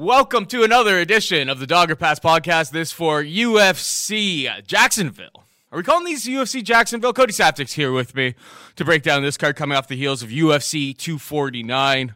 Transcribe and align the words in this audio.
Welcome 0.00 0.46
to 0.46 0.62
another 0.62 0.98
edition 0.98 1.50
of 1.50 1.58
the 1.58 1.66
Dogger 1.66 1.94
Pass 1.94 2.18
podcast. 2.18 2.70
This 2.70 2.90
for 2.90 3.22
UFC 3.22 4.66
Jacksonville. 4.66 5.44
Are 5.70 5.76
we 5.76 5.82
calling 5.82 6.06
these 6.06 6.26
UFC 6.26 6.64
Jacksonville? 6.64 7.12
Cody 7.12 7.34
Saptik's 7.34 7.74
here 7.74 7.92
with 7.92 8.14
me 8.14 8.34
to 8.76 8.84
break 8.86 9.02
down 9.02 9.20
this 9.20 9.36
card 9.36 9.56
coming 9.56 9.76
off 9.76 9.88
the 9.88 9.96
heels 9.96 10.22
of 10.22 10.30
UFC 10.30 10.96
249. 10.96 12.14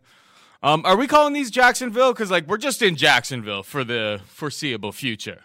Um, 0.62 0.80
are 0.86 0.96
we 0.96 1.06
calling 1.06 1.34
these 1.34 1.50
Jacksonville? 1.50 2.14
Because 2.14 2.30
like 2.30 2.46
we're 2.46 2.56
just 2.56 2.80
in 2.80 2.96
Jacksonville 2.96 3.62
for 3.62 3.84
the 3.84 4.22
foreseeable 4.28 4.92
future. 4.92 5.42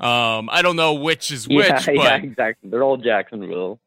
Um, 0.00 0.50
I 0.50 0.62
don't 0.62 0.74
know 0.74 0.94
which 0.94 1.30
is 1.30 1.46
which, 1.46 1.68
yeah, 1.68 1.80
but 1.86 1.94
yeah, 1.94 2.16
exactly. 2.16 2.70
They're 2.70 2.82
all 2.82 2.96
Jacksonville. 2.96 3.78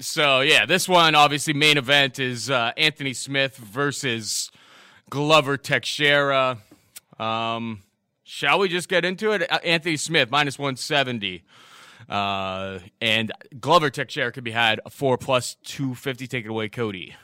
so 0.00 0.40
yeah, 0.40 0.64
this 0.64 0.88
one 0.88 1.14
obviously 1.14 1.52
main 1.52 1.76
event 1.76 2.18
is 2.18 2.48
uh, 2.48 2.72
Anthony 2.78 3.12
Smith 3.12 3.58
versus 3.58 4.50
Glover 5.18 5.56
Teixeira. 5.56 6.58
Um, 7.20 7.84
shall 8.24 8.58
we 8.58 8.68
just 8.68 8.88
get 8.88 9.04
into 9.04 9.30
it? 9.30 9.48
Uh, 9.48 9.60
Anthony 9.62 9.96
Smith 9.96 10.28
minus 10.28 10.58
one 10.58 10.74
seventy. 10.74 11.44
Uh, 12.08 12.80
and 13.00 13.30
Glover 13.60 13.90
Teixeira 13.90 14.32
could 14.32 14.42
be 14.42 14.50
had 14.50 14.80
a 14.84 14.90
four 14.90 15.16
plus 15.16 15.54
two 15.62 15.94
fifty. 15.94 16.26
Take 16.26 16.44
it 16.46 16.48
away, 16.48 16.68
Cody. 16.68 17.14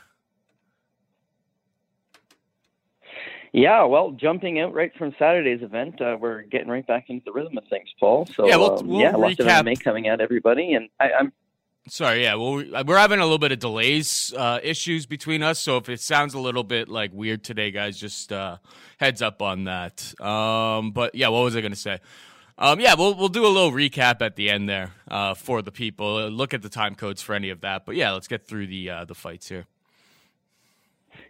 Yeah, 3.53 3.83
well, 3.87 4.13
jumping 4.13 4.61
out 4.61 4.73
right 4.73 4.93
from 4.97 5.13
Saturday's 5.19 5.61
event, 5.63 6.01
uh, 6.01 6.17
we're 6.21 6.43
getting 6.43 6.69
right 6.69 6.87
back 6.87 7.07
into 7.09 7.25
the 7.25 7.33
rhythm 7.33 7.59
of 7.59 7.65
things, 7.69 7.89
Paul. 7.99 8.27
So 8.27 8.47
Yeah, 8.47 8.55
we'll- 8.57 8.79
um, 8.79 8.87
we'll 8.87 9.01
yeah, 9.01 9.17
lots 9.17 9.41
of 9.41 9.47
recap- 9.47 9.65
MMA 9.65 9.83
coming 9.83 10.07
at 10.07 10.21
everybody, 10.21 10.75
and 10.75 10.89
I, 11.01 11.11
I'm 11.19 11.33
Sorry, 11.91 12.23
yeah. 12.23 12.35
Well, 12.37 12.53
we- 12.55 12.73
we're 12.87 12.97
having 12.99 13.19
a 13.19 13.25
little 13.25 13.39
bit 13.39 13.51
of 13.51 13.59
delays 13.59 14.33
uh, 14.37 14.61
issues 14.63 15.07
between 15.07 15.43
us, 15.43 15.59
so 15.59 15.77
if 15.77 15.89
it 15.89 16.01
sounds 16.01 16.35
a 16.35 16.39
little 16.39 16.63
bit 16.63 16.89
like 16.89 17.11
weird 17.13 17.43
today, 17.43 17.73
guys, 17.73 17.99
just 17.99 18.33
uh, 18.33 18.59
heads 18.99 19.21
up 19.23 19.43
on 19.43 19.65
that. 19.65 20.15
Um, 20.21 20.93
but 20.93 21.17
yeah, 21.17 21.29
what 21.29 21.43
was 21.43 21.57
I 21.57 21.61
going 21.61 21.73
to 21.73 21.79
say? 21.79 21.99
Um, 22.59 22.79
yeah, 22.79 22.95
we'll 22.95 23.15
we'll 23.15 23.29
do 23.29 23.45
a 23.45 23.49
little 23.49 23.73
recap 23.73 24.21
at 24.21 24.37
the 24.37 24.51
end 24.51 24.69
there 24.69 24.93
uh, 25.11 25.35
for 25.35 25.63
the 25.63 25.73
people. 25.73 26.17
Uh, 26.19 26.29
look 26.29 26.55
at 26.55 26.63
the 26.63 26.69
time 26.69 26.95
codes 26.95 27.23
for 27.23 27.35
any 27.35 27.51
of 27.51 27.63
that. 27.63 27.85
But 27.87 27.97
yeah, 27.97 28.13
let's 28.13 28.29
get 28.29 28.47
through 28.47 28.69
the 28.69 28.89
uh, 28.91 29.05
the 29.07 29.15
fights 29.15 29.49
here. 29.49 29.65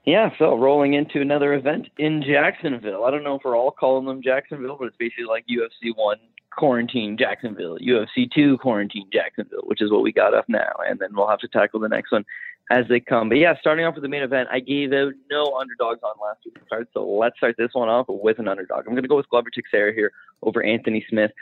yeah. 0.04 0.30
So 0.38 0.56
rolling 0.58 0.94
into 0.94 1.20
another 1.20 1.54
event 1.54 1.88
in 1.98 2.22
Jacksonville. 2.22 3.04
I 3.04 3.10
don't 3.10 3.22
know 3.22 3.36
if 3.36 3.42
we're 3.44 3.56
all 3.56 3.70
calling 3.70 4.06
them 4.06 4.22
Jacksonville, 4.22 4.76
but 4.78 4.86
it's 4.88 4.96
basically 4.96 5.24
like 5.24 5.46
UFC 5.46 5.94
one 5.94 6.18
quarantine 6.50 7.16
Jacksonville, 7.16 7.78
UFC 7.78 8.30
two 8.30 8.58
quarantine 8.58 9.08
Jacksonville, 9.12 9.62
which 9.64 9.80
is 9.80 9.90
what 9.90 10.02
we 10.02 10.12
got 10.12 10.34
up 10.34 10.48
now, 10.48 10.72
and 10.86 10.98
then 10.98 11.10
we'll 11.12 11.28
have 11.28 11.40
to 11.40 11.48
tackle 11.48 11.80
the 11.80 11.88
next 11.88 12.12
one 12.12 12.24
as 12.70 12.86
they 12.88 13.00
come. 13.00 13.28
But 13.28 13.38
yeah, 13.38 13.54
starting 13.60 13.84
off 13.84 13.94
with 13.94 14.02
the 14.02 14.08
main 14.08 14.22
event, 14.22 14.48
I 14.50 14.60
gave 14.60 14.92
out 14.92 15.12
no 15.30 15.56
underdogs 15.58 16.00
on 16.02 16.14
last 16.22 16.40
week's 16.44 16.60
card, 16.68 16.86
so 16.94 17.04
let's 17.04 17.36
start 17.36 17.56
this 17.58 17.70
one 17.72 17.88
off 17.88 18.06
with 18.08 18.38
an 18.38 18.48
underdog. 18.48 18.86
I'm 18.86 18.92
going 18.92 19.02
to 19.02 19.08
go 19.08 19.16
with 19.16 19.28
Glover 19.28 19.50
Teixeira 19.50 19.92
here 19.92 20.12
over 20.42 20.62
Anthony 20.62 21.04
Smith. 21.08 21.32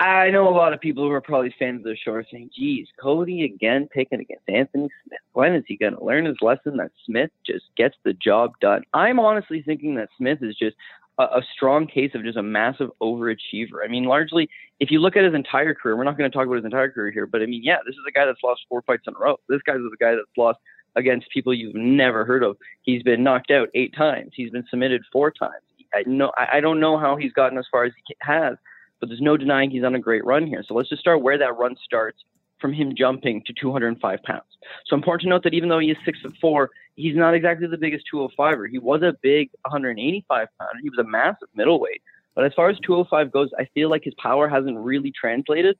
I 0.00 0.30
know 0.30 0.48
a 0.48 0.50
lot 0.50 0.72
of 0.72 0.80
people 0.80 1.04
who 1.04 1.12
are 1.12 1.20
probably 1.20 1.54
fans 1.58 1.80
of 1.80 1.84
the 1.84 1.96
show 1.96 2.12
are 2.12 2.26
saying, 2.28 2.50
geez, 2.56 2.88
Cody 3.00 3.44
again 3.44 3.88
picking 3.92 4.20
against 4.20 4.48
Anthony 4.48 4.88
Smith. 5.06 5.20
When 5.32 5.54
is 5.54 5.62
he 5.68 5.76
going 5.76 5.94
to 5.94 6.04
learn 6.04 6.24
his 6.24 6.38
lesson 6.40 6.76
that 6.78 6.90
Smith 7.06 7.30
just 7.46 7.66
gets 7.76 7.94
the 8.02 8.12
job 8.12 8.52
done? 8.60 8.82
I'm 8.92 9.20
honestly 9.20 9.62
thinking 9.62 9.94
that 9.96 10.08
Smith 10.18 10.42
is 10.42 10.56
just 10.56 10.76
a, 11.18 11.22
a 11.22 11.42
strong 11.54 11.86
case 11.86 12.12
of 12.14 12.22
just 12.22 12.36
a 12.36 12.42
massive 12.42 12.90
overachiever. 13.00 13.84
I 13.84 13.88
mean, 13.88 14.04
largely, 14.04 14.48
if 14.80 14.90
you 14.90 15.00
look 15.00 15.16
at 15.16 15.24
his 15.24 15.34
entire 15.34 15.74
career, 15.74 15.96
we're 15.96 16.04
not 16.04 16.16
going 16.16 16.30
to 16.30 16.36
talk 16.36 16.46
about 16.46 16.56
his 16.56 16.64
entire 16.64 16.90
career 16.90 17.10
here, 17.10 17.26
but 17.26 17.42
I 17.42 17.46
mean, 17.46 17.62
yeah, 17.62 17.78
this 17.86 17.94
is 17.94 18.02
a 18.08 18.12
guy 18.12 18.24
that's 18.24 18.42
lost 18.42 18.62
four 18.68 18.82
fights 18.82 19.04
in 19.06 19.14
a 19.14 19.18
row. 19.18 19.36
This 19.48 19.62
guy's 19.62 19.76
a 19.76 19.96
guy 19.98 20.12
that's 20.12 20.36
lost 20.36 20.58
against 20.96 21.30
people 21.30 21.54
you've 21.54 21.74
never 21.74 22.24
heard 22.24 22.42
of. 22.42 22.56
He's 22.82 23.02
been 23.02 23.22
knocked 23.22 23.50
out 23.50 23.68
eight 23.74 23.94
times. 23.96 24.32
He's 24.34 24.50
been 24.50 24.66
submitted 24.68 25.02
four 25.12 25.30
times. 25.30 25.62
I 25.94 26.02
know 26.06 26.32
I 26.36 26.58
I 26.58 26.60
don't 26.60 26.80
know 26.80 26.98
how 26.98 27.16
he's 27.16 27.32
gotten 27.32 27.58
as 27.58 27.66
far 27.70 27.84
as 27.84 27.92
he 28.06 28.16
has, 28.20 28.56
but 29.00 29.08
there's 29.08 29.20
no 29.20 29.36
denying 29.36 29.70
he's 29.70 29.84
on 29.84 29.94
a 29.94 29.98
great 29.98 30.24
run 30.24 30.46
here. 30.46 30.64
So 30.66 30.74
let's 30.74 30.88
just 30.88 31.00
start 31.00 31.22
where 31.22 31.38
that 31.38 31.58
run 31.58 31.76
starts 31.84 32.24
from 32.62 32.72
him 32.72 32.94
jumping 32.96 33.42
to 33.44 33.52
205 33.52 34.22
pounds. 34.22 34.42
So 34.86 34.96
important 34.96 35.22
to 35.22 35.28
note 35.28 35.42
that 35.42 35.52
even 35.52 35.68
though 35.68 35.80
he 35.80 35.90
is 35.90 35.98
six 36.04 36.18
foot 36.20 36.32
four, 36.40 36.70
he's 36.96 37.14
not 37.14 37.34
exactly 37.34 37.66
the 37.66 37.76
biggest 37.76 38.06
205er. 38.12 38.70
He 38.70 38.78
was 38.78 39.02
a 39.02 39.14
big 39.20 39.50
185 39.66 40.48
pounder. 40.58 40.78
He 40.82 40.88
was 40.88 40.98
a 40.98 41.04
massive 41.04 41.48
middleweight. 41.54 42.00
But 42.34 42.46
as 42.46 42.54
far 42.54 42.70
as 42.70 42.78
205 42.78 43.30
goes, 43.30 43.50
I 43.58 43.66
feel 43.74 43.90
like 43.90 44.04
his 44.04 44.14
power 44.14 44.48
hasn't 44.48 44.78
really 44.78 45.12
translated 45.12 45.76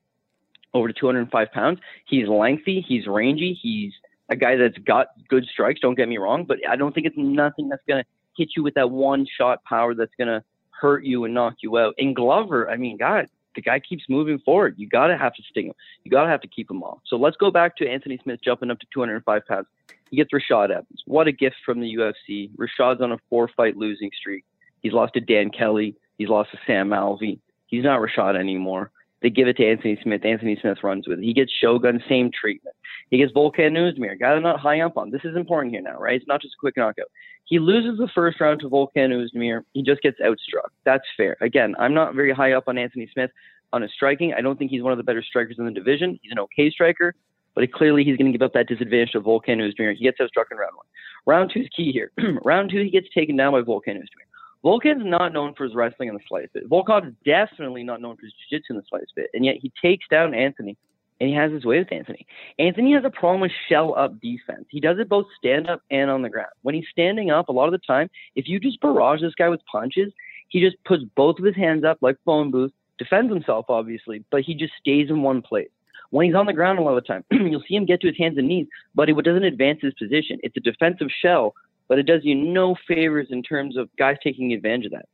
over 0.75 0.89
to 0.89 0.95
205 0.95 1.53
pounds. 1.53 1.81
He's 2.07 2.29
lengthy, 2.29 2.85
he's 2.87 3.07
rangy, 3.07 3.59
he's 3.61 3.93
a 4.29 4.37
guy 4.37 4.57
that's 4.57 4.79
got 4.79 5.09
good 5.29 5.47
strikes. 5.47 5.81
Don't 5.81 5.95
get 5.95 6.09
me 6.09 6.19
wrong, 6.19 6.45
but 6.45 6.59
I 6.69 6.77
don't 6.77 6.95
think 6.95 7.07
it's 7.07 7.17
nothing 7.17 7.69
that's 7.69 7.83
going 7.89 8.03
to 8.03 8.09
hit 8.37 8.51
you 8.57 8.63
with 8.63 8.75
that 8.75 8.91
one 8.91 9.27
shot 9.39 9.63
power 9.65 9.95
that's 9.95 10.15
going 10.19 10.29
to 10.29 10.43
hurt 10.71 11.05
you 11.05 11.25
and 11.25 11.35
knock 11.35 11.55
you 11.63 11.79
out. 11.79 11.95
And 11.99 12.17
Glover, 12.17 12.71
I 12.71 12.77
mean, 12.77 12.97
God, 12.97 13.27
the 13.55 13.63
guy 13.63 13.79
keeps 13.81 14.05
moving 14.09 14.39
forward. 14.39 14.75
You 14.79 14.89
got 14.89 15.09
to 15.09 15.19
have 15.19 15.35
to 15.35 15.43
sting 15.51 15.67
him. 15.67 15.75
You 16.05 16.11
got 16.11 16.25
to 16.25 16.31
have 16.31 16.41
to 16.43 16.49
keep 16.49 16.71
him 16.71 16.83
off. 16.83 17.01
So 17.07 17.17
let's 17.17 17.37
go 17.37 17.51
back 17.51 17.77
to 17.77 17.89
Anthony 17.89 18.19
Smith 18.23 18.41
jumping 18.45 18.71
up 18.71 18.79
to 18.81 18.87
205 18.93 19.47
pounds. 19.47 19.67
He 20.11 20.17
gets 20.17 20.31
Rashad 20.33 20.71
Evans. 20.71 21.03
What 21.07 21.27
a 21.27 21.33
gift 21.33 21.57
from 21.65 21.81
the 21.81 21.95
UFC. 21.97 22.51
Rashad's 22.57 23.01
on 23.01 23.13
a 23.13 23.19
four 23.31 23.49
fight 23.57 23.77
losing 23.77 24.11
streak. 24.19 24.45
He's 24.81 24.93
lost 24.93 25.15
to 25.15 25.21
Dan 25.21 25.51
Kelly. 25.51 25.95
He's 26.19 26.29
lost 26.29 26.51
to 26.53 26.59
Sam 26.67 26.91
Alvey. 26.91 27.39
He's 27.67 27.85
not 27.85 28.01
Rashad 28.01 28.39
anymore. 28.39 28.91
They 29.23 29.31
give 29.31 29.49
it 29.49 29.57
to 29.59 29.67
Anthony 29.67 29.99
Smith. 30.03 30.25
Anthony 30.25 30.59
Smith 30.61 30.79
runs 30.83 31.07
with 31.07 31.21
it. 31.21 31.25
He 31.25 31.33
gets 31.33 31.53
Shogun, 31.53 32.03
same 32.09 32.31
treatment. 32.39 32.75
He 33.11 33.19
gets 33.19 33.33
Volkan 33.33 33.77
Oezdemir, 33.77 34.19
guy 34.19 34.31
I'm 34.33 34.43
not 34.43 34.59
high 34.59 34.81
up 34.81 34.97
on. 34.97 35.11
This 35.11 35.21
is 35.25 35.37
important 35.37 35.73
here 35.73 35.83
now, 35.83 35.99
right? 35.99 36.17
It's 36.17 36.27
not 36.27 36.41
just 36.41 36.55
a 36.55 36.61
quick 36.61 36.77
knockout. 36.77 37.07
He 37.45 37.59
loses 37.59 37.99
the 37.99 38.09
first 38.15 38.41
round 38.41 38.61
to 38.61 38.71
Volkan 38.71 39.11
Oezdemir. 39.11 39.63
He 39.73 39.83
just 39.83 40.01
gets 40.03 40.19
outstruck. 40.21 40.71
That's 40.85 41.05
fair. 41.17 41.37
Again, 41.41 41.75
I'm 41.79 41.95
not 41.95 42.15
very 42.15 42.33
high 42.33 42.53
up 42.53 42.65
on 42.69 42.79
Anthony 42.79 43.09
Smith 43.13 43.31
on 43.73 43.83
his 43.83 43.91
striking. 43.95 44.33
I 44.35 44.41
don't 44.41 44.59
think 44.59 44.71
he's 44.71 44.83
one 44.83 44.93
of 44.93 44.99
the 44.99 45.05
better 45.05 45.23
strikers 45.23 45.57
in 45.59 45.67
the 45.67 45.71
division. 45.71 46.19
He's 46.23 46.33
an 46.33 46.39
okay 46.39 46.71
striker. 46.71 47.15
but 47.55 47.71
clearly 47.73 48.05
he's 48.05 48.17
going 48.17 48.33
to 48.33 48.37
give 48.37 48.45
up 48.45 48.55
that 48.55 48.69
disadvantage 48.69 49.13
to 49.13 49.21
Volkan 49.21 49.59
Oezdemir. 49.61 49.95
He 49.95 50.05
gets 50.05 50.19
outstruck 50.19 50.47
in 50.51 50.57
round 50.59 50.75
one. 50.75 50.87
Round 51.27 51.51
two 51.53 51.61
is 51.61 51.69
key 51.77 51.93
here. 51.93 52.11
round 52.45 52.71
two, 52.71 52.83
he 52.83 52.91
gets 52.91 53.09
taken 53.15 53.37
down 53.37 53.53
by 53.53 53.61
Volkan 53.61 53.97
Oezdemir. 53.97 54.29
Volkan's 54.65 55.05
not 55.05 55.33
known 55.33 55.55
for 55.55 55.65
his 55.65 55.75
wrestling 55.75 56.09
in 56.09 56.15
the 56.15 56.21
slightest 56.29 56.53
bit. 56.53 56.69
Volkan 56.69 57.09
is 57.09 57.15
definitely 57.25 57.83
not 57.83 58.01
known 58.01 58.17
for 58.17 58.23
his 58.23 58.33
jiu-jitsu 58.49 58.75
in 58.75 58.77
the 58.77 58.85
slightest 58.89 59.15
bit, 59.17 59.31
and 59.35 59.45
yet 59.45 59.57
he 59.61 59.73
takes 59.83 60.07
down 60.09 60.35
Anthony, 60.35 60.77
and 61.21 61.29
he 61.29 61.35
has 61.35 61.53
his 61.53 61.65
way 61.65 61.79
with 61.79 61.93
Anthony. 61.93 62.27
Anthony 62.59 62.93
has 62.93 63.05
a 63.05 63.11
problem 63.11 63.41
with 63.41 63.53
shell-up 63.69 64.21
defense. 64.21 64.67
He 64.71 64.81
does 64.81 64.99
it 64.99 65.09
both 65.09 65.27
stand-up 65.37 65.83
and 65.91 66.11
on 66.11 66.23
the 66.23 66.31
ground. 66.31 66.51
When 66.63 66.75
he's 66.75 66.87
standing 66.91 67.31
up, 67.31 67.49
a 67.49 67.53
lot 67.53 67.67
of 67.67 67.73
the 67.73 67.87
time, 67.87 68.09
if 68.37 68.49
you 68.49 68.61
just 68.61 68.81
barrage 68.81 69.21
this 69.21 69.35
guy 69.35 69.49
with 69.49 69.61
punches, 69.71 70.13
he 70.49 70.61
just 70.61 70.77
puts 70.85 71.03
both 71.17 71.39
of 71.39 71.45
his 71.45 71.57
hands 71.57 71.83
up 71.85 71.99
like 72.01 72.17
phone 72.25 72.51
booth, 72.51 72.73
defends 72.99 73.33
himself, 73.33 73.67
obviously, 73.69 74.25
but 74.31 74.43
he 74.43 74.55
just 74.55 74.75
stays 74.79 75.11
in 75.11 75.23
one 75.23 75.43
place. 75.43 75.71
When 76.11 76.27
he's 76.27 76.35
on 76.35 76.47
the 76.47 76.53
ground 76.53 76.79
a 76.79 76.83
lot 76.83 76.97
of 76.97 77.03
the 77.03 77.09
time, 77.09 77.25
you'll 77.31 77.63
see 77.67 77.75
him 77.75 77.87
get 77.87 78.01
to 78.03 78.09
his 78.09 78.19
hands 78.19 78.37
and 78.37 78.47
knees, 78.47 78.67
but 78.95 79.09
it 79.09 79.17
doesn't 79.25 79.45
advance 79.45 79.81
his 79.81 79.95
position. 79.95 80.39
It's 80.43 80.57
a 80.57 80.61
defensive 80.61 81.09
shell 81.23 81.55
but 81.89 81.99
it 81.99 82.05
does 82.05 82.21
you 82.25 82.35
no 82.35 82.77
favors 82.89 83.29
in 83.31 83.43
terms 83.43 83.77
of 83.77 83.89
guys 83.99 84.17
taking 84.23 84.53
advantage 84.53 84.87
of 84.87 84.93
that. 84.93 85.07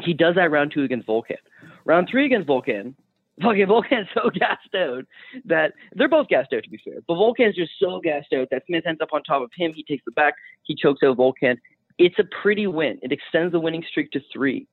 He 0.00 0.12
does 0.12 0.34
that 0.34 0.50
round 0.50 0.72
two 0.72 0.82
against 0.82 1.06
Volkan. 1.06 1.36
Round 1.84 2.08
three 2.10 2.26
against 2.26 2.48
Volkan, 2.48 2.94
fucking 3.42 3.66
Volkan's 3.66 4.08
so 4.14 4.30
gassed 4.30 4.74
out 4.76 5.04
that 5.44 5.72
they're 5.94 6.08
both 6.08 6.28
gassed 6.28 6.52
out 6.52 6.64
to 6.64 6.70
be 6.70 6.80
fair. 6.84 7.00
But 7.06 7.14
Volkan's 7.14 7.56
just 7.56 7.72
so 7.80 8.00
gassed 8.00 8.32
out 8.32 8.48
that 8.50 8.62
Smith 8.66 8.86
ends 8.86 9.00
up 9.00 9.08
on 9.12 9.22
top 9.22 9.42
of 9.42 9.50
him. 9.56 9.72
He 9.74 9.82
takes 9.82 10.04
the 10.04 10.12
back. 10.12 10.34
He 10.62 10.74
chokes 10.74 11.02
out 11.04 11.16
Volkan. 11.16 11.56
It's 11.98 12.18
a 12.18 12.24
pretty 12.42 12.66
win. 12.66 12.98
It 13.02 13.12
extends 13.12 13.52
the 13.52 13.60
winning 13.60 13.84
streak 13.88 14.10
to 14.12 14.20
three. 14.32 14.66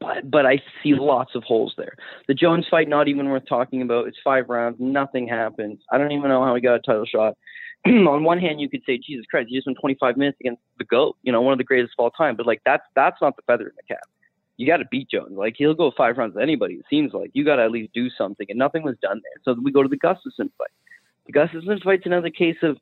But 0.00 0.30
but 0.30 0.46
I 0.46 0.62
see 0.82 0.94
lots 0.94 1.34
of 1.34 1.42
holes 1.42 1.74
there. 1.76 1.94
The 2.28 2.34
Jones 2.34 2.66
fight, 2.70 2.88
not 2.88 3.08
even 3.08 3.28
worth 3.30 3.46
talking 3.48 3.82
about. 3.82 4.06
It's 4.06 4.18
five 4.22 4.48
rounds. 4.48 4.76
Nothing 4.78 5.26
happens. 5.26 5.80
I 5.90 5.98
don't 5.98 6.12
even 6.12 6.28
know 6.28 6.44
how 6.44 6.54
he 6.54 6.60
got 6.60 6.76
a 6.76 6.80
title 6.80 7.04
shot. 7.04 7.36
on 7.86 8.24
one 8.24 8.38
hand, 8.38 8.60
you 8.60 8.68
could 8.68 8.82
say, 8.84 8.98
Jesus 8.98 9.26
Christ, 9.26 9.48
he 9.48 9.56
just 9.56 9.66
went 9.66 9.78
25 9.80 10.16
minutes 10.16 10.38
against 10.40 10.62
the 10.78 10.84
GOAT, 10.84 11.16
you 11.22 11.32
know, 11.32 11.40
one 11.40 11.52
of 11.52 11.58
the 11.58 11.64
greatest 11.64 11.94
of 11.98 12.02
all 12.02 12.10
time. 12.10 12.36
But 12.36 12.46
like 12.46 12.60
that's 12.64 12.82
that's 12.94 13.20
not 13.20 13.36
the 13.36 13.42
feather 13.42 13.68
in 13.68 13.74
the 13.76 13.94
cap. 13.94 14.04
You 14.56 14.66
got 14.66 14.78
to 14.78 14.86
beat 14.90 15.08
Jones. 15.08 15.32
Like 15.36 15.54
he'll 15.56 15.74
go 15.74 15.92
five 15.96 16.18
rounds 16.18 16.34
with 16.34 16.42
anybody. 16.42 16.74
It 16.74 16.84
seems 16.90 17.12
like 17.12 17.30
you 17.32 17.44
got 17.44 17.56
to 17.56 17.62
at 17.62 17.70
least 17.70 17.92
do 17.94 18.10
something, 18.10 18.46
and 18.48 18.58
nothing 18.58 18.82
was 18.82 18.96
done 19.00 19.20
there. 19.22 19.42
So 19.44 19.60
we 19.62 19.70
go 19.70 19.82
to 19.82 19.88
the 19.88 19.98
Gustafsson 19.98 20.50
fight. 20.58 20.70
The 21.26 21.32
Gustafsson 21.32 21.82
fight's 21.82 22.06
another 22.06 22.30
case 22.30 22.56
of 22.62 22.78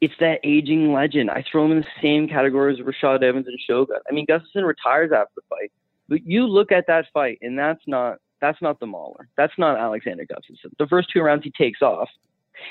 it's 0.00 0.14
that 0.20 0.40
aging 0.44 0.92
legend. 0.92 1.30
I 1.30 1.44
throw 1.50 1.64
him 1.66 1.72
in 1.72 1.80
the 1.80 1.86
same 2.02 2.28
category 2.28 2.74
as 2.74 2.80
Rashad 2.80 3.22
Evans 3.22 3.46
and 3.46 3.58
Shogun. 3.66 3.98
I 4.08 4.12
mean, 4.12 4.26
Gustafsson 4.26 4.64
retires 4.64 5.12
after 5.12 5.32
the 5.36 5.42
fight, 5.48 5.72
but 6.08 6.26
you 6.26 6.46
look 6.46 6.72
at 6.72 6.86
that 6.86 7.06
fight, 7.12 7.38
and 7.42 7.58
that's 7.58 7.82
not 7.86 8.18
that's 8.40 8.60
not 8.60 8.80
the 8.80 8.86
Mauler. 8.86 9.28
That's 9.36 9.52
not 9.58 9.78
Alexander 9.78 10.24
Gustafsson. 10.24 10.72
The 10.78 10.86
first 10.86 11.08
two 11.12 11.20
rounds 11.20 11.44
he 11.44 11.50
takes 11.50 11.82
off, 11.82 12.08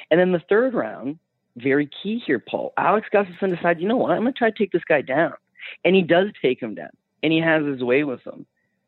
and 0.10 0.20
then 0.20 0.32
the 0.32 0.42
third 0.50 0.74
round 0.74 1.20
very 1.58 1.90
key 2.02 2.22
here, 2.26 2.40
Paul. 2.40 2.74
Alex 2.78 3.08
Gustafsson 3.14 3.56
decides, 3.56 3.80
you 3.80 3.88
know 3.88 3.98
what, 3.98 4.12
I'm 4.12 4.22
going 4.22 4.34
to 4.34 4.38
try 4.38 4.50
to 4.50 4.58
take 4.58 4.72
this 4.72 4.84
guy 4.88 5.02
down. 5.02 5.34
And 5.86 5.96
he 5.96 6.02
does 6.02 6.28
take 6.42 6.62
him 6.62 6.76
down, 6.76 6.90
and 7.22 7.32
he 7.32 7.40
has 7.40 7.64
his 7.66 7.82
way 7.82 8.04
with 8.04 8.22
him. 8.26 8.46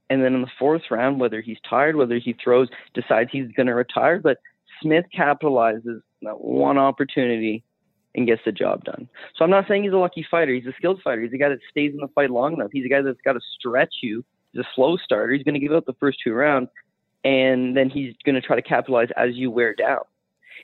And 0.10 0.24
then 0.24 0.36
in 0.36 0.42
the 0.42 0.52
fourth 0.60 0.84
round, 0.92 1.20
whether 1.20 1.42
he's 1.42 1.58
tired, 1.68 1.96
whether 1.96 2.18
he 2.18 2.36
throws, 2.44 2.68
decides 2.94 3.30
he's 3.32 3.52
going 3.56 3.68
to 3.68 3.74
retire, 3.74 4.20
but 4.20 4.38
Smith 4.82 5.06
capitalizes 5.18 6.02
that 6.22 6.42
one 6.42 6.78
opportunity 6.78 7.64
and 8.14 8.28
gets 8.28 8.42
the 8.46 8.52
job 8.52 8.84
done. 8.84 9.10
So 9.36 9.44
I'm 9.44 9.52
not 9.52 9.68
saying 9.68 9.84
he's 9.84 9.94
a 9.94 9.98
lucky 9.98 10.26
fighter. 10.30 10.54
He's 10.54 10.66
a 10.66 10.74
skilled 10.78 11.02
fighter. 11.02 11.22
He's 11.22 11.34
a 11.34 11.38
guy 11.38 11.50
that 11.50 11.60
stays 11.70 11.92
in 11.94 12.00
the 12.00 12.08
fight 12.10 12.30
long 12.30 12.54
enough. 12.54 12.70
He's 12.72 12.86
a 12.86 12.90
guy 12.90 13.02
that's 13.02 13.22
got 13.26 13.34
to 13.34 13.42
stretch 13.58 13.96
you. 14.02 14.24
He's 14.52 14.62
a 14.62 14.68
slow 14.76 14.98
starter. 14.98 15.34
He's 15.34 15.44
going 15.44 15.56
to 15.56 15.60
give 15.60 15.74
up 15.74 15.86
the 15.86 15.96
first 16.00 16.20
two 16.24 16.34
rounds, 16.34 16.70
and 17.24 17.76
then 17.76 17.90
he's 17.90 18.14
going 18.26 18.36
to 18.36 18.42
try 18.42 18.56
to 18.56 18.62
capitalize 18.62 19.10
as 19.18 19.36
you 19.36 19.52
wear 19.52 19.74
down. 19.74 20.02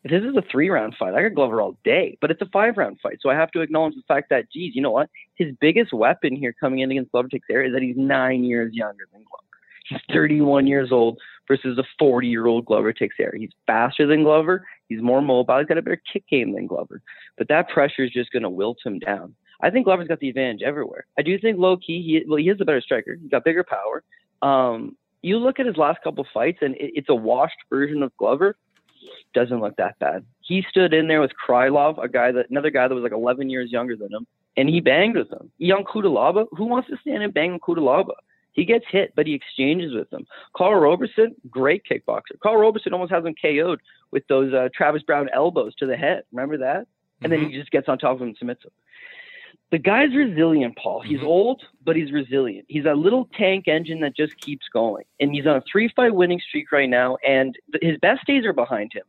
If 0.04 0.12
this 0.12 0.24
is 0.24 0.36
a 0.36 0.44
three 0.52 0.70
round 0.70 0.96
fight, 0.98 1.14
I 1.14 1.22
got 1.24 1.36
Glover 1.36 1.62
all 1.62 1.78
day, 1.84 2.18
but 2.22 2.32
it's 2.32 2.42
a 2.42 2.48
five 2.48 2.78
round 2.78 3.00
fight. 3.02 3.20
So 3.22 3.30
I 3.30 3.36
have 3.36 3.52
to 3.52 3.62
acknowledge 3.62 3.96
the 3.96 4.04
fact 4.08 4.30
that, 4.30 4.52
geez, 4.52 4.76
you 4.76 4.82
know 4.82 4.92
what? 4.92 5.10
His 5.36 5.54
biggest 5.60 5.94
weapon 5.94 6.36
here 6.36 6.54
coming 6.60 6.80
in 6.80 6.92
against 6.92 7.12
Glover 7.12 7.30
Teixeira 7.30 7.68
is 7.68 7.74
that 7.74 7.82
he's 7.82 7.98
nine 7.98 8.44
years 8.44 8.74
younger 8.74 9.08
than 9.12 9.24
Glover. 9.24 9.42
He's 9.90 10.00
31 10.14 10.68
years 10.68 10.92
old 10.92 11.20
versus 11.48 11.78
a 11.78 11.84
40 12.00 12.28
year 12.28 12.48
old 12.48 12.66
Glover 12.66 12.94
Teixeira. 12.94 13.38
He's 13.38 13.52
faster 13.68 14.08
than 14.08 14.24
Glover. 14.24 14.66
He's 14.88 15.02
more 15.02 15.22
mobile. 15.22 15.58
He's 15.60 15.68
got 15.68 15.78
a 15.78 15.82
better 15.82 16.02
kick 16.12 16.28
game 16.28 16.54
than 16.54 16.68
Glover. 16.68 17.02
But 17.38 17.48
that 17.50 17.70
pressure 17.70 18.04
is 18.04 18.12
just 18.12 18.32
going 18.32 18.44
to 18.44 18.50
wilt 18.50 18.78
him 18.84 19.00
down. 19.00 19.36
I 19.62 19.70
think 19.70 19.86
Glover's 19.86 20.08
got 20.08 20.20
the 20.20 20.30
advantage 20.30 20.64
everywhere. 20.64 21.06
I 21.20 21.22
do 21.22 21.38
think 21.38 21.60
low 21.60 21.78
key, 21.78 22.02
he 22.02 22.24
well, 22.28 22.38
he 22.38 22.50
is 22.50 22.60
a 22.60 22.66
better 22.66 22.82
striker. 22.82 23.16
He's 23.16 23.30
got 23.30 23.44
bigger 23.44 23.64
power. 23.64 24.04
Um, 24.42 24.98
you 25.22 25.38
look 25.38 25.60
at 25.60 25.68
his 25.68 25.78
last 25.78 26.02
couple 26.04 26.26
fights, 26.34 26.60
and 26.62 26.76
it, 26.76 26.92
it's 26.96 27.10
a 27.10 27.16
washed 27.16 27.58
version 27.70 28.02
of 28.02 28.16
Glover 28.18 28.56
doesn't 29.34 29.60
look 29.60 29.76
that 29.78 30.00
bad. 30.00 30.26
He 30.42 30.64
stood 30.70 30.94
in 30.94 31.08
there 31.08 31.22
with 31.22 31.32
Krylov, 31.48 32.04
a 32.04 32.08
guy 32.08 32.32
that 32.32 32.50
another 32.50 32.70
guy 32.70 32.88
that 32.88 32.94
was 32.94 33.04
like 33.04 33.12
11 33.12 33.50
years 33.50 33.72
younger 33.72 33.96
than 33.96 34.14
him, 34.14 34.28
and 34.58 34.70
he 34.70 34.80
banged 34.80 35.16
with 35.16 35.32
him. 35.32 35.52
Ion 35.62 35.84
Cutelaba, 35.84 36.46
who 36.52 36.66
wants 36.66 36.90
to 36.90 36.98
stand 37.02 37.24
and 37.24 37.34
bang 37.34 37.54
with 37.54 37.62
Cutelaba? 37.62 38.14
He 38.54 38.66
gets 38.66 38.86
hit, 38.90 39.14
but 39.16 39.28
he 39.28 39.34
exchanges 39.34 39.94
with 39.94 40.12
him. 40.12 40.26
Karl 40.56 40.80
Roberson, 40.80 41.36
great 41.50 41.84
kickboxer. 41.90 42.38
Karl 42.44 42.58
Roberson 42.58 42.92
almost 42.94 43.12
has 43.14 43.24
him 43.24 43.34
KO'd 43.42 43.80
with 44.12 44.28
those 44.28 44.54
uh, 44.54 44.68
Travis 44.76 45.04
Browne 45.04 45.30
elbows 45.34 45.74
to 45.76 45.86
the 45.86 45.96
head. 45.96 46.24
Remember 46.34 46.58
that? 46.58 46.88
And 47.22 47.32
mm-hmm. 47.32 47.44
then 47.44 47.52
he 47.52 47.58
just 47.58 47.72
gets 47.72 47.88
on 47.88 47.98
top 47.98 48.16
of 48.16 48.22
him 48.22 48.30
and 48.30 48.38
submits 48.38 48.66
him 48.66 48.72
the 49.72 49.80
guy's 49.80 50.14
resilient, 50.14 50.78
Paul. 50.78 51.02
He's 51.02 51.20
mm-hmm. 51.20 51.28
old, 51.28 51.64
but 51.84 51.96
he's 51.96 52.12
resilient. 52.12 52.66
He's 52.68 52.86
a 52.86 52.94
little 52.94 53.30
tank 53.38 53.68
engine 53.68 54.02
that 54.02 54.16
just 54.16 54.38
keeps 54.38 54.68
going. 54.72 55.06
And 55.20 55.34
he's 55.34 55.48
on 55.48 55.56
a 55.56 55.64
three 55.72 55.90
fight 55.96 56.14
winning 56.14 56.42
streak 56.46 56.72
right 56.72 56.90
now, 56.90 57.18
and 57.26 57.58
th- 57.72 57.82
his 57.82 58.00
best 58.00 58.26
days 58.26 58.46
are 58.46 58.54
behind 58.54 58.92
him. 58.94 59.04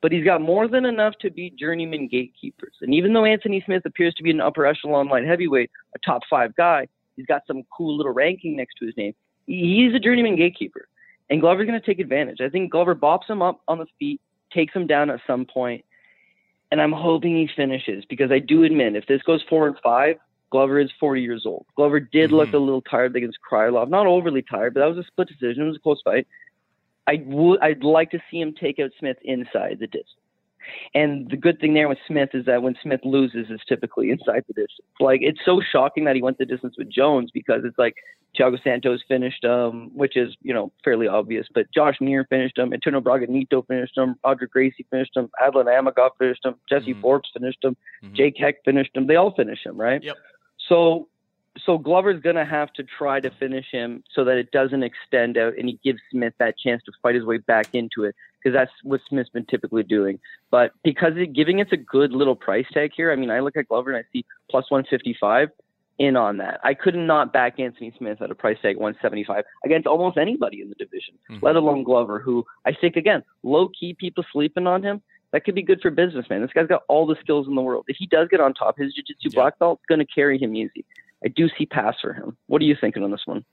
But 0.00 0.12
he's 0.12 0.24
got 0.24 0.40
more 0.40 0.68
than 0.68 0.84
enough 0.84 1.14
to 1.20 1.30
beat 1.30 1.56
journeyman 1.56 2.08
gatekeepers. 2.08 2.74
And 2.80 2.94
even 2.94 3.12
though 3.12 3.24
Anthony 3.24 3.62
Smith 3.64 3.84
appears 3.86 4.14
to 4.14 4.22
be 4.22 4.30
an 4.30 4.40
upper 4.40 4.66
echelon 4.66 5.08
light 5.08 5.26
heavyweight, 5.26 5.70
a 5.94 5.98
top 5.98 6.22
five 6.30 6.54
guy, 6.54 6.86
he's 7.16 7.26
got 7.26 7.42
some 7.46 7.62
cool 7.76 7.96
little 7.96 8.12
ranking 8.12 8.56
next 8.56 8.74
to 8.78 8.86
his 8.86 8.96
name. 8.96 9.14
He's 9.46 9.94
a 9.94 9.98
journeyman 9.98 10.36
gatekeeper. 10.36 10.88
And 11.30 11.40
Glover's 11.40 11.66
going 11.66 11.80
to 11.80 11.86
take 11.86 12.00
advantage. 12.00 12.40
I 12.40 12.50
think 12.50 12.70
Glover 12.70 12.94
bops 12.94 13.28
him 13.28 13.42
up 13.42 13.62
on 13.66 13.78
the 13.78 13.86
feet, 13.98 14.20
takes 14.52 14.74
him 14.74 14.86
down 14.86 15.10
at 15.10 15.20
some 15.26 15.46
point, 15.46 15.84
and 16.70 16.80
I'm 16.80 16.92
hoping 16.92 17.36
he 17.36 17.48
finishes 17.54 18.04
because 18.08 18.30
I 18.30 18.38
do 18.38 18.64
admit 18.64 18.96
if 18.96 19.06
this 19.06 19.22
goes 19.22 19.42
four 19.48 19.66
and 19.66 19.76
five, 19.82 20.16
Glover 20.50 20.78
is 20.78 20.90
40 21.00 21.22
years 21.22 21.44
old. 21.46 21.66
Glover 21.76 22.00
did 22.00 22.28
mm-hmm. 22.28 22.36
look 22.36 22.52
a 22.52 22.58
little 22.58 22.82
tired 22.82 23.16
against 23.16 23.38
Krylov, 23.50 23.88
not 23.88 24.06
overly 24.06 24.42
tired, 24.42 24.74
but 24.74 24.80
that 24.80 24.88
was 24.88 24.98
a 24.98 25.06
split 25.06 25.28
decision. 25.28 25.64
It 25.64 25.66
was 25.66 25.76
a 25.76 25.80
close 25.80 26.00
fight. 26.04 26.26
I 27.06 27.22
would, 27.26 27.60
I'd 27.60 27.84
like 27.84 28.10
to 28.12 28.20
see 28.30 28.40
him 28.40 28.54
take 28.54 28.78
out 28.78 28.90
Smith 28.98 29.18
inside 29.22 29.78
the 29.80 29.86
distance. 29.86 30.14
And 30.94 31.30
the 31.30 31.36
good 31.36 31.60
thing 31.60 31.74
there 31.74 31.88
with 31.88 31.98
Smith 32.06 32.30
is 32.34 32.46
that 32.46 32.62
when 32.62 32.76
Smith 32.82 33.00
loses, 33.04 33.46
it's 33.50 33.64
typically 33.64 34.10
inside 34.10 34.44
the 34.46 34.54
distance. 34.54 34.88
Like 35.00 35.20
it's 35.22 35.40
so 35.44 35.60
shocking 35.60 36.04
that 36.04 36.16
he 36.16 36.22
went 36.22 36.38
the 36.38 36.46
distance 36.46 36.74
with 36.78 36.90
Jones 36.90 37.30
because 37.32 37.62
it's 37.64 37.78
like 37.78 37.94
Thiago 38.38 38.62
Santos 38.62 39.00
finished 39.06 39.44
um, 39.44 39.90
which 39.94 40.16
is 40.16 40.34
you 40.42 40.54
know 40.54 40.72
fairly 40.82 41.06
obvious. 41.06 41.46
But 41.54 41.66
Josh 41.74 41.96
Neer 42.00 42.26
finished 42.28 42.58
him, 42.58 42.72
Antonio 42.72 43.00
Braga 43.00 43.26
Neto 43.26 43.62
finished 43.62 43.96
him, 43.96 44.16
Roger 44.24 44.46
Gracie 44.46 44.86
finished 44.90 45.16
him, 45.16 45.30
Adlan 45.42 45.66
Amagov 45.66 46.10
finished 46.18 46.44
him, 46.44 46.54
Jesse 46.68 46.92
mm-hmm. 46.92 47.00
Forbes 47.00 47.30
finished 47.32 47.62
him, 47.62 47.76
mm-hmm. 48.02 48.14
Jake 48.14 48.36
Heck 48.38 48.64
finished 48.64 48.90
him. 48.94 49.06
They 49.06 49.16
all 49.16 49.34
finished 49.34 49.64
him, 49.64 49.76
right? 49.76 50.02
Yep. 50.02 50.16
So 50.68 51.08
so 51.64 51.78
Glover's 51.78 52.20
going 52.20 52.36
to 52.36 52.44
have 52.44 52.72
to 52.74 52.82
try 52.82 53.20
to 53.20 53.30
finish 53.30 53.66
him 53.70 54.02
so 54.12 54.24
that 54.24 54.36
it 54.36 54.50
doesn't 54.50 54.82
extend 54.82 55.38
out 55.38 55.54
and 55.56 55.68
he 55.68 55.78
gives 55.84 56.00
Smith 56.10 56.34
that 56.38 56.58
chance 56.58 56.82
to 56.84 56.92
fight 57.02 57.14
his 57.14 57.24
way 57.24 57.38
back 57.38 57.68
into 57.72 58.04
it 58.04 58.14
because 58.44 58.54
that's 58.54 58.70
what 58.82 59.00
Smith's 59.08 59.30
been 59.30 59.46
typically 59.46 59.82
doing. 59.82 60.18
But 60.50 60.72
because 60.82 61.12
it, 61.16 61.32
giving 61.32 61.58
it's 61.58 61.72
a 61.72 61.76
good 61.76 62.12
little 62.12 62.36
price 62.36 62.66
tag 62.72 62.90
here, 62.94 63.10
I 63.10 63.16
mean, 63.16 63.30
I 63.30 63.40
look 63.40 63.56
at 63.56 63.68
Glover 63.68 63.90
and 63.90 63.98
I 63.98 64.08
see 64.12 64.24
plus 64.50 64.70
155 64.70 65.48
in 65.98 66.16
on 66.16 66.36
that. 66.38 66.60
I 66.62 66.74
could 66.74 66.94
not 66.94 67.32
back 67.32 67.58
Anthony 67.58 67.92
Smith 67.96 68.20
at 68.20 68.30
a 68.30 68.34
price 68.34 68.58
tag 68.60 68.76
175 68.76 69.44
against 69.64 69.86
almost 69.86 70.18
anybody 70.18 70.60
in 70.60 70.68
the 70.68 70.74
division, 70.74 71.14
mm-hmm. 71.30 71.44
let 71.44 71.56
alone 71.56 71.84
Glover, 71.84 72.18
who 72.18 72.44
I 72.66 72.72
think, 72.78 72.96
again, 72.96 73.22
low 73.42 73.68
key 73.68 73.94
people 73.94 74.24
sleeping 74.32 74.66
on 74.66 74.82
him. 74.82 75.00
That 75.32 75.44
could 75.44 75.56
be 75.56 75.62
good 75.62 75.80
for 75.80 75.90
business, 75.90 76.26
man. 76.30 76.42
This 76.42 76.52
guy's 76.52 76.68
got 76.68 76.82
all 76.88 77.06
the 77.06 77.16
skills 77.20 77.48
in 77.48 77.56
the 77.56 77.60
world. 77.60 77.86
If 77.88 77.96
he 77.98 78.06
does 78.06 78.28
get 78.28 78.40
on 78.40 78.54
top, 78.54 78.78
his 78.78 78.94
jiu-jitsu 78.94 79.30
yeah. 79.30 79.34
black 79.34 79.58
belt 79.58 79.80
is 79.82 79.86
going 79.88 79.98
to 79.98 80.12
carry 80.12 80.38
him 80.38 80.54
easy. 80.54 80.84
I 81.24 81.28
do 81.28 81.48
see 81.58 81.66
pass 81.66 81.96
for 82.00 82.12
him. 82.12 82.36
What 82.46 82.62
are 82.62 82.66
you 82.66 82.76
thinking 82.80 83.02
on 83.02 83.10
this 83.10 83.22
one? 83.24 83.44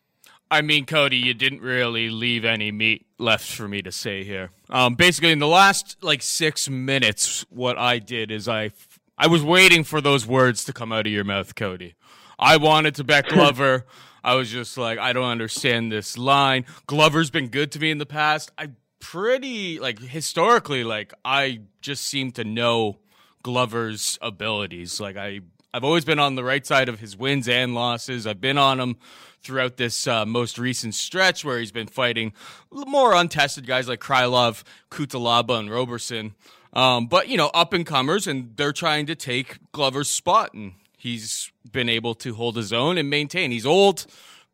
I 0.52 0.62
mean, 0.62 0.86
Cody, 0.86 1.16
you 1.16 1.34
didn't 1.34 1.62
really 1.62 2.10
leave 2.10 2.44
any 2.44 2.74
meat 2.74 3.06
left 3.18 3.50
for 3.50 3.70
me 3.70 3.82
to 3.84 3.92
say 3.92 4.26
here. 4.26 4.52
Um, 4.70 4.96
basically, 4.96 5.32
in 5.32 5.40
the 5.40 5.48
last 5.48 5.96
like 6.02 6.22
six 6.22 6.70
minutes, 6.70 7.46
what 7.50 7.78
I 7.78 8.00
did 8.00 8.32
is 8.32 8.50
I 8.50 8.72
I 9.18 9.28
was 9.28 9.42
waiting 9.44 9.86
for 9.86 10.02
those 10.02 10.28
words 10.28 10.66
to 10.66 10.74
come 10.74 10.92
out 10.92 11.08
of 11.08 11.14
your 11.14 11.24
mouth, 11.24 11.56
Cody. 11.56 11.96
I 12.38 12.58
wanted 12.58 12.96
to 12.96 13.06
back 13.06 13.28
Glover. 13.30 13.86
I 14.26 14.36
was 14.36 14.52
just 14.52 14.78
like, 14.78 15.00
I 15.00 15.14
don't 15.14 15.30
understand 15.30 15.90
this 15.90 16.18
line. 16.18 16.66
Glover's 16.86 17.30
been 17.30 17.48
good 17.48 17.72
to 17.72 17.80
me 17.80 17.90
in 17.90 17.98
the 17.98 18.06
past. 18.06 18.52
I 18.58 18.72
pretty 19.00 19.80
like 19.80 20.00
historically, 20.00 20.84
like 20.84 21.14
I 21.24 21.62
just 21.80 22.04
seem 22.04 22.32
to 22.34 22.44
know 22.44 23.00
Glover's 23.42 24.20
abilities. 24.22 25.00
Like 25.00 25.16
I 25.16 25.40
I've 25.74 25.86
always 25.86 26.04
been 26.04 26.20
on 26.20 26.36
the 26.36 26.44
right 26.44 26.66
side 26.66 26.90
of 26.90 27.00
his 27.00 27.16
wins 27.16 27.48
and 27.48 27.74
losses. 27.74 28.28
I've 28.28 28.42
been 28.42 28.58
on 28.58 28.82
him 28.82 28.98
throughout 29.44 29.78
this 29.78 30.08
uh, 30.08 30.26
most 30.26 30.58
recent 30.58 30.96
stretch 30.96 31.44
where 31.44 31.60
he's 31.60 31.72
been 31.72 31.88
fighting 31.88 32.34
more 32.72 33.14
untested 33.14 33.66
guys 33.66 33.88
like 33.88 34.00
Krylov, 34.00 34.64
Cutelaba, 34.90 35.60
and 35.60 35.70
Roberson. 35.70 36.34
Um, 36.74 37.08
but 37.08 37.28
you 37.28 37.38
know, 37.38 37.52
up 37.54 37.74
and 37.74 37.86
comers, 37.86 38.28
and 38.28 38.56
they're 38.56 38.72
trying 38.72 39.06
to 39.08 39.16
take 39.16 39.60
Glover's 39.72 40.10
spot, 40.10 40.54
and 40.54 40.74
he's 40.98 41.52
been 41.72 41.90
able 41.90 42.16
to 42.16 42.34
hold 42.34 42.56
his 42.56 42.72
own 42.72 42.98
and 42.98 43.10
maintain. 43.10 43.52
He's 43.52 43.66
old, 43.66 44.06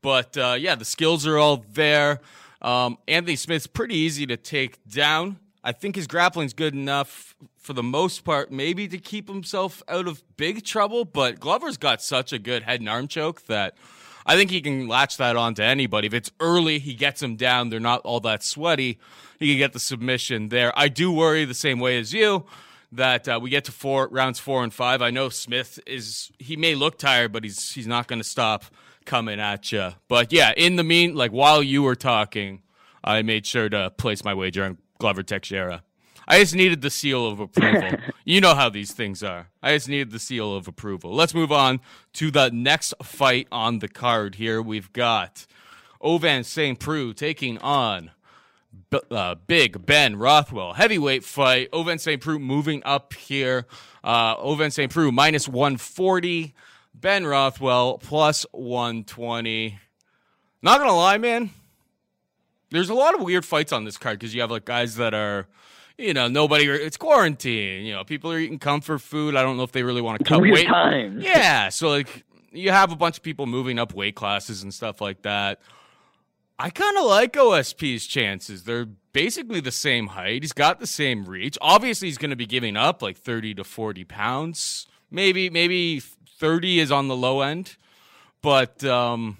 but 0.02 0.38
uh, 0.38 0.56
yeah, 0.58 0.76
the 0.76 0.86
skills 0.86 1.28
are 1.28 1.38
all 1.38 1.64
there. 1.74 2.22
Um, 2.62 2.98
Anthony 3.08 3.36
Smith's 3.36 3.68
pretty 3.68 3.96
easy 3.96 4.26
to 4.28 4.38
take 4.38 4.84
down. 4.86 5.38
I 5.64 5.74
think 5.74 5.96
his 5.96 6.08
grappling's 6.08 6.54
good 6.54 6.74
enough 6.74 7.36
for 7.58 7.74
the 7.74 7.84
most 7.84 8.24
part, 8.24 8.52
maybe 8.52 8.88
to 8.88 8.98
keep 8.98 9.28
himself 9.28 9.84
out 9.90 10.08
of 10.08 10.24
big 10.38 10.64
trouble. 10.64 11.04
But 11.04 11.40
Glover's 11.40 11.78
got 11.78 12.02
such 12.02 12.32
a 12.32 12.40
good 12.40 12.64
head 12.64 12.80
and 12.80 12.90
arm 12.90 13.08
choke 13.08 13.46
that 13.48 13.76
I 14.28 14.36
think 14.36 14.52
he 14.52 14.62
can 14.62 14.88
latch 14.88 15.18
that 15.18 15.38
on 15.38 15.56
to 15.56 15.64
anybody. 15.64 16.08
If 16.08 16.14
it's 16.14 16.32
early, 16.40 16.80
he 16.80 16.94
gets 16.94 17.22
them 17.22 17.38
down. 17.38 17.70
They're 17.70 17.80
not 17.80 18.02
all 18.02 18.20
that 18.20 18.44
sweaty. 18.44 19.00
He 19.40 19.48
can 19.50 19.58
get 19.58 19.74
the 19.74 19.80
submission 19.80 20.50
there. 20.50 20.78
I 20.78 20.90
do 20.90 21.12
worry 21.12 21.46
the 21.46 21.54
same 21.54 21.80
way 21.80 21.98
as 21.98 22.14
you 22.14 22.46
that 22.92 23.28
uh, 23.28 23.40
we 23.42 23.50
get 23.50 23.66
to 23.66 23.72
four 23.72 24.08
rounds 24.12 24.40
four 24.40 24.64
and 24.64 24.74
five. 24.74 25.02
I 25.02 25.12
know 25.12 25.30
Smith 25.30 25.80
is 25.88 26.32
he 26.40 26.58
may 26.58 26.76
look 26.76 26.98
tired, 26.98 27.32
but 27.32 27.44
he's 27.44 27.72
he's 27.72 27.88
not 27.88 28.08
going 28.08 28.20
to 28.20 28.28
stop 28.28 28.66
coming 29.06 29.40
at 29.40 29.72
you. 29.72 29.92
But 30.08 30.34
yeah, 30.34 30.54
in 30.56 30.76
the 30.76 30.84
mean, 30.84 31.16
like 31.16 31.32
while 31.32 31.64
you 31.64 31.84
were 31.84 31.96
talking, 31.96 32.62
I 33.04 33.22
made 33.22 33.46
sure 33.46 33.70
to 33.70 33.92
place 33.92 34.24
my 34.24 34.34
wager 34.34 34.66
on 34.66 34.78
Glover 35.00 35.24
Teixeira. 35.24 35.84
I 36.28 36.40
just 36.40 36.56
needed 36.56 36.82
the 36.82 36.90
seal 36.90 37.26
of 37.26 37.40
approval. 37.40 37.98
you 38.26 38.42
know 38.42 38.54
how 38.54 38.70
these 38.70 38.92
things 38.92 39.24
are. 39.24 39.50
I 39.64 39.76
just 39.76 39.88
needed 39.88 40.12
the 40.12 40.20
seal 40.20 40.54
of 40.56 40.68
approval. 40.68 41.14
Let's 41.14 41.34
move 41.34 41.52
on 41.52 41.80
to 42.14 42.32
the 42.32 42.50
next 42.50 42.94
fight 43.02 43.48
on 43.52 43.80
the 43.80 43.88
card 43.88 44.36
here. 44.36 44.62
We've 44.62 44.92
got 44.92 45.48
Ovince 46.02 46.46
St. 46.46 46.80
Preux 46.80 47.14
taking 47.14 47.58
on 47.60 48.12
uh, 49.10 49.36
Big 49.48 49.86
Ben 49.86 50.18
Rothwell. 50.18 50.74
Heavyweight 50.74 51.24
fight. 51.24 51.72
Ovince 51.72 52.02
St. 52.02 52.22
Preux 52.22 52.40
moving 52.40 52.82
up 52.84 53.14
here. 53.14 53.66
Uh, 54.04 54.36
Ovince 54.38 54.74
St. 54.74 54.92
Preux 54.92 55.12
minus 55.12 55.48
140. 55.48 56.54
Ben 56.94 57.26
Rothwell 57.26 58.00
plus 58.00 58.46
120. 58.52 59.80
Not 60.62 60.78
going 60.78 60.90
to 60.90 60.96
lie, 60.96 61.18
man. 61.18 61.52
There's 62.70 62.90
a 62.90 62.94
lot 62.96 63.16
of 63.16 63.22
weird 63.22 63.46
fights 63.46 63.72
on 63.72 63.86
this 63.86 63.98
card 63.98 64.20
because 64.20 64.36
you 64.36 64.42
have 64.42 64.52
like 64.52 64.66
guys 64.66 64.96
that 64.96 65.14
are 65.14 65.48
you 65.98 66.14
know, 66.14 66.28
nobody. 66.28 66.66
It's 66.68 66.98
quarantine. 66.98 67.86
You 67.86 67.94
know, 67.94 68.04
people 68.04 68.32
are 68.32 68.38
eating 68.38 68.60
comfort 68.60 69.00
food. 69.00 69.36
I 69.36 69.42
don't 69.42 69.58
know 69.58 69.64
if 69.64 69.72
they 69.72 69.84
really 69.84 70.02
want 70.02 70.20
to 70.20 70.26
cut 70.26 70.42
weight. 70.42 70.68
times. 70.68 71.24
Yeah, 71.24 71.70
so 71.70 71.90
like 71.90 72.24
you 72.52 72.72
have 72.72 72.92
a 72.92 72.96
bunch 72.96 73.18
of 73.18 73.24
people 73.24 73.46
moving 73.46 73.80
up 73.80 73.94
weight 73.94 74.16
classes 74.16 74.64
and 74.64 74.74
stuff 74.74 75.02
like 75.02 75.24
that. 75.24 75.60
I 76.60 76.70
kind 76.72 76.98
of 76.98 77.06
like 77.06 77.34
OSP's 77.34 78.08
chances. 78.08 78.64
They're 78.64 78.88
basically 79.14 79.60
the 79.60 79.72
same 79.72 80.08
height. 80.08 80.42
He's 80.42 80.54
got 80.54 80.80
the 80.80 80.88
same 80.88 81.26
reach. 81.26 81.58
Obviously, 81.62 82.08
he's 82.08 82.18
going 82.18 82.32
to 82.32 82.36
be 82.36 82.48
giving 82.48 82.76
up 82.76 83.02
like 83.02 83.18
30 83.18 83.56
to 83.56 83.64
40 83.64 84.04
pounds. 84.06 84.88
Maybe 85.12 85.50
maybe 85.50 86.00
30 86.40 86.80
is 86.80 86.92
on 86.92 87.08
the 87.08 87.16
low 87.16 87.42
end. 87.42 87.76
But 88.42 88.84
um, 88.84 89.38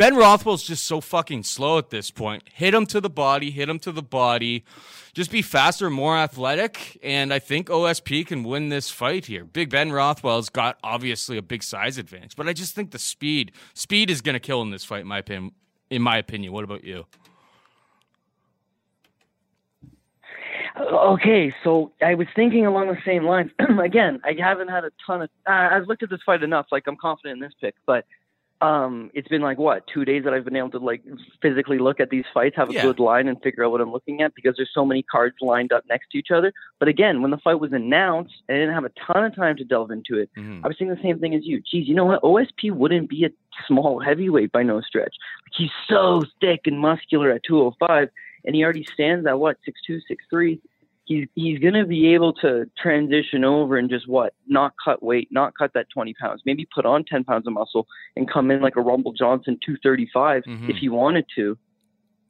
Ben 0.00 0.16
Rothwell's 0.16 0.62
just 0.62 0.86
so 0.86 1.02
fucking 1.02 1.42
slow 1.42 1.76
at 1.76 1.90
this 1.90 2.10
point. 2.10 2.44
Hit 2.54 2.72
him 2.72 2.86
to 2.86 3.02
the 3.02 3.10
body, 3.10 3.50
hit 3.50 3.68
him 3.68 3.78
to 3.80 3.92
the 3.92 4.00
body. 4.00 4.64
Just 5.12 5.30
be 5.30 5.42
faster, 5.42 5.90
more 5.90 6.16
athletic, 6.16 6.98
and 7.02 7.34
I 7.34 7.38
think 7.38 7.68
OSP 7.68 8.26
can 8.26 8.42
win 8.42 8.70
this 8.70 8.88
fight 8.88 9.26
here. 9.26 9.44
Big 9.44 9.68
Ben 9.68 9.92
Rothwell's 9.92 10.48
got 10.48 10.78
obviously 10.82 11.36
a 11.36 11.42
big 11.42 11.62
size 11.62 11.98
advantage, 11.98 12.34
but 12.34 12.48
I 12.48 12.54
just 12.54 12.74
think 12.74 12.92
the 12.92 12.98
speed, 12.98 13.52
speed 13.74 14.08
is 14.08 14.22
going 14.22 14.32
to 14.32 14.40
kill 14.40 14.62
in 14.62 14.70
this 14.70 14.84
fight. 14.84 15.02
In 15.02 15.06
my 15.06 15.18
opinion. 15.18 15.52
In 15.90 16.00
my 16.00 16.16
opinion, 16.16 16.54
what 16.54 16.64
about 16.64 16.82
you? 16.82 17.04
Okay, 20.80 21.52
so 21.62 21.92
I 22.00 22.14
was 22.14 22.26
thinking 22.34 22.64
along 22.64 22.88
the 22.88 22.96
same 23.04 23.24
lines. 23.24 23.50
Again, 23.84 24.22
I 24.24 24.32
haven't 24.40 24.68
had 24.68 24.84
a 24.84 24.90
ton 25.06 25.20
of. 25.20 25.30
Uh, 25.46 25.68
I've 25.72 25.88
looked 25.88 26.02
at 26.02 26.08
this 26.08 26.20
fight 26.24 26.42
enough. 26.42 26.68
Like 26.72 26.84
I'm 26.86 26.96
confident 26.96 27.34
in 27.34 27.40
this 27.40 27.52
pick, 27.60 27.74
but 27.84 28.06
um, 28.60 29.10
it's 29.14 29.28
been 29.28 29.40
like 29.40 29.58
what 29.58 29.86
two 29.86 30.04
days 30.04 30.24
that 30.24 30.34
I've 30.34 30.44
been 30.44 30.56
able 30.56 30.70
to 30.70 30.78
like 30.78 31.02
physically 31.40 31.78
look 31.78 31.98
at 32.00 32.10
these 32.10 32.24
fights, 32.32 32.56
have 32.56 32.70
a 32.70 32.74
Yeah. 32.74 32.82
good 32.82 32.98
line, 32.98 33.26
and 33.28 33.40
figure 33.42 33.64
out 33.64 33.70
what 33.70 33.80
I'm 33.80 33.90
looking 33.90 34.20
at 34.22 34.34
because 34.34 34.54
there's 34.56 34.70
so 34.74 34.84
many 34.84 35.02
cards 35.02 35.36
lined 35.40 35.72
up 35.72 35.84
next 35.88 36.10
to 36.10 36.18
each 36.18 36.30
other. 36.30 36.52
But 36.78 36.88
again, 36.88 37.22
when 37.22 37.30
the 37.30 37.38
fight 37.38 37.58
was 37.58 37.72
announced, 37.72 38.34
I 38.48 38.54
didn't 38.54 38.74
have 38.74 38.84
a 38.84 38.90
ton 39.06 39.24
of 39.24 39.34
time 39.34 39.56
to 39.56 39.64
delve 39.64 39.90
into 39.90 40.18
it. 40.18 40.30
Mhm. 40.36 40.60
I 40.64 40.68
was 40.68 40.76
saying 40.78 40.90
the 40.90 41.00
same 41.02 41.18
thing 41.18 41.34
as 41.34 41.46
you. 41.46 41.60
Geez, 41.60 41.88
you 41.88 41.94
know 41.94 42.04
what? 42.04 42.22
OSP 42.22 42.70
wouldn't 42.70 43.08
be 43.08 43.24
a 43.24 43.30
small 43.66 43.98
heavyweight 43.98 44.52
by 44.52 44.62
no 44.62 44.80
stretch. 44.82 45.16
He's 45.52 45.72
so 45.88 46.22
thick 46.40 46.66
and 46.66 46.78
muscular 46.78 47.30
at 47.30 47.42
205, 47.42 48.10
and 48.44 48.54
he 48.54 48.62
already 48.62 48.84
stands 48.84 49.26
at 49.26 49.38
what 49.38 49.56
6'2", 49.64 50.00
6'3". 50.06 50.60
He's 51.10 51.26
he's 51.34 51.58
gonna 51.58 51.84
be 51.84 52.14
able 52.14 52.32
to 52.34 52.70
transition 52.78 53.44
over 53.44 53.76
and 53.76 53.90
just 53.90 54.06
what 54.06 54.32
not 54.46 54.74
cut 54.84 55.02
weight, 55.02 55.26
not 55.32 55.54
cut 55.58 55.72
that 55.74 55.86
20 55.92 56.14
pounds, 56.14 56.42
maybe 56.46 56.68
put 56.72 56.86
on 56.86 57.02
10 57.04 57.24
pounds 57.24 57.48
of 57.48 57.52
muscle 57.52 57.88
and 58.16 58.30
come 58.30 58.48
in 58.52 58.60
like 58.62 58.76
a 58.76 58.80
Rumble 58.80 59.12
Johnson 59.12 59.58
235 59.66 60.44
Mhm. 60.44 60.70
if 60.70 60.76
he 60.76 60.88
wanted 60.88 61.26
to. 61.34 61.58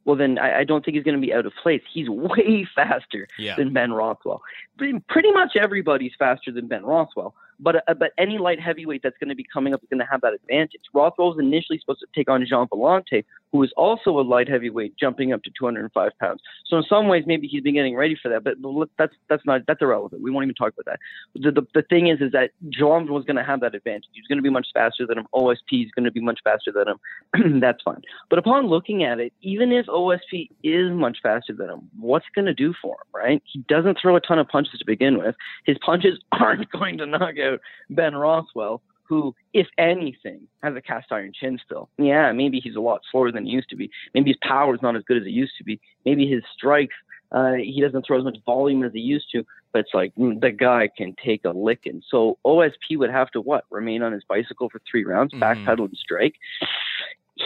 Well, 0.03 0.15
then 0.15 0.39
I, 0.39 0.61
I 0.61 0.63
don't 0.63 0.83
think 0.83 0.95
he's 0.95 1.03
going 1.03 1.21
to 1.21 1.21
be 1.21 1.31
out 1.31 1.45
of 1.45 1.53
place. 1.61 1.83
He's 1.93 2.09
way 2.09 2.67
faster 2.75 3.27
Yeah. 3.37 3.55
than 3.55 3.71
Ben 3.71 3.93
Rothwell. 3.93 4.41
Pretty- 4.79 4.97
Pretty 5.07 5.31
much 5.31 5.51
everybody's 5.55 6.13
faster 6.17 6.51
than 6.51 6.65
Ben 6.67 6.83
Rothwell. 6.83 7.35
But 7.59 7.83
uh, 7.87 7.93
but 7.93 8.11
any 8.17 8.39
light 8.39 8.59
heavyweight 8.59 9.03
that's 9.03 9.17
going 9.19 9.29
to 9.29 9.35
be 9.35 9.45
coming 9.53 9.75
up 9.75 9.83
is 9.83 9.89
going 9.89 9.99
to 9.99 10.07
have 10.09 10.21
that 10.21 10.33
advantage. 10.33 10.81
Rothwell's 10.95 11.37
initially 11.37 11.77
supposed 11.77 11.99
to 11.99 12.07
take 12.15 12.27
on 12.31 12.43
Gian 12.43 12.65
Villante, 12.65 13.23
who 13.51 13.63
is 13.63 13.71
also 13.75 14.19
a 14.19 14.21
light 14.21 14.49
heavyweight, 14.49 14.95
jumping 14.97 15.33
up 15.33 15.43
to 15.43 15.51
205 15.57 16.11
pounds. 16.19 16.41
So 16.65 16.77
in 16.77 16.83
some 16.83 17.07
ways, 17.07 17.23
maybe 17.27 17.47
he's 17.47 17.61
been 17.61 17.73
getting 17.73 17.95
ready 17.95 18.17
for 18.21 18.29
that. 18.29 18.43
But 18.43 18.55
that's 18.97 19.13
that's 19.29 19.45
not 19.45 19.61
that's 19.67 19.81
irrelevant. 19.81 20.21
We 20.21 20.31
won't 20.31 20.45
even 20.45 20.55
talk 20.55 20.73
about 20.73 20.85
that. 20.85 20.99
The 21.35 21.51
the, 21.51 21.67
the 21.73 21.81
thing 21.83 22.07
is, 22.07 22.21
is 22.21 22.31
that 22.31 22.51
Gian 22.69 23.11
was 23.11 23.25
going 23.25 23.35
to 23.35 23.43
have 23.43 23.59
that 23.61 23.75
advantage. 23.75 24.05
He's 24.13 24.27
going 24.27 24.37
to 24.37 24.43
be 24.43 24.49
much 24.49 24.67
faster 24.73 25.05
than 25.05 25.17
him. 25.17 25.27
OSP 25.33 25.85
is 25.85 25.91
going 25.95 26.05
to 26.05 26.11
be 26.11 26.21
much 26.21 26.39
faster 26.43 26.71
than 26.71 26.87
him. 26.87 27.59
that's 27.59 27.81
fine. 27.83 28.01
But 28.29 28.39
upon 28.39 28.67
looking 28.67 29.03
at 29.03 29.19
it, 29.19 29.33
even 29.41 29.71
if 29.71 29.85
OSP 29.87 30.49
is 30.63 30.91
much 30.91 31.17
faster 31.21 31.53
than 31.53 31.69
him, 31.69 31.89
what's 31.99 32.25
going 32.33 32.45
to 32.45 32.53
do 32.53 32.73
for 32.81 32.95
him, 32.95 33.07
right? 33.13 33.43
He 33.45 33.59
doesn't 33.67 33.97
throw 34.01 34.15
a 34.15 34.21
ton 34.21 34.39
of 34.39 34.47
punches 34.47 34.79
to 34.79 34.85
begin 34.85 35.17
with. 35.17 35.35
His 35.65 35.77
punches 35.85 36.19
aren't 36.31 36.71
going 36.71 36.97
to 36.99 37.05
knock 37.05 37.37
out 37.39 37.59
Ben 37.89 38.15
Rothwell, 38.15 38.81
who, 39.11 39.35
if 39.53 39.67
anything, 39.77 40.39
has 40.63 40.73
a 40.73 40.81
cast 40.81 41.11
iron 41.11 41.33
chin 41.37 41.59
still. 41.65 41.89
Yeah, 41.97 42.31
maybe 42.31 42.61
he's 42.61 42.77
a 42.77 42.79
lot 42.79 43.01
slower 43.11 43.29
than 43.29 43.45
he 43.45 43.51
used 43.51 43.69
to 43.71 43.75
be. 43.75 43.91
Maybe 44.13 44.29
his 44.29 44.37
power 44.41 44.73
is 44.73 44.81
not 44.81 44.95
as 44.95 45.03
good 45.03 45.17
as 45.17 45.23
it 45.27 45.31
used 45.31 45.51
to 45.57 45.65
be. 45.65 45.81
Maybe 46.05 46.25
his 46.25 46.43
strikes, 46.55 46.95
uh, 47.33 47.55
he 47.55 47.81
doesn't 47.81 48.05
throw 48.07 48.17
as 48.17 48.23
much 48.23 48.37
volume 48.45 48.83
as 48.83 48.93
he 48.93 49.01
used 49.01 49.25
to. 49.33 49.45
But 49.73 49.79
it's 49.79 49.93
like 49.93 50.15
mm, 50.15 50.39
the 50.39 50.51
guy 50.51 50.87
can 50.95 51.13
take 51.23 51.43
a 51.43 51.49
licking. 51.49 52.01
So 52.09 52.37
OSP 52.45 52.97
would 52.99 53.11
have 53.11 53.29
to 53.31 53.41
what? 53.41 53.65
Remain 53.69 54.01
on 54.01 54.13
his 54.13 54.23
bicycle 54.29 54.69
for 54.69 54.79
three 54.89 55.03
rounds, 55.03 55.33
Mhm. 55.33 55.41
backpedal 55.41 55.85
and 55.89 55.97
strike 55.97 56.35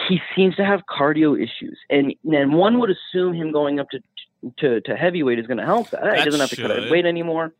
he 0.08 0.20
seems 0.34 0.54
to 0.56 0.64
have 0.64 0.80
cardio 0.86 1.34
issues, 1.36 1.78
and 1.90 2.14
and 2.30 2.52
one 2.54 2.78
would 2.80 2.90
assume 2.90 3.32
him 3.34 3.50
going 3.50 3.80
up 3.80 3.88
to 3.90 4.00
to, 4.58 4.80
to 4.82 4.96
heavyweight 4.96 5.38
is 5.38 5.46
going 5.46 5.56
to 5.58 5.64
help 5.64 5.90
that. 5.90 6.02
That 6.02 6.18
he 6.18 6.24
doesn't 6.24 6.40
have 6.40 6.50
to 6.50 6.56
cut 6.56 6.70
should. 6.70 6.90
weight 6.90 7.06
anymore. 7.06 7.52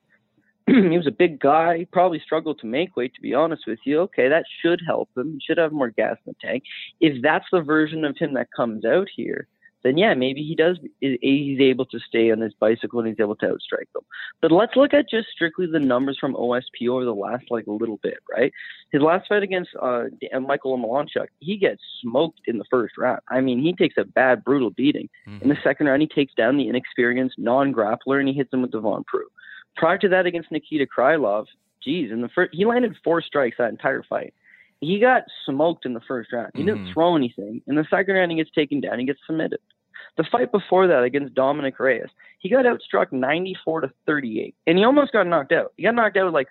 he 0.91 0.97
was 0.97 1.07
a 1.07 1.13
big 1.13 1.39
guy. 1.39 1.79
He 1.79 1.85
probably 1.85 2.21
struggled 2.21 2.59
to 2.61 2.67
make 2.67 2.97
weight, 2.97 3.15
to 3.15 3.21
be 3.21 3.35
honest 3.35 3.65
with 3.67 3.79
you. 3.85 4.01
Okay, 4.01 4.29
that 4.29 4.45
should 4.63 4.81
help 4.87 5.09
him. 5.17 5.35
He 5.35 5.41
should 5.41 5.59
have 5.59 5.73
more 5.73 5.91
gas 5.91 6.17
in 6.27 6.33
the 6.33 6.47
tank. 6.47 6.65
If 7.01 7.23
that's 7.23 7.47
the 7.53 7.61
version 7.61 8.05
of 8.05 8.17
him 8.19 8.35
that 8.35 8.49
comes 8.57 8.85
out 8.85 9.09
here, 9.15 9.47
then 9.87 9.97
yeah, 9.97 10.15
maybe 10.15 10.43
he 10.43 10.57
does. 10.57 10.79
He's 11.01 11.61
able 11.61 11.87
to 11.87 12.01
stay 12.01 12.33
on 12.33 12.41
his 12.41 12.53
bicycle 12.55 12.99
and 12.99 13.09
he's 13.09 13.21
able 13.21 13.37
to 13.37 13.47
outstrike 13.47 13.93
them. 13.95 14.03
But 14.43 14.51
let's 14.51 14.75
look 14.75 14.93
at 14.93 15.09
just 15.09 15.29
strictly 15.29 15.67
the 15.67 15.79
numbers 15.79 16.19
from 16.21 16.35
OSP 16.35 16.89
over 16.91 17.05
the 17.05 17.15
last 17.15 17.45
like 17.51 17.65
little 17.69 18.01
bit, 18.03 18.19
right? 18.29 18.53
His 18.91 19.01
last 19.01 19.29
fight 19.29 19.45
against 19.45 19.71
uh, 19.81 20.05
Michael 20.41 20.77
Malanchuk, 20.77 21.29
he 21.39 21.57
gets 21.57 21.81
smoked 22.03 22.41
in 22.47 22.59
the 22.59 22.65
first 22.69 22.99
round. 22.99 23.21
I 23.29 23.41
mean, 23.41 23.61
he 23.61 23.75
takes 23.75 23.95
a 23.97 24.05
bad, 24.05 24.43
brutal 24.43 24.71
beating. 24.71 25.09
In 25.43 25.49
the 25.49 25.59
second 25.63 25.87
round, 25.87 26.03
he 26.03 26.09
takes 26.09 26.35
down 26.35 26.57
the 26.57 26.69
inexperienced 26.69 27.39
non-grappler 27.39 28.19
and 28.19 28.29
he 28.29 28.35
hits 28.35 28.53
him 28.53 28.63
with 28.63 28.73
the 28.73 28.79
Devon 28.79 29.05
Prue. 29.07 29.29
Prior 29.77 29.99
to 29.99 30.09
that, 30.09 30.27
against 30.27 30.51
Nikita 30.51 30.87
Krylov, 30.87 31.47
geez, 31.83 32.11
in 32.11 32.21
the 32.23 32.29
first, 32.29 32.55
he 32.55 32.65
landed 32.65 32.95
four 33.05 33.21
strikes 33.23 33.59
that 33.59 33.71
entire 33.71 34.03
fight. 34.03 34.35
He 34.81 34.99
got 34.99 35.23
smoked 35.45 35.87
in 35.87 35.95
the 35.95 36.01
first 36.01 36.33
round. 36.33 36.53
He 36.55 36.63
didn't 36.63 36.87
Mhm. 36.87 36.93
throw 36.93 37.17
anything. 37.17 37.63
In 37.67 37.77
the 37.77 37.85
second 37.89 38.15
round, 38.15 38.31
he 38.31 38.37
gets 38.37 38.51
taken 38.51 38.81
down. 38.81 38.99
He 38.99 39.07
gets 39.07 39.21
submitted. 39.27 39.61
The 40.17 40.25
fight 40.25 40.51
before 40.51 40.87
that 40.87 41.03
against 41.03 41.35
Dominic 41.35 41.79
Reyes, 41.79 42.09
he 42.39 42.49
got 42.49 42.65
outstruck 42.65 43.13
94 43.13 43.83
to 43.83 43.91
38, 44.07 44.55
and 44.67 44.79
he 44.79 44.85
almost 44.85 45.13
got 45.13 45.27
knocked 45.27 45.53
out. 45.53 45.73
He 45.77 45.83
got 45.83 45.95
knocked 45.95 46.17
out 46.17 46.25
with 46.27 46.35
like 46.35 46.49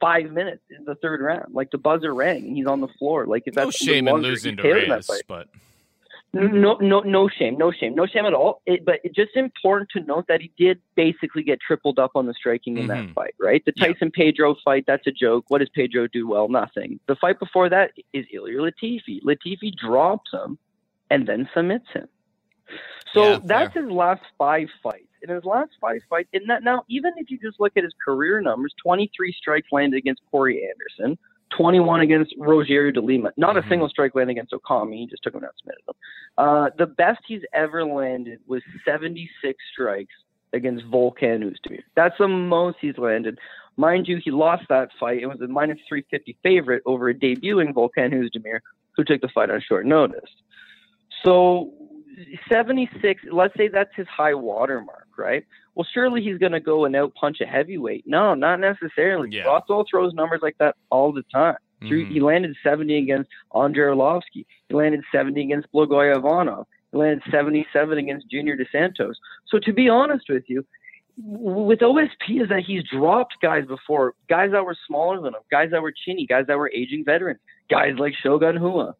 five 0.00 0.30
minutes 0.32 0.62
in 0.70 0.84
the 0.84 0.94
third 0.96 1.20
round. 1.20 1.54
Like 1.54 1.70
the 1.70 1.78
buzzer 1.78 2.14
rang, 2.14 2.46
and 2.46 2.56
he's 2.56 2.66
on 2.66 2.80
the 2.80 2.88
floor. 2.88 3.26
Like 3.26 3.44
if 3.46 3.54
No 3.56 3.66
that's 3.66 3.76
shame 3.76 4.06
in 4.08 4.16
losing 4.16 4.56
to 4.56 4.62
KO'd 4.62 4.82
in 4.84 4.88
that 4.90 5.06
Reyes, 5.08 5.22
but 5.26 5.48
No, 6.32 6.74
no, 6.80 7.00
no 7.00 7.28
shame, 7.28 7.58
no 7.58 7.72
shame, 7.72 7.96
no 7.96 8.06
shame 8.06 8.24
at 8.24 8.34
all. 8.34 8.62
It, 8.64 8.84
but 8.84 9.00
it's 9.02 9.16
just 9.16 9.34
important 9.34 9.90
to 9.90 10.00
note 10.00 10.26
that 10.28 10.40
he 10.40 10.52
did 10.56 10.80
basically 10.94 11.42
get 11.42 11.58
tripled 11.60 11.98
up 11.98 12.12
on 12.14 12.26
the 12.26 12.34
striking 12.34 12.78
in 12.78 12.84
Mhm. 12.86 12.88
that 13.08 13.14
fight, 13.14 13.34
right? 13.40 13.64
The. 13.64 13.72
Tyson 13.72 14.12
Pedro 14.12 14.54
fight, 14.64 14.84
that's 14.86 15.06
a 15.08 15.10
joke. 15.10 15.46
What 15.48 15.58
does 15.58 15.68
Pedro 15.70 16.06
do 16.06 16.28
well? 16.28 16.48
Nothing. 16.48 17.00
The 17.06 17.16
fight 17.16 17.40
before 17.40 17.68
that 17.70 17.92
is 18.12 18.26
Ilir 18.32 18.60
Latifi. 18.70 19.20
Latifi 19.22 19.74
drops 19.74 20.30
him 20.32 20.56
and 21.10 21.26
then 21.26 21.48
submits 21.52 21.88
him. 21.90 22.06
So 23.12 23.32
Yeah, 23.32 23.38
that's 23.44 23.74
his 23.74 23.90
last 23.90 24.22
five 24.38 24.68
fights. 24.82 25.06
in 25.22 25.28
his 25.30 25.44
last 25.44 25.72
five 25.80 26.00
fights. 26.08 26.28
And 26.32 26.48
that 26.48 26.62
now, 26.62 26.84
even 26.88 27.12
if 27.16 27.28
you 27.30 27.38
just 27.38 27.58
look 27.60 27.76
at 27.76 27.82
his 27.84 27.92
career 28.04 28.40
numbers, 28.40 28.72
23 28.82 29.32
strikes 29.32 29.66
landed 29.72 29.96
against 29.96 30.22
Corey 30.30 30.66
Anderson, 30.66 31.18
21 31.56 32.00
against 32.00 32.34
Rogerio 32.38 32.92
de 32.92 33.00
Lima. 33.00 33.32
Not 33.36 33.56
a 33.56 33.62
single 33.68 33.88
strike 33.88 34.14
landed 34.14 34.32
against 34.32 34.52
Okami. 34.52 34.98
He 34.98 35.06
just 35.06 35.22
took 35.22 35.34
him 35.34 35.44
out, 35.44 35.50
submitted 35.58 35.82
him. 35.88 35.94
Uh, 36.38 36.70
the 36.78 36.86
best 36.86 37.20
he's 37.26 37.42
ever 37.52 37.84
landed 37.84 38.40
was 38.46 38.62
76 38.84 39.58
strikes 39.72 40.14
against 40.52 40.84
Volkan 40.86 41.42
Oezdemir. 41.42 41.82
That's 41.96 42.16
the 42.18 42.28
most 42.28 42.78
he's 42.80 42.98
landed. 42.98 43.38
Mind 43.76 44.08
you, 44.08 44.20
he 44.22 44.30
lost 44.30 44.64
that 44.68 44.90
fight. 44.98 45.22
It 45.22 45.26
was 45.26 45.40
a 45.40 45.48
minus 45.48 45.78
350 45.88 46.36
favorite 46.42 46.82
over 46.86 47.08
a 47.08 47.14
debuting 47.14 47.72
Volkan 47.72 48.12
Oezdemir, 48.12 48.60
who 48.96 49.04
took 49.04 49.20
the 49.20 49.28
fight 49.28 49.50
on 49.50 49.60
short 49.66 49.86
notice. 49.86 50.30
So 51.24 51.72
76, 52.50 53.22
let's 53.32 53.54
say 53.56 53.68
that's 53.68 53.94
his 53.96 54.06
high 54.08 54.34
water 54.34 54.80
mark, 54.80 55.08
right? 55.16 55.44
Well, 55.74 55.86
surely 55.92 56.22
he's 56.22 56.38
going 56.38 56.52
to 56.52 56.60
go 56.60 56.84
and 56.84 56.94
out 56.96 57.14
punch 57.14 57.38
a 57.40 57.46
heavyweight. 57.46 58.04
No, 58.06 58.34
not 58.34 58.60
necessarily. 58.60 59.28
Yeah. 59.30 59.44
Rothwell 59.44 59.84
throws 59.90 60.12
numbers 60.14 60.40
like 60.42 60.56
that 60.58 60.76
all 60.90 61.12
the 61.12 61.24
time. 61.32 61.56
Mhm. 61.82 62.10
He 62.10 62.20
landed 62.20 62.56
70 62.62 62.98
against 62.98 63.30
Andrei 63.54 63.84
Arlovsky. 63.84 64.44
He 64.68 64.74
landed 64.74 65.02
70 65.10 65.40
against 65.40 65.72
Blagoy 65.72 66.14
Ivanov. 66.14 66.66
He 66.92 66.98
landed 66.98 67.22
77 67.30 67.98
against 67.98 68.28
Junior 68.30 68.56
dos 68.56 68.66
Santos. 68.70 69.18
So 69.46 69.58
to 69.60 69.72
be 69.72 69.88
honest 69.88 70.28
with 70.28 70.44
you, 70.48 70.64
with 71.22 71.80
OSP 71.80 72.40
is 72.42 72.48
that 72.48 72.62
he's 72.66 72.82
dropped 72.84 73.36
guys 73.40 73.66
before, 73.66 74.14
guys 74.28 74.50
that 74.52 74.64
were 74.64 74.76
smaller 74.86 75.20
than 75.20 75.34
him, 75.34 75.40
guys 75.50 75.70
that 75.70 75.82
were 75.82 75.92
chinny, 75.92 76.26
guys 76.26 76.46
that 76.46 76.58
were 76.58 76.70
aging 76.74 77.04
veterans, 77.04 77.40
guys 77.70 77.94
like 77.98 78.14
Shogun 78.14 78.60
Rua 78.60 78.94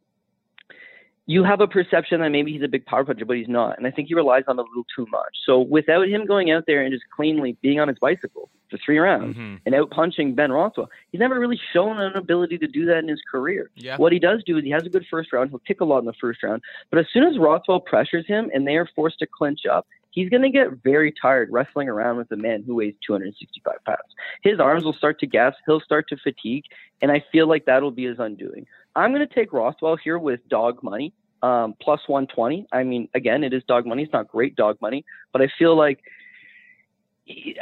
you 1.26 1.44
have 1.44 1.60
a 1.60 1.68
perception 1.68 2.20
that 2.20 2.30
maybe 2.30 2.52
he's 2.52 2.62
a 2.62 2.68
big 2.68 2.84
power 2.86 3.04
puncher, 3.04 3.24
but 3.24 3.36
he's 3.36 3.48
not. 3.48 3.78
And 3.78 3.86
I 3.86 3.90
think 3.90 4.08
he 4.08 4.14
relies 4.14 4.44
on 4.48 4.58
a 4.58 4.62
little 4.62 4.86
too 4.96 5.06
much. 5.10 5.36
So 5.46 5.60
without 5.60 6.08
him 6.08 6.26
going 6.26 6.50
out 6.50 6.64
there 6.66 6.82
and 6.82 6.92
just 6.92 7.04
cleanly 7.14 7.56
being 7.62 7.78
on 7.78 7.88
his 7.88 7.98
bicycle 8.00 8.50
for 8.68 8.78
three 8.78 8.98
rounds 8.98 9.36
Mhm. 9.36 9.60
and 9.64 9.74
out 9.74 9.90
punching 9.90 10.34
Ben 10.34 10.50
Rothwell, 10.50 10.90
he's 11.12 11.20
never 11.20 11.38
really 11.38 11.60
shown 11.72 12.00
an 12.00 12.14
ability 12.16 12.58
to 12.58 12.66
do 12.66 12.84
that 12.86 12.98
in 12.98 13.08
his 13.08 13.22
career. 13.30 13.70
Yeah. 13.76 13.96
What 13.96 14.12
he 14.12 14.18
does 14.18 14.42
do 14.44 14.56
is 14.58 14.64
he 14.64 14.70
has 14.70 14.84
a 14.84 14.90
good 14.90 15.06
first 15.06 15.32
round. 15.32 15.50
He'll 15.50 15.60
kick 15.60 15.80
a 15.80 15.84
lot 15.84 15.98
in 15.98 16.04
the 16.06 16.14
first 16.14 16.42
round. 16.42 16.62
But 16.90 16.98
as 16.98 17.06
soon 17.12 17.24
as 17.24 17.38
Rothwell 17.38 17.80
pressures 17.80 18.26
him 18.26 18.50
and 18.52 18.66
they 18.66 18.76
are 18.76 18.86
forced 18.86 19.18
to 19.20 19.26
clinch 19.26 19.66
up, 19.66 19.86
he's 20.12 20.28
going 20.28 20.42
to 20.42 20.50
get 20.50 20.72
very 20.82 21.12
tired 21.12 21.48
wrestling 21.52 21.88
around 21.88 22.16
with 22.16 22.32
a 22.32 22.36
man 22.36 22.64
who 22.66 22.74
weighs 22.74 22.94
265 23.06 23.76
pounds. 23.84 24.00
His 24.42 24.58
arms 24.58 24.84
will 24.84 24.94
start 24.94 25.20
to 25.20 25.26
gas. 25.26 25.54
He'll 25.66 25.80
start 25.80 26.08
to 26.08 26.16
fatigue. 26.16 26.64
And 27.00 27.12
I 27.12 27.20
feel 27.30 27.46
like 27.46 27.66
that'll 27.66 27.92
be 27.92 28.06
his 28.06 28.18
undoing. 28.18 28.66
I'm 28.96 29.14
going 29.14 29.26
to 29.26 29.34
take 29.34 29.52
Rothwell 29.52 29.96
here 29.96 30.18
with 30.18 30.40
dog 30.48 30.82
money, 30.82 31.12
um, 31.42 31.74
plus 31.80 32.00
120. 32.06 32.66
I 32.72 32.82
mean, 32.82 33.08
again, 33.14 33.44
it 33.44 33.52
is 33.52 33.62
dog 33.68 33.86
money. 33.86 34.02
It's 34.02 34.12
not 34.12 34.28
great 34.28 34.56
dog 34.56 34.78
money, 34.80 35.04
but 35.32 35.42
I 35.42 35.48
feel 35.58 35.76
like 35.76 36.00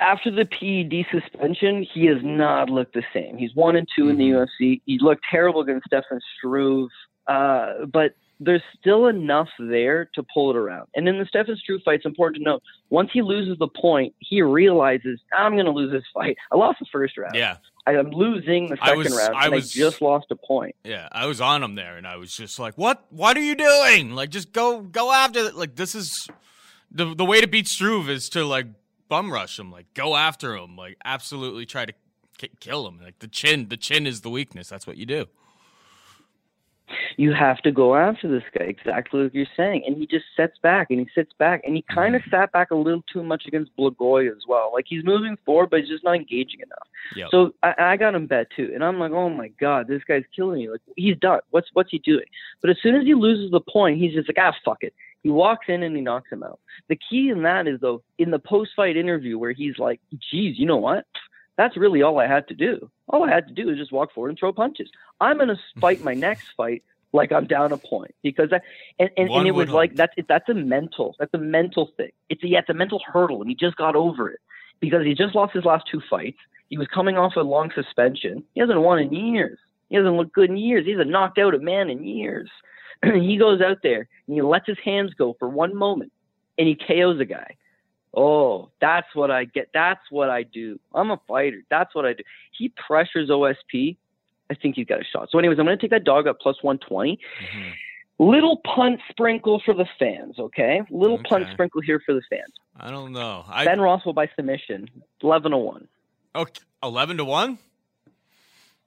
after 0.01 0.31
the 0.31 0.47
PED 0.47 1.07
suspension, 1.11 1.87
he 1.93 2.07
has 2.07 2.19
not 2.23 2.71
looked 2.71 2.95
the 2.95 3.03
same. 3.13 3.37
He's 3.37 3.55
one 3.55 3.77
and 3.77 3.87
2 3.97 4.09
in 4.09 4.17
the 4.17 4.25
UFC. 4.25 4.81
He 4.87 4.99
looked 4.99 5.23
terrible 5.31 5.61
against 5.61 5.87
Stefan 5.87 6.21
Struve, 6.37 6.89
uh, 7.27 7.85
but 7.93 8.13
there's 8.41 8.63
still 8.79 9.07
enough 9.07 9.49
there 9.59 10.09
to 10.15 10.25
pull 10.33 10.51
it 10.51 10.57
around. 10.57 10.89
And 10.95 11.09
in 11.09 11.19
the 11.19 11.27
Stefan 11.27 11.57
Struve 11.57 11.83
fight, 11.85 11.97
it's 11.97 12.07
important 12.07 12.43
to 12.45 12.51
note 12.51 12.63
once 12.91 13.11
he 13.13 13.21
loses 13.21 13.59
the 13.59 13.69
point, 13.69 14.15
he 14.21 14.43
realizes 14.43 15.21
I'm 15.37 15.55
going 15.55 15.67
to 15.67 15.73
lose 15.73 15.93
this 15.93 16.05
fight. 16.15 16.37
I 16.53 16.57
lost 16.57 16.79
the 16.79 16.87
first 16.91 17.19
round. 17.19 17.35
Yeah. 17.35 17.57
I 17.89 17.95
am 17.99 18.11
losing 18.11 18.69
the 18.69 18.77
I 18.83 18.87
second 18.89 18.99
was- 18.99 19.17
round, 19.17 19.35
I 19.37 19.49
was- 19.49 19.75
I 19.75 19.79
just 19.79 20.03
lost 20.03 20.27
a 20.31 20.37
point. 20.37 20.77
Yeah, 20.85 21.09
I 21.11 21.27
was 21.27 21.41
on 21.41 21.63
him 21.63 21.75
there, 21.75 21.97
and 21.97 22.07
I 22.07 22.17
was 22.17 22.33
just 22.37 22.59
like, 22.59 22.77
"What? 22.77 23.07
What 23.11 23.37
are 23.37 23.43
you 23.43 23.55
doing? 23.55 24.15
Like, 24.15 24.29
just 24.31 24.53
go, 24.53 24.81
go 24.83 25.11
after. 25.13 25.41
it. 25.47 25.55
Like, 25.55 25.77
this 25.77 25.95
is 25.95 26.29
the 26.91 27.15
the 27.15 27.25
way 27.25 27.41
to 27.41 27.47
beat 27.49 27.67
Struve 27.67 28.11
is 28.11 28.29
to 28.31 28.45
like 28.45 28.67
bum 29.09 29.33
rush 29.33 29.59
him, 29.59 29.73
like 29.73 29.87
go 29.95 30.17
after 30.17 30.55
him, 30.55 30.77
like 30.77 30.97
absolutely 31.05 31.65
try 31.65 31.87
to 31.87 31.95
ki- 32.37 32.51
kill 32.61 32.87
him. 32.87 33.01
Like 33.03 33.21
the 33.21 33.29
chin, 33.29 33.69
the 33.69 33.77
chin 33.79 34.07
is 34.07 34.21
the 34.21 34.31
weakness. 34.31 34.69
That's 34.69 34.87
what 34.87 34.97
you 34.99 35.07
do. 35.07 35.27
You 37.17 37.33
have 37.33 37.59
to 37.59 37.73
go 37.73 37.95
after 37.95 38.29
this 38.29 38.43
guy. 38.57 38.65
Exactly 38.65 39.25
like 39.25 39.35
you're 39.35 39.47
saying. 39.57 39.83
And 39.87 39.97
he 39.97 40.07
just 40.07 40.25
sets 40.37 40.57
back 40.63 40.89
and 40.91 41.01
he 41.01 41.07
sits 41.15 41.33
back 41.39 41.63
and 41.65 41.75
he 41.77 41.85
kind 41.93 42.15
of 42.15 42.23
sat 42.31 42.53
back 42.53 42.71
a 42.71 42.75
little 42.75 43.05
too 43.13 43.23
much 43.23 43.45
against 43.47 43.77
Blagoy 43.77 44.31
as 44.31 44.45
well. 44.47 44.71
Like 44.73 44.87
he's 44.89 45.05
moving 45.05 45.37
forward 45.45 45.71
but 45.71 45.81
he's 45.81 45.89
just 45.89 46.05
not 46.05 46.17
engaging 46.17 46.61
enough. 46.61 46.89
Yep. 47.17 47.29
so 47.31 47.53
I, 47.63 47.75
I 47.79 47.97
got 47.97 48.15
him 48.15 48.27
bet 48.27 48.49
too 48.55 48.71
and 48.75 48.85
i'm 48.85 48.99
like 48.99 49.13
oh 49.13 49.31
my 49.31 49.49
god 49.61 49.89
this 49.89 50.03
guy's 50.07 50.25
killing 50.35 50.61
me. 50.61 50.71
Like 50.71 50.81
he's 50.97 51.17
done. 51.19 51.41
What's 51.51 51.69
what's 51.73 51.91
he 51.91 51.99
doing? 51.99 52.27
But 52.61 52.71
as 52.71 52.77
soon 52.83 52.95
as 52.95 53.05
he 53.05 53.15
loses 53.15 53.51
the 53.51 53.61
point 53.61 53.99
he's 53.99 54.15
just 54.15 54.29
like 54.29 54.39
ah 54.41 54.55
fuck 54.65 54.79
it. 54.83 54.95
He 55.23 55.31
walks 55.31 55.67
in 55.69 55.83
and 55.83 55.97
he 55.97 56.03
knocks 56.03 56.31
him 56.31 56.45
out. 56.45 56.61
The 56.89 56.97
key 57.11 57.31
in 57.31 57.43
that 57.43 57.67
is 57.67 57.81
though 57.81 58.03
in 58.19 58.31
the 58.31 58.39
post-fight 58.39 58.97
interview 58.97 59.39
where 59.39 59.53
he's 59.53 59.79
like 59.79 60.01
geez 60.31 60.59
you 60.59 60.67
know 60.67 60.77
what 60.77 61.05
that's 61.59 61.77
really 61.77 62.03
all 62.03 62.19
I 62.19 62.29
had 62.29 62.49
to 62.49 62.55
do. 62.55 62.89
All 63.09 63.25
I 63.25 63.31
had 63.35 63.49
to 63.49 63.53
do 63.53 63.69
is 63.69 63.77
just 63.77 63.93
walk 63.93 64.15
forward 64.15 64.31
and 64.31 64.39
throw 64.39 64.53
punches. 64.53 64.89
I'm 65.21 65.37
going 65.37 65.49
to 65.49 65.59
fight 65.81 66.03
my 66.03 66.15
next 66.15 66.47
fight 66.57 66.85
like 67.13 67.33
I'm 67.33 67.47
down 67.47 67.73
a 67.73 67.77
point 67.77 68.15
because 68.23 68.53
I, 68.53 68.61
and, 68.99 69.11
and, 69.17 69.29
and 69.29 69.47
it 69.47 69.51
was 69.51 69.69
like 69.71 69.97
that's 69.97 70.13
it, 70.17 70.27
that's 70.29 70.49
a 70.49 70.55
mental 70.55 71.17
that's 71.19 71.35
a 71.35 71.39
mental 71.39 71.91
thing. 71.97 72.11
It's 72.29 72.43
a, 72.45 72.49
yeah, 72.49 72.61
it's 72.61 72.69
a 72.69 72.75
mental 72.75 73.01
hurdle, 73.05 73.41
and 73.41 73.51
he 73.51 73.57
just 73.57 73.77
got 73.77 73.97
over 73.97 74.31
it 74.31 74.41
because 74.79 75.05
he 75.05 75.15
just 75.15 75.35
lost 75.35 75.53
his 75.53 75.65
last 75.65 75.85
two 75.91 76.01
fights. 76.09 76.39
He 76.71 76.79
was 76.79 76.87
coming 76.87 77.19
off 77.19 77.35
a 77.37 77.41
long 77.41 77.73
suspension. 77.75 78.45
He 78.55 78.61
hasn't 78.61 78.81
won 78.81 79.01
in 79.01 79.13
years. 79.13 79.59
He 79.89 79.97
hasn't 79.97 80.15
looked 80.15 80.35
good 80.35 80.51
in 80.51 80.59
years. 80.59 80.85
He 80.85 80.93
hasn't 80.93 81.11
knocked 81.11 81.39
out 81.39 81.55
a 81.55 81.59
man 81.59 81.91
in 81.91 82.05
years. 82.05 82.51
he 83.03 83.37
goes 83.37 83.61
out 83.61 83.79
there 83.83 84.07
and 84.27 84.37
he 84.37 84.43
lets 84.43 84.67
his 84.67 84.79
hands 84.85 85.13
go 85.15 85.35
for 85.41 85.49
one 85.49 85.75
moment, 85.75 86.13
and 86.57 86.69
he 86.69 86.77
KOs 86.77 87.19
a 87.19 87.25
guy. 87.25 87.57
Oh, 88.15 88.71
that's 88.81 89.07
what 89.15 89.31
I 89.31 89.45
get. 89.45 89.69
That's 89.75 90.01
what 90.11 90.31
I 90.31 90.43
do. 90.43 90.79
I'm 90.95 91.11
a 91.11 91.21
fighter. 91.29 91.63
That's 91.71 91.95
what 91.95 92.05
I 92.07 92.15
do. 92.15 92.23
He 92.57 92.71
pressures 92.71 93.29
OSP. 93.31 93.97
I 94.51 94.55
think 94.55 94.77
he's 94.77 94.87
got 94.87 95.01
a 95.01 95.05
shot. 95.05 95.29
So, 95.31 95.39
anyways, 95.39 95.59
I'm 95.59 95.67
going 95.67 95.77
to 95.77 95.81
take 95.83 95.91
that 95.91 96.05
dog 96.05 96.27
up 96.27 96.41
plus 96.41 96.57
120. 96.63 97.19
Mhm. 97.53 97.73
Little 98.21 98.57
punt 98.65 98.99
sprinkle 99.11 99.61
for 99.65 99.75
the 99.75 99.87
fans, 99.99 100.39
okay? 100.41 100.81
Little 100.91 101.23
punt 101.23 101.47
sprinkle 101.53 101.81
here 101.83 102.01
for 102.05 102.15
the 102.15 102.23
fans. 102.29 102.53
I 102.77 102.91
don't 102.91 103.13
know. 103.13 103.45
I 103.49 103.65
ben 103.65 103.81
Rothwell 103.81 104.13
by 104.15 104.29
submission, 104.35 104.89
11 105.23 105.53
to 105.53 105.59
1. 105.59 105.87
okay, 106.35 106.61
eleven 106.83 107.17
to 107.19 107.25
one. 107.25 107.59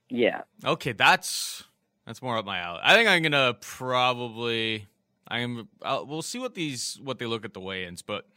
Yeah. 0.10 0.42
Okay, 0.66 0.92
that's 0.92 1.64
that's 2.06 2.22
more 2.22 2.38
up 2.38 2.46
my 2.46 2.58
alley. 2.60 2.80
I 2.84 2.94
think 2.96 3.08
I'm 3.08 3.22
gonna 3.24 3.56
probably. 3.62 4.88
I'm. 5.30 5.70
I'll, 5.82 6.06
we'll 6.06 6.22
see 6.22 6.40
what 6.40 6.54
these 6.56 7.00
what 7.02 7.18
they 7.20 7.26
look 7.26 7.46
at 7.46 7.54
the 7.54 7.62
weigh-ins, 7.62 8.02
but 8.02 8.28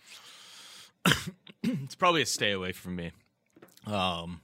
it's 1.63 1.95
probably 1.95 2.23
a 2.23 2.27
stay 2.27 2.53
away 2.53 2.73
from 2.73 2.97
me. 2.97 3.13
Um, 3.87 4.41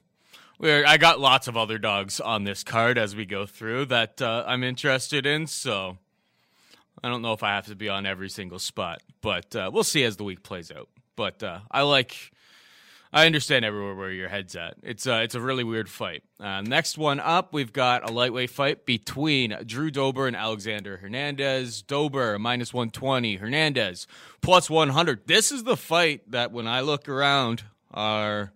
I 0.62 0.99
got 0.99 1.20
lots 1.20 1.49
of 1.49 1.57
other 1.57 1.79
dogs 1.79 2.20
on 2.20 2.44
this 2.44 2.62
card 2.62 2.99
as 2.99 3.16
we 3.16 3.25
go 3.25 3.46
through 3.46 3.87
that 3.87 4.20
uh, 4.20 4.44
I'm 4.46 4.62
interested 4.62 5.25
in, 5.25 5.46
so 5.46 5.96
I 7.03 7.09
don't 7.09 7.23
know 7.23 7.33
if 7.33 7.42
I 7.42 7.55
have 7.55 7.66
to 7.66 7.75
be 7.75 7.88
on 7.88 8.05
every 8.05 8.29
single 8.29 8.59
spot, 8.59 9.01
but 9.23 9.57
uh, 9.57 9.70
we'll 9.73 9.85
see 9.85 10.05
as 10.05 10.16
the 10.16 10.25
week 10.25 10.42
plays 10.42 10.70
out. 10.70 10.88
But 11.16 11.42
uh, 11.42 11.61
I 11.70 11.83
like. 11.83 12.33
I 13.12 13.27
understand 13.27 13.64
everywhere 13.64 13.96
where 13.96 14.12
your 14.12 14.29
head's 14.29 14.55
at. 14.55 14.75
It's 14.83 15.07
uh, 15.07 15.20
it's 15.25 15.35
a 15.35 15.40
really 15.40 15.64
weird 15.64 15.88
fight. 15.88 16.23
Uh, 16.38 16.61
next 16.61 16.96
one 16.96 17.18
up, 17.18 17.53
we've 17.53 17.73
got 17.73 18.09
a 18.09 18.12
lightweight 18.12 18.51
fight 18.51 18.87
between 18.87 19.57
Drew 19.66 19.90
Dober 19.90 20.29
and 20.29 20.37
Alexander 20.37 20.99
Hernandez. 20.99 21.83
Dober 21.83 22.38
minus 22.38 22.73
one 22.73 22.90
twenty, 22.90 23.37
Hernandez 23.37 24.07
plus 24.42 24.70
one 24.70 24.90
hundred. 24.90 25.27
This 25.27 25.51
is 25.51 25.64
the 25.64 25.77
fight 25.77 26.31
that 26.31 26.53
when 26.53 26.68
I 26.68 26.83
look 26.83 27.09
around 27.09 27.64
our 27.92 28.53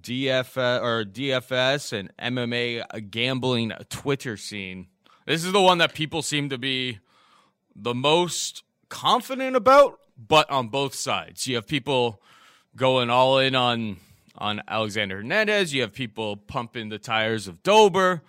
DFS 0.00 0.82
or 0.82 1.04
DFS 1.04 1.92
and 1.98 2.14
MMA 2.18 3.10
gambling 3.10 3.72
Twitter 3.88 4.36
scene, 4.36 4.88
this 5.26 5.44
is 5.44 5.52
the 5.52 5.62
one 5.62 5.78
that 5.78 5.94
people 5.94 6.20
seem 6.20 6.50
to 6.50 6.58
be 6.58 6.98
the 7.74 7.94
most 7.94 8.64
confident 8.90 9.56
about, 9.56 9.98
but 10.18 10.50
on 10.50 10.68
both 10.68 10.94
sides. 10.94 11.46
You 11.46 11.54
have 11.54 11.66
people 11.66 12.22
going 12.76 13.10
all 13.10 13.38
in 13.38 13.54
on 13.54 13.96
on 14.38 14.62
Alexander 14.66 15.16
Hernandez. 15.16 15.74
You 15.74 15.82
have 15.82 15.92
people 15.92 16.36
pumping 16.36 16.88
the 16.88 16.98
tires 16.98 17.46
of 17.48 17.62
Dober. 17.62 18.22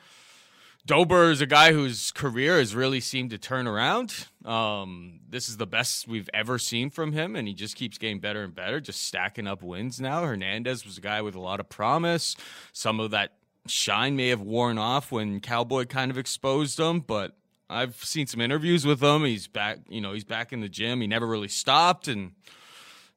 Dober 0.86 1.32
is 1.32 1.40
a 1.40 1.46
guy 1.46 1.72
whose 1.72 2.12
career 2.12 2.58
has 2.58 2.76
really 2.76 3.00
seemed 3.00 3.30
to 3.30 3.38
turn 3.38 3.68
around. 3.68 4.28
Um, 4.44 5.22
this 5.30 5.48
is 5.48 5.56
the 5.56 5.66
best 5.66 6.10
we've 6.10 6.30
ever 6.34 6.60
seen 6.60 6.90
from 6.90 7.14
him, 7.14 7.38
and 7.38 7.48
he 7.48 7.54
just 7.54 7.78
keeps 7.78 7.98
getting 7.98 8.20
better 8.20 8.44
and 8.44 8.54
better, 8.54 8.82
just 8.82 9.02
stacking 9.04 9.48
up 9.48 9.64
wins 9.64 10.02
now. 10.02 10.24
Hernandez 10.24 10.86
was 10.86 10.98
a 10.98 11.02
guy 11.02 11.22
with 11.22 11.36
a 11.36 11.40
lot 11.40 11.62
of 11.62 11.70
promise. 11.70 12.36
Some 12.74 13.00
of 13.00 13.12
that 13.12 13.32
shine 13.66 14.18
may 14.18 14.28
have 14.28 14.42
worn 14.42 14.78
off 14.78 15.10
when 15.10 15.40
Cowboy 15.40 15.86
kind 15.86 16.12
of 16.12 16.18
exposed 16.18 16.78
him, 16.78 17.00
but 17.00 17.38
I've 17.70 17.96
seen 18.04 18.28
some 18.28 18.42
interviews 18.42 18.86
with 18.86 19.02
him. 19.02 19.24
He's 19.24 19.48
back, 19.48 19.80
you 19.88 20.02
know, 20.02 20.12
he's 20.12 20.26
back 20.26 20.52
in 20.52 20.60
the 20.60 20.68
gym. 20.68 21.00
He 21.00 21.08
never 21.08 21.26
really 21.26 21.48
stopped, 21.48 22.10
and 22.10 22.34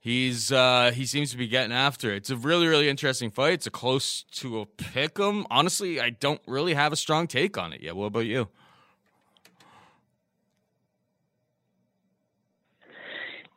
He's 0.07 0.53
uh, 0.53 0.93
he 0.95 1.05
seems 1.05 1.33
to 1.33 1.37
be 1.37 1.49
getting 1.49 1.73
after 1.73 2.13
it. 2.13 2.19
It's 2.19 2.31
a 2.31 2.37
really 2.37 2.69
really 2.69 2.89
interesting 2.89 3.29
fight. 3.29 3.55
It's 3.55 3.67
a 3.67 3.73
close 3.73 4.23
to 4.35 4.61
a 4.61 4.65
pick 4.65 5.19
'em. 5.19 5.45
Honestly, 5.51 6.01
I 6.01 6.11
don't 6.11 6.41
really 6.47 6.75
have 6.75 6.93
a 6.93 6.97
strong 6.97 7.27
take 7.27 7.59
on 7.59 7.73
it 7.73 7.81
yet. 7.81 7.97
What 7.97 8.07
about 8.07 8.27
you? 8.27 8.47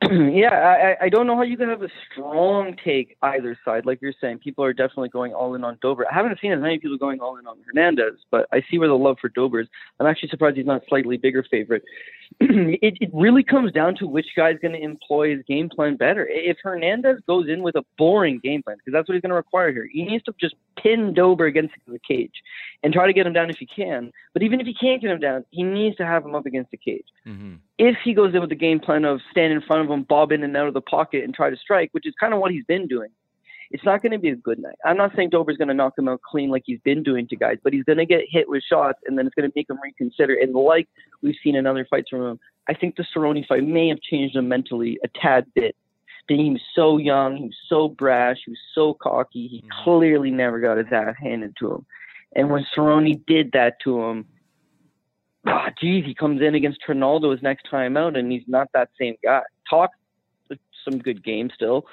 yeah, 0.11 0.95
I, 1.01 1.05
I 1.05 1.09
don't 1.09 1.27
know 1.27 1.35
how 1.35 1.41
you 1.41 1.57
can 1.57 1.67
have 1.67 1.81
a 1.81 1.89
strong 2.09 2.73
take 2.85 3.17
either 3.21 3.57
side. 3.65 3.85
Like 3.85 4.01
you're 4.01 4.13
saying, 4.21 4.39
people 4.39 4.63
are 4.63 4.71
definitely 4.71 5.09
going 5.09 5.33
all 5.33 5.55
in 5.55 5.65
on 5.65 5.77
Dober. 5.81 6.05
I 6.09 6.13
haven't 6.13 6.39
seen 6.41 6.53
as 6.53 6.61
many 6.61 6.79
people 6.79 6.97
going 6.97 7.19
all 7.19 7.35
in 7.35 7.45
on 7.45 7.57
Hernandez, 7.65 8.13
but 8.31 8.47
I 8.53 8.63
see 8.71 8.77
where 8.77 8.87
the 8.87 8.93
love 8.93 9.17
for 9.19 9.27
Dober 9.27 9.59
is. 9.59 9.67
I'm 9.99 10.07
actually 10.07 10.29
surprised 10.29 10.55
he's 10.55 10.65
not 10.65 10.83
slightly 10.87 11.17
bigger 11.17 11.43
favorite. 11.51 11.83
it, 12.39 12.97
it 13.01 13.09
really 13.13 13.43
comes 13.43 13.73
down 13.73 13.93
to 13.95 14.07
which 14.07 14.27
guy's 14.37 14.57
going 14.61 14.73
to 14.73 14.81
employ 14.81 15.35
his 15.35 15.43
game 15.45 15.67
plan 15.67 15.97
better. 15.97 16.25
If 16.31 16.57
Hernandez 16.63 17.19
goes 17.27 17.49
in 17.49 17.61
with 17.61 17.75
a 17.75 17.83
boring 17.97 18.39
game 18.41 18.63
plan, 18.63 18.77
because 18.77 18.93
that's 18.93 19.09
what 19.09 19.15
he's 19.15 19.21
going 19.21 19.31
to 19.31 19.35
require 19.35 19.73
here, 19.73 19.89
he 19.91 20.05
needs 20.05 20.23
to 20.23 20.33
just 20.39 20.55
pin 20.81 21.13
Dober 21.13 21.45
against 21.45 21.73
the 21.87 21.99
cage 22.07 22.35
and 22.83 22.93
try 22.93 23.05
to 23.05 23.13
get 23.13 23.27
him 23.27 23.33
down 23.33 23.49
if 23.49 23.57
he 23.57 23.65
can. 23.65 24.13
But 24.31 24.43
even 24.43 24.61
if 24.61 24.65
he 24.67 24.73
can't 24.73 25.01
get 25.01 25.11
him 25.11 25.19
down, 25.19 25.43
he 25.49 25.63
needs 25.63 25.97
to 25.97 26.05
have 26.05 26.23
him 26.23 26.35
up 26.35 26.45
against 26.45 26.71
the 26.71 26.77
cage. 26.77 27.07
Mm-hmm. 27.27 27.55
If 27.79 27.95
he 28.03 28.13
goes 28.13 28.35
in 28.35 28.41
with 28.41 28.49
the 28.49 28.55
game 28.57 28.79
plan 28.81 29.05
of 29.05 29.21
stand 29.31 29.53
in 29.53 29.61
front 29.61 29.85
of 29.85 29.89
him, 29.89 30.03
bob 30.03 30.33
in 30.33 30.43
and 30.43 30.55
out 30.55 30.67
of 30.67 30.73
the 30.73 30.81
pocket, 30.81 31.23
and 31.23 31.33
try 31.33 31.49
to 31.49 31.55
strike, 31.55 31.89
which 31.93 32.05
is 32.05 32.13
kind 32.19 32.33
of 32.33 32.41
what 32.41 32.51
he's 32.51 32.65
been 32.65 32.87
doing, 32.87 33.09
it's 33.71 33.85
not 33.85 34.01
going 34.01 34.11
to 34.11 34.19
be 34.19 34.29
a 34.29 34.35
good 34.35 34.59
night. 34.59 34.75
I'm 34.83 34.97
not 34.97 35.15
saying 35.15 35.29
Dober's 35.29 35.55
going 35.55 35.69
to 35.69 35.73
knock 35.73 35.97
him 35.97 36.09
out 36.09 36.21
clean 36.21 36.49
like 36.49 36.63
he's 36.65 36.81
been 36.81 37.03
doing 37.03 37.25
to 37.29 37.37
guys, 37.37 37.57
but 37.63 37.71
he's 37.71 37.85
going 37.85 37.99
to 37.99 38.05
get 38.05 38.25
hit 38.27 38.49
with 38.49 38.63
shots, 38.63 38.99
and 39.05 39.17
then 39.17 39.25
it's 39.25 39.35
going 39.35 39.49
to 39.49 39.53
make 39.55 39.69
him 39.69 39.79
reconsider. 39.81 40.35
And 40.35 40.53
like 40.53 40.89
we've 41.21 41.35
seen 41.41 41.55
in 41.55 41.65
other 41.65 41.87
fights 41.89 42.09
from 42.09 42.25
him, 42.25 42.39
I 42.67 42.73
think 42.73 42.97
the 42.97 43.05
Cerrone 43.15 43.47
fight 43.47 43.63
may 43.63 43.87
have 43.87 44.01
changed 44.01 44.35
him 44.35 44.49
mentally 44.49 44.99
a 45.03 45.07
tad 45.07 45.45
bit. 45.55 45.75
Being 46.27 46.45
he 46.45 46.51
was 46.51 46.61
so 46.75 46.97
young, 46.97 47.37
he 47.37 47.45
was 47.45 47.57
so 47.67 47.87
brash, 47.87 48.37
he 48.45 48.51
was 48.51 48.59
so 48.75 48.93
cocky. 48.93 49.47
He 49.47 49.61
Mhm. 49.61 49.83
clearly 49.83 50.31
never 50.31 50.59
got 50.59 50.77
his 50.77 50.91
ass 50.91 51.15
handed 51.17 51.55
to 51.57 51.75
him. 51.75 51.85
And 52.35 52.49
when 52.51 52.65
Cerrone 52.75 53.25
did 53.25 53.53
that 53.53 53.79
to 53.81 54.03
him, 54.03 54.25
ah, 55.47 55.69
geez, 55.79 56.05
he 56.05 56.13
comes 56.13 56.41
in 56.41 56.55
against 56.55 56.79
Ronaldo 56.87 57.31
his 57.31 57.41
next 57.41 57.69
time 57.69 57.97
out, 57.97 58.15
and 58.17 58.31
he's 58.31 58.43
not 58.47 58.67
that 58.73 58.89
same 58.99 59.15
guy. 59.23 59.41
Talk 59.69 59.91
some 60.89 60.97
good 60.99 61.23
game 61.23 61.49
still, 61.53 61.85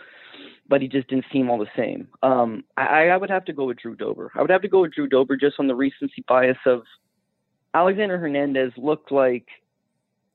but 0.68 0.80
he 0.80 0.88
just 0.88 1.08
didn't 1.08 1.24
seem 1.32 1.50
all 1.50 1.58
the 1.58 1.66
same. 1.76 2.08
Um, 2.22 2.64
I, 2.76 3.08
I 3.08 3.16
would 3.16 3.30
have 3.30 3.44
to 3.46 3.52
go 3.52 3.64
with 3.66 3.78
Drew 3.78 3.96
Dober. 3.96 4.30
I 4.34 4.40
would 4.42 4.50
have 4.50 4.62
to 4.62 4.68
go 4.68 4.82
with 4.82 4.92
Drew 4.94 5.08
Dober 5.08 5.36
just 5.36 5.56
on 5.58 5.66
the 5.66 5.74
recency 5.74 6.24
bias 6.28 6.56
of 6.66 6.82
Alexander 7.74 8.18
Hernandez 8.18 8.72
looked 8.76 9.10
like. 9.12 9.46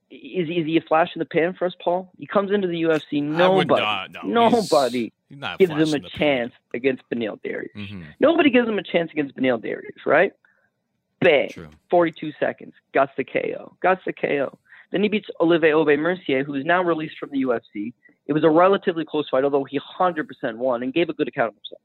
Is, 0.09 0.49
is 0.49 0.65
he 0.65 0.75
a 0.75 0.81
flash 0.81 1.09
in 1.15 1.19
the 1.19 1.25
pan 1.25 1.53
for 1.57 1.65
us, 1.65 1.73
Paul? 1.81 2.11
He 2.17 2.27
comes 2.27 2.51
into 2.51 2.67
the 2.67 2.81
UFC. 2.83 3.23
Nobody, 3.23 3.81
not- 3.81 4.11
no, 4.11 4.49
nobody 4.49 5.13
he's 5.29 5.39
gives 5.57 5.71
him 5.71 5.79
a 5.79 5.85
the 5.85 5.99
pan. 6.01 6.09
chance 6.19 6.53
against 6.73 7.03
Beneil 7.09 7.39
Dariush. 7.41 7.73
Mhm. 7.77 8.03
Nobody 8.19 8.49
gives 8.49 8.67
him 8.67 8.77
a 8.77 8.83
chance 8.83 9.09
against 9.13 9.37
Beneil 9.37 9.57
Dariush, 9.63 10.05
right? 10.05 10.33
Bang. 11.21 11.49
True. 11.49 11.69
42 11.89 12.31
seconds. 12.39 12.73
Got 12.93 13.15
the 13.15 13.23
KO. 13.23 13.75
Got 13.81 13.99
the 14.05 14.13
KO. 14.13 14.57
Then 14.91 15.03
he 15.03 15.09
beats 15.09 15.29
Olivier 15.39 15.73
Aubin-Mercier, 15.73 16.43
who 16.43 16.55
is 16.55 16.65
now 16.65 16.83
released 16.83 17.17
from 17.17 17.29
the 17.31 17.43
UFC. 17.43 17.93
It 18.27 18.33
was 18.33 18.43
a 18.43 18.49
relatively 18.49 19.05
close 19.05 19.29
fight, 19.29 19.43
although 19.43 19.63
he 19.63 19.79
100% 19.79 20.25
won 20.57 20.83
and 20.83 20.93
gave 20.93 21.09
a 21.09 21.13
good 21.13 21.27
account 21.27 21.49
of 21.49 21.55
himself. 21.55 21.81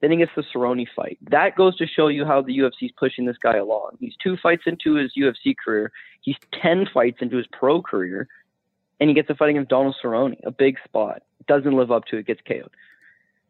Then 0.00 0.12
he 0.12 0.16
gets 0.18 0.30
the 0.36 0.44
Cerrone 0.54 0.86
fight. 0.94 1.18
That 1.30 1.56
goes 1.56 1.76
to 1.78 1.86
show 1.86 2.06
you 2.06 2.24
how 2.24 2.40
the 2.42 2.56
UFC 2.56 2.84
is 2.84 2.92
pushing 2.96 3.26
this 3.26 3.36
guy 3.42 3.56
along. 3.56 3.96
He's 3.98 4.14
two 4.22 4.36
fights 4.36 4.62
into 4.66 4.94
his 4.94 5.12
UFC 5.18 5.56
career. 5.62 5.90
He's 6.20 6.36
10 6.62 6.86
fights 6.94 7.18
into 7.20 7.36
his 7.36 7.46
pro 7.52 7.82
career. 7.82 8.28
And 9.00 9.08
he 9.08 9.14
gets 9.14 9.30
a 9.30 9.34
fight 9.34 9.50
against 9.50 9.70
Donald 9.70 9.96
Cerrone, 10.02 10.36
a 10.44 10.52
big 10.52 10.76
spot. 10.84 11.22
Doesn't 11.46 11.76
live 11.76 11.90
up 11.90 12.04
to 12.06 12.18
it, 12.18 12.26
gets 12.26 12.40
KO'd. 12.46 12.70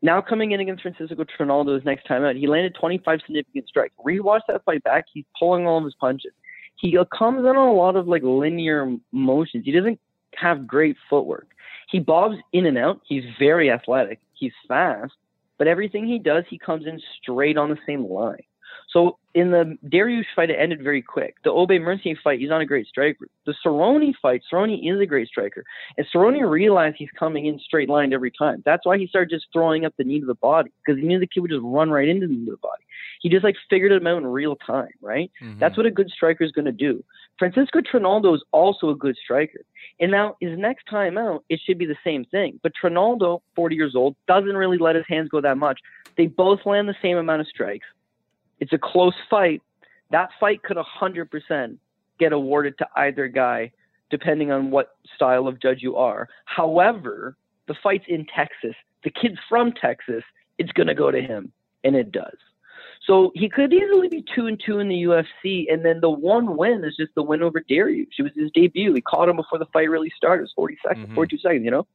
Now 0.01 0.21
coming 0.21 0.53
in 0.53 0.61
against 0.61 0.83
Francisco 0.83 1.25
Trinaldo 1.25 1.75
his 1.75 1.85
next 1.85 2.07
time 2.07 2.25
out, 2.25 2.37
he 2.37 2.47
landed 2.47 2.75
25 2.79 3.21
significant 3.27 3.67
strikes. 3.69 3.95
Rewatch 4.05 4.43
that 4.49 4.65
fight 4.65 4.83
back. 4.85 5.07
He's 5.13 5.25
pulling 5.39 5.67
all 5.67 5.79
of 5.79 5.85
his 5.85 5.95
punches. 5.95 6.33
He 6.77 6.97
comes 7.17 7.41
in 7.41 7.47
on 7.47 7.57
a 7.57 7.73
lot 7.73 7.97
of 7.97 8.07
like 8.07 8.23
linear 8.23 8.97
motions. 9.11 9.65
He 9.65 9.73
doesn't 9.73 9.99
have 10.37 10.67
great 10.67 10.97
footwork. 11.11 11.49
He 11.91 11.99
bobs 11.99 12.37
in 12.53 12.67
and 12.67 12.79
out. 12.79 13.01
He's 13.05 13.25
very 13.39 13.71
athletic. 13.71 14.21
He's 14.35 14.53
fast, 14.69 15.15
but 15.57 15.67
everything 15.67 16.07
he 16.07 16.19
does, 16.21 16.45
he 16.49 16.59
comes 16.59 16.87
in 16.87 17.01
straight 17.21 17.57
on 17.57 17.71
the 17.71 17.79
same 17.87 18.05
line. 18.09 18.45
So 18.89 19.19
in 19.35 19.51
the 19.51 19.77
Dariush 19.87 20.25
fight, 20.35 20.51
it 20.51 20.57
ended 20.59 20.83
very 20.83 21.03
quick. 21.03 21.37
The 21.45 21.51
Aubin-Mercier 21.51 22.17
fight, 22.25 22.41
he's 22.41 22.49
not 22.49 22.63
a 22.63 22.67
great 22.67 22.87
striker. 22.87 23.29
The 23.45 23.55
Cerrone 23.65 24.15
fight, 24.21 24.43
Cerrone 24.51 24.81
is 24.83 25.01
a 25.01 25.07
great 25.07 25.29
striker. 25.29 25.63
And 25.97 26.07
Cerrone 26.13 26.49
realized 26.49 26.97
he's 26.99 27.11
coming 27.19 27.47
in 27.47 27.59
straight 27.59 27.91
lined 27.91 28.15
every 28.15 28.31
time. 28.31 28.63
That's 28.65 28.87
why 28.87 28.97
he 28.97 29.07
started 29.07 29.31
just 29.31 29.47
throwing 29.53 29.85
up 29.85 29.95
the 29.99 30.05
knee 30.05 30.21
to 30.21 30.27
the 30.27 30.35
body 30.35 30.73
because 30.85 30.99
he 30.99 31.07
knew 31.07 31.19
the 31.19 31.27
kid 31.27 31.41
would 31.41 31.51
just 31.51 31.63
run 31.63 31.91
right 31.91 32.09
into 32.09 32.27
the 32.27 32.33
knee 32.33 32.47
to 32.47 32.53
the 32.53 32.57
body. 32.57 32.83
He 33.21 33.29
just 33.29 33.45
like 33.45 33.57
figured 33.69 33.93
him 33.93 34.07
out 34.07 34.19
in 34.19 34.27
real 34.27 34.57
time, 34.57 34.93
right? 35.03 35.31
Mhm. 35.43 35.59
That's 35.59 35.77
what 35.77 35.87
a 35.87 35.91
good 35.91 36.11
striker 36.11 36.45
is 36.45 36.53
going 36.53 36.65
to 36.65 36.73
do. 36.73 37.05
Francisco 37.39 37.81
Trinaldo 37.81 38.35
is 38.35 38.43
also 38.53 38.91
a 38.91 38.97
good 38.97 39.17
striker. 39.17 39.61
And 40.01 40.11
now 40.11 40.37
his 40.41 40.59
next 40.59 40.87
time 40.87 41.19
out, 41.19 41.45
it 41.49 41.61
should 41.61 41.79
be 41.79 41.87
the 41.87 41.97
same 42.03 42.25
thing. 42.25 42.59
But 42.63 42.75
Trinaldo, 42.75 43.43
40 43.55 43.77
years 43.77 43.95
old, 43.95 44.17
doesn't 44.27 44.57
really 44.57 44.79
let 44.79 44.97
his 44.97 45.07
hands 45.07 45.29
go 45.29 45.41
that 45.41 45.59
much. 45.59 45.81
They 46.17 46.27
both 46.27 46.65
land 46.65 46.89
the 46.89 46.97
same 47.03 47.17
amount 47.17 47.43
of 47.43 47.49
strikes. 47.49 47.87
It's 48.61 48.73
a 48.73 48.79
close 48.79 49.15
fight. 49.31 49.63
That 50.11 50.31
fight 50.41 50.63
could 50.63 50.77
100% 50.77 51.77
get 52.19 52.33
awarded 52.33 52.77
to 52.79 52.87
either 52.97 53.29
guy, 53.29 53.73
depending 54.11 54.51
on 54.51 54.71
what 54.71 54.97
style 55.15 55.47
of 55.47 55.61
judge 55.61 55.83
you 55.83 55.97
are. 55.97 56.29
However, 56.47 57.37
the 57.67 57.75
fight's 57.75 58.05
in 58.09 58.27
Texas. 58.35 58.75
The 59.05 59.11
kid's 59.11 59.39
from 59.49 59.73
Texas. 59.73 60.25
It's 60.59 60.73
going 60.73 60.89
to 60.89 60.95
go 60.95 61.11
to 61.11 61.21
him, 61.21 61.53
and 61.85 61.95
it 61.95 62.11
does. 62.11 62.37
So 63.07 63.31
he 63.35 63.49
could 63.49 63.73
easily 63.73 64.09
be 64.09 64.25
two 64.35 64.47
and 64.47 64.61
two 64.65 64.81
in 64.81 64.89
the 64.89 65.03
UFC, 65.05 65.73
and 65.73 65.85
then 65.85 66.01
the 66.01 66.11
one 66.11 66.57
win 66.57 66.85
is 66.85 66.97
just 66.97 67.15
the 67.15 67.23
win 67.23 67.43
over 67.43 67.61
Dariush. 67.61 68.09
She 68.11 68.23
was 68.23 68.33
his 68.35 68.51
debut. 68.53 68.93
He 68.93 69.01
caught 69.01 69.29
him 69.29 69.37
before 69.37 69.59
the 69.59 69.67
fight 69.67 69.89
really 69.89 70.11
started. 70.17 70.41
It 70.41 70.45
was 70.45 70.53
40 70.57 70.79
seconds, 70.83 71.07
Mhm. 71.11 71.15
42 71.15 71.39
seconds, 71.39 71.65
you 71.65 71.71
know? 71.71 71.87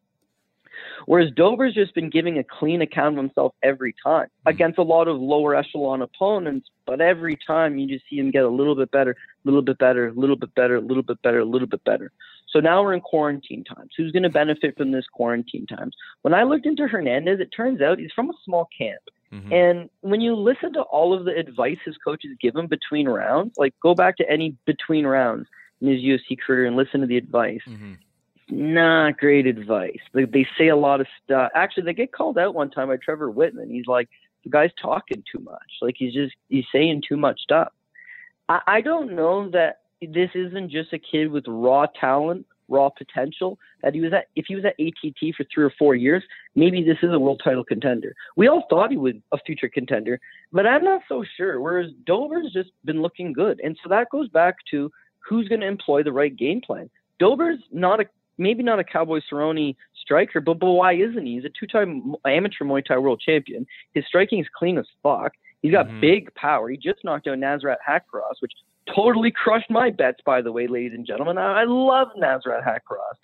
Whereas 1.06 1.32
Dober's 1.32 1.74
just 1.74 1.94
been 1.94 2.10
giving 2.10 2.38
a 2.38 2.44
clean 2.44 2.82
account 2.82 3.18
of 3.18 3.24
himself 3.24 3.54
every 3.62 3.94
time 4.04 4.28
against 4.46 4.78
a 4.78 4.84
lot 4.84 5.08
of 5.08 5.20
lower 5.20 5.56
echelon 5.56 6.02
opponents, 6.02 6.70
but 6.86 7.02
every 7.02 7.38
time 7.48 7.78
you 7.78 7.88
just 7.88 8.06
see 8.10 8.18
him 8.18 8.32
get 8.32 8.44
a 8.44 8.50
little 8.50 8.76
bit 8.76 8.92
better, 8.92 9.12
a 9.12 9.16
little 9.46 9.62
bit 9.62 9.78
better, 9.78 10.08
a 10.08 10.14
little 10.14 10.36
bit 10.36 10.54
better, 10.56 10.76
a 10.76 10.82
little 10.82 11.04
bit 11.04 11.22
better, 11.22 11.40
a 11.40 11.46
little 11.46 11.68
bit 11.68 11.84
better. 11.84 12.12
So 12.48 12.60
now 12.60 12.84
we're 12.84 12.94
in 12.94 13.02
quarantine 13.02 13.64
times. 13.64 13.92
Who's 13.98 14.12
going 14.12 14.24
to 14.24 14.30
benefit 14.30 14.78
from 14.78 14.92
this 14.92 15.08
quarantine 15.08 15.66
times? 15.66 15.96
When 16.22 16.34
I 16.34 16.44
looked 16.44 16.66
into 16.66 16.88
Hernandez, 16.88 17.40
it 17.40 17.50
turns 17.56 17.82
out 17.82 18.00
he's 18.00 18.12
from 18.14 18.30
a 18.30 18.34
small 18.46 18.70
camp. 18.78 19.02
Mhm. 19.34 19.52
And 19.52 19.90
when 20.02 20.22
you 20.22 20.36
listen 20.36 20.74
to 20.74 20.82
all 20.84 21.14
of 21.14 21.26
the 21.26 21.36
advice 21.36 21.80
his 21.84 21.98
coaches 21.98 22.38
give 22.40 22.56
him 22.56 22.68
between 22.68 23.10
rounds, 23.10 23.58
like 23.58 23.74
go 23.82 23.96
back 23.96 24.18
to 24.18 24.30
any 24.30 24.56
between 24.66 25.08
rounds 25.08 25.48
in 25.82 25.88
his 25.88 26.02
UFC 26.02 26.36
career 26.36 26.66
and 26.66 26.76
listen 26.76 27.02
to 27.02 27.08
the 27.08 27.18
advice. 27.18 27.62
Mhm. 27.68 27.98
Not 28.50 29.18
great 29.18 29.48
advice. 29.48 30.00
They, 30.14 30.26
they 30.26 30.46
say 30.58 30.68
a 30.68 30.76
lot 30.76 31.02
of 31.02 31.08
stuff. 31.24 31.52
Actually, 31.56 31.84
they 31.84 31.94
get 31.94 32.12
called 32.12 32.38
out 32.38 32.54
one 32.54 32.70
time 32.70 32.90
by 32.90 32.98
Trevor 32.98 33.32
Wittman. 33.32 33.72
He's 33.72 33.88
like, 33.88 34.10
the 34.44 34.50
guy's 34.50 34.72
talking 34.82 35.24
too 35.32 35.40
much. 35.40 35.62
Like 35.82 35.96
he's 35.98 36.14
just 36.14 36.34
he's 36.50 36.66
saying 36.72 37.04
too 37.08 37.18
much 37.18 37.40
stuff. 37.42 37.70
I, 38.50 38.60
I 38.68 38.82
don't 38.82 39.16
know 39.16 39.50
that 39.52 39.82
this 40.02 40.30
isn't 40.36 40.70
just 40.70 40.92
a 40.94 41.00
kid 41.00 41.32
with 41.32 41.46
raw 41.48 41.86
talent, 42.00 42.46
raw 42.68 42.90
potential. 42.90 43.58
That 43.82 43.94
he 43.94 44.02
was 44.02 44.12
at 44.14 44.28
if 44.36 44.46
he 44.48 44.56
was 44.56 44.66
at 44.66 44.76
ATT 44.80 45.36
for 45.36 45.46
three 45.54 45.64
or 45.64 45.74
four 45.80 45.96
years, 45.96 46.24
maybe 46.56 46.84
this 46.84 46.98
is 47.02 47.14
a 47.14 47.20
world 47.20 47.42
title 47.44 47.64
contender. 47.64 48.14
We 48.36 48.48
all 48.48 48.66
thought 48.70 48.92
he 48.92 48.98
was 48.98 49.14
a 49.32 49.38
future 49.38 49.70
contender, 49.70 50.20
but 50.52 50.68
I'm 50.68 50.84
not 50.84 51.02
so 51.08 51.24
sure. 51.38 51.62
Whereas 51.62 51.92
Dober's 52.06 52.52
just 52.52 52.72
been 52.84 53.02
looking 53.02 53.32
good, 53.32 53.62
and 53.64 53.78
so 53.82 53.90
that 53.90 54.10
goes 54.12 54.28
back 54.30 54.56
to 54.72 54.92
who's 55.20 55.48
going 55.48 55.62
to 55.62 55.68
employ 55.68 56.04
the 56.04 56.12
right 56.12 56.36
game 56.36 56.60
plan. 56.60 56.90
Dober's 57.20 57.60
not 57.72 58.02
a 58.02 58.06
maybe 58.38 58.64
not 58.64 58.80
a 58.80 58.84
Cowboy 58.84 59.20
Cerrone 59.32 59.76
striker, 60.02 60.42
but, 60.42 60.60
but 60.60 60.72
why 60.72 60.94
isn't 60.94 61.26
he? 61.26 61.36
He's 61.36 61.46
a 61.46 61.50
two-time 61.50 62.16
amateur 62.26 62.66
Muay 62.66 62.86
Thai 62.86 62.98
world 62.98 63.22
champion. 63.26 63.66
His 63.94 64.06
striking 64.06 64.40
is 64.40 64.48
clean 64.58 64.78
as 64.78 64.86
fuck. 65.02 65.34
He's 65.62 65.72
got 65.72 65.88
Mhm. 65.88 66.02
big 66.02 66.36
power. 66.36 66.70
He 66.70 66.78
just 66.78 67.04
knocked 67.06 67.28
out 67.28 67.38
Nasrat 67.38 67.78
Haqparast, 67.88 68.42
which 68.42 68.52
totally 68.94 69.32
crushed 69.32 69.70
my 69.70 69.90
bets, 69.90 70.20
by 70.26 70.42
the 70.42 70.52
way, 70.52 70.68
ladies 70.68 70.94
and 70.94 71.06
gentlemen. 71.06 71.38
I, 71.38 71.62
I 71.62 71.64
love 71.64 72.10
Nasrat 72.18 72.66
Haqparast. 72.66 73.18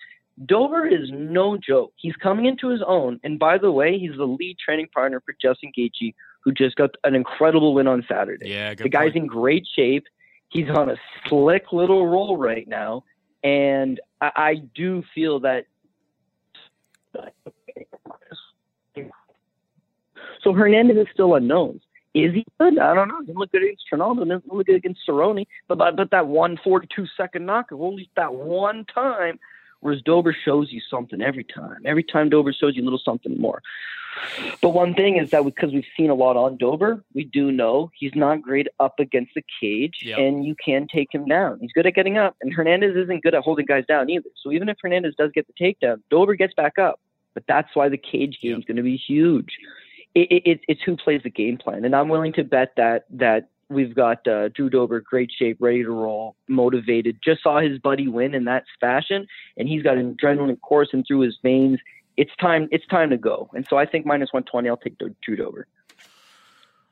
Dober 0.46 0.86
is 0.86 1.10
no 1.12 1.58
joke. 1.58 1.92
He's 1.96 2.16
coming 2.16 2.46
into 2.46 2.68
his 2.68 2.80
own. 2.86 3.20
And 3.24 3.38
by 3.38 3.58
the 3.58 3.70
way, 3.70 3.98
he's 3.98 4.16
the 4.16 4.24
lead 4.26 4.56
training 4.58 4.88
partner 4.94 5.20
for 5.20 5.34
Justin 5.42 5.70
Gaethje, 5.76 6.14
who 6.42 6.52
just 6.52 6.76
got 6.76 6.92
an 7.04 7.14
incredible 7.14 7.74
win 7.74 7.86
on 7.86 8.06
Saturday. 8.08 8.48
Yeah, 8.48 8.72
The 8.74 8.88
guy's 8.88 9.12
point. 9.12 9.16
in 9.16 9.26
great 9.26 9.66
shape. 9.76 10.06
He's 10.48 10.70
on 10.70 10.88
a 10.88 10.96
slick 11.28 11.72
little 11.72 12.06
roll 12.06 12.38
right 12.38 12.66
now, 12.66 13.04
and 13.42 14.00
I, 14.20 14.30
I 14.36 14.54
do 14.74 15.02
feel 15.14 15.40
that. 15.40 15.66
So 20.42 20.52
Hernandez 20.52 20.96
is 20.96 21.06
still 21.12 21.34
unknown. 21.34 21.80
Is 22.12 22.34
he 22.34 22.44
good? 22.58 22.78
I 22.78 22.94
don't 22.94 23.08
know. 23.08 23.20
Didn't 23.20 23.36
look 23.36 23.52
good 23.52 23.62
against 23.62 23.84
Trinaldo. 23.88 24.24
Didn't 24.24 24.52
look 24.52 24.66
good 24.66 24.76
against 24.76 25.00
Cerrone. 25.08 25.46
But 25.68 25.78
but, 25.78 26.10
that 26.10 26.26
one 26.26 26.58
forty-two 26.64 27.06
second 27.16 27.16
42 27.16 27.16
second 27.16 27.46
knockout, 27.46 27.80
only 27.80 28.10
that 28.16 28.34
one 28.34 28.84
time 28.92 29.38
Whereas 29.80 30.02
Dober 30.02 30.36
shows 30.44 30.70
you 30.72 30.80
something 30.90 31.20
every 31.22 31.44
time. 31.44 31.78
Every 31.84 32.02
time 32.04 32.28
Dober 32.28 32.52
shows 32.52 32.76
you 32.76 32.82
a 32.82 32.84
little 32.84 32.98
something 33.04 33.38
more. 33.40 33.62
But 34.60 34.70
one 34.70 34.94
thing 34.94 35.16
is 35.16 35.30
that 35.30 35.44
because 35.44 35.72
we've 35.72 35.84
seen 35.96 36.10
a 36.10 36.14
lot 36.14 36.36
on 36.36 36.56
Dober, 36.56 37.02
we 37.14 37.24
do 37.24 37.50
know 37.52 37.90
he's 37.94 38.14
not 38.14 38.42
great 38.42 38.66
up 38.78 38.98
against 38.98 39.32
the 39.34 39.42
cage, 39.60 40.00
Yep. 40.04 40.18
and 40.18 40.44
you 40.44 40.54
can 40.62 40.86
take 40.88 41.08
him 41.14 41.26
down. 41.26 41.58
He's 41.60 41.72
good 41.72 41.86
at 41.86 41.94
getting 41.94 42.18
up, 42.18 42.36
and 42.42 42.52
Hernandez 42.52 42.96
isn't 42.96 43.22
good 43.22 43.34
at 43.34 43.42
holding 43.42 43.66
guys 43.66 43.84
down 43.86 44.10
either. 44.10 44.28
So 44.42 44.52
even 44.52 44.68
if 44.68 44.76
Hernandez 44.82 45.14
does 45.16 45.30
get 45.32 45.46
the 45.46 45.52
takedown, 45.54 46.02
Dober 46.10 46.34
gets 46.34 46.54
back 46.54 46.78
up. 46.78 47.00
But 47.34 47.44
that's 47.46 47.68
why 47.74 47.88
the 47.88 47.96
cage 47.96 48.38
game 48.42 48.52
is 48.54 48.58
Yep. 48.58 48.66
going 48.66 48.76
to 48.78 48.82
be 48.82 48.96
huge. 48.96 49.56
It, 50.16 50.32
it, 50.32 50.42
it, 50.50 50.60
it's 50.66 50.82
who 50.82 50.96
plays 50.96 51.22
the 51.22 51.30
game 51.30 51.56
plan, 51.56 51.84
and 51.84 51.94
I'm 51.94 52.08
willing 52.08 52.32
to 52.32 52.42
bet 52.42 52.72
that 52.76 53.04
that 53.10 53.49
we've 53.70 53.94
got 53.94 54.26
uh, 54.26 54.48
Drew 54.48 54.68
Dober, 54.68 55.00
great 55.00 55.30
shape, 55.36 55.56
ready 55.60 55.82
to 55.82 55.90
roll, 55.90 56.36
motivated. 56.48 57.18
Just 57.24 57.42
saw 57.42 57.60
his 57.60 57.78
buddy 57.78 58.08
win 58.08 58.34
in 58.34 58.44
that 58.44 58.64
fashion, 58.80 59.26
and 59.56 59.68
he's 59.68 59.82
got 59.82 59.96
an 59.96 60.14
adrenaline 60.14 60.60
coursing 60.60 61.04
through 61.06 61.20
his 61.20 61.38
veins. 61.42 61.78
It's 62.16 62.32
time. 62.40 62.68
It's 62.70 62.86
time 62.88 63.10
to 63.10 63.16
go. 63.16 63.48
And 63.54 63.66
so 63.70 63.78
I 63.78 63.86
think 63.86 64.04
minus 64.04 64.30
120. 64.32 64.68
I'll 64.68 64.76
take 64.76 64.98
Drew 64.98 65.36
Dober. 65.36 65.66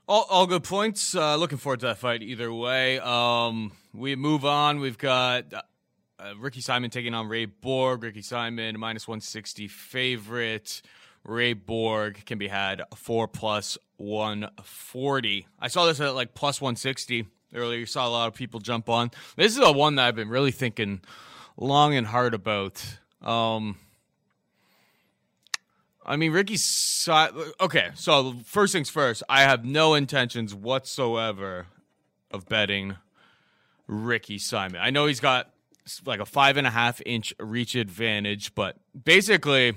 All, 0.08 0.26
all 0.30 0.46
good 0.46 0.64
points. 0.64 1.14
Uh, 1.14 1.36
looking 1.36 1.58
forward 1.58 1.80
to 1.80 1.86
that 1.86 1.98
fight 1.98 2.22
either 2.22 2.50
way. 2.50 2.98
Um, 3.00 3.72
we 3.92 4.16
move 4.16 4.46
on. 4.46 4.80
We've 4.80 4.96
got 4.96 5.52
uh, 5.52 6.32
Ricky 6.38 6.62
Simon 6.62 6.88
taking 6.88 7.12
on 7.12 7.28
Ray 7.28 7.44
Borg. 7.44 8.02
Ricky 8.02 8.22
Simon, 8.22 8.78
minus 8.78 9.06
160 9.06 9.68
favorite. 9.68 10.80
Ray 11.28 11.52
Borg 11.52 12.24
can 12.24 12.38
be 12.38 12.48
had 12.48 12.82
four 12.96 13.28
plus 13.28 13.76
140. 13.98 15.46
I 15.60 15.68
saw 15.68 15.86
this 15.86 16.00
at 16.00 16.14
like 16.14 16.34
plus 16.34 16.60
160 16.60 17.26
earlier. 17.54 17.78
You 17.78 17.86
saw 17.86 18.08
a 18.08 18.10
lot 18.10 18.28
of 18.28 18.34
people 18.34 18.60
jump 18.60 18.88
on. 18.88 19.10
This 19.36 19.52
is 19.52 19.62
a 19.62 19.70
one 19.70 19.96
that 19.96 20.06
I've 20.06 20.16
been 20.16 20.30
really 20.30 20.52
thinking 20.52 21.02
long 21.58 21.94
and 21.94 22.06
hard 22.06 22.32
about. 22.32 22.82
Um, 23.20 23.76
I 26.04 26.16
mean, 26.16 26.32
Ricky. 26.32 26.56
Okay, 27.60 27.90
so 27.94 28.34
first 28.46 28.72
things 28.72 28.88
first. 28.88 29.22
I 29.28 29.42
have 29.42 29.66
no 29.66 29.94
intentions 29.94 30.54
whatsoever 30.54 31.66
of 32.30 32.48
betting 32.48 32.96
Ricky 33.86 34.38
Simon. 34.38 34.80
I 34.80 34.88
know 34.88 35.04
he's 35.04 35.20
got 35.20 35.50
like 36.06 36.20
a 36.20 36.26
five 36.26 36.56
and 36.56 36.66
a 36.66 36.70
half 36.70 37.02
inch 37.04 37.34
reach 37.38 37.74
advantage, 37.74 38.54
but 38.54 38.76
basically, 39.04 39.74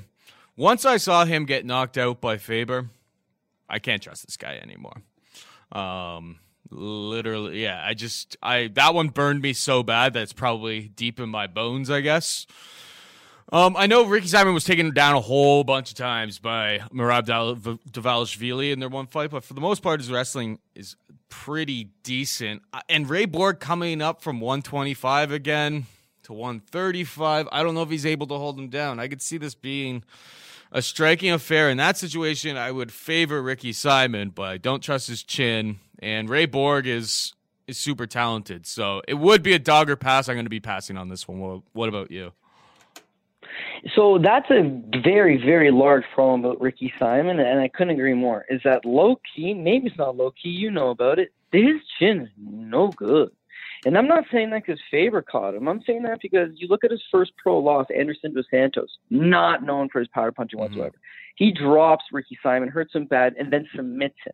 once 0.57 0.85
I 0.85 0.97
saw 0.97 1.25
him 1.25 1.45
get 1.45 1.65
knocked 1.65 1.97
out 1.97 2.21
by 2.21 2.37
Faber, 2.37 2.89
I 3.69 3.79
can't 3.79 4.01
trust 4.01 4.25
this 4.25 4.37
guy 4.37 4.57
anymore. 4.61 5.01
Um, 5.71 6.39
literally, 6.69 7.63
yeah. 7.63 7.81
I 7.85 7.93
just, 7.93 8.37
I 8.43 8.67
that 8.73 8.93
one 8.93 9.09
burned 9.09 9.41
me 9.41 9.53
so 9.53 9.83
bad 9.83 10.13
that 10.13 10.23
it's 10.23 10.33
probably 10.33 10.89
deep 10.89 11.19
in 11.19 11.29
my 11.29 11.47
bones. 11.47 11.89
I 11.89 12.01
guess. 12.01 12.45
Um, 13.53 13.75
I 13.75 13.85
know 13.85 14.05
Ricky 14.05 14.27
Simon 14.27 14.53
was 14.53 14.63
taken 14.63 14.93
down 14.93 15.15
a 15.15 15.19
whole 15.19 15.65
bunch 15.65 15.91
of 15.91 15.97
times 15.97 16.39
by 16.39 16.79
Merab 16.93 17.25
Dal- 17.25 17.55
Dvalishvili 17.55 18.71
in 18.71 18.79
their 18.79 18.87
one 18.87 19.07
fight, 19.07 19.29
but 19.29 19.43
for 19.43 19.53
the 19.53 19.59
most 19.59 19.83
part, 19.83 19.99
his 19.99 20.09
wrestling 20.09 20.59
is 20.73 20.95
pretty 21.27 21.89
decent. 22.03 22.61
Uh, 22.71 22.79
And 22.87 23.09
Ray 23.09 23.25
Borg 23.25 23.59
coming 23.59 24.01
up 24.01 24.21
from 24.21 24.39
125 24.39 25.31
again 25.33 25.85
to 26.23 26.33
135. 26.33 27.47
I 27.51 27.63
don't 27.63 27.75
know 27.75 27.81
if 27.81 27.89
he's 27.89 28.05
able 28.05 28.27
to 28.27 28.35
hold 28.35 28.57
him 28.57 28.69
down. 28.69 28.99
I 28.99 29.07
could 29.07 29.21
see 29.21 29.37
this 29.37 29.55
being 29.55 30.03
a 30.71 30.81
striking 30.81 31.31
affair. 31.31 31.69
In 31.69 31.77
that 31.77 31.97
situation, 31.97 32.57
I 32.57 32.71
would 32.71 32.91
favor 32.91 33.41
Ricky 33.41 33.73
Simon, 33.73 34.29
but 34.29 34.43
I 34.43 34.57
don't 34.57 34.81
trust 34.81 35.07
his 35.07 35.23
chin. 35.23 35.79
And 35.99 36.29
Ray 36.29 36.45
Borg 36.45 36.87
is 36.87 37.33
is 37.67 37.77
super 37.77 38.07
talented, 38.07 38.65
so 38.65 39.01
it 39.07 39.13
would 39.13 39.43
be 39.43 39.53
a 39.53 39.59
dogger 39.59 39.95
pass. 39.95 40.27
I'm 40.27 40.35
going 40.35 40.45
to 40.45 40.49
be 40.49 40.59
passing 40.59 40.97
on 40.97 41.09
this 41.09 41.27
one. 41.27 41.39
What, 41.39 41.61
what 41.73 41.89
about 41.89 42.11
you? 42.11 42.33
So 43.95 44.19
that's 44.19 44.49
a 44.51 44.81
very, 45.03 45.37
very 45.37 45.71
large 45.71 46.03
problem 46.13 46.45
about 46.45 46.61
Ricky 46.61 46.93
Simon, 46.99 47.39
and 47.39 47.59
I 47.59 47.67
couldn't 47.67 47.93
agree 47.93 48.13
more. 48.13 48.45
Is 48.49 48.61
that 48.63 48.85
low 48.85 49.19
key? 49.35 49.53
Maybe 49.53 49.87
it's 49.87 49.97
not 49.97 50.15
low 50.15 50.31
key. 50.31 50.49
You 50.49 50.69
know 50.69 50.89
about 50.89 51.19
it. 51.19 51.33
His 51.51 51.81
chin 51.97 52.21
is 52.21 52.29
no 52.37 52.89
good. 52.89 53.31
And 53.85 53.97
I'm 53.97 54.07
not 54.07 54.25
saying 54.31 54.51
that 54.51 54.63
because 54.65 54.79
Faber 54.89 55.21
caught 55.21 55.55
him. 55.55 55.67
I'm 55.67 55.81
saying 55.83 56.03
that 56.03 56.19
because 56.21 56.49
you 56.55 56.67
look 56.67 56.83
at 56.83 56.91
his 56.91 57.01
first 57.11 57.31
pro 57.41 57.59
loss, 57.59 57.87
Anderson 57.95 58.33
dos 58.33 58.45
Santos, 58.51 58.97
not 59.09 59.63
known 59.63 59.89
for 59.89 59.99
his 59.99 60.07
power 60.09 60.31
punching 60.31 60.59
mm-hmm. 60.59 60.69
whatsoever. 60.69 60.95
He 61.35 61.51
drops 61.51 62.05
Ricky 62.11 62.37
Simon, 62.43 62.69
hurts 62.69 62.93
him 62.93 63.05
bad, 63.05 63.35
and 63.39 63.51
then 63.51 63.67
submits 63.75 64.17
him. 64.25 64.33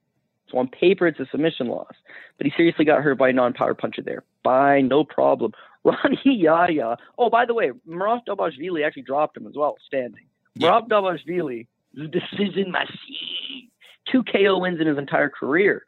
So 0.49 0.57
on 0.57 0.67
paper, 0.69 1.07
it's 1.07 1.19
a 1.19 1.27
submission 1.31 1.67
loss. 1.67 1.93
But 2.37 2.47
he 2.47 2.53
seriously 2.55 2.85
got 2.85 3.01
hurt 3.01 3.17
by 3.17 3.29
a 3.29 3.33
non 3.33 3.53
power 3.53 3.73
puncher 3.73 4.01
there. 4.01 4.23
By 4.43 4.81
no 4.81 5.03
problem. 5.03 5.53
Rani 5.83 6.19
Yahya. 6.23 6.97
Oh, 7.17 7.29
by 7.29 7.45
the 7.45 7.53
way, 7.53 7.71
Merab 7.87 8.21
Dvalishvili 8.27 8.85
actually 8.85 9.03
dropped 9.03 9.37
him 9.37 9.47
as 9.47 9.53
well, 9.55 9.75
standing. 9.85 10.25
Yeah. 10.55 10.69
Merab 10.69 10.89
Dvalishvili 10.89 11.67
a 11.97 12.07
decision 12.07 12.71
machine. 12.71 13.69
Two 14.11 14.23
KO 14.23 14.59
wins 14.59 14.79
in 14.79 14.87
his 14.87 14.97
entire 14.97 15.29
career. 15.29 15.85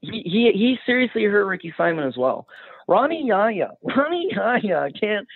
He, 0.00 0.22
he 0.24 0.50
he 0.52 0.78
seriously 0.84 1.24
hurt 1.24 1.46
Ricky 1.46 1.72
Simon 1.76 2.06
as 2.06 2.16
well. 2.16 2.48
Rani 2.88 3.26
Yahya, 3.26 3.72
Rani 3.82 4.28
Yahya 4.30 4.88
can't. 4.98 5.26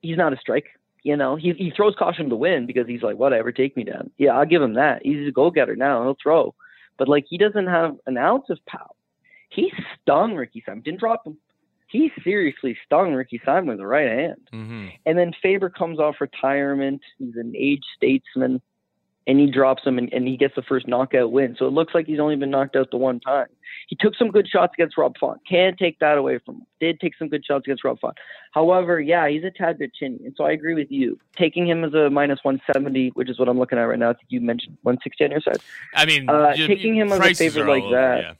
He's 0.00 0.16
not 0.16 0.32
a 0.32 0.36
strike. 0.36 0.66
You 1.02 1.16
know, 1.16 1.36
he 1.36 1.52
he 1.52 1.70
throws 1.70 1.94
caution 1.98 2.30
to 2.30 2.36
win 2.36 2.66
because 2.66 2.86
he's 2.86 3.02
like, 3.02 3.16
whatever, 3.16 3.52
take 3.52 3.76
me 3.76 3.84
down. 3.84 4.10
Yeah, 4.16 4.32
I'll 4.32 4.46
give 4.46 4.62
him 4.62 4.74
that. 4.74 5.02
He's 5.02 5.28
a 5.28 5.32
go 5.32 5.50
getter 5.50 5.76
now. 5.76 6.02
He'll 6.02 6.16
throw, 6.22 6.54
but 6.98 7.08
like 7.08 7.26
he 7.28 7.36
doesn't 7.36 7.66
have 7.66 7.96
an 8.06 8.16
ounce 8.16 8.46
of 8.48 8.58
power. 8.66 8.88
He 9.50 9.72
stung 10.00 10.34
Ricky 10.34 10.62
Simon. 10.64 10.82
Didn't 10.82 11.00
drop 11.00 11.26
him. 11.26 11.36
He 11.88 12.10
seriously 12.24 12.76
stung 12.84 13.14
Ricky 13.14 13.40
Simon 13.44 13.68
with 13.68 13.78
the 13.78 13.86
right 13.86 14.08
hand. 14.08 14.48
Mm-hmm. 14.52 14.88
And 15.06 15.18
then 15.18 15.32
Faber 15.40 15.70
comes 15.70 16.00
off 16.00 16.16
retirement. 16.20 17.02
He's 17.18 17.36
an 17.36 17.52
aged 17.56 17.84
statesman, 17.96 18.60
and 19.26 19.38
he 19.40 19.50
drops 19.50 19.82
him, 19.84 19.98
and, 19.98 20.12
and 20.12 20.26
he 20.28 20.36
gets 20.36 20.54
the 20.54 20.62
first 20.62 20.86
knockout 20.86 21.32
win. 21.32 21.56
So 21.58 21.66
it 21.66 21.72
looks 21.72 21.94
like 21.94 22.06
he's 22.06 22.20
only 22.20 22.36
been 22.36 22.50
knocked 22.50 22.76
out 22.76 22.90
the 22.90 22.96
one 22.96 23.20
time. 23.20 23.46
He 23.88 23.96
took 23.98 24.14
some 24.16 24.30
good 24.30 24.48
shots 24.48 24.72
against 24.76 24.96
Rob 24.96 25.14
Font. 25.18 25.40
Can't 25.48 25.76
take 25.78 25.98
that 25.98 26.16
away 26.16 26.38
from 26.44 26.56
him. 26.56 26.66
Did 26.80 27.00
take 27.00 27.14
some 27.18 27.28
good 27.28 27.44
shots 27.44 27.64
against 27.66 27.84
Rob 27.84 27.98
Font. 28.00 28.16
However, 28.52 29.00
yeah, 29.00 29.28
he's 29.28 29.44
a 29.44 29.50
tad 29.50 29.78
bit 29.78 29.92
chinny, 29.94 30.20
and 30.24 30.34
so 30.36 30.44
I 30.44 30.52
agree 30.52 30.74
with 30.74 30.90
you. 30.90 31.18
Taking 31.36 31.66
him 31.66 31.84
as 31.84 31.92
a 31.94 32.08
minus 32.10 32.38
170, 32.42 33.10
which 33.10 33.28
is 33.28 33.38
what 33.38 33.48
I'm 33.48 33.58
looking 33.58 33.78
at 33.78 33.82
right 33.82 33.98
now. 33.98 34.10
I 34.10 34.14
think 34.14 34.26
you 34.28 34.40
mentioned 34.40 34.78
160 34.82 35.24
on 35.24 35.30
your 35.32 35.40
side. 35.40 35.58
I 35.94 36.06
mean, 36.06 36.28
Uh, 36.28 36.52
you- 36.56 36.66
taking 36.66 36.94
him 36.96 37.12
as 37.12 37.18
a 37.20 37.34
favorite 37.34 37.68
like 37.68 37.82
all 37.82 37.88
over, 37.88 37.96
that. 37.96 38.22
yeah. 38.22 38.32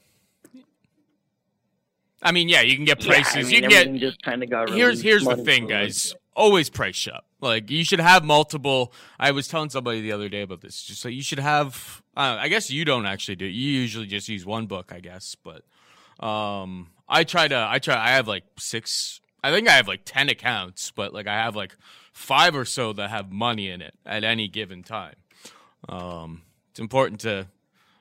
I 2.21 2.31
mean, 2.31 2.49
yeah, 2.49 2.61
you 2.61 2.75
can 2.75 2.85
get 2.85 3.03
prices. 3.03 3.51
Yeah, 3.51 3.59
I 3.59 3.61
mean, 3.61 3.71
you 3.71 3.77
can 3.77 3.93
get. 3.93 3.99
just 3.99 4.21
kind 4.23 4.43
of 4.43 4.49
got 4.49 4.69
Here's 4.69 5.01
here's 5.01 5.25
the 5.25 5.37
thing, 5.37 5.65
it. 5.65 5.69
guys. 5.69 6.15
Always 6.35 6.69
price 6.69 6.95
shop. 6.95 7.25
Like 7.39 7.69
you 7.69 7.85
should 7.85 7.99
have 8.01 8.25
multiple. 8.25 8.91
I 9.19 9.31
was 9.31 9.47
telling 9.47 9.69
somebody 9.69 10.01
the 10.01 10.11
other 10.11 10.27
day 10.27 10.41
about 10.41 10.61
this. 10.61 10.83
Just 10.83 11.01
so 11.01 11.07
you 11.07 11.21
should 11.21 11.39
have. 11.39 12.01
Uh, 12.17 12.37
I 12.39 12.49
guess 12.49 12.69
you 12.69 12.83
don't 12.83 13.05
actually 13.05 13.35
do. 13.37 13.45
it. 13.45 13.49
You 13.51 13.69
usually 13.71 14.07
just 14.07 14.27
use 14.27 14.45
one 14.45 14.65
book, 14.65 14.91
I 14.93 14.99
guess. 14.99 15.35
But 15.35 15.63
um, 16.25 16.89
I 17.07 17.23
try 17.23 17.47
to. 17.47 17.67
I 17.69 17.79
try. 17.79 17.95
I 17.95 18.11
have 18.11 18.27
like 18.27 18.43
six. 18.57 19.21
I 19.43 19.51
think 19.51 19.69
I 19.69 19.73
have 19.73 19.87
like 19.87 20.01
ten 20.03 20.27
accounts, 20.27 20.91
but 20.91 21.13
like 21.13 21.27
I 21.27 21.35
have 21.35 21.55
like 21.55 21.75
five 22.11 22.55
or 22.55 22.65
so 22.65 22.91
that 22.93 23.09
have 23.11 23.31
money 23.31 23.69
in 23.69 23.81
it 23.81 23.93
at 24.05 24.23
any 24.23 24.47
given 24.47 24.83
time. 24.83 25.15
Um, 25.87 26.41
it's 26.71 26.79
important 26.79 27.21
to 27.21 27.47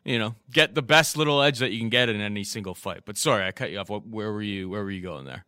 you 0.04 0.18
know, 0.18 0.34
get 0.52 0.74
the 0.74 0.82
best 0.82 1.16
little 1.16 1.42
edge 1.42 1.58
that 1.58 1.72
you 1.72 1.78
can 1.78 1.88
get 1.88 2.08
in 2.08 2.20
any 2.20 2.44
single 2.44 2.74
fight. 2.74 3.02
But 3.04 3.16
sorry, 3.16 3.46
I 3.46 3.52
cut 3.52 3.70
you 3.70 3.78
off. 3.78 3.88
What, 3.88 4.06
where 4.06 4.32
were 4.32 4.42
you? 4.42 4.68
Where 4.68 4.84
were 4.84 4.90
you 4.90 5.02
going 5.02 5.24
there? 5.24 5.44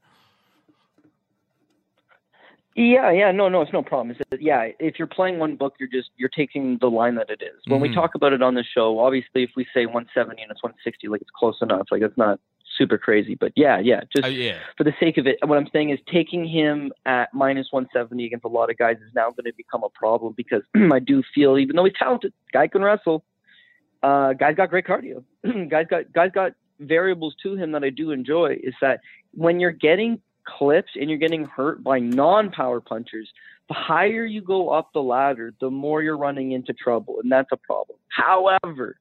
Yeah, 2.75 3.11
yeah, 3.11 3.33
no, 3.33 3.49
no, 3.49 3.63
it's 3.63 3.73
no 3.73 3.83
problem. 3.83 4.11
It's 4.11 4.21
that, 4.31 4.43
yeah, 4.43 4.69
if 4.79 4.99
you're 4.99 5.09
playing 5.09 5.39
one 5.39 5.57
book, 5.57 5.75
you're 5.81 5.89
just 5.89 6.11
you're 6.17 6.29
taking 6.29 6.77
the 6.79 6.91
line 6.91 7.15
that 7.15 7.31
it 7.31 7.41
is. 7.41 7.63
When 7.69 7.81
we 7.81 7.89
Mhm. 7.89 7.95
talk 7.95 8.15
about 8.15 8.35
it 8.35 8.43
on 8.43 8.55
the 8.55 8.63
show, 8.65 8.99
obviously, 8.99 9.43
if 9.45 9.51
we 9.57 9.67
say 9.73 9.87
170 9.87 10.43
and 10.43 10.51
it's 10.51 10.63
160, 10.63 11.09
like 11.09 11.23
it's 11.23 11.31
close 11.31 11.57
enough. 11.63 11.87
Like 11.91 12.03
it's 12.03 12.19
not 12.19 12.39
super 12.77 12.99
crazy, 12.99 13.35
but 13.35 13.53
yeah, 13.57 13.79
yeah, 13.79 14.03
just 14.15 14.27
Uh, 14.27 14.29
yeah, 14.29 14.59
for 14.77 14.85
the 14.85 14.93
sake 15.01 15.17
of 15.17 15.27
it, 15.27 15.39
what 15.47 15.57
I'm 15.57 15.69
saying 15.73 15.89
is 15.89 15.99
taking 16.13 16.47
him 16.47 16.93
at 17.07 17.33
minus 17.33 17.69
170 17.73 18.27
against 18.27 18.45
a 18.45 18.49
lot 18.49 18.69
of 18.69 18.77
guys 18.77 18.99
is 18.99 19.15
now 19.15 19.31
going 19.31 19.45
to 19.47 19.55
become 19.57 19.83
a 19.83 19.89
problem 19.89 20.35
because 20.37 20.63
I 20.93 20.99
do 20.99 21.23
feel, 21.35 21.57
even 21.57 21.77
though 21.77 21.85
he's 21.85 21.95
talented, 21.99 22.35
guy 22.53 22.69
can 22.69 22.83
wrestle. 22.83 23.25
Uh, 24.03 24.33
guy's 24.33 24.57
got 24.57 24.71
great 24.71 24.87
cardio. 24.87 25.23
guys 25.69 25.87
got 25.89 26.13
guys 26.13 26.31
got 26.35 26.53
variables 26.81 27.35
to 27.43 27.57
him 27.57 27.73
that 27.73 27.85
I 27.85 27.91
do 27.91 28.11
enjoy. 28.11 28.59
Is 28.63 28.75
that 28.81 29.01
when 29.33 29.61
you're 29.61 29.73
getting 29.73 30.21
clips 30.45 30.93
and 30.95 31.11
you're 31.11 31.19
getting 31.19 31.45
hurt 31.45 31.83
by 31.83 31.99
non-power 31.99 32.81
punchers, 32.81 33.29
the 33.69 33.75
higher 33.75 34.25
you 34.25 34.41
go 34.41 34.71
up 34.71 34.93
the 34.93 35.03
ladder, 35.03 35.53
the 35.61 35.71
more 35.71 36.03
you're 36.03 36.17
running 36.17 36.53
into 36.53 36.73
trouble, 36.73 37.17
and 37.23 37.31
that's 37.31 37.51
a 37.53 37.57
problem. 37.57 37.99
However, 38.09 38.97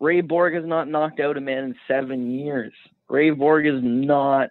Ray 0.00 0.20
Borg 0.20 0.54
has 0.54 0.64
not 0.66 0.88
knocked 0.88 1.20
out 1.20 1.36
a 1.36 1.40
man 1.40 1.64
in 1.64 1.74
seven 1.88 2.30
years. 2.30 2.72
Ray 3.08 3.30
Borg 3.30 3.66
is 3.66 3.80
not 3.82 4.50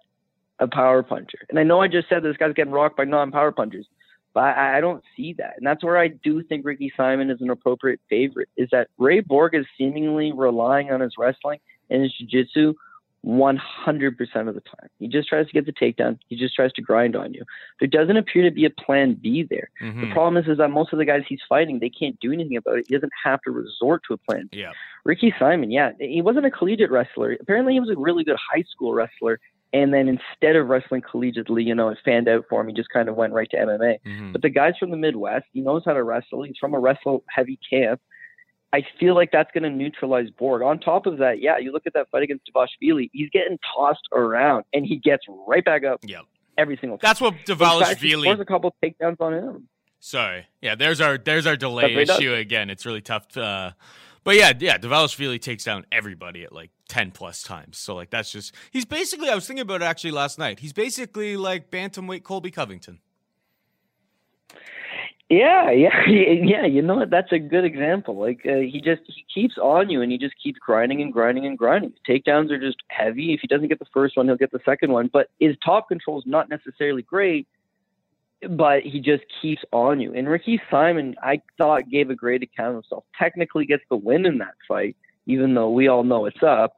a 0.59 0.67
power 0.67 1.03
puncher. 1.03 1.39
And 1.49 1.59
I 1.59 1.63
know 1.63 1.81
I 1.81 1.87
just 1.87 2.09
said 2.09 2.23
this 2.23 2.37
guy's 2.37 2.53
getting 2.53 2.73
rocked 2.73 2.97
by 2.97 3.03
non-power 3.03 3.51
punchers, 3.51 3.85
but 4.33 4.41
I, 4.41 4.77
I 4.77 4.81
don't 4.81 5.03
see 5.15 5.33
that. 5.33 5.55
And 5.57 5.65
that's 5.65 5.83
where 5.83 5.97
I 5.97 6.07
do 6.09 6.43
think 6.43 6.65
Ricky 6.65 6.91
Simon 6.95 7.29
is 7.29 7.41
an 7.41 7.49
appropriate 7.49 7.99
favorite. 8.09 8.49
Is 8.57 8.69
that 8.71 8.89
Ray 8.97 9.19
Borg 9.19 9.55
is 9.55 9.65
seemingly 9.77 10.31
relying 10.31 10.91
on 10.91 11.01
his 11.01 11.13
wrestling 11.17 11.59
and 11.89 12.01
his 12.01 12.13
jiu-jitsu 12.13 12.73
100% 13.25 14.49
of 14.49 14.55
the 14.55 14.61
time. 14.61 14.89
He 14.99 15.07
just 15.07 15.29
tries 15.29 15.47
to 15.47 15.53
get 15.53 15.65
the 15.65 15.71
takedown. 15.71 16.19
He 16.27 16.35
just 16.35 16.55
tries 16.55 16.73
to 16.73 16.81
grind 16.81 17.15
on 17.15 17.33
you. 17.33 17.43
There 17.79 17.87
doesn't 17.87 18.17
appear 18.17 18.43
to 18.43 18.51
be 18.51 18.65
a 18.65 18.69
plan 18.69 19.13
B 19.13 19.43
there. 19.49 19.69
Mhm. 19.81 20.01
The 20.01 20.11
problem 20.11 20.37
is, 20.37 20.49
is 20.49 20.57
that 20.57 20.69
most 20.69 20.91
of 20.91 20.99
the 20.99 21.05
guys 21.05 21.23
he's 21.27 21.41
fighting, 21.47 21.79
they 21.79 21.89
can't 21.89 22.19
do 22.19 22.33
anything 22.33 22.57
about 22.57 22.79
it. 22.79 22.85
He 22.87 22.93
doesn't 22.93 23.13
have 23.23 23.41
to 23.43 23.51
resort 23.51 24.03
to 24.07 24.13
a 24.13 24.17
plan 24.17 24.49
B. 24.51 24.59
Yeah. 24.59 24.73
Ricky 25.05 25.33
Simon, 25.39 25.71
yeah, 25.71 25.91
he 25.99 26.21
wasn't 26.21 26.45
a 26.45 26.51
collegiate 26.51 26.91
wrestler. 26.91 27.37
Apparently, 27.39 27.73
he 27.73 27.79
was 27.79 27.89
a 27.89 27.95
really 27.97 28.23
good 28.23 28.37
high 28.37 28.63
school 28.63 28.93
wrestler. 28.93 29.39
And 29.73 29.91
then 29.93 30.07
instead 30.07 30.55
of 30.55 30.67
wrestling 30.67 31.01
collegiately, 31.01 31.65
you 31.65 31.73
know, 31.73 31.89
it 31.89 31.97
fanned 32.05 32.27
out 32.29 32.45
for 32.47 32.61
him. 32.61 32.67
He 32.67 32.73
just 32.75 32.89
kind 32.89 33.09
of 33.09 33.15
went 33.15 33.33
right 33.33 33.49
to 33.49 33.57
MMA. 33.57 33.97
Mhm. 34.05 34.31
But 34.31 34.43
the 34.43 34.49
guy's 34.49 34.77
from 34.77 34.91
the 34.91 34.97
Midwest. 34.97 35.45
He 35.51 35.61
knows 35.61 35.81
how 35.83 35.93
to 35.93 36.03
wrestle. 36.03 36.43
He's 36.43 36.57
from 36.59 36.75
a 36.75 36.79
wrestle 36.79 37.23
heavy 37.27 37.57
camp. 37.67 37.99
I 38.71 38.85
feel 38.99 39.15
like 39.15 39.31
that's 39.31 39.51
going 39.51 39.63
to 39.63 39.69
neutralize 39.69 40.29
Borg. 40.31 40.61
On 40.63 40.79
top 40.79 41.05
of 41.05 41.17
that, 41.17 41.41
yeah, 41.41 41.57
you 41.57 41.71
look 41.71 41.83
at 41.87 41.93
that 41.93 42.09
fight 42.11 42.23
against 42.23 42.49
Dvalishvili, 42.53 43.09
he's 43.13 43.29
getting 43.31 43.57
tossed 43.75 44.07
around 44.11 44.65
and 44.73 44.85
he 44.85 44.95
gets 44.97 45.23
right 45.47 45.63
back 45.65 45.83
up 45.83 45.99
Yep. 46.03 46.23
every 46.57 46.77
single 46.77 46.97
time. 46.97 47.07
That's 47.09 47.21
what 47.21 47.35
fact, 47.87 48.01
he 48.01 48.13
a 48.39 48.45
couple 48.45 48.75
takedowns 48.83 49.17
on 49.19 49.33
him. 49.33 49.69
Sorry. 49.99 50.45
Yeah, 50.61 50.75
there's 50.75 50.99
our 51.01 51.17
there's 51.17 51.47
our 51.47 51.55
delay 51.55 51.93
he 51.93 52.03
does. 52.05 52.19
issue 52.19 52.33
again. 52.33 52.69
It's 52.69 52.85
really 52.85 53.01
tough. 53.01 53.27
To, 53.29 53.43
uh, 53.43 53.71
but 54.23 54.35
yeah, 54.35 54.53
yeah, 54.57 54.77
Dvalishvili 54.77 55.41
takes 55.41 55.63
down 55.63 55.85
everybody 55.91 56.43
at 56.43 56.51
like 56.51 56.71
ten 56.87 57.11
plus 57.11 57.43
times. 57.43 57.77
So 57.77 57.95
like 57.95 58.09
that's 58.09 58.31
just 58.31 58.55
he's 58.71 58.85
basically. 58.85 59.29
I 59.29 59.35
was 59.35 59.45
thinking 59.45 59.61
about 59.61 59.81
it 59.81 59.85
actually 59.85 60.11
last 60.11 60.39
night. 60.39 60.59
He's 60.59 60.73
basically 60.73 61.37
like 61.37 61.69
bantamweight 61.69 62.23
Colby 62.23 62.51
Covington. 62.51 62.99
Yeah, 65.29 65.71
yeah, 65.71 65.89
yeah. 66.07 66.65
You 66.65 66.81
know 66.81 66.95
what? 66.95 67.09
That's 67.09 67.31
a 67.31 67.39
good 67.39 67.65
example. 67.65 68.17
Like 68.17 68.41
uh, 68.45 68.57
he 68.57 68.81
just 68.83 69.01
he 69.07 69.25
keeps 69.33 69.57
on 69.57 69.89
you, 69.89 70.01
and 70.01 70.11
he 70.11 70.17
just 70.17 70.35
keeps 70.41 70.59
grinding 70.59 71.01
and 71.01 71.11
grinding 71.11 71.45
and 71.45 71.57
grinding. 71.57 71.93
Takedowns 72.07 72.51
are 72.51 72.59
just 72.59 72.77
heavy. 72.89 73.33
If 73.33 73.41
he 73.41 73.47
doesn't 73.47 73.67
get 73.67 73.79
the 73.79 73.85
first 73.93 74.15
one, 74.15 74.27
he'll 74.27 74.37
get 74.37 74.51
the 74.51 74.59
second 74.63 74.91
one. 74.91 75.09
But 75.11 75.29
his 75.39 75.55
top 75.65 75.87
control 75.87 76.19
is 76.19 76.25
not 76.25 76.49
necessarily 76.49 77.01
great. 77.01 77.47
But 78.49 78.83
he 78.83 78.99
just 78.99 79.23
keeps 79.41 79.61
on 79.71 79.99
you. 79.99 80.13
And 80.13 80.27
Ricky 80.27 80.61
Simon, 80.69 81.15
I 81.21 81.41
thought 81.57 81.89
gave 81.89 82.09
a 82.09 82.15
great 82.15 82.43
account 82.43 82.69
of 82.69 82.75
himself. 82.83 83.05
Technically, 83.17 83.65
gets 83.65 83.83
the 83.89 83.95
win 83.95 84.25
in 84.25 84.39
that 84.39 84.55
fight, 84.67 84.95
even 85.25 85.53
though 85.53 85.69
we 85.69 85.87
all 85.87 86.03
know 86.03 86.25
it's 86.25 86.43
up. 86.43 86.75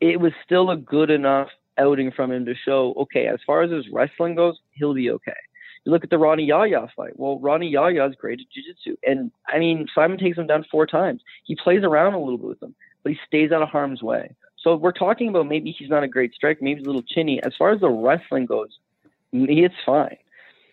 It 0.00 0.20
was 0.20 0.32
still 0.44 0.70
a 0.70 0.76
good 0.76 1.10
enough 1.10 1.48
outing 1.78 2.10
from 2.10 2.32
him 2.32 2.44
to 2.46 2.54
show, 2.54 2.94
okay, 2.96 3.26
as 3.26 3.38
far 3.46 3.62
as 3.62 3.70
his 3.70 3.86
wrestling 3.92 4.34
goes, 4.34 4.58
he'll 4.72 4.94
be 4.94 5.10
okay. 5.10 5.36
You 5.84 5.92
look 5.92 6.04
at 6.04 6.10
the 6.10 6.18
Rani 6.18 6.44
Yahya 6.44 6.88
fight. 6.96 7.18
Well, 7.18 7.38
Rani 7.38 7.68
Yahya 7.68 8.06
is 8.06 8.14
great 8.16 8.40
at 8.40 8.46
jiu-jitsu. 8.52 8.96
And, 9.06 9.30
I 9.46 9.58
mean, 9.58 9.86
Simon 9.94 10.18
takes 10.18 10.36
him 10.36 10.46
down 10.46 10.64
four 10.70 10.86
times. 10.86 11.22
He 11.44 11.54
plays 11.54 11.84
around 11.84 12.14
a 12.14 12.18
little 12.18 12.38
bit 12.38 12.48
with 12.48 12.62
him, 12.62 12.74
but 13.02 13.12
he 13.12 13.18
stays 13.26 13.52
out 13.52 13.62
of 13.62 13.68
harm's 13.68 14.02
way. 14.02 14.34
So 14.58 14.74
we're 14.74 14.90
talking 14.90 15.28
about 15.28 15.46
maybe 15.46 15.70
he's 15.70 15.88
not 15.88 16.02
a 16.02 16.08
great 16.08 16.34
striker, 16.34 16.58
maybe 16.62 16.80
he's 16.80 16.86
a 16.86 16.90
little 16.90 17.02
chinny. 17.02 17.40
As 17.44 17.52
far 17.56 17.70
as 17.70 17.80
the 17.80 17.88
wrestling 17.88 18.46
goes, 18.46 18.78
it's 19.32 19.74
fine. 19.84 20.16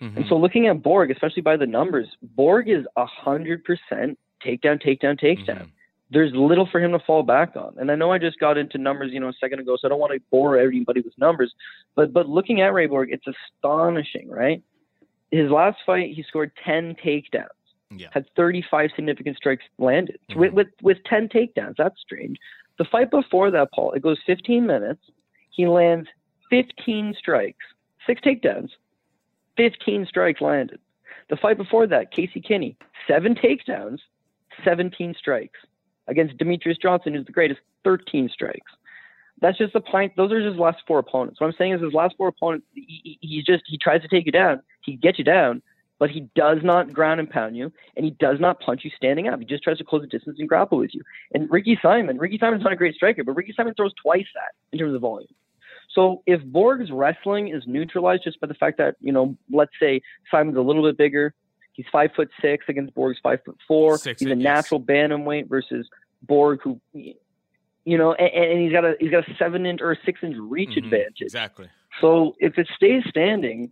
Mhm. 0.03 0.17
And 0.17 0.25
so 0.27 0.35
looking 0.37 0.67
at 0.67 0.81
Borg, 0.83 1.11
especially 1.11 1.41
by 1.41 1.55
the 1.55 1.65
numbers, 1.65 2.07
Borg 2.21 2.67
is 2.67 2.85
100% 2.97 4.17
takedown, 4.43 4.81
takedown, 4.83 5.17
takedown. 5.19 5.63
Mhm. 5.63 5.69
There's 6.09 6.33
little 6.35 6.65
for 6.65 6.79
him 6.79 6.91
to 6.91 6.99
fall 6.99 7.23
back 7.23 7.55
on. 7.55 7.73
And 7.79 7.89
I 7.89 7.95
know 7.95 8.11
I 8.11 8.17
just 8.17 8.37
got 8.37 8.57
into 8.57 8.77
numbers, 8.77 9.11
you 9.13 9.19
know, 9.19 9.29
a 9.29 9.33
second 9.33 9.59
ago, 9.59 9.77
so 9.77 9.87
I 9.87 9.89
don't 9.89 9.99
want 9.99 10.13
to 10.13 10.19
bore 10.29 10.57
everybody 10.57 10.99
with 11.01 11.17
numbers. 11.17 11.53
But 11.95 12.11
but 12.13 12.27
looking 12.29 12.61
at 12.61 12.73
Ray 12.73 12.85
Borg, 12.87 13.09
it's 13.11 13.25
astonishing, 13.25 14.29
right? 14.29 14.61
His 15.31 15.49
last 15.49 15.79
fight, 15.85 16.13
he 16.13 16.21
scored 16.23 16.51
10 16.57 16.95
takedowns, 16.95 17.47
Yeah. 17.89 18.09
had 18.11 18.29
35 18.35 18.91
significant 18.95 19.37
strikes 19.37 19.63
landed 19.79 20.19
Mhm. 20.29 20.35
with, 20.35 20.53
with 20.53 20.67
with 20.81 21.03
10 21.05 21.29
takedowns. 21.29 21.77
That's 21.77 21.99
strange. 22.01 22.37
The 22.77 22.85
fight 22.85 23.09
before 23.09 23.49
that, 23.51 23.71
Paul, 23.71 23.93
it 23.93 24.01
goes 24.01 24.19
15 24.25 24.65
minutes. 24.67 25.09
He 25.49 25.65
lands 25.67 26.09
15 26.49 27.13
strikes, 27.15 27.65
six 28.05 28.21
takedowns, 28.21 28.71
15 29.57 30.05
strikes 30.07 30.41
landed. 30.41 30.79
The 31.29 31.37
fight 31.37 31.57
before 31.57 31.87
that, 31.87 32.11
Casey 32.11 32.41
Kenney, 32.41 32.77
seven 33.07 33.35
takedowns, 33.35 33.99
17 34.63 35.15
strikes. 35.17 35.59
Against 36.07 36.37
Demetrious 36.37 36.81
Johnson, 36.81 37.13
who's 37.13 37.25
the 37.25 37.31
greatest, 37.31 37.61
13 37.85 38.29
strikes. 38.29 38.71
That's 39.41 39.57
just 39.57 39.73
the 39.73 39.81
point. 39.81 40.13
Those 40.15 40.31
are 40.31 40.39
his 40.39 40.57
last 40.57 40.79
four 40.85 40.99
opponents. 40.99 41.39
What 41.39 41.47
I'm 41.47 41.53
saying 41.57 41.73
is 41.73 41.81
his 41.81 41.93
last 41.93 42.15
four 42.17 42.27
opponents, 42.27 42.65
he, 42.73 43.01
he, 43.03 43.19
he 43.21 43.43
just 43.43 43.63
he 43.67 43.77
tries 43.77 44.01
to 44.01 44.07
take 44.07 44.25
you 44.25 44.31
down. 44.31 44.61
He 44.81 44.95
gets 44.95 45.17
you 45.17 45.25
down, 45.25 45.61
but 45.99 46.09
he 46.09 46.21
does 46.35 46.59
not 46.63 46.93
ground 46.93 47.19
and 47.19 47.29
pound 47.29 47.57
you, 47.57 47.71
and 47.95 48.05
he 48.05 48.11
does 48.11 48.39
not 48.39 48.59
punch 48.59 48.81
you 48.83 48.91
standing 48.95 49.27
up. 49.27 49.39
He 49.39 49.45
just 49.45 49.63
tries 49.63 49.77
to 49.79 49.83
close 49.83 50.01
the 50.01 50.07
distance 50.07 50.37
and 50.39 50.47
grapple 50.47 50.77
with 50.77 50.93
you. 50.93 51.01
And 51.33 51.49
Ricky 51.49 51.77
Simon, 51.81 52.17
Ricky 52.17 52.37
Simon's 52.37 52.63
not 52.63 52.73
a 52.73 52.77
great 52.77 52.95
striker, 52.95 53.23
but 53.23 53.35
Ricky 53.35 53.53
Simon 53.55 53.73
throws 53.73 53.93
twice 54.01 54.27
that 54.35 54.53
in 54.71 54.79
terms 54.79 54.93
of 54.93 55.01
volume. 55.01 55.29
So 55.93 56.23
if 56.25 56.43
Borg's 56.43 56.91
wrestling 56.91 57.49
is 57.49 57.63
neutralized 57.67 58.23
just 58.23 58.39
by 58.39 58.47
the 58.47 58.53
fact 58.55 58.77
that, 58.79 58.95
you 58.99 59.11
know, 59.11 59.37
let's 59.51 59.71
say 59.79 60.01
Simon's 60.31 60.57
a 60.57 60.61
little 60.61 60.83
bit 60.83 60.97
bigger, 60.97 61.33
he's 61.73 61.85
five 61.91 62.11
foot 62.15 62.29
six 62.41 62.65
against 62.67 62.93
Borg's 62.95 63.19
five 63.21 63.39
foot 63.45 63.57
four. 63.67 63.97
Six 63.97 64.19
he's 64.21 64.27
a 64.31 64.35
feet, 64.35 64.39
yes. 64.41 64.43
natural 64.43 64.81
bantamweight 64.81 65.47
versus 65.49 65.87
Borg, 66.23 66.59
who, 66.63 66.79
you 66.93 67.97
know, 67.97 68.13
and, 68.13 68.29
and 68.51 68.61
he's 68.61 68.71
got 68.71 68.85
a 68.85 68.95
he's 68.99 69.11
got 69.11 69.27
a 69.27 69.35
seven 69.37 69.65
inch 69.65 69.81
or 69.81 69.91
a 69.91 69.97
six 70.05 70.19
inch 70.23 70.35
reach 70.39 70.69
Mhm. 70.71 70.85
advantage. 70.85 71.17
Exactly. 71.21 71.69
So 72.01 72.35
if 72.39 72.57
it 72.57 72.67
stays 72.75 73.03
standing, 73.09 73.71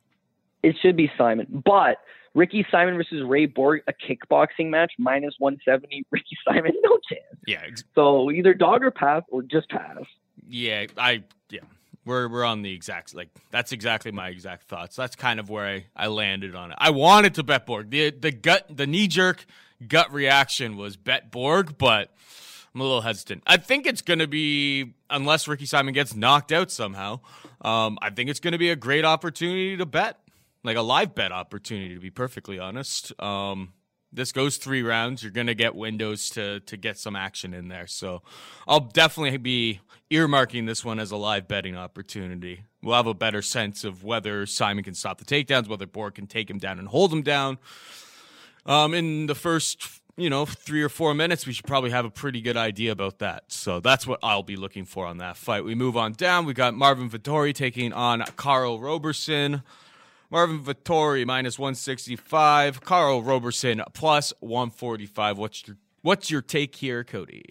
it 0.62 0.76
should 0.82 0.96
be 0.96 1.12
Simon. 1.18 1.48
But 1.66 1.98
Ricky 2.36 2.66
Simon 2.70 2.96
versus 2.98 3.24
Ray 3.24 3.46
Borg, 3.48 3.82
a 3.88 3.94
kickboxing 3.94 4.70
match, 4.70 4.92
minus 5.00 5.34
170. 5.40 6.06
Ricky 6.12 6.38
Simon, 6.48 6.72
no 6.84 6.98
chance. 7.10 7.24
Yeah. 7.48 7.62
Ex- 7.66 7.84
So 7.96 8.30
either 8.32 8.54
dog 8.54 8.84
or 8.84 8.92
pass 8.92 9.24
or 9.30 9.42
just 9.42 9.70
pass. 9.70 9.98
yeah. 10.48 10.86
I. 10.98 11.24
Yeah. 11.50 11.62
We're 12.06 12.28
we're 12.28 12.44
on 12.44 12.64
the 12.64 12.74
exact 12.74 13.14
like 13.14 13.30
that's 13.52 13.72
exactly 13.72 14.12
my 14.12 14.30
exact 14.30 14.64
thoughts. 14.64 14.96
That's 14.96 15.16
kind 15.16 15.40
of 15.40 15.50
where 15.50 15.66
I, 15.66 15.86
I 15.96 16.08
landed 16.08 16.56
on 16.56 16.72
it. 16.72 16.78
I 16.80 16.90
wanted 16.90 17.36
to 17.36 17.44
bet 17.44 17.66
Borg. 17.66 17.90
The 17.90 18.10
the 18.10 18.32
gut 18.32 18.66
the 18.70 18.88
knee 18.88 19.08
jerk 19.08 19.46
gut 19.88 20.12
reaction 20.12 20.78
was 20.78 20.98
bet 20.98 21.32
Borg, 21.32 21.78
but 21.78 22.12
I'm 22.74 22.82
a 22.82 22.84
little 22.84 23.02
hesitant. 23.02 23.44
I 23.46 23.58
think 23.58 23.86
it's 23.86 24.02
gonna 24.02 24.28
be 24.28 24.94
unless 25.10 25.48
Ricky 25.48 25.66
Simon 25.66 25.94
gets 25.94 26.16
knocked 26.16 26.52
out 26.52 26.72
somehow. 26.72 27.20
Um, 27.62 28.00
I 28.02 28.10
think 28.10 28.30
it's 28.30 28.40
gonna 28.40 28.58
be 28.58 28.72
a 28.72 28.76
great 28.76 29.06
opportunity 29.06 29.78
to 29.78 29.86
bet, 29.86 30.20
like 30.64 30.78
a 30.78 30.82
live 30.82 31.14
bet 31.14 31.32
opportunity. 31.32 31.94
To 31.94 32.02
be 32.02 32.10
perfectly 32.10 32.58
honest, 32.58 33.14
um, 33.22 33.74
this 34.14 34.32
goes 34.32 34.58
three 34.58 34.84
rounds. 34.84 35.24
You're 35.24 35.32
gonna 35.32 35.54
get 35.54 35.76
windows 35.76 36.30
to 36.32 36.60
to 36.62 36.78
get 36.78 36.98
some 36.98 37.16
action 37.16 37.54
in 37.54 37.68
there. 37.68 37.88
So 37.88 38.22
I'll 38.68 38.80
definitely 38.80 39.38
be 39.38 39.80
earmarking 40.12 40.68
this 40.68 40.84
one 40.84 41.00
as 41.00 41.12
a 41.12 41.18
live 41.18 41.48
betting 41.48 41.76
opportunity. 41.76 42.66
We'll 42.84 42.96
have 42.96 43.08
a 43.08 43.14
better 43.14 43.42
sense 43.42 43.84
of 43.84 44.04
whether 44.04 44.46
Simon 44.46 44.84
can 44.84 44.94
stop 44.94 45.20
the 45.20 45.26
takedowns, 45.26 45.68
whether 45.68 45.88
Borg 45.88 46.16
can 46.16 46.28
take 46.28 46.50
him 46.50 46.58
down 46.58 46.80
and 46.80 46.88
hold 46.88 47.14
him 47.14 47.22
down. 47.22 47.60
Um, 48.66 48.94
in 48.94 49.28
the 49.28 49.36
first, 49.36 50.02
you 50.18 50.30
know, 50.30 50.46
three 50.46 50.84
or 50.84 50.90
four 50.90 51.14
minutes, 51.14 51.48
we 51.48 51.54
should 51.54 51.66
probably 51.66 51.92
have 51.92 52.06
a 52.06 52.10
pretty 52.10 52.42
good 52.42 52.58
idea 52.58 52.92
about 52.92 53.20
that. 53.20 53.46
So 53.48 53.80
that's 53.80 54.06
what 54.06 54.20
I'll 54.22 54.44
be 54.44 54.56
looking 54.56 54.86
for 54.86 55.06
on 55.06 55.18
that 55.18 55.38
fight. 55.38 55.64
We 55.64 55.76
move 55.76 55.96
on 55.96 56.14
down. 56.14 56.46
We 56.46 56.54
got 56.54 56.74
Marvin 56.74 57.10
Vettori 57.10 57.54
taking 57.54 57.94
on 57.94 58.24
Karl 58.36 58.80
Roberson. 58.80 59.64
Marvin 60.32 60.62
Vettori 60.62 61.26
minus 61.26 61.60
165. 61.60 62.82
Karl 62.82 63.22
Roberson 63.22 63.82
plus 63.94 64.32
145. 64.40 65.38
What's 65.38 65.68
your 65.68 65.78
what's 66.02 66.32
your 66.32 66.42
take 66.42 66.76
here, 66.76 67.04
Cody? 67.04 67.44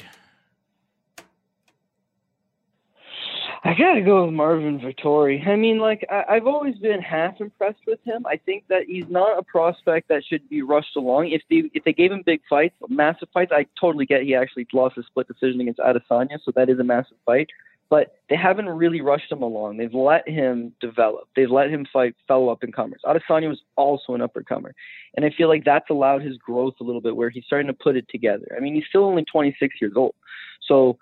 I 3.63 3.75
gotta 3.75 4.01
go 4.01 4.25
with 4.25 4.33
Marvin 4.33 4.81
Vettori. 4.81 5.47
I 5.47 5.57
mean, 5.57 5.79
like 5.79 6.07
I, 6.11 6.25
I've 6.31 6.47
always 6.47 6.77
been 6.77 7.03
half 7.03 7.39
impressed 7.43 7.83
with 7.87 8.01
him. 8.05 8.25
I 8.25 8.39
think 8.39 8.65
that 8.69 8.85
he's 8.87 9.05
not 9.11 9.39
a 9.39 9.43
prospect 9.43 10.09
that 10.09 10.25
should 10.25 10.49
be 10.49 10.63
rushed 10.63 10.97
along. 10.97 11.29
If 11.29 11.43
they 11.51 11.71
if 11.75 11.85
they 11.85 11.93
gave 11.93 12.11
him 12.11 12.23
big 12.25 12.41
fights, 12.49 12.75
massive 12.89 13.29
fights, 13.35 13.53
I 13.55 13.67
totally 13.79 14.07
get 14.07 14.23
he 14.23 14.35
actually 14.35 14.67
lost 14.73 14.97
a 14.97 15.03
split 15.03 15.29
decision 15.29 15.61
against 15.61 15.81
Adesanya, 15.81 16.39
so 16.43 16.51
that 16.57 16.71
is 16.71 16.79
a 16.79 16.85
massive 16.85 17.19
fight. 17.27 17.51
But 17.91 18.15
they 18.29 18.37
haven't 18.37 18.69
really 18.69 19.01
rushed 19.01 19.31
him 19.31 19.43
along. 19.43 19.77
They've 19.77 19.93
let 19.93 20.27
him 20.29 20.73
develop. 20.81 21.29
They've 21.35 21.51
let 21.51 21.71
him 21.71 21.85
fight 21.93 22.15
fellow 22.29 22.49
up 22.49 22.63
and 22.63 22.73
comers. 22.73 23.01
Adesanya 23.05 23.49
was 23.49 23.61
also 23.77 24.15
an 24.15 24.23
upper 24.23 24.43
comer, 24.43 24.75
and 25.17 25.27
I 25.27 25.31
feel 25.37 25.49
like 25.49 25.65
that's 25.65 25.91
allowed 25.91 26.23
his 26.23 26.39
growth 26.39 26.75
a 26.81 26.85
little 26.85 27.01
bit, 27.01 27.17
where 27.17 27.31
he's 27.31 27.45
starting 27.45 27.67
to 27.67 27.75
put 27.75 27.97
it 27.97 28.09
together. 28.09 28.55
I 28.57 28.61
mean, 28.61 28.75
he's 28.75 28.87
still 28.89 29.05
only 29.05 29.25
26 29.25 29.75
years 29.81 29.95
old, 29.97 30.15
so 30.67 30.99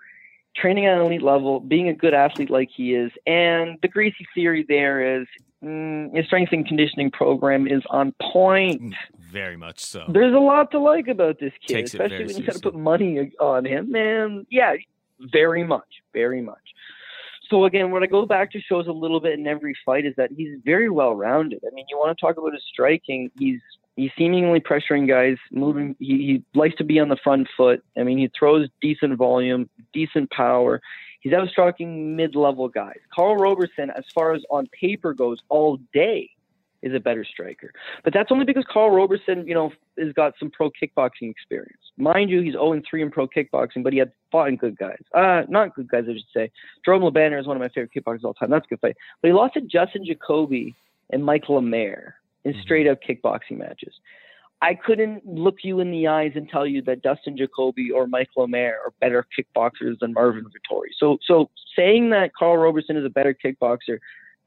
training 0.55 0.87
at 0.87 0.97
an 0.97 1.05
elite 1.05 1.21
level, 1.21 1.59
being 1.59 1.87
a 1.87 1.93
good 1.93 2.13
athlete 2.13 2.49
like 2.49 2.69
he 2.75 2.93
is, 2.93 3.11
and 3.25 3.77
the 3.81 3.87
Gracie 3.87 4.27
theory 4.33 4.65
there 4.67 5.21
is 5.21 5.27
mm, 5.63 6.15
his 6.15 6.25
strength 6.25 6.51
and 6.51 6.65
conditioning 6.65 7.11
program 7.11 7.67
is 7.67 7.83
on 7.89 8.13
point. 8.21 8.95
Very 9.19 9.57
much 9.57 9.79
so. 9.79 10.05
There's 10.09 10.33
a 10.33 10.39
lot 10.39 10.71
to 10.71 10.79
like 10.79 11.07
about 11.07 11.39
this 11.39 11.53
kid, 11.65 11.75
Takes 11.75 11.93
especially 11.93 12.25
when 12.25 12.37
you 12.37 12.45
got 12.45 12.55
to 12.55 12.61
put 12.61 12.75
money 12.75 13.31
on 13.39 13.65
him. 13.65 13.91
Man, 13.91 14.45
yeah, 14.49 14.75
very 15.19 15.63
much, 15.63 16.01
very 16.13 16.41
much. 16.41 16.57
So 17.49 17.65
again, 17.65 17.91
what 17.91 18.03
I 18.03 18.05
go 18.05 18.25
back 18.25 18.51
to 18.51 18.61
shows 18.61 18.87
a 18.87 18.91
little 18.91 19.19
bit 19.19 19.39
in 19.39 19.47
every 19.47 19.75
fight 19.85 20.05
is 20.05 20.13
that 20.17 20.31
he's 20.31 20.59
very 20.63 20.89
well 20.89 21.15
rounded. 21.15 21.63
I 21.65 21.73
mean, 21.73 21.85
you 21.89 21.97
want 21.97 22.15
to 22.15 22.21
talk 22.21 22.37
about 22.37 22.53
his 22.53 22.63
striking, 22.71 23.31
he's 23.39 23.59
he's 23.95 24.11
seemingly 24.17 24.59
pressuring 24.59 25.07
guys, 25.07 25.37
moving. 25.51 25.95
He, 25.99 26.05
he 26.05 26.43
likes 26.57 26.75
to 26.75 26.83
be 26.83 26.99
on 26.99 27.09
the 27.09 27.17
front 27.17 27.47
foot. 27.57 27.83
I 27.97 28.03
mean, 28.03 28.17
he 28.17 28.31
throws 28.37 28.69
decent 28.81 29.17
volume, 29.17 29.69
decent 29.93 30.31
power. 30.31 30.81
He's 31.21 31.33
outstriking 31.33 32.15
mid-level 32.15 32.69
guys. 32.69 32.99
Karl 33.13 33.35
Roberson, 33.35 33.89
as 33.89 34.05
far 34.13 34.33
as 34.33 34.43
on 34.49 34.67
paper 34.67 35.13
goes, 35.13 35.39
all 35.49 35.77
day 35.93 36.29
is 36.81 36.93
a 36.93 36.99
better 36.99 37.25
striker. 37.25 37.73
But 38.05 38.13
that's 38.13 38.31
only 38.31 38.45
because 38.45 38.63
Karl 38.69 38.91
Roberson, 38.91 39.45
you 39.45 39.53
know, 39.53 39.73
has 39.97 40.13
got 40.13 40.33
some 40.39 40.49
pro 40.49 40.69
kickboxing 40.71 41.29
experience. 41.29 41.88
Mind 41.99 42.29
you, 42.29 42.41
he's 42.41 42.53
0 42.53 42.81
3 42.89 43.01
in 43.01 43.11
pro 43.11 43.27
kickboxing, 43.27 43.83
but 43.83 43.91
he 43.91 43.99
had 43.99 44.11
fought 44.31 44.47
in 44.47 44.55
good 44.55 44.77
guys. 44.77 45.01
Uh, 45.13 45.43
not 45.49 45.75
good 45.75 45.89
guys, 45.89 46.05
I 46.09 46.13
should 46.13 46.23
say. 46.33 46.51
Jerome 46.85 47.03
Le 47.03 47.11
Banner 47.11 47.37
is 47.37 47.45
one 47.45 47.57
of 47.57 47.61
my 47.61 47.67
favorite 47.69 47.91
kickboxers 47.95 48.19
of 48.19 48.25
all 48.25 48.33
time. 48.33 48.49
That's 48.49 48.65
a 48.65 48.69
good 48.69 48.79
fight. 48.79 48.95
But 49.21 49.27
he 49.27 49.33
lost 49.33 49.55
to 49.55 49.61
Justin 49.61 50.05
Jacoby 50.05 50.75
and 51.09 51.23
Mike 51.23 51.49
Lemaire 51.49 52.15
in 52.45 52.53
mm-hmm. 52.53 52.61
straight 52.61 52.87
up 52.87 52.99
kickboxing 53.07 53.57
matches. 53.57 53.93
I 54.61 54.75
couldn't 54.75 55.25
look 55.25 55.57
you 55.63 55.79
in 55.79 55.91
the 55.91 56.07
eyes 56.07 56.33
and 56.35 56.49
tell 56.49 56.67
you 56.67 56.81
that 56.83 57.01
Dustin 57.01 57.37
Jacoby 57.37 57.91
or 57.91 58.07
Mike 58.07 58.29
Lemaire 58.35 58.79
are 58.85 58.93
better 58.99 59.25
kickboxers 59.37 59.99
than 59.99 60.13
Marvin 60.13 60.45
Vettori. 60.45 60.89
So, 60.97 61.17
so 61.25 61.49
saying 61.75 62.09
that 62.09 62.31
Karl 62.37 62.57
Roberson 62.57 62.97
is 62.97 63.05
a 63.05 63.09
better 63.09 63.33
kickboxer 63.33 63.99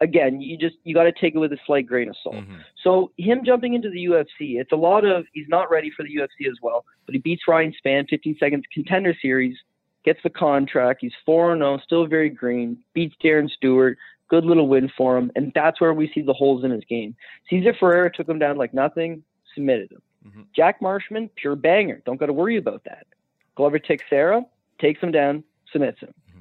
again, 0.02 0.40
you 0.40 0.58
just 0.58 0.76
you 0.84 0.94
got 0.94 1.04
to 1.04 1.12
take 1.12 1.34
it 1.34 1.38
with 1.38 1.52
a 1.52 1.58
slight 1.64 1.86
grain 1.86 2.08
of 2.08 2.16
salt. 2.22 2.34
Mm-hmm. 2.36 2.56
So 2.82 3.12
him 3.16 3.42
jumping 3.46 3.74
into 3.74 3.88
the 3.88 4.04
UFC, 4.04 4.60
it's 4.60 4.72
a 4.72 4.76
lot 4.76 5.04
of 5.04 5.24
he's 5.32 5.48
not 5.48 5.70
ready 5.70 5.90
for 5.96 6.02
the 6.02 6.10
UFC 6.10 6.50
as 6.50 6.58
well, 6.60 6.84
but 7.06 7.14
he 7.14 7.20
beats 7.20 7.42
Ryan 7.48 7.72
Spann 7.82 8.08
15 8.10 8.36
seconds 8.38 8.64
contender 8.72 9.14
series, 9.22 9.56
gets 10.04 10.18
the 10.22 10.30
contract. 10.30 10.98
He's 11.00 11.12
4 11.24 11.56
0, 11.56 11.78
still 11.84 12.06
very 12.06 12.28
green. 12.28 12.76
Beats 12.92 13.14
Darren 13.24 13.48
Stewart, 13.48 13.96
good 14.28 14.44
little 14.44 14.68
win 14.68 14.90
for 14.96 15.16
him, 15.16 15.30
and 15.36 15.52
that's 15.54 15.80
where 15.80 15.94
we 15.94 16.10
see 16.12 16.20
the 16.20 16.34
holes 16.34 16.64
in 16.64 16.72
his 16.72 16.84
game. 16.88 17.14
Cesar 17.48 17.74
Ferreira 17.78 18.10
took 18.12 18.28
him 18.28 18.38
down 18.38 18.56
like 18.56 18.74
nothing, 18.74 19.22
submitted 19.54 19.92
him. 19.92 20.02
Mm-hmm. 20.26 20.42
Jack 20.54 20.82
Marshman, 20.82 21.30
pure 21.36 21.56
banger. 21.56 22.02
Don't 22.04 22.18
got 22.18 22.26
to 22.26 22.32
worry 22.32 22.56
about 22.56 22.82
that. 22.84 23.06
Glover 23.54 23.78
Teixeira 23.78 24.42
takes 24.80 25.00
him 25.00 25.12
down, 25.12 25.44
submits 25.72 26.00
him. 26.00 26.14
Mm-hmm. 26.30 26.40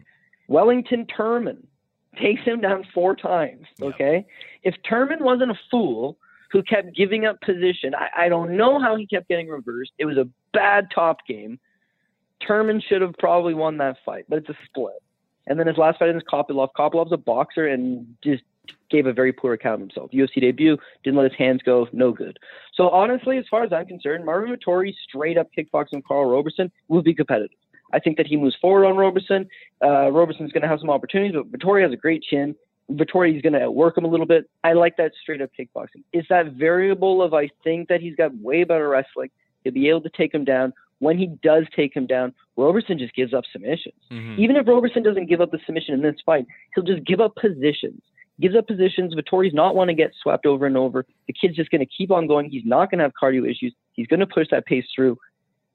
Wellington 0.53 1.05
Turman 1.05 1.64
takes 2.18 2.41
him 2.43 2.62
down 2.62 2.86
four 2.93 3.16
times. 3.16 3.68
Okay, 3.82 4.26
if 4.64 4.76
Turman 4.89 5.22
wasn't 5.22 5.51
a 5.51 5.59
fool 5.70 6.18
who 6.51 6.62
kept 6.64 6.95
giving 6.95 7.26
up 7.26 7.39
position, 7.41 7.95
I, 7.95 8.26
I 8.26 8.30
don't 8.30 8.57
know 8.57 8.80
how 8.80 8.95
he 8.95 9.07
kept 9.07 9.30
getting 9.30 9.47
reversed. 9.47 9.91
It 9.97 10.05
was 10.05 10.18
a 10.18 10.28
bad 10.53 10.89
top 10.93 11.26
game. 11.28 11.59
Turman 12.47 12.82
should 12.84 13.01
have 13.01 13.14
probably 13.20 13.53
won 13.53 13.78
that 13.78 13.97
fight, 14.05 14.26
but 14.28 14.39
it's 14.39 14.49
a 14.49 14.57
split. 14.66 15.01
And 15.47 15.59
then 15.59 15.68
his 15.68 15.78
last 15.78 15.99
fight 15.99 16.09
against 16.09 16.28
Kopylov. 16.28 16.70
Kopylov's 16.78 17.12
a 17.12 17.18
boxer 17.18 17.68
and 17.68 18.16
just 18.24 18.43
gave 18.89 19.05
a 19.05 19.14
very 19.14 19.32
poor 19.32 19.53
account 19.53 19.76
of 19.76 19.80
himself. 19.82 20.12
UFC 20.12 20.41
debut, 20.41 20.78
didn't 21.03 21.18
let 21.18 21.32
his 21.32 21.38
hands 21.38 21.62
go, 21.64 21.88
no 21.93 22.12
good. 22.12 22.38
So 22.74 22.89
honestly, 22.89 23.38
as 23.38 23.45
far 23.49 23.64
as 23.64 23.74
I'm 23.74 23.86
concerned, 23.86 24.26
Marvin 24.26 24.55
Vettori 24.55 24.93
straight 25.07 25.38
up 25.38 25.47
kickboxing 25.57 26.03
Karl 26.03 26.30
Roberson 26.30 26.72
will 26.88 27.01
be 27.01 27.14
competitive. 27.14 27.57
I 27.94 28.00
think 28.00 28.18
that 28.18 28.28
he 28.28 28.38
moves 28.38 28.56
forward 28.62 28.86
on 28.86 28.98
Roberson. 28.98 29.48
Uh, 29.84 30.12
Roberson's 30.12 30.52
going 30.52 30.62
to 30.64 30.68
have 30.68 30.80
some 30.80 30.89
opportunities, 30.89 31.36
but 31.36 31.52
Vettori 31.52 31.84
has 31.84 31.92
a 31.92 31.98
great 31.98 32.24
chin. 32.24 32.56
Vettori 32.92 33.36
is 33.36 33.42
going 33.42 33.60
to 33.60 33.72
work 33.72 33.98
him 33.98 34.06
a 34.06 34.08
little 34.08 34.26
bit. 34.26 34.50
I 34.64 34.74
like 34.74 34.98
that 34.98 35.12
straight 35.22 35.42
up 35.42 35.50
kickboxing. 35.58 36.04
Is 36.14 36.26
that 36.30 36.54
variable 36.54 37.22
of 37.22 37.34
I 37.34 37.50
think 37.64 37.88
that 37.89 38.02
he's 38.02 38.16
got 38.16 38.36
way 38.38 38.64
better 38.64 38.89
wrestling 38.89 39.30
to 39.64 39.72
be 39.72 39.89
able 39.89 40.02
to 40.02 40.10
take 40.10 40.34
him 40.34 40.46
down. 40.46 40.74
When 41.00 41.18
he 41.18 41.28
does 41.42 41.66
take 41.76 41.96
him 41.96 42.06
down, 42.06 42.34
Roberson 42.58 43.00
just 43.00 43.16
gives 43.16 43.34
up 43.34 43.44
submissions. 43.52 43.96
Mm-hmm. 44.12 44.39
Even 44.39 44.56
if 44.56 44.68
Roberson 44.68 45.02
doesn't 45.02 45.28
give 45.28 45.42
up 45.42 45.52
the 45.52 45.60
submission 45.66 45.96
in 45.96 46.02
this 46.02 46.16
fight, 46.26 46.46
he'll 46.76 46.84
just 46.84 47.06
give 47.06 47.20
up 47.20 47.36
positions. 47.36 48.02
Gives 48.39 48.56
up 48.56 48.68
positions. 48.68 49.16
Vettori's 49.16 49.54
not 49.54 49.76
want 49.76 49.89
to 49.89 49.96
get 49.96 50.12
swept 50.22 50.46
over 50.46 50.66
and 50.68 50.78
over. 50.78 51.06
The 51.28 51.34
kid's 51.34 51.56
just 51.56 51.72
going 51.72 51.80
to 51.82 51.88
keep 51.88 52.12
on 52.12 52.28
going. 52.28 52.50
He's 52.50 52.66
not 52.66 52.92
going 52.92 53.00
to 53.00 53.06
have 53.06 53.14
cardio 53.22 53.50
issues. 53.50 53.74
He's 53.94 54.08
going 54.08 54.20
to 54.20 54.28
push 54.28 54.48
that 54.52 54.66
pace 54.66 54.86
through 54.96 55.18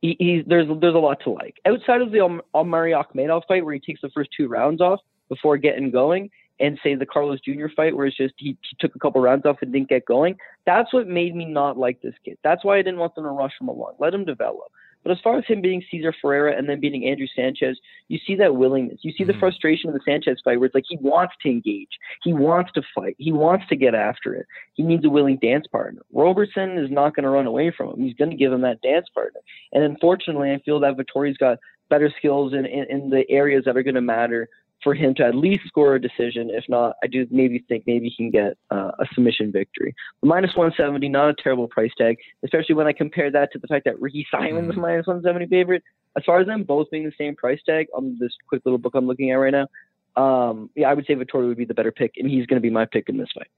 he, 0.00 0.16
he's 0.18 0.44
there's 0.46 0.68
there's 0.80 0.94
a 0.94 0.98
lot 0.98 1.20
to 1.24 1.30
like 1.30 1.56
outside 1.66 2.02
of 2.02 2.12
the 2.12 2.40
Omari 2.54 2.92
Akhmedov 2.92 3.42
fight 3.48 3.64
where 3.64 3.74
he 3.74 3.80
takes 3.80 4.00
the 4.00 4.10
first 4.10 4.30
two 4.36 4.48
rounds 4.48 4.80
off 4.80 5.00
before 5.28 5.56
getting 5.56 5.90
going, 5.90 6.30
and 6.60 6.78
say 6.82 6.94
the 6.94 7.06
Carlos 7.06 7.40
Jr. 7.40 7.66
fight 7.74 7.96
where 7.96 8.06
it's 8.06 8.16
just 8.16 8.34
he, 8.38 8.56
he, 8.62 8.76
took 8.78 8.94
a 8.94 8.98
couple 8.98 9.20
rounds 9.20 9.44
off 9.44 9.56
and 9.60 9.72
didn't 9.72 9.88
get 9.88 10.04
going. 10.06 10.36
That's 10.64 10.92
what 10.92 11.06
made 11.06 11.34
me 11.34 11.44
not 11.44 11.76
like 11.76 12.00
this 12.00 12.14
kid. 12.24 12.38
That's 12.42 12.64
why 12.64 12.78
I 12.78 12.82
didn't 12.82 13.00
want 13.00 13.14
them 13.14 13.24
to 13.24 13.30
rush 13.30 13.52
him 13.60 13.68
along. 13.68 13.94
Let 13.98 14.14
him 14.14 14.24
develop. 14.24 14.70
But 15.06 15.12
as 15.12 15.22
far 15.22 15.38
as 15.38 15.44
him 15.46 15.60
beating 15.60 15.84
Cesar 15.88 16.12
Ferreira 16.20 16.58
and 16.58 16.68
then 16.68 16.80
beating 16.80 17.06
Andrew 17.06 17.28
Sanchez, 17.36 17.78
you 18.08 18.18
see 18.26 18.34
that 18.34 18.56
willingness. 18.56 18.98
You 19.02 19.12
see 19.12 19.22
the 19.22 19.30
mm-hmm. 19.30 19.38
frustration 19.38 19.88
of 19.88 19.94
the 19.94 20.00
Sanchez 20.04 20.40
fight 20.42 20.58
where 20.58 20.66
it's 20.66 20.74
like 20.74 20.82
he 20.88 20.96
wants 21.00 21.34
to 21.42 21.48
engage. 21.48 21.90
He 22.24 22.32
wants 22.32 22.72
to 22.72 22.82
fight. 22.92 23.14
He 23.16 23.30
wants 23.30 23.66
to 23.68 23.76
get 23.76 23.94
after 23.94 24.34
it. 24.34 24.46
He 24.74 24.82
needs 24.82 25.04
a 25.04 25.08
willing 25.08 25.36
dance 25.36 25.68
partner. 25.68 26.02
Roberson 26.12 26.76
is 26.76 26.90
not 26.90 27.14
going 27.14 27.22
to 27.22 27.30
run 27.30 27.46
away 27.46 27.70
from 27.70 27.90
him. 27.90 28.00
He's 28.00 28.14
going 28.14 28.32
to 28.32 28.36
give 28.36 28.52
him 28.52 28.62
that 28.62 28.82
dance 28.82 29.06
partner. 29.14 29.38
And 29.72 29.84
unfortunately, 29.84 30.50
I 30.50 30.58
feel 30.64 30.80
that 30.80 30.96
Vettori's 30.96 31.36
got 31.36 31.58
better 31.88 32.12
skills 32.18 32.52
in, 32.52 32.66
in, 32.66 32.86
in 32.90 33.10
the 33.10 33.30
areas 33.30 33.62
that 33.64 33.76
are 33.76 33.84
going 33.84 33.94
to 33.94 34.00
matter 34.00 34.48
for 34.86 34.94
him 34.94 35.16
to 35.16 35.24
at 35.24 35.34
least 35.34 35.66
score 35.66 35.96
a 35.96 36.00
decision. 36.00 36.48
If 36.48 36.62
not, 36.68 36.94
I 37.02 37.08
do 37.08 37.26
maybe 37.28 37.58
think 37.68 37.88
maybe 37.88 38.08
he 38.08 38.14
can 38.14 38.30
get 38.30 38.56
uh, 38.70 38.92
a 39.00 39.06
submission 39.14 39.50
victory. 39.50 39.96
But 40.20 40.28
minus 40.28 40.54
170, 40.54 41.08
not 41.08 41.28
a 41.28 41.34
terrible 41.34 41.66
price 41.66 41.90
tag, 41.98 42.18
especially 42.44 42.76
when 42.76 42.86
I 42.86 42.92
compare 42.92 43.28
that 43.32 43.50
to 43.50 43.58
the 43.58 43.66
fact 43.66 43.84
that 43.86 44.00
Ricky 44.00 44.24
Simon's 44.30 44.70
mm-hmm. 44.70 44.80
minus 44.80 45.08
170 45.08 45.48
favorite. 45.48 45.82
As 46.16 46.22
far 46.24 46.38
as 46.38 46.46
them 46.46 46.62
both 46.62 46.88
being 46.92 47.04
the 47.04 47.12
same 47.18 47.34
price 47.34 47.58
tag 47.66 47.88
on 47.96 48.16
this 48.20 48.30
quick 48.48 48.62
little 48.64 48.78
book 48.78 48.94
I'm 48.94 49.08
looking 49.08 49.32
at 49.32 49.34
right 49.34 49.52
now, 49.52 49.66
um, 50.14 50.70
yeah, 50.76 50.88
I 50.88 50.94
would 50.94 51.04
say 51.04 51.16
Vettori 51.16 51.48
would 51.48 51.58
be 51.58 51.64
the 51.64 51.74
better 51.74 51.90
pick, 51.90 52.12
and 52.16 52.30
he's 52.30 52.46
going 52.46 52.58
to 52.58 52.62
be 52.62 52.70
my 52.70 52.84
pick 52.84 53.08
in 53.08 53.16
this 53.16 53.28
fight. 53.34 53.48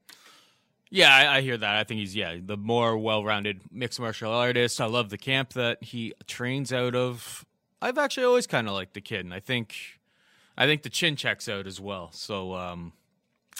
Yeah, 0.89 1.15
I, 1.15 1.37
I, 1.37 1.41
hear 1.41 1.57
that. 1.57 1.75
I 1.75 1.83
think 1.83 1.99
he's 1.99 2.15
yeah 2.15 2.37
the 2.43 2.57
more 2.57 2.97
well-rounded 2.97 3.61
mixed 3.71 3.99
martial 3.99 4.31
artist. 4.31 4.81
I 4.81 4.85
love 4.85 5.11
the 5.11 5.19
camp 5.19 5.53
that 5.53 5.83
he 5.83 6.15
trains 6.25 6.73
out 6.73 6.95
of. 6.95 7.45
I've 7.83 7.99
actually 7.99 8.23
always 8.23 8.47
kind 8.47 8.67
of 8.67 8.73
liked 8.73 8.95
the 8.95 9.01
kid, 9.01 9.25
and 9.25 9.33
I 9.33 9.39
think 9.39 9.98
I 10.59 10.65
think 10.65 10.83
the 10.83 10.89
chin 10.89 11.15
checks 11.15 11.47
out 11.47 11.65
as 11.65 11.79
well. 11.79 12.09
So 12.11 12.53
um, 12.53 12.91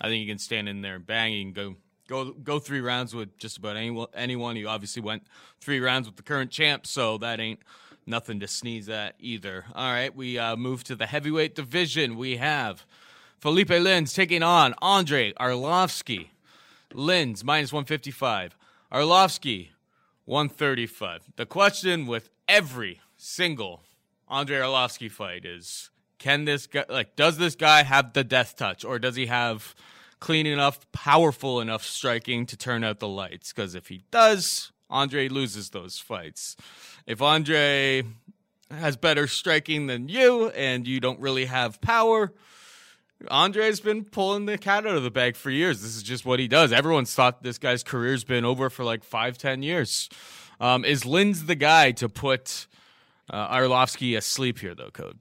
I 0.02 0.08
think 0.08 0.22
you 0.22 0.28
can 0.28 0.38
stand 0.38 0.68
in 0.68 0.82
there 0.82 0.96
and 0.96 1.08
bang. 1.08 1.32
You 1.32 1.46
can 1.46 1.54
go 1.54 1.76
go 2.10 2.34
go 2.34 2.60
three 2.60 2.82
rounds 2.82 3.16
with 3.16 3.38
just 3.38 3.58
about 3.58 3.78
anyone. 3.78 4.08
Anyone. 4.14 4.58
You 4.58 4.68
obviously 4.68 5.02
went 5.02 5.24
three 5.62 5.80
rounds 5.80 6.08
with 6.08 6.18
the 6.18 6.24
current 6.24 6.52
champ, 6.52 6.86
so 6.86 7.18
that 7.20 7.40
ain't 7.40 7.62
nothing 8.06 8.42
to 8.42 8.50
sneeze 8.50 8.90
at 8.90 9.16
either. 9.18 9.64
All 9.74 9.94
right, 9.94 10.14
we 10.14 10.38
uh, 10.38 10.58
move 10.58 10.84
to 10.84 10.96
the 10.96 11.06
heavyweight 11.06 11.56
division. 11.56 12.18
We 12.18 12.36
have 12.36 12.86
Felipe 13.38 13.70
Lins 13.70 14.14
taking 14.14 14.44
on 14.44 14.76
Andre 14.82 15.32
Arlovski. 15.40 16.28
Lins 16.92 17.46
minus 17.46 17.72
155. 17.72 18.58
Arlovski 18.92 19.70
135. 20.26 21.22
The 21.38 21.46
question 21.46 22.08
with 22.08 22.30
every 22.48 23.00
single 23.16 23.84
Andre 24.28 24.58
Arlovski 24.58 25.10
fight 25.10 25.46
is 25.46 25.92
can 26.20 26.46
this 26.46 26.68
guy 26.68 26.86
like 26.90 27.16
does 27.16 27.38
this 27.38 27.56
guy 27.56 27.84
have 27.84 28.14
the 28.14 28.24
death 28.24 28.56
touch 28.56 28.86
or 28.86 29.00
does 29.00 29.16
he 29.16 29.26
have 29.26 29.74
clean 30.20 30.46
enough, 30.46 30.92
powerful 30.92 31.62
enough 31.62 31.84
striking 31.84 32.46
to 32.46 32.58
turn 32.58 32.84
out 32.84 33.00
the 33.00 33.08
lights? 33.08 33.54
Because 33.54 33.76
if 33.76 33.88
he 33.88 34.04
does, 34.12 34.72
Andre 34.90 35.30
loses 35.30 35.70
those 35.70 36.00
fights. 36.00 36.56
If 37.08 37.22
Andre 37.22 38.04
has 38.70 38.98
better 38.98 39.28
striking 39.28 39.88
than 39.88 40.10
you 40.10 40.50
and 40.50 40.88
you 40.88 41.00
don't 41.00 41.20
really 41.20 41.46
have 41.46 41.82
power, 41.82 42.34
Andre's 43.30 43.80
been 43.80 44.06
pulling 44.06 44.46
the 44.46 44.58
cat 44.58 44.86
out 44.86 44.96
of 44.96 45.04
the 45.04 45.12
bag 45.12 45.36
for 45.36 45.50
years. 45.50 45.82
This 45.82 45.96
is 45.96 46.04
just 46.04 46.26
what 46.26 46.40
he 46.40 46.48
does. 46.48 46.72
Everyone's 46.72 47.14
thought 47.14 47.44
this 47.44 47.58
guy's 47.58 47.84
career's 47.84 48.24
been 48.24 48.46
over 48.46 48.70
for 48.70 48.84
like 48.84 49.04
five, 49.04 49.38
ten 49.38 49.64
years. 49.64 50.10
Um, 50.60 50.84
is 50.86 51.04
Lins 51.04 51.48
the 51.48 51.56
guy 51.56 51.92
to 51.94 52.10
put 52.10 52.68
uh, 53.30 53.56
Arlovski 53.56 54.18
asleep 54.18 54.60
here, 54.60 54.76
though, 54.76 54.92
Code? 54.92 55.20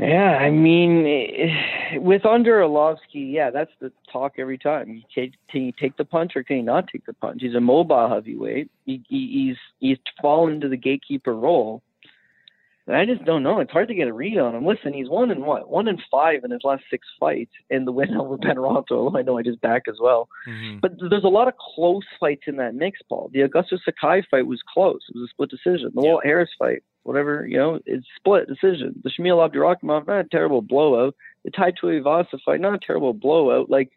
Yeah, 0.00 0.38
I 0.40 0.48
mean, 0.50 1.54
with 1.96 2.24
under 2.24 2.60
Arlovski, 2.60 3.32
yeah, 3.32 3.50
that's 3.50 3.72
the 3.80 3.92
talk 4.10 4.34
every 4.38 4.56
time. 4.56 4.88
You 4.88 5.02
take, 5.14 5.34
can 5.50 5.62
you 5.62 5.72
take 5.78 5.96
the 5.96 6.04
punch 6.04 6.32
or 6.36 6.42
can 6.42 6.56
you 6.56 6.62
not 6.62 6.88
take 6.90 7.04
the 7.04 7.12
punch? 7.12 7.42
He's 7.42 7.54
a 7.54 7.60
mobile 7.60 8.08
heavyweight. 8.08 8.70
He, 8.86 9.02
he, 9.08 9.28
he's 9.28 9.56
he's 9.78 9.98
fallen 10.22 10.54
into 10.54 10.68
the 10.68 10.76
gatekeeper 10.76 11.34
role. 11.34 11.82
And 12.86 12.96
I 12.96 13.04
just 13.04 13.24
don't 13.24 13.42
know. 13.42 13.60
It's 13.60 13.70
hard 13.70 13.88
to 13.88 13.94
get 13.94 14.08
a 14.08 14.12
read 14.12 14.38
on 14.38 14.54
him. 14.54 14.66
Listen, 14.66 14.92
he's 14.92 15.08
one 15.08 15.30
in 15.30 15.44
what? 15.44 15.70
One 15.70 15.86
in 15.86 15.98
five 16.10 16.42
in 16.44 16.50
his 16.50 16.62
last 16.64 16.82
six 16.90 17.06
fights, 17.20 17.52
and 17.68 17.86
the 17.86 17.92
win 17.92 18.16
over 18.16 18.38
Ben 18.38 18.58
I 18.58 19.22
know 19.22 19.38
I 19.38 19.42
just 19.42 19.60
backed 19.60 19.88
as 19.88 19.98
well. 20.00 20.28
Mm-hmm. 20.48 20.78
But 20.80 20.92
there's 21.10 21.24
a 21.24 21.28
lot 21.28 21.46
of 21.46 21.54
close 21.74 22.04
fights 22.18 22.44
in 22.46 22.56
that 22.56 22.74
mix, 22.74 23.00
Paul. 23.08 23.30
The 23.32 23.40
Augusto 23.40 23.78
Sakai 23.84 24.26
fight 24.30 24.46
was 24.46 24.62
close. 24.72 25.02
It 25.08 25.18
was 25.18 25.28
a 25.28 25.30
split 25.30 25.50
decision. 25.50 25.92
The 25.94 26.02
yeah. 26.02 26.08
Walt 26.10 26.24
Harris 26.24 26.50
fight, 26.58 26.82
whatever, 27.02 27.46
you 27.46 27.56
know, 27.56 27.80
it's 27.86 28.06
split 28.16 28.48
decision. 28.48 29.00
The 29.02 29.10
Shamil 29.10 29.48
Abdurakhimov, 29.48 30.06
not 30.06 30.20
a 30.20 30.28
terrible 30.28 30.62
blowout. 30.62 31.14
The 31.44 31.50
Tai 31.50 31.72
Tuivasa 31.72 32.38
fight, 32.44 32.60
not 32.60 32.74
a 32.74 32.78
terrible 32.78 33.14
blowout. 33.14 33.70
Like 33.70 33.90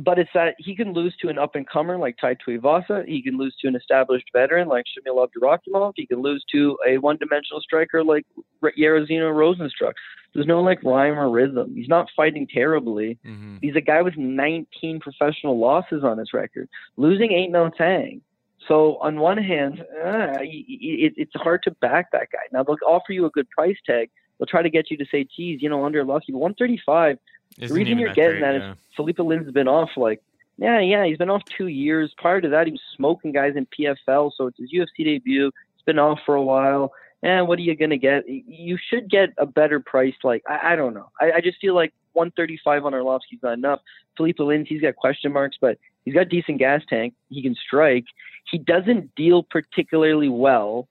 but 0.00 0.18
it's 0.18 0.30
that 0.32 0.54
he 0.58 0.74
can 0.74 0.94
lose 0.94 1.14
to 1.20 1.28
an 1.28 1.38
up 1.38 1.54
and 1.54 1.68
comer 1.68 1.98
like 1.98 2.16
Tai 2.18 2.36
Tuivasa. 2.36 3.06
He 3.06 3.22
can 3.22 3.36
lose 3.36 3.54
to 3.60 3.68
an 3.68 3.76
established 3.76 4.26
veteran 4.32 4.66
like 4.66 4.86
Shamil 4.86 5.26
Abdurakhimov. 5.26 5.92
He 5.96 6.06
can 6.06 6.22
lose 6.22 6.42
to 6.52 6.78
a 6.88 6.96
one 6.98 7.18
dimensional 7.18 7.60
striker 7.60 8.02
like 8.02 8.24
Jairzinho 8.62 9.30
Rozenstruik. 9.30 9.92
There's 10.32 10.46
no 10.46 10.62
like 10.62 10.82
rhyme 10.84 11.18
or 11.18 11.30
rhythm. 11.30 11.74
He's 11.74 11.88
not 11.88 12.08
fighting 12.16 12.46
terribly. 12.46 13.18
Mm-hmm. 13.26 13.56
He's 13.60 13.76
a 13.76 13.80
guy 13.80 14.00
with 14.00 14.16
19 14.16 15.00
professional 15.00 15.58
losses 15.58 16.02
on 16.02 16.18
his 16.18 16.32
record. 16.32 16.68
Losing 16.96 17.32
ain't 17.32 17.52
no 17.52 17.70
thing. 17.76 18.22
So 18.68 18.96
on 18.98 19.18
one 19.18 19.38
hand, 19.38 19.80
uh, 19.80 20.34
it, 20.40 21.14
it's 21.16 21.32
hard 21.34 21.62
to 21.64 21.70
back 21.72 22.12
that 22.12 22.28
guy. 22.30 22.38
Now 22.52 22.62
they'll 22.62 22.76
offer 22.86 23.12
you 23.12 23.26
a 23.26 23.30
good 23.30 23.48
price 23.50 23.76
tag. 23.86 24.10
They'll 24.38 24.46
try 24.46 24.62
to 24.62 24.70
get 24.70 24.90
you 24.90 24.96
to 24.98 25.06
say, 25.10 25.24
"Geez, 25.24 25.62
you 25.62 25.68
know, 25.68 25.84
under 25.84 26.04
lucky, 26.04 26.32
135." 26.32 27.18
Isn't 27.58 27.68
the 27.68 27.74
reason 27.74 27.98
you're 27.98 28.10
that 28.10 28.16
getting 28.16 28.40
great, 28.40 28.52
that 28.52 28.60
yeah. 28.60 28.72
is 28.72 28.78
Felipe 28.94 29.18
Lin's 29.18 29.50
been 29.50 29.68
off 29.68 29.90
like, 29.96 30.22
yeah, 30.60 30.78
yeah, 30.80 31.04
he's 31.06 31.18
been 31.18 31.30
off 31.30 31.42
two 31.44 31.68
years. 31.68 32.12
Prior 32.18 32.40
to 32.40 32.48
that, 32.50 32.66
he 32.66 32.72
was 32.72 32.82
smoking 32.94 33.32
guys 33.32 33.54
in 33.56 33.66
PFL, 33.66 34.30
so 34.36 34.46
it's 34.46 34.58
his 34.58 34.70
UFC 34.70 35.04
debut. 35.04 35.48
It's 35.74 35.84
been 35.84 35.98
off 35.98 36.20
for 36.26 36.34
a 36.34 36.42
while. 36.42 36.92
And 37.22 37.46
what 37.46 37.58
are 37.58 37.62
you 37.62 37.76
gonna 37.76 37.98
get? 37.98 38.28
You 38.28 38.78
should 38.88 39.10
get 39.10 39.30
a 39.38 39.46
better 39.46 39.80
price. 39.80 40.14
Like 40.24 40.42
I, 40.48 40.72
I 40.72 40.76
don't 40.76 40.94
know. 40.94 41.10
I, 41.20 41.32
I 41.32 41.40
just 41.40 41.58
feel 41.60 41.74
like 41.74 41.92
135 42.14 42.84
on 42.84 42.92
Arlovski's 42.92 43.42
not 43.42 43.54
enough. 43.54 43.80
Felipe 44.16 44.38
Lins, 44.38 44.66
he's 44.66 44.80
got 44.80 44.96
question 44.96 45.32
marks, 45.32 45.56
but 45.60 45.78
he's 46.04 46.14
got 46.14 46.28
decent 46.28 46.58
gas 46.58 46.82
tank. 46.88 47.14
He 47.28 47.42
can 47.42 47.54
strike. 47.54 48.04
He 48.50 48.58
doesn't 48.58 49.14
deal 49.14 49.42
particularly 49.42 50.28
well 50.28 50.88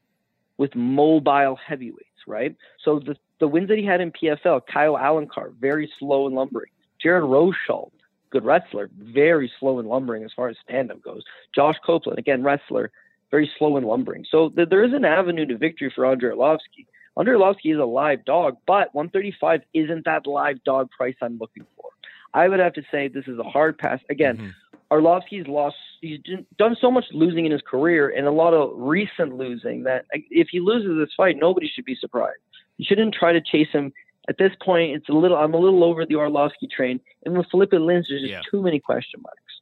with 0.58 0.76
mobile 0.76 1.58
heavyweights, 1.66 2.28
right? 2.28 2.56
So 2.84 3.00
the 3.00 3.16
the 3.40 3.48
wins 3.48 3.70
that 3.70 3.78
he 3.78 3.86
had 3.86 4.02
in 4.02 4.12
PFL, 4.12 4.62
Kyle 4.72 4.96
Alencar, 4.96 5.54
very 5.60 5.92
slow 5.98 6.28
and 6.28 6.36
lumbering. 6.36 6.72
Jared 7.02 7.24
Rosholt, 7.24 7.92
good 8.30 8.44
wrestler, 8.44 8.90
very 8.98 9.52
slow 9.60 9.80
and 9.80 9.88
lumbering 9.88 10.24
as 10.24 10.32
far 10.36 10.50
as 10.50 10.58
stand-up 10.68 11.02
goes. 11.02 11.24
Josh 11.56 11.78
Copeland, 11.86 12.20
again, 12.20 12.44
wrestler, 12.44 12.92
very 13.32 13.50
slow 13.58 13.78
and 13.78 13.86
lumbering. 13.86 14.26
So 14.30 14.50
th- 14.50 14.70
there 14.70 14.84
is 14.84 14.94
an 14.94 15.06
avenue 15.06 15.46
to 15.46 15.58
victory 15.58 15.92
for 15.94 16.06
Andre 16.06 16.32
Arlovski. 16.32 16.86
Andre 17.18 17.36
Arlovski 17.36 17.74
is 17.74 17.80
a 17.80 17.86
live 17.86 18.24
dog, 18.26 18.58
but 18.66 18.94
135 18.94 19.62
isn't 19.74 20.06
that 20.06 20.26
live 20.28 20.64
dog 20.64 20.90
price 20.92 21.16
I'm 21.22 21.38
looking 21.38 21.66
for. 21.76 21.90
I 22.34 22.48
would 22.48 22.60
have 22.60 22.74
to 22.74 22.84
say 22.92 23.08
this 23.08 23.28
is 23.28 23.40
a 23.40 23.44
hard 23.44 23.78
pass. 23.78 24.00
Again, 24.10 24.38
Mhm. 24.38 24.52
Arlovski's 24.92 25.48
lost. 25.48 25.76
He's 26.02 26.20
done 26.58 26.76
so 26.80 26.90
much 26.90 27.06
losing 27.12 27.46
in 27.46 27.52
his 27.52 27.62
career, 27.62 28.10
and 28.10 28.26
a 28.26 28.32
lot 28.32 28.54
of 28.54 28.72
recent 28.76 29.36
losing 29.38 29.84
that 29.84 30.06
if 30.14 30.50
he 30.50 30.60
loses 30.60 30.98
this 30.98 31.14
fight, 31.16 31.38
nobody 31.38 31.68
should 31.68 31.86
be 31.86 31.96
surprised. 31.96 32.40
You 32.78 32.86
shouldn't 32.86 33.14
try 33.14 33.34
to 33.34 33.42
chase 33.42 33.70
him. 33.70 33.92
At 34.28 34.38
this 34.38 34.52
point, 34.62 34.96
it's 34.96 35.10
a 35.10 35.14
little. 35.14 35.38
I'm 35.38 35.54
a 35.54 35.58
little 35.58 35.84
over 35.84 36.06
the 36.06 36.16
Arlovski 36.16 36.70
train, 36.72 37.00
and 37.26 37.38
with 37.38 37.48
Felipe 37.50 37.72
Lins, 37.72 38.08
there's 38.10 38.22
just 38.22 38.32
Yeah. 38.32 38.42
too 38.50 38.62
many 38.62 38.80
question 38.80 39.22
marks. 39.22 39.62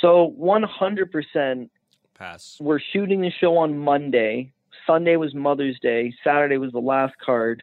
So 0.00 0.24
100%, 0.36 1.70
Pass. 2.24 2.56
we're 2.60 2.80
shooting 2.80 3.20
the 3.20 3.30
show 3.30 3.56
on 3.58 3.78
Monday. 3.78 4.52
Sunday 4.86 5.16
was 5.16 5.34
Mother's 5.34 5.78
Day. 5.80 6.12
Saturday 6.24 6.56
was 6.56 6.72
the 6.72 6.80
last 6.80 7.14
card. 7.24 7.62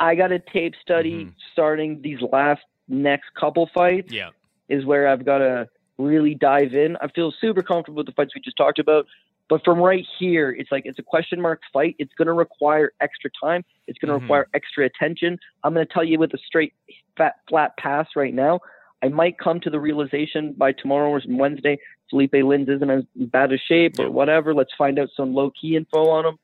I 0.00 0.14
got 0.14 0.32
a 0.32 0.38
tape 0.38 0.74
study 0.80 1.26
Mhm. 1.26 1.32
starting 1.52 2.00
these 2.02 2.20
last 2.32 2.62
next 2.88 3.32
couple 3.34 3.66
fights 3.66 4.12
Yeah. 4.12 4.30
is 4.68 4.84
where 4.86 5.08
I've 5.08 5.24
got 5.24 5.38
to 5.38 5.68
really 5.98 6.34
dive 6.34 6.74
in. 6.74 6.96
I 7.02 7.08
feel 7.08 7.32
super 7.32 7.62
comfortable 7.62 7.98
with 7.98 8.06
the 8.06 8.12
fights 8.12 8.34
we 8.34 8.40
just 8.40 8.56
talked 8.56 8.78
about. 8.78 9.06
But 9.48 9.64
from 9.64 9.78
right 9.78 10.04
here, 10.18 10.50
it's 10.50 10.72
like 10.72 10.86
it's 10.86 10.98
a 10.98 11.02
question 11.04 11.40
mark 11.40 11.62
fight. 11.72 11.96
It's 11.98 12.12
going 12.14 12.26
to 12.26 12.32
require 12.32 12.92
extra 13.00 13.30
time. 13.40 13.64
It's 13.86 13.98
going 13.98 14.08
to 14.12 14.18
Mhm. 14.18 14.22
require 14.22 14.46
extra 14.54 14.84
attention. 14.86 15.38
I'm 15.64 15.72
going 15.74 15.86
to 15.86 15.92
tell 15.92 16.02
you 16.04 16.18
with 16.18 16.34
a 16.34 16.38
straight, 16.38 16.72
fat, 17.16 17.36
flat 17.48 17.76
pass 17.76 18.08
right 18.16 18.34
now. 18.34 18.60
I 19.02 19.08
might 19.08 19.38
come 19.38 19.60
to 19.60 19.70
the 19.70 19.80
realization 19.80 20.54
by 20.56 20.72
tomorrow 20.72 21.10
or 21.10 21.20
Wednesday, 21.28 21.78
Felipe 22.10 22.32
Lins 22.32 22.68
isn't 22.68 22.90
as 22.90 23.04
bad 23.14 23.52
a 23.52 23.58
shape 23.58 23.98
or 23.98 24.10
whatever. 24.10 24.54
Let's 24.54 24.72
find 24.76 24.98
out 24.98 25.08
some 25.16 25.34
low 25.34 25.50
key 25.50 25.76
info 25.76 26.08
on 26.08 26.26
him. 26.26 26.38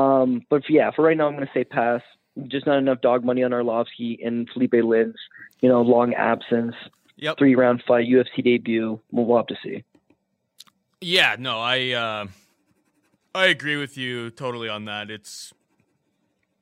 Um, 0.00 0.42
but 0.50 0.62
yeah, 0.68 0.90
for 0.90 1.02
right 1.02 1.16
now, 1.16 1.28
I'm 1.28 1.34
going 1.34 1.46
to 1.46 1.52
say 1.54 1.64
pass. 1.64 2.00
Just 2.48 2.66
not 2.66 2.78
enough 2.78 3.00
dog 3.00 3.24
money 3.24 3.44
on 3.44 3.52
Arlovski 3.52 4.26
and 4.26 4.48
Felipe 4.52 4.72
Lins. 4.72 5.14
You 5.60 5.68
know, 5.68 5.82
long 5.82 6.14
absence 6.14 6.74
Yep. 7.16 7.38
three 7.38 7.54
round 7.54 7.82
fight, 7.86 8.08
UFC 8.08 8.42
debut. 8.42 9.00
We'll, 9.12 9.24
we'll 9.26 9.36
have 9.36 9.46
to 9.46 9.56
see. 9.62 9.84
Yeah, 11.00 11.36
no, 11.38 11.60
I 11.60 11.90
uh, 11.90 12.26
I 13.34 13.46
agree 13.46 13.76
with 13.76 13.96
you 13.96 14.30
totally 14.30 14.68
on 14.68 14.86
that. 14.86 15.10
It's 15.10 15.52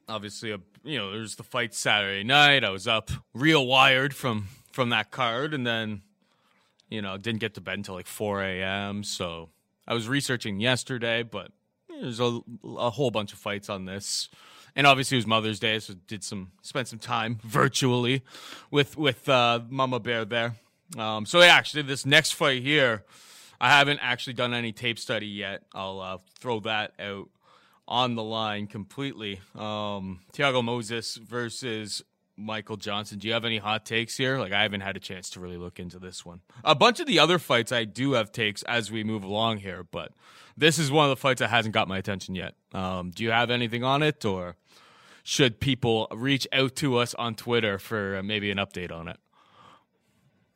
obviously 0.08 0.50
a 0.50 0.58
you 0.84 0.98
know 0.98 1.10
there's 1.12 1.36
the 1.36 1.42
fight 1.42 1.74
Saturday 1.74 2.22
night. 2.24 2.64
I 2.64 2.70
was 2.70 2.86
up 2.86 3.10
real 3.32 3.66
wired 3.66 4.14
from 4.14 4.48
from 4.72 4.90
that 4.90 5.10
card, 5.10 5.54
and 5.54 5.66
then 5.66 6.02
you 6.88 7.02
know 7.02 7.16
didn't 7.16 7.40
get 7.40 7.54
to 7.54 7.60
bed 7.60 7.74
until 7.78 7.94
like 7.94 8.06
4 8.06 8.42
a.m. 8.42 9.04
So 9.04 9.50
I 9.86 9.94
was 9.94 10.08
researching 10.08 10.60
yesterday, 10.60 11.22
but 11.22 11.50
there's 11.88 12.20
a, 12.20 12.40
a 12.64 12.90
whole 12.90 13.10
bunch 13.10 13.32
of 13.32 13.38
fights 13.38 13.68
on 13.68 13.84
this. 13.84 14.28
And 14.74 14.86
obviously 14.86 15.16
it 15.16 15.18
was 15.18 15.26
Mother's 15.26 15.60
Day, 15.60 15.78
so 15.78 15.94
did 16.06 16.24
some 16.24 16.52
spent 16.62 16.88
some 16.88 16.98
time 16.98 17.38
virtually 17.42 18.22
with 18.70 18.96
with 18.96 19.28
uh, 19.28 19.60
Mama 19.68 20.00
Bear 20.00 20.24
there. 20.24 20.56
Um, 20.98 21.26
so 21.26 21.40
yeah, 21.40 21.54
actually, 21.54 21.82
this 21.82 22.04
next 22.04 22.32
fight 22.32 22.62
here, 22.62 23.04
I 23.60 23.70
haven't 23.70 24.00
actually 24.02 24.34
done 24.34 24.54
any 24.54 24.72
tape 24.72 24.98
study 24.98 25.26
yet. 25.26 25.62
I'll 25.74 26.00
uh, 26.00 26.18
throw 26.38 26.60
that 26.60 26.92
out 26.98 27.28
on 27.86 28.14
the 28.14 28.22
line 28.22 28.66
completely. 28.66 29.40
Um, 29.54 30.20
Thiago 30.32 30.62
Moises 30.62 31.18
versus 31.18 32.02
Michael 32.42 32.76
Johnson. 32.76 33.18
Do 33.18 33.28
you 33.28 33.34
have 33.34 33.44
any 33.44 33.58
hot 33.58 33.86
takes 33.86 34.16
here? 34.16 34.38
Like, 34.38 34.52
I 34.52 34.62
haven't 34.62 34.80
had 34.80 34.96
a 34.96 35.00
chance 35.00 35.30
to 35.30 35.40
really 35.40 35.56
look 35.56 35.78
into 35.78 35.98
this 35.98 36.24
one. 36.24 36.40
A 36.64 36.74
bunch 36.74 37.00
of 37.00 37.06
the 37.06 37.18
other 37.18 37.38
fights, 37.38 37.72
I 37.72 37.84
do 37.84 38.12
have 38.12 38.32
takes 38.32 38.62
as 38.64 38.90
we 38.90 39.04
move 39.04 39.24
along 39.24 39.58
here, 39.58 39.84
but 39.90 40.12
this 40.56 40.78
is 40.78 40.90
one 40.90 41.04
of 41.04 41.10
the 41.10 41.20
fights 41.20 41.40
that 41.40 41.50
hasn't 41.50 41.74
got 41.74 41.88
my 41.88 41.98
attention 41.98 42.34
yet. 42.34 42.54
Um, 42.72 43.10
do 43.10 43.24
you 43.24 43.30
have 43.30 43.50
anything 43.50 43.84
on 43.84 44.02
it, 44.02 44.24
or 44.24 44.56
should 45.22 45.60
people 45.60 46.08
reach 46.12 46.46
out 46.52 46.76
to 46.76 46.96
us 46.98 47.14
on 47.14 47.34
Twitter 47.34 47.78
for 47.78 48.16
uh, 48.16 48.22
maybe 48.22 48.50
an 48.50 48.58
update 48.58 48.92
on 48.92 49.08
it? 49.08 49.18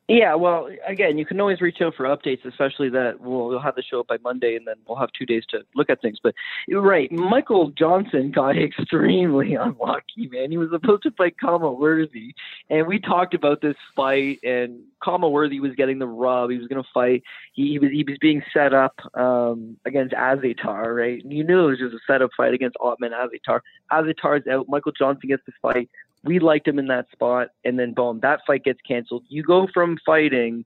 Yeah, 0.09 0.35
well, 0.35 0.69
again, 0.87 1.17
you 1.17 1.25
can 1.25 1.41
always 1.41 1.59
reach 1.59 1.81
out 1.81 1.95
for 1.95 2.05
updates, 2.05 2.45
especially 2.45 2.89
that 2.91 3.19
we'll, 3.19 3.47
we'll 3.47 3.59
have 3.59 3.75
the 3.75 3.83
show 3.83 3.99
up 3.99 4.07
by 4.07 4.17
Monday, 4.23 4.55
and 4.55 4.65
then 4.65 4.75
we'll 4.87 4.97
have 4.97 5.09
two 5.11 5.25
days 5.25 5.43
to 5.49 5.63
look 5.75 5.89
at 5.89 6.01
things. 6.01 6.17
But 6.23 6.33
right, 6.71 7.11
Michael 7.11 7.71
Johnson 7.71 8.31
got 8.31 8.57
extremely 8.57 9.55
unlucky, 9.55 10.29
man. 10.31 10.49
He 10.49 10.57
was 10.57 10.69
supposed 10.71 11.03
to 11.03 11.11
fight 11.11 11.35
Khama 11.37 11.73
Worthy, 11.73 12.33
and 12.69 12.87
we 12.87 12.99
talked 12.99 13.33
about 13.33 13.59
this 13.61 13.75
fight, 13.97 14.39
and 14.43 14.79
Khama 15.03 15.27
Worthy 15.27 15.59
was 15.59 15.75
getting 15.75 15.99
the 15.99 16.07
rub. 16.07 16.51
He 16.51 16.57
was 16.57 16.67
going 16.67 16.81
to 16.81 16.89
fight. 16.93 17.23
He, 17.51 17.71
he 17.71 17.79
was 17.79 17.91
he 17.91 18.05
was 18.07 18.17
being 18.21 18.41
set 18.53 18.73
up 18.73 18.95
um, 19.13 19.75
against 19.85 20.13
Azaitar, 20.13 20.95
right? 20.95 21.21
And 21.21 21.33
you 21.33 21.43
knew 21.43 21.65
it 21.65 21.71
was 21.71 21.79
just 21.79 21.93
a 21.93 21.99
setup 22.07 22.29
fight 22.37 22.53
against 22.53 22.77
Ottman 22.77 23.11
Azaitar. 23.11 23.59
Azaitar's 23.91 24.47
out. 24.47 24.67
Michael 24.69 24.93
Johnson 24.93 25.27
gets 25.27 25.43
the 25.45 25.51
fight 25.61 25.89
we 26.23 26.39
liked 26.39 26.67
him 26.67 26.79
in 26.79 26.87
that 26.87 27.09
spot, 27.11 27.49
and 27.63 27.77
then 27.79 27.93
boom, 27.93 28.19
that 28.21 28.41
fight 28.45 28.63
gets 28.63 28.79
canceled. 28.87 29.23
You 29.29 29.43
go 29.43 29.67
from 29.73 29.97
fighting, 30.05 30.65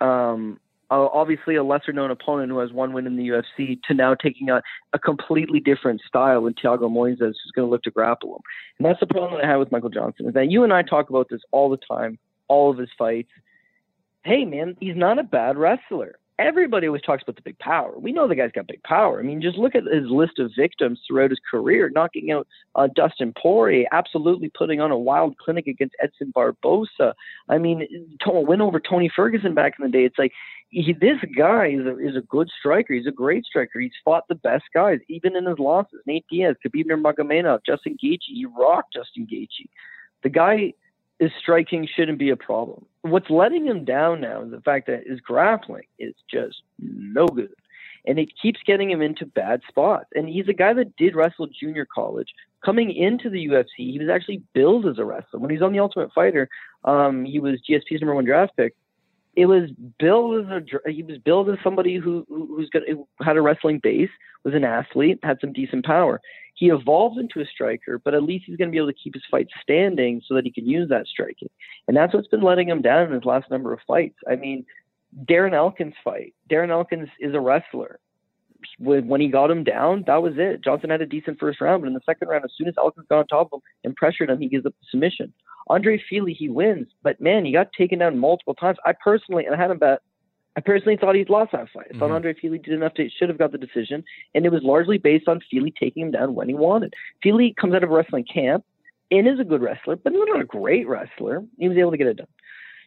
um, 0.00 0.60
obviously 0.90 1.56
a 1.56 1.64
lesser 1.64 1.92
known 1.92 2.10
opponent 2.10 2.50
who 2.50 2.58
has 2.58 2.72
one 2.72 2.92
win 2.92 3.06
in 3.06 3.16
the 3.16 3.28
UFC 3.28 3.80
to 3.84 3.94
now 3.94 4.14
taking 4.14 4.50
a, 4.50 4.62
a 4.92 4.98
completely 4.98 5.60
different 5.60 6.02
style 6.06 6.40
with 6.42 6.54
Thiago 6.56 6.90
Moises, 6.90 7.18
who's 7.18 7.52
going 7.54 7.66
to 7.66 7.70
look 7.70 7.82
to 7.82 7.90
grapple 7.90 8.36
him. 8.36 8.42
And 8.78 8.86
that's 8.86 9.00
the 9.00 9.06
problem 9.06 9.34
that 9.34 9.44
I 9.44 9.48
have 9.48 9.60
with 9.60 9.72
Michael 9.72 9.90
Johnson 9.90 10.28
is 10.28 10.34
that 10.34 10.50
you 10.50 10.62
and 10.62 10.72
I 10.72 10.82
talk 10.82 11.10
about 11.10 11.28
this 11.30 11.40
all 11.50 11.70
the 11.70 11.78
time, 11.78 12.18
all 12.48 12.70
of 12.70 12.78
his 12.78 12.90
fights. 12.96 13.30
Hey, 14.24 14.44
man, 14.44 14.76
he's 14.80 14.96
not 14.96 15.18
a 15.18 15.22
bad 15.22 15.56
wrestler 15.56 16.18
everybody 16.38 16.86
always 16.86 17.02
talks 17.02 17.22
about 17.22 17.36
the 17.36 17.42
big 17.42 17.58
power. 17.58 17.96
We 17.98 18.12
know 18.12 18.26
the 18.26 18.34
guy's 18.34 18.52
got 18.52 18.66
big 18.66 18.82
power. 18.82 19.20
I 19.20 19.22
mean, 19.22 19.40
just 19.40 19.56
look 19.56 19.74
at 19.74 19.84
his 19.84 20.08
list 20.08 20.38
of 20.38 20.50
victims 20.58 21.00
throughout 21.06 21.30
his 21.30 21.40
career, 21.48 21.90
knocking 21.94 22.32
out 22.32 22.46
uh, 22.74 22.88
Dustin 22.94 23.32
Poirier, 23.40 23.86
absolutely 23.92 24.50
putting 24.56 24.80
on 24.80 24.90
a 24.90 24.98
wild 24.98 25.36
clinic 25.38 25.66
against 25.66 25.94
Edson 26.02 26.32
Barbosa. 26.36 27.14
I 27.48 27.58
mean, 27.58 27.86
to 28.22 28.30
win 28.30 28.60
over 28.60 28.80
Tony 28.80 29.10
Ferguson 29.14 29.54
back 29.54 29.74
in 29.78 29.84
the 29.84 29.92
day. 29.92 30.04
It's 30.04 30.18
like 30.18 30.32
he, 30.70 30.92
this 30.92 31.18
guy 31.36 31.68
is 31.68 31.86
a, 31.86 31.98
is 31.98 32.16
a 32.16 32.22
good 32.22 32.48
striker. 32.58 32.94
He's 32.94 33.06
a 33.06 33.12
great 33.12 33.44
striker. 33.44 33.78
He's 33.78 33.92
fought 34.04 34.24
the 34.28 34.34
best 34.34 34.64
guys, 34.74 34.98
even 35.08 35.36
in 35.36 35.46
his 35.46 35.58
losses. 35.58 36.00
Nate 36.06 36.26
Diaz, 36.30 36.56
Khabib 36.66 36.86
Nurmagomedov, 36.86 37.60
Justin 37.64 37.96
Gaethje. 38.02 38.18
He 38.26 38.46
rocked 38.58 38.94
Justin 38.94 39.26
Gaethje. 39.32 39.68
The 40.24 40.30
guy 40.30 40.72
his 41.18 41.30
striking 41.40 41.88
shouldn't 41.94 42.18
be 42.18 42.30
a 42.30 42.36
problem. 42.36 42.86
What's 43.02 43.30
letting 43.30 43.66
him 43.66 43.84
down 43.84 44.20
now 44.20 44.42
is 44.42 44.50
the 44.50 44.60
fact 44.60 44.86
that 44.86 45.06
his 45.06 45.20
grappling 45.20 45.84
is 45.98 46.14
just 46.30 46.62
no 46.78 47.26
good. 47.26 47.54
And 48.06 48.18
it 48.18 48.28
keeps 48.40 48.60
getting 48.66 48.90
him 48.90 49.00
into 49.00 49.24
bad 49.24 49.62
spots. 49.66 50.06
And 50.14 50.28
he's 50.28 50.48
a 50.48 50.52
guy 50.52 50.74
that 50.74 50.96
did 50.96 51.14
wrestle 51.14 51.46
junior 51.46 51.86
college. 51.92 52.28
Coming 52.62 52.92
into 52.94 53.30
the 53.30 53.46
UFC, 53.46 53.92
he 53.92 53.98
was 53.98 54.08
actually 54.10 54.42
billed 54.52 54.86
as 54.86 54.98
a 54.98 55.04
wrestler. 55.04 55.40
When 55.40 55.50
he 55.50 55.56
was 55.56 55.62
on 55.62 55.72
the 55.72 55.78
Ultimate 55.78 56.12
Fighter, 56.12 56.48
um, 56.84 57.24
he 57.24 57.38
was 57.38 57.60
GSP's 57.68 58.00
number 58.00 58.14
one 58.14 58.24
draft 58.24 58.52
pick. 58.56 58.74
It 59.36 59.46
was 59.46 59.70
billed 59.98 60.46
as 60.46 60.62
a 60.86 60.90
he 60.90 61.02
was 61.02 61.18
billed 61.18 61.50
as 61.50 61.58
somebody 61.62 61.96
who 61.96 62.24
who's 62.28 62.70
got 62.70 62.82
who 62.88 63.06
had 63.20 63.36
a 63.36 63.42
wrestling 63.42 63.80
base, 63.82 64.10
was 64.44 64.54
an 64.54 64.64
athlete, 64.64 65.18
had 65.22 65.38
some 65.40 65.52
decent 65.52 65.84
power 65.84 66.20
he 66.54 66.70
evolved 66.70 67.18
into 67.18 67.40
a 67.40 67.46
striker, 67.46 67.98
but 67.98 68.14
at 68.14 68.22
least 68.22 68.44
he's 68.46 68.56
going 68.56 68.68
to 68.68 68.72
be 68.72 68.78
able 68.78 68.92
to 68.92 68.94
keep 68.94 69.14
his 69.14 69.24
fight 69.30 69.48
standing 69.60 70.22
so 70.26 70.34
that 70.34 70.44
he 70.44 70.52
can 70.52 70.66
use 70.66 70.88
that 70.88 71.06
striking. 71.06 71.50
And 71.88 71.96
that's 71.96 72.14
what's 72.14 72.28
been 72.28 72.42
letting 72.42 72.68
him 72.68 72.80
down 72.80 73.06
in 73.06 73.12
his 73.12 73.24
last 73.24 73.50
number 73.50 73.72
of 73.72 73.80
fights. 73.86 74.16
I 74.28 74.36
mean, 74.36 74.64
Darren 75.24 75.52
Elkins 75.52 75.94
fight. 76.02 76.34
Darren 76.48 76.70
Elkins 76.70 77.08
is 77.20 77.34
a 77.34 77.40
wrestler. 77.40 77.98
When, 78.78 79.20
he 79.20 79.28
got 79.28 79.50
him 79.50 79.64
down, 79.64 80.04
that 80.06 80.22
was 80.22 80.34
it. 80.36 80.62
Johnson 80.62 80.90
had 80.90 81.02
a 81.02 81.06
decent 81.06 81.38
first 81.38 81.60
round, 81.60 81.82
but 81.82 81.88
in 81.88 81.94
the 81.94 82.00
second 82.06 82.28
round, 82.28 82.44
as 82.44 82.52
soon 82.56 82.68
as 82.68 82.74
Elkins 82.78 83.06
got 83.08 83.18
on 83.18 83.26
top 83.26 83.48
of 83.52 83.58
him 83.58 83.62
and 83.84 83.96
pressured 83.96 84.30
him, 84.30 84.40
he 84.40 84.48
gives 84.48 84.66
up 84.66 84.74
the 84.80 84.86
submission. 84.90 85.32
Andre 85.68 86.02
Fili, 86.10 86.34
he 86.34 86.48
wins, 86.48 86.88
but 87.02 87.20
man, 87.20 87.44
he 87.44 87.52
got 87.52 87.72
taken 87.72 87.98
down 87.98 88.18
multiple 88.18 88.54
times. 88.54 88.78
I 88.84 88.92
personally, 88.92 89.46
and 89.46 89.54
I 89.54 89.58
had 89.58 89.70
him 89.70 89.78
bet 89.78 90.00
I 90.56 90.60
personally 90.60 90.96
thought 90.96 91.16
he'd 91.16 91.30
lost 91.30 91.52
that 91.52 91.68
fight. 91.70 91.86
I 91.92 91.98
thought 91.98 92.10
Mhm. 92.10 92.14
Andre 92.14 92.34
Fili 92.34 92.58
did 92.58 92.74
enough 92.74 92.94
to 92.94 93.08
should 93.08 93.28
have 93.28 93.38
got 93.38 93.50
the 93.50 93.58
decision, 93.58 94.04
and 94.34 94.46
it 94.46 94.52
was 94.52 94.62
largely 94.62 94.98
based 94.98 95.28
on 95.28 95.40
Fili 95.40 95.72
taking 95.72 96.06
him 96.06 96.10
down 96.12 96.34
when 96.34 96.48
he 96.48 96.54
wanted. 96.54 96.94
Fili 97.22 97.54
comes 97.54 97.74
out 97.74 97.82
of 97.82 97.90
wrestling 97.90 98.24
camp 98.24 98.64
and 99.10 99.26
is 99.26 99.40
a 99.40 99.44
good 99.44 99.62
wrestler, 99.62 99.96
but 99.96 100.12
not 100.12 100.40
a 100.40 100.44
great 100.44 100.86
wrestler. 100.86 101.44
He 101.58 101.68
was 101.68 101.76
able 101.76 101.90
to 101.90 101.96
get 101.96 102.06
it 102.06 102.18
done. 102.18 102.28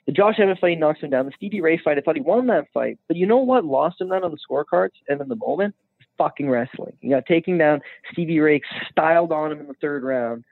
The 0.07 0.13
Josh 0.13 0.35
Emmett 0.39 0.59
fight 0.59 0.79
knocks 0.79 1.01
him 1.01 1.09
down. 1.09 1.25
The 1.25 1.33
Stevie 1.35 1.61
Ray 1.61 1.77
fight, 1.77 1.97
I 1.97 2.01
thought 2.01 2.15
he 2.15 2.21
won 2.21 2.47
that 2.47 2.71
fight, 2.73 2.97
but 3.07 3.17
you 3.17 3.27
know 3.27 3.37
what 3.37 3.65
lost 3.65 3.99
him 3.99 4.09
that 4.09 4.23
on 4.23 4.31
the 4.31 4.37
scorecards 4.37 4.93
and 5.09 5.19
in 5.19 5.27
the 5.27 5.35
moment? 5.35 5.75
Fucking 6.17 6.49
wrestling. 6.49 6.93
You 7.01 7.09
got 7.09 7.25
taking 7.25 7.57
down. 7.57 7.81
Stevie 8.11 8.39
Ray 8.39 8.61
styled 8.89 9.33
on 9.33 9.51
him 9.51 9.59
in 9.59 9.67
the 9.67 9.73
third 9.81 10.03
round, 10.03 10.45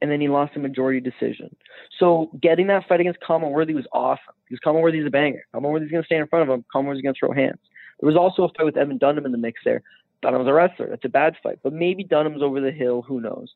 and 0.00 0.10
then 0.10 0.20
he 0.20 0.28
lost 0.28 0.56
a 0.56 0.58
majority 0.58 0.98
decision. 0.98 1.54
So 2.00 2.30
getting 2.40 2.66
that 2.68 2.88
fight 2.88 3.00
against 3.00 3.20
Khama 3.20 3.50
Worthy 3.50 3.74
was 3.74 3.86
awesome 3.92 4.34
because 4.48 4.60
Khama 4.64 4.80
Worthy's 4.80 5.06
a 5.06 5.10
banger. 5.10 5.44
Khama 5.52 5.68
Worthy's 5.68 5.90
going 5.90 6.02
to 6.02 6.06
stand 6.06 6.22
in 6.22 6.28
front 6.28 6.48
of 6.48 6.54
him. 6.54 6.64
Khama 6.72 6.88
Worthy's 6.88 7.02
going 7.02 7.14
to 7.14 7.18
throw 7.18 7.32
hands. 7.32 7.60
There 8.00 8.06
was 8.08 8.16
also 8.16 8.44
a 8.44 8.48
fight 8.48 8.64
with 8.64 8.78
Evan 8.78 8.96
Dunham 8.96 9.26
in 9.26 9.32
the 9.32 9.38
mix 9.38 9.60
there. 9.64 9.82
Dunham's 10.22 10.48
a 10.48 10.52
wrestler. 10.52 10.88
That's 10.88 11.04
a 11.04 11.10
bad 11.10 11.34
fight. 11.42 11.58
But 11.62 11.74
maybe 11.74 12.02
Dunham's 12.02 12.42
over 12.42 12.60
the 12.60 12.70
hill. 12.70 13.02
Who 13.02 13.20
knows? 13.20 13.52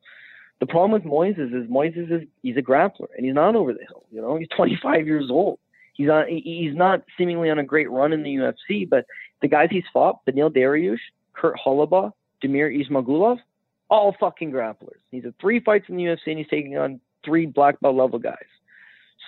The 0.61 0.67
problem 0.67 0.93
with 0.93 1.05
Moises 1.05 1.55
is 1.55 1.69
Moises 1.69 2.11
is 2.11 2.27
he's 2.43 2.57
a 2.57 2.63
grappler 2.63 3.09
and 3.17 3.27
he's 3.27 3.35
not 3.35 3.57
over 3.57 3.73
the 3.73 3.81
hill. 3.81 4.05
You 4.11 4.23
know, 4.23 4.37
he's 4.37 4.49
25 4.57 5.07
years 5.07 5.31
old. 5.31 5.59
He's 5.93 6.09
on. 6.09 6.27
He's 6.29 6.75
not 6.75 7.03
seemingly 7.17 7.51
on 7.51 7.59
a 7.59 7.65
great 7.65 7.91
run 7.91 8.13
in 8.13 8.23
the 8.23 8.35
UFC, 8.35 8.89
but 8.89 9.07
the 9.43 9.49
guys 9.49 9.69
he's 9.71 9.85
fought, 9.93 10.25
Beneil 10.27 10.55
Dariush, 10.55 10.99
Kurt 11.33 11.57
Holobaugh, 11.65 12.13
Damir 12.43 12.71
Ismagulov, 12.71 13.39
all 13.89 14.15
fucking 14.19 14.53
grapplers. 14.53 15.01
He's 15.11 15.25
had 15.25 15.39
three 15.39 15.61
fights 15.61 15.87
in 15.89 15.97
the 15.97 16.05
UFC 16.05 16.27
and 16.27 16.39
he's 16.39 16.49
taking 16.49 16.77
on 16.77 17.01
three 17.25 17.47
black 17.47 17.81
belt 17.81 17.97
level 17.97 18.19
guys. 18.19 18.37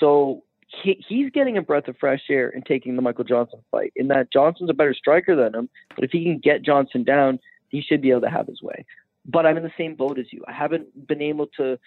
So 0.00 0.42
he, 0.82 1.02
he's 1.08 1.30
getting 1.30 1.56
a 1.56 1.62
breath 1.62 1.88
of 1.88 1.96
fresh 1.98 2.22
air 2.28 2.50
and 2.50 2.64
taking 2.64 2.96
the 2.96 3.02
Michael 3.02 3.24
Johnson 3.24 3.60
fight. 3.70 3.92
In 3.96 4.08
that 4.08 4.32
Johnson's 4.32 4.70
a 4.70 4.74
better 4.74 4.94
striker 4.94 5.34
than 5.34 5.54
him, 5.54 5.68
but 5.94 6.04
if 6.04 6.10
he 6.10 6.24
can 6.24 6.38
get 6.38 6.62
Johnson 6.62 7.04
down, 7.04 7.38
he 7.68 7.82
should 7.82 8.00
be 8.00 8.10
able 8.10 8.22
to 8.22 8.30
have 8.30 8.46
his 8.46 8.62
way. 8.62 8.84
But 9.26 9.46
I'm 9.46 9.56
in 9.56 9.62
the 9.62 9.72
same 9.76 9.94
boat 9.94 10.18
as 10.18 10.26
you. 10.32 10.42
I 10.48 10.52
haven't 10.52 11.06
been 11.06 11.20
able 11.22 11.46
to. 11.58 11.78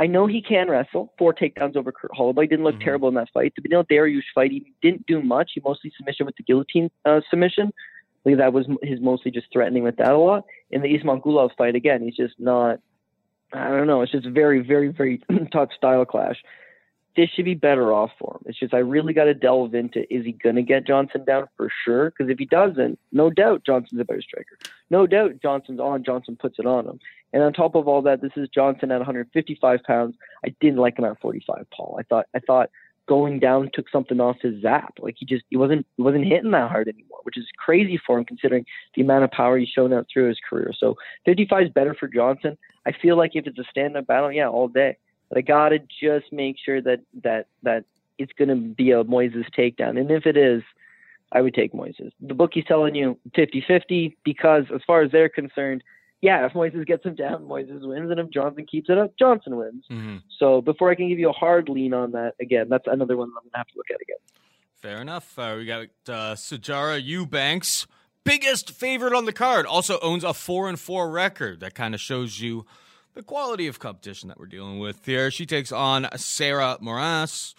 I 0.00 0.06
know 0.06 0.26
he 0.26 0.40
can 0.42 0.68
wrestle. 0.68 1.12
Four 1.18 1.34
takedowns 1.34 1.76
over 1.76 1.92
Kurt 1.92 2.12
Holobaugh. 2.12 2.48
Didn't 2.48 2.64
look 2.64 2.76
Mhm. 2.76 2.84
terrible 2.84 3.08
in 3.08 3.14
that 3.14 3.30
fight. 3.34 3.52
The 3.56 3.68
Beneil 3.68 3.84
Dariush 3.86 4.22
fight, 4.34 4.50
he 4.52 4.72
didn't 4.80 5.06
do 5.06 5.20
much. 5.22 5.52
He 5.54 5.60
mostly 5.64 5.92
submission 5.96 6.26
with 6.26 6.36
the 6.36 6.44
guillotine 6.44 6.90
uh, 7.04 7.20
submission. 7.30 7.68
I 7.68 8.22
think 8.24 8.38
that 8.38 8.52
was 8.52 8.66
his 8.82 9.00
mostly 9.00 9.30
just 9.30 9.46
threatening 9.52 9.82
with 9.84 9.96
that 9.96 10.12
a 10.12 10.18
lot. 10.18 10.44
In 10.70 10.82
the 10.82 10.88
Ismagulov 10.96 11.50
fight, 11.56 11.74
again, 11.74 12.02
he's 12.02 12.16
just 12.16 12.38
not. 12.38 12.80
I 13.52 13.68
don't 13.70 13.86
know. 13.86 14.02
It's 14.02 14.12
just 14.12 14.26
very, 14.26 14.60
very, 14.60 14.88
very 14.88 15.22
tough 15.52 15.70
style 15.76 16.04
clash. 16.04 16.42
This 17.18 17.30
should 17.34 17.46
be 17.46 17.54
better 17.54 17.92
off 17.92 18.12
for 18.16 18.36
him. 18.36 18.42
It's 18.46 18.60
just 18.60 18.72
I 18.72 18.78
really 18.78 19.12
mm-hmm. 19.12 19.18
got 19.18 19.24
to 19.24 19.34
delve 19.34 19.74
into 19.74 20.02
is 20.02 20.24
he 20.24 20.30
going 20.30 20.54
to 20.54 20.62
get 20.62 20.86
Johnson 20.86 21.24
down 21.24 21.48
for 21.56 21.68
sure? 21.84 22.10
Because 22.10 22.30
if 22.30 22.38
he 22.38 22.44
doesn't, 22.44 22.96
no 23.10 23.28
doubt 23.28 23.64
Johnson's 23.66 24.00
a 24.00 24.04
better 24.04 24.22
striker. 24.22 24.56
No 24.88 25.04
doubt 25.04 25.42
Johnson's 25.42 25.80
on. 25.80 26.04
Johnson 26.04 26.38
puts 26.40 26.60
it 26.60 26.66
on 26.66 26.86
him. 26.86 27.00
And 27.32 27.42
on 27.42 27.52
top 27.52 27.74
of 27.74 27.88
all 27.88 28.02
that, 28.02 28.22
this 28.22 28.30
is 28.36 28.48
Johnson 28.48 28.92
at 28.92 28.98
155 28.98 29.80
pounds. 29.82 30.14
I 30.46 30.54
didn't 30.60 30.78
like 30.78 30.96
him 30.96 31.06
at 31.06 31.20
45, 31.20 31.66
Paul. 31.76 31.96
I 31.98 32.04
thought 32.04 32.26
I 32.36 32.38
thought 32.38 32.70
going 33.08 33.40
down 33.40 33.70
took 33.74 33.88
something 33.90 34.20
off 34.20 34.36
his 34.40 34.62
zap. 34.62 34.94
Like 35.00 35.16
he 35.18 35.26
just 35.26 35.44
he 35.50 35.56
wasn't 35.56 35.86
he 35.96 36.02
wasn't 36.04 36.26
hitting 36.26 36.52
that 36.52 36.70
hard 36.70 36.86
anymore, 36.86 37.18
which 37.24 37.36
is 37.36 37.46
crazy 37.58 37.98
for 38.06 38.18
him 38.18 38.26
considering 38.26 38.64
the 38.94 39.02
amount 39.02 39.24
of 39.24 39.32
power 39.32 39.58
he's 39.58 39.68
shown 39.68 39.92
out 39.92 40.06
through 40.12 40.28
his 40.28 40.38
career. 40.48 40.72
So 40.78 40.94
55 41.24 41.64
is 41.64 41.72
better 41.72 41.96
for 41.98 42.06
Johnson. 42.06 42.56
I 42.86 42.92
feel 42.92 43.16
like 43.16 43.32
if 43.34 43.48
it's 43.48 43.58
a 43.58 43.64
stand-up 43.68 44.06
battle, 44.06 44.30
yeah, 44.30 44.48
all 44.48 44.68
day. 44.68 44.96
But 45.28 45.38
I 45.38 45.40
gotta 45.42 45.78
just 45.78 46.32
make 46.32 46.56
sure 46.58 46.80
that 46.80 47.00
that 47.22 47.46
that 47.62 47.84
it's 48.18 48.32
gonna 48.32 48.56
be 48.56 48.90
a 48.92 49.04
Moises 49.04 49.46
takedown, 49.56 49.98
and 50.00 50.10
if 50.10 50.26
it 50.26 50.36
is, 50.36 50.62
I 51.32 51.40
would 51.40 51.54
take 51.54 51.72
Moises. 51.72 52.12
The 52.20 52.34
bookie's 52.34 52.64
telling 52.66 52.94
you 52.94 53.18
50-50 53.36 54.16
because 54.24 54.64
as 54.74 54.80
far 54.86 55.02
as 55.02 55.12
they're 55.12 55.28
concerned, 55.28 55.84
yeah, 56.22 56.44
if 56.46 56.52
Moises 56.52 56.86
gets 56.86 57.04
him 57.04 57.14
down, 57.14 57.44
Moises 57.44 57.86
wins, 57.86 58.10
and 58.10 58.18
if 58.18 58.30
Johnson 58.30 58.66
keeps 58.66 58.88
it 58.88 58.98
up, 58.98 59.16
Johnson 59.18 59.56
wins. 59.56 59.84
Mhm. 59.90 60.22
So 60.38 60.60
before 60.62 60.90
I 60.90 60.94
can 60.94 61.08
give 61.08 61.18
you 61.18 61.28
a 61.28 61.32
hard 61.32 61.68
lean 61.68 61.92
on 61.94 62.12
that, 62.12 62.34
again, 62.40 62.68
that's 62.68 62.86
another 62.86 63.16
one 63.16 63.28
I'm 63.28 63.34
gonna 63.34 63.58
have 63.58 63.68
to 63.68 63.74
look 63.76 63.90
at 63.90 64.00
again. 64.00 64.16
Fair 64.80 65.00
enough. 65.00 65.38
Uh, 65.38 65.54
we 65.58 65.66
got 65.66 65.82
uh, 66.08 66.34
Sijara 66.34 67.02
Eubanks, 67.02 67.86
biggest 68.24 68.70
favorite 68.70 69.12
on 69.12 69.26
the 69.26 69.32
card. 69.32 69.66
Also 69.66 69.98
owns 70.00 70.24
a 70.24 70.32
four 70.32 70.68
and 70.68 70.78
four 70.80 71.10
record. 71.10 71.60
That 71.60 71.74
kind 71.74 71.94
of 71.94 72.00
shows 72.00 72.40
you 72.40 72.64
the 73.14 73.22
quality 73.22 73.66
of 73.66 73.78
competition 73.78 74.28
that 74.28 74.38
we're 74.38 74.46
dealing 74.46 74.78
with 74.78 75.04
here. 75.04 75.30
She 75.30 75.46
takes 75.46 75.72
on 75.72 76.08
Sarah 76.16 76.78
Moras. 76.80 77.54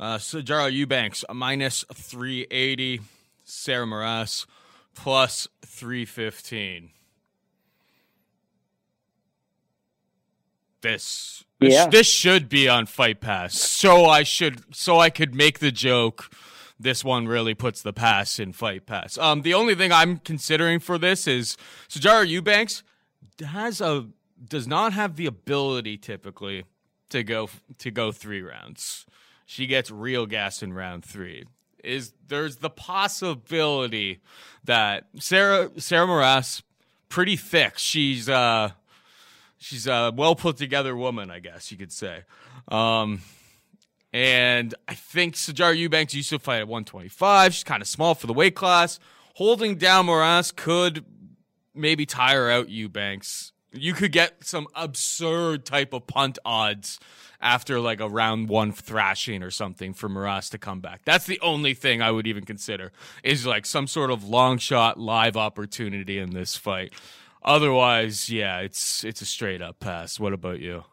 Uh, 0.00 0.16
Sijara 0.16 0.72
Eubanks 0.72 1.24
minus 1.32 1.84
three 1.94 2.46
eighty. 2.50 3.00
Sarah 3.44 3.86
Moras 3.86 4.46
plus 4.94 5.46
three 5.64 6.04
fifteen. 6.04 6.90
This 10.80 11.44
this, 11.60 11.72
Yeah. 11.74 11.86
this 11.86 12.06
should 12.06 12.48
be 12.48 12.68
on 12.68 12.86
Fight 12.86 13.20
Pass. 13.20 13.54
So 13.58 14.06
I 14.06 14.22
should 14.22 14.74
so 14.74 14.98
I 14.98 15.10
could 15.10 15.34
make 15.34 15.58
the 15.60 15.70
joke. 15.72 16.30
This 16.78 17.04
one 17.04 17.28
really 17.28 17.54
puts 17.54 17.82
the 17.82 17.92
pass 17.92 18.38
in 18.40 18.52
Fight 18.52 18.84
Pass. 18.84 19.16
Um, 19.16 19.42
the 19.42 19.54
only 19.54 19.74
thing 19.76 19.92
I'm 19.92 20.18
considering 20.18 20.80
for 20.80 20.98
this 20.98 21.26
is 21.28 21.56
Sijara 21.88 22.26
Eubanks 22.26 22.82
has 23.46 23.80
a 23.80 24.08
does 24.42 24.66
not 24.66 24.92
have 24.92 25.16
the 25.16 25.26
ability 25.26 25.96
typically 25.96 26.64
to 27.10 27.22
go 27.22 27.48
to 27.78 27.90
go 27.90 28.12
three 28.12 28.42
rounds. 28.42 29.06
She 29.46 29.66
gets 29.66 29.90
real 29.90 30.26
gas 30.26 30.62
in 30.62 30.72
round 30.72 31.04
three. 31.04 31.44
Is 31.82 32.12
there's 32.28 32.56
the 32.56 32.70
possibility 32.70 34.20
that 34.64 35.06
Sarah 35.18 35.70
Sarah 35.78 36.06
Moras 36.06 36.62
pretty 37.08 37.36
thick. 37.36 37.78
She's 37.78 38.28
uh 38.28 38.70
she's 39.58 39.86
a 39.86 40.12
well 40.14 40.34
put 40.34 40.56
together 40.56 40.96
woman, 40.96 41.30
I 41.30 41.40
guess 41.40 41.70
you 41.70 41.78
could 41.78 41.92
say. 41.92 42.22
Um, 42.68 43.20
and 44.12 44.74
I 44.86 44.94
think 44.94 45.34
Sijara 45.34 45.76
Eubanks 45.76 46.14
used 46.14 46.30
to 46.30 46.38
fight 46.38 46.58
at 46.58 46.68
125. 46.68 47.52
She's 47.52 47.64
kind 47.64 47.82
of 47.82 47.88
small 47.88 48.14
for 48.14 48.26
the 48.26 48.32
weight 48.32 48.54
class. 48.54 49.00
Holding 49.34 49.76
down 49.76 50.06
Moras 50.06 50.52
could 50.52 51.04
maybe 51.74 52.06
tire 52.06 52.48
out 52.48 52.68
Eubanks. 52.68 53.52
You 53.74 53.92
could 53.92 54.12
get 54.12 54.44
some 54.44 54.66
absurd 54.74 55.64
type 55.64 55.92
of 55.92 56.06
punt 56.06 56.38
odds 56.44 56.98
after 57.40 57.80
like 57.80 58.00
a 58.00 58.08
round 58.08 58.48
one 58.48 58.72
thrashing 58.72 59.42
or 59.42 59.50
something 59.50 59.92
for 59.92 60.08
Moras 60.08 60.48
to 60.50 60.58
come 60.58 60.80
back. 60.80 61.02
That's 61.04 61.26
the 61.26 61.40
only 61.40 61.74
thing 61.74 62.00
I 62.00 62.10
would 62.10 62.26
even 62.26 62.44
consider 62.44 62.92
is 63.22 63.46
like 63.46 63.66
some 63.66 63.86
sort 63.86 64.10
of 64.10 64.24
long 64.24 64.58
shot 64.58 64.98
live 64.98 65.36
opportunity 65.36 66.18
in 66.18 66.30
this 66.30 66.56
fight. 66.56 66.94
Otherwise, 67.42 68.30
yeah, 68.30 68.60
it's 68.60 69.04
it's 69.04 69.20
a 69.20 69.26
straight 69.26 69.60
up 69.60 69.78
pass. 69.78 70.18
What 70.18 70.32
about 70.32 70.60
you? 70.60 70.84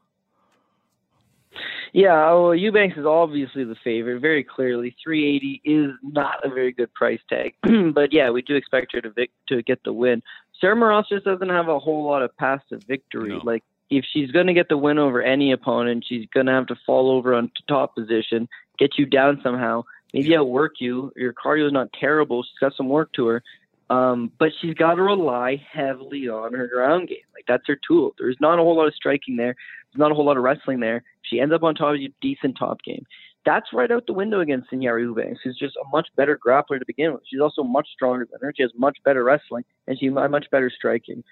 Yeah, 1.93 2.33
well, 2.33 2.55
Eubanks 2.55 2.97
is 2.97 3.05
obviously 3.05 3.65
the 3.65 3.75
favorite, 3.83 4.21
very 4.21 4.45
clearly. 4.45 4.95
380 5.03 5.61
is 5.65 5.91
not 6.01 6.45
a 6.45 6.49
very 6.49 6.71
good 6.71 6.93
price 6.93 7.19
tag, 7.29 7.53
but 7.93 8.13
yeah, 8.13 8.29
we 8.29 8.41
do 8.41 8.55
expect 8.55 8.93
her 8.93 9.01
to 9.01 9.09
vic- 9.11 9.31
to 9.49 9.61
get 9.63 9.83
the 9.83 9.91
win. 9.91 10.23
Sarah 10.61 10.75
Moras 10.75 11.09
just 11.09 11.25
doesn't 11.25 11.49
have 11.49 11.67
a 11.67 11.79
whole 11.79 12.05
lot 12.05 12.21
of 12.21 12.35
paths 12.37 12.63
to 12.69 12.77
victory. 12.77 13.29
No. 13.29 13.41
Like, 13.43 13.63
if 13.89 14.05
she's 14.13 14.31
going 14.31 14.47
to 14.47 14.53
get 14.53 14.69
the 14.69 14.77
win 14.77 14.99
over 14.99 15.21
any 15.21 15.51
opponent, 15.51 16.05
she's 16.07 16.27
going 16.33 16.45
to 16.45 16.53
have 16.53 16.67
to 16.67 16.75
fall 16.85 17.11
over 17.11 17.33
on 17.33 17.51
top 17.67 17.95
position, 17.95 18.47
get 18.79 18.97
you 18.97 19.05
down 19.05 19.41
somehow, 19.43 19.83
maybe 20.13 20.35
outwork 20.35 20.75
you. 20.79 21.11
Your 21.17 21.33
cardio 21.33 21.67
is 21.67 21.73
not 21.73 21.91
terrible. 21.99 22.43
She's 22.43 22.59
got 22.59 22.73
some 22.77 22.87
work 22.87 23.11
to 23.13 23.27
her. 23.27 23.43
Um, 23.89 24.31
but 24.39 24.53
she's 24.61 24.73
got 24.73 24.95
to 24.95 25.01
rely 25.01 25.61
heavily 25.69 26.29
on 26.29 26.53
her 26.53 26.67
ground 26.67 27.09
game. 27.09 27.17
Like 27.33 27.43
that's 27.45 27.67
her 27.67 27.77
tool. 27.85 28.13
There's 28.17 28.37
not 28.39 28.57
a 28.57 28.61
whole 28.61 28.77
lot 28.77 28.87
of 28.87 28.95
striking 28.95 29.35
there. 29.35 29.53
There's 29.91 29.99
not 29.99 30.11
a 30.11 30.15
whole 30.15 30.25
lot 30.25 30.37
of 30.37 30.43
wrestling 30.43 30.79
there. 30.79 31.03
She 31.23 31.41
ends 31.41 31.53
up 31.53 31.63
on 31.63 31.75
top 31.75 31.95
of 31.95 32.01
you, 32.01 32.13
decent 32.21 32.57
top 32.57 32.81
game. 32.83 33.05
That's 33.45 33.67
right 33.73 33.91
out 33.91 34.05
the 34.05 34.13
window 34.13 34.39
against 34.39 34.69
Sijara 34.69 35.01
Eubanks, 35.01 35.41
who's 35.43 35.57
just 35.57 35.75
a 35.75 35.87
much 35.91 36.07
better 36.15 36.37
grappler 36.37 36.77
to 36.79 36.85
begin 36.85 37.13
with. 37.13 37.23
She's 37.27 37.39
also 37.41 37.63
much 37.63 37.87
stronger 37.93 38.27
than 38.31 38.39
her. 38.41 38.53
She 38.55 38.61
has 38.61 38.71
much 38.77 38.97
better 39.03 39.23
wrestling, 39.23 39.63
and 39.87 39.97
she 39.99 40.05
has 40.07 40.13
much 40.29 40.45
better 40.51 40.69
striking. 40.69 41.23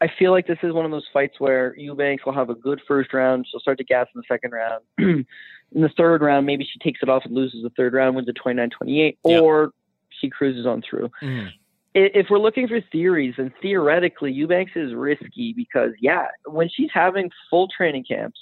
I 0.00 0.08
feel 0.18 0.32
like 0.32 0.46
this 0.46 0.58
is 0.62 0.72
one 0.74 0.84
of 0.84 0.90
those 0.90 1.06
fights 1.12 1.36
where 1.38 1.74
Eubanks 1.78 2.26
will 2.26 2.34
have 2.34 2.50
a 2.50 2.54
good 2.54 2.82
first 2.86 3.14
round. 3.14 3.46
She'll 3.50 3.60
start 3.60 3.78
to 3.78 3.84
gas 3.84 4.06
in 4.14 4.20
the 4.20 4.24
second 4.28 4.50
round. 4.52 4.82
in 4.98 5.24
the 5.72 5.88
third 5.96 6.20
round, 6.20 6.44
maybe 6.44 6.64
she 6.70 6.78
takes 6.80 7.00
it 7.02 7.08
off 7.08 7.24
and 7.24 7.34
loses 7.34 7.62
the 7.62 7.70
third 7.70 7.94
round, 7.94 8.14
wins 8.14 8.28
a 8.28 8.32
29-28, 8.32 9.16
Yep. 9.24 9.42
or 9.42 9.70
she 10.20 10.28
cruises 10.28 10.66
on 10.66 10.82
through 10.88 11.10
mm-hmm. 11.22 11.46
i- 11.96 12.10
if 12.14 12.26
we're 12.30 12.38
looking 12.38 12.68
for 12.68 12.80
theories, 12.92 13.34
then 13.38 13.52
theoretically 13.62 14.30
Eubanks 14.32 14.72
is 14.76 14.92
risky 14.94 15.52
because 15.56 15.92
yeah, 16.00 16.26
when 16.44 16.68
she's 16.68 16.90
having 16.92 17.30
full 17.50 17.68
training 17.74 18.04
camps 18.04 18.38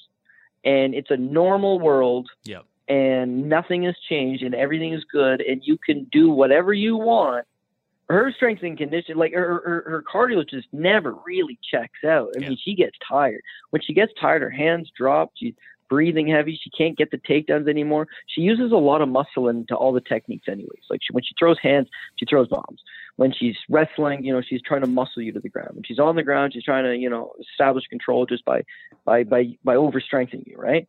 and 0.64 0.94
it's 0.94 1.10
a 1.10 1.16
normal 1.16 1.78
world 1.80 2.28
Yep. 2.44 2.64
And 2.92 3.48
nothing 3.48 3.84
has 3.84 3.94
changed 4.08 4.42
and 4.42 4.54
everything 4.54 4.92
is 4.92 5.02
good 5.10 5.40
and 5.40 5.62
you 5.64 5.78
can 5.78 6.06
do 6.12 6.28
whatever 6.30 6.74
you 6.74 6.96
want, 6.96 7.46
her 8.10 8.30
strength 8.36 8.62
and 8.62 8.76
condition, 8.76 9.16
like 9.16 9.32
her 9.32 9.62
her, 9.64 9.84
her 9.86 10.04
cardio 10.12 10.46
just 10.48 10.68
never 10.72 11.14
really 11.26 11.58
checks 11.70 12.04
out. 12.04 12.28
I 12.36 12.40
Yeah. 12.40 12.48
mean, 12.50 12.58
she 12.62 12.74
gets 12.74 12.96
tired. 13.08 13.40
When 13.70 13.80
she 13.80 13.94
gets 13.94 14.12
tired, 14.20 14.42
her 14.42 14.50
hands 14.50 14.90
drop. 14.94 15.30
She's 15.36 15.54
breathing 15.88 16.26
heavy. 16.26 16.58
She 16.62 16.70
can't 16.70 16.96
get 16.96 17.10
the 17.10 17.18
takedowns 17.18 17.68
anymore. 17.68 18.06
She 18.26 18.40
uses 18.40 18.72
a 18.72 18.76
lot 18.76 19.02
of 19.02 19.08
muscle 19.08 19.48
into 19.48 19.74
all 19.74 19.92
the 19.92 20.00
techniques, 20.00 20.48
anyways. 20.48 20.84
Like 20.90 21.00
she, 21.02 21.12
when 21.12 21.22
she 21.22 21.34
throws 21.38 21.58
hands, 21.62 21.88
she 22.16 22.26
throws 22.26 22.48
bombs. 22.48 22.80
When 23.16 23.32
she's 23.32 23.56
wrestling, 23.68 24.24
you 24.24 24.32
know, 24.32 24.42
she's 24.46 24.62
trying 24.62 24.80
to 24.82 24.86
muscle 24.86 25.22
you 25.22 25.32
to 25.32 25.40
the 25.40 25.50
ground. 25.50 25.70
When 25.74 25.84
she's 25.84 25.98
on 25.98 26.16
the 26.16 26.22
ground, 26.22 26.52
she's 26.54 26.64
trying 26.64 26.84
to, 26.84 26.96
you 26.96 27.10
know, 27.10 27.32
establish 27.40 27.84
control 27.86 28.26
just 28.26 28.44
by 28.44 28.62
by 29.04 29.22
by 29.24 29.56
by 29.64 29.76
over 29.76 30.00
strengthening 30.00 30.44
you, 30.46 30.56
right? 30.58 30.86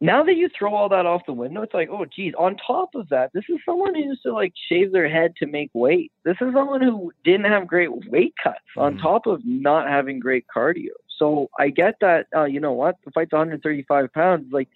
Now 0.00 0.22
that 0.22 0.36
you 0.36 0.48
throw 0.56 0.74
all 0.74 0.88
that 0.90 1.06
off 1.06 1.22
the 1.26 1.32
window, 1.32 1.62
it's 1.62 1.74
like, 1.74 1.88
oh, 1.90 2.04
geez. 2.04 2.32
On 2.38 2.56
top 2.64 2.94
of 2.94 3.08
that, 3.08 3.32
this 3.32 3.44
is 3.48 3.58
someone 3.66 3.94
who 3.94 4.02
used 4.02 4.22
to 4.22 4.32
like 4.32 4.52
shave 4.68 4.92
their 4.92 5.08
head 5.08 5.34
to 5.36 5.46
make 5.46 5.70
weight. 5.74 6.12
This 6.24 6.36
is 6.40 6.52
someone 6.54 6.80
who 6.82 7.12
didn't 7.24 7.46
have 7.46 7.66
great 7.66 7.90
weight 8.08 8.34
cuts 8.42 8.58
on 8.76 8.96
Mhm. 8.96 9.02
top 9.02 9.26
of 9.26 9.44
not 9.44 9.88
having 9.88 10.20
great 10.20 10.46
cardio. 10.54 10.90
So 11.16 11.50
I 11.58 11.70
get 11.70 11.98
that. 12.00 12.26
Uh, 12.34 12.44
you 12.44 12.60
know 12.60 12.72
what? 12.74 12.96
The 13.04 13.10
fight's 13.10 13.32
135 13.32 14.12
pounds. 14.12 14.52
Like 14.52 14.68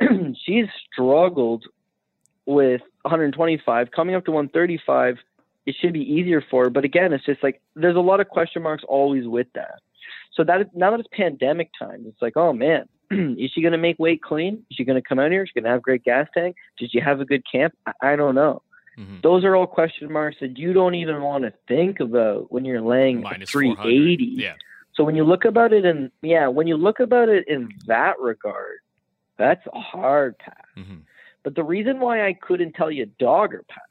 she's 0.44 0.66
struggled 0.92 1.64
with 2.46 2.80
125, 3.02 3.90
coming 3.90 4.14
up 4.14 4.24
to 4.24 4.30
135. 4.30 5.18
It 5.66 5.74
should 5.80 5.92
be 5.92 6.00
easier 6.00 6.42
for 6.50 6.64
her. 6.64 6.70
But 6.70 6.84
again, 6.84 7.12
it's 7.12 7.24
just 7.24 7.42
like 7.42 7.60
there's 7.74 7.96
a 7.96 8.00
lot 8.00 8.20
of 8.20 8.28
question 8.28 8.62
marks 8.62 8.84
always 8.86 9.26
with 9.26 9.46
that. 9.54 9.80
So 10.32 10.42
that 10.44 10.74
now 10.74 10.90
that 10.90 11.00
it's 11.00 11.08
pandemic 11.12 11.70
time, 11.78 12.04
it's 12.06 12.20
like, 12.22 12.36
oh 12.36 12.52
man, 12.52 12.88
is 13.38 13.50
she 13.52 13.60
going 13.62 13.72
to 13.72 13.78
make 13.78 13.98
weight 13.98 14.22
clean? 14.22 14.64
Is 14.70 14.76
she 14.76 14.84
going 14.84 15.00
to 15.00 15.06
come 15.08 15.18
out 15.18 15.30
here? 15.30 15.42
Is 15.42 15.48
she 15.48 15.60
going 15.60 15.64
to 15.64 15.70
have 15.70 15.82
great 15.82 16.04
gas 16.04 16.28
tank? 16.34 16.56
Did 16.78 16.90
she 16.90 17.00
have 17.00 17.20
a 17.20 17.24
good 17.24 17.42
camp? 17.50 17.74
I, 17.86 17.92
I 18.12 18.16
don't 18.16 18.34
know. 18.34 18.62
Mhm. 18.98 19.22
Those 19.22 19.44
are 19.44 19.56
all 19.56 19.66
question 19.66 20.12
marks 20.12 20.36
that 20.40 20.56
you 20.56 20.72
don't 20.72 20.94
even 20.94 21.20
want 21.22 21.42
to 21.44 21.52
think 21.66 21.98
about 22.00 22.52
when 22.52 22.64
you're 22.64 22.80
laying 22.80 23.22
Minus 23.22 23.50
400. 23.50 23.82
380. 23.82 24.24
Yeah. 24.24 24.54
So 24.94 25.02
when 25.02 25.16
you 25.16 25.24
look 25.24 25.44
about 25.44 25.72
it 25.72 25.84
in 25.84 26.12
yeah, 26.22 26.46
when 26.46 26.68
you 26.68 26.76
look 26.76 27.00
about 27.00 27.28
it 27.28 27.48
in 27.48 27.70
that 27.88 28.20
regard, 28.20 28.78
that's 29.36 29.66
a 29.72 29.80
hard 29.80 30.38
pass. 30.38 30.54
Mhm. 30.76 31.00
But 31.42 31.56
the 31.56 31.64
reason 31.64 31.98
why 31.98 32.24
I 32.24 32.34
couldn't 32.34 32.74
tell 32.74 32.90
you 32.90 33.06
dog 33.18 33.52
or 33.52 33.64
pass 33.68 33.82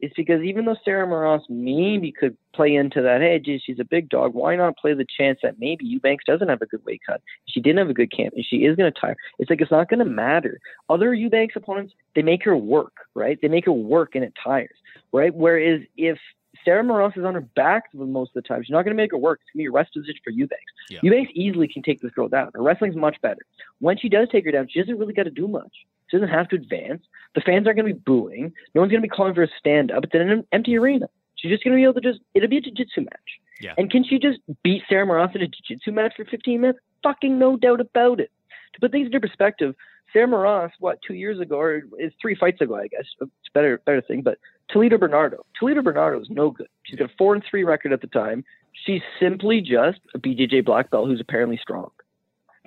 is 0.00 0.12
because 0.16 0.42
even 0.42 0.64
though 0.64 0.76
Sarah 0.84 1.06
Moras 1.06 1.42
maybe 1.48 2.12
could 2.12 2.36
play 2.54 2.74
into 2.74 3.02
that, 3.02 3.20
hey, 3.20 3.38
geez, 3.38 3.62
she's 3.64 3.80
a 3.80 3.84
big 3.84 4.08
dog. 4.08 4.34
Why 4.34 4.54
not 4.56 4.76
play 4.76 4.94
the 4.94 5.06
chance 5.18 5.40
that 5.42 5.58
maybe 5.58 5.84
Eubanks 5.84 6.24
doesn't 6.24 6.48
have 6.48 6.62
a 6.62 6.66
good 6.66 6.84
weight 6.84 7.00
cut? 7.06 7.20
She 7.46 7.60
didn't 7.60 7.78
have 7.78 7.90
a 7.90 7.94
good 7.94 8.12
camp, 8.12 8.34
and 8.34 8.44
she 8.48 8.58
is 8.58 8.76
going 8.76 8.92
to 8.92 9.00
tire. 9.00 9.16
It's 9.38 9.50
like 9.50 9.60
it's 9.60 9.70
not 9.70 9.88
going 9.88 9.98
to 9.98 10.04
matter. 10.04 10.60
Other 10.88 11.14
Eubanks 11.14 11.56
opponents, 11.56 11.94
they 12.14 12.22
make 12.22 12.44
her 12.44 12.56
work, 12.56 12.92
right? 13.14 13.38
They 13.40 13.48
make 13.48 13.66
her 13.66 13.72
work, 13.72 14.14
and 14.14 14.24
it 14.24 14.34
tires, 14.42 14.76
right? 15.12 15.34
Whereas 15.34 15.80
if 15.96 16.18
Sarah 16.64 16.84
Moras 16.84 17.16
is 17.16 17.24
on 17.24 17.34
her 17.34 17.40
back 17.40 17.84
most 17.94 18.30
of 18.30 18.42
the 18.42 18.48
time, 18.48 18.62
she's 18.62 18.70
not 18.70 18.84
going 18.84 18.96
to 18.96 19.02
make 19.02 19.10
her 19.10 19.18
work. 19.18 19.40
It's 19.42 19.50
going 19.52 19.64
to 19.64 19.70
be 19.70 19.72
a 19.72 19.72
rest 19.72 19.92
position 19.92 20.20
for 20.22 20.30
Eubanks. 20.30 20.72
Yeah. 20.90 21.00
Eubanks 21.02 21.32
easily 21.34 21.68
can 21.68 21.82
take 21.82 22.00
this 22.00 22.12
girl 22.12 22.28
down. 22.28 22.50
Her 22.54 22.62
wrestling's 22.62 22.96
much 22.96 23.16
better. 23.20 23.40
When 23.80 23.98
she 23.98 24.08
does 24.08 24.28
take 24.30 24.44
her 24.44 24.52
down, 24.52 24.68
she 24.70 24.80
doesn't 24.80 24.98
really 24.98 25.14
got 25.14 25.24
to 25.24 25.30
do 25.30 25.48
much. 25.48 25.72
She 26.08 26.16
doesn't 26.16 26.32
have 26.32 26.48
to 26.48 26.56
advance. 26.56 27.02
The 27.34 27.40
fans 27.40 27.66
aren't 27.66 27.78
going 27.78 27.88
to 27.88 27.94
be 27.94 28.00
booing. 28.04 28.52
No 28.74 28.80
one's 28.80 28.90
going 28.90 29.02
to 29.02 29.08
be 29.08 29.14
calling 29.14 29.34
for 29.34 29.42
a 29.42 29.48
stand 29.58 29.90
up. 29.90 30.04
It's 30.04 30.14
in 30.14 30.30
an 30.30 30.44
empty 30.52 30.76
arena. 30.76 31.08
She's 31.36 31.50
just 31.50 31.62
going 31.62 31.72
to 31.72 31.78
be 31.78 31.84
able 31.84 31.94
to 31.94 32.00
just, 32.00 32.20
it'll 32.34 32.48
be 32.48 32.56
a 32.56 32.60
jiu 32.60 32.72
jitsu 32.72 33.02
match. 33.02 33.40
Yeah. 33.60 33.74
And 33.76 33.90
can 33.90 34.04
she 34.04 34.18
just 34.18 34.38
beat 34.64 34.82
Sarah 34.88 35.06
Moras 35.06 35.34
in 35.34 35.42
a 35.42 35.46
jiu 35.46 35.60
jitsu 35.76 35.92
match 35.92 36.14
for 36.16 36.24
15 36.24 36.60
minutes? 36.60 36.78
Fucking 37.02 37.38
no 37.38 37.56
doubt 37.56 37.80
about 37.80 38.20
it. 38.20 38.30
To 38.74 38.80
put 38.80 38.90
things 38.90 39.06
into 39.06 39.20
perspective, 39.20 39.74
Sarah 40.12 40.26
Moras, 40.26 40.72
what, 40.80 40.98
two 41.06 41.14
years 41.14 41.38
ago, 41.38 41.58
or 41.58 41.82
is 41.98 42.12
three 42.20 42.34
fights 42.34 42.60
ago, 42.60 42.76
I 42.76 42.88
guess. 42.88 43.04
It's 43.20 43.30
a 43.30 43.52
better, 43.54 43.80
better 43.84 44.00
thing. 44.00 44.22
But 44.22 44.38
Talita 44.72 44.98
Bernardo. 44.98 45.44
Talita 45.60 45.82
Bernardo 45.82 46.20
is 46.20 46.28
no 46.30 46.50
good. 46.50 46.68
She's 46.84 46.98
got 46.98 47.10
a 47.10 47.14
four 47.16 47.34
and 47.34 47.44
three 47.48 47.64
record 47.64 47.92
at 47.92 48.00
the 48.00 48.06
time. 48.06 48.44
She's 48.84 49.02
simply 49.20 49.60
just 49.60 50.00
a 50.14 50.18
BJJ 50.18 50.64
black 50.64 50.90
belt 50.90 51.08
who's 51.08 51.20
apparently 51.20 51.58
strong. 51.60 51.90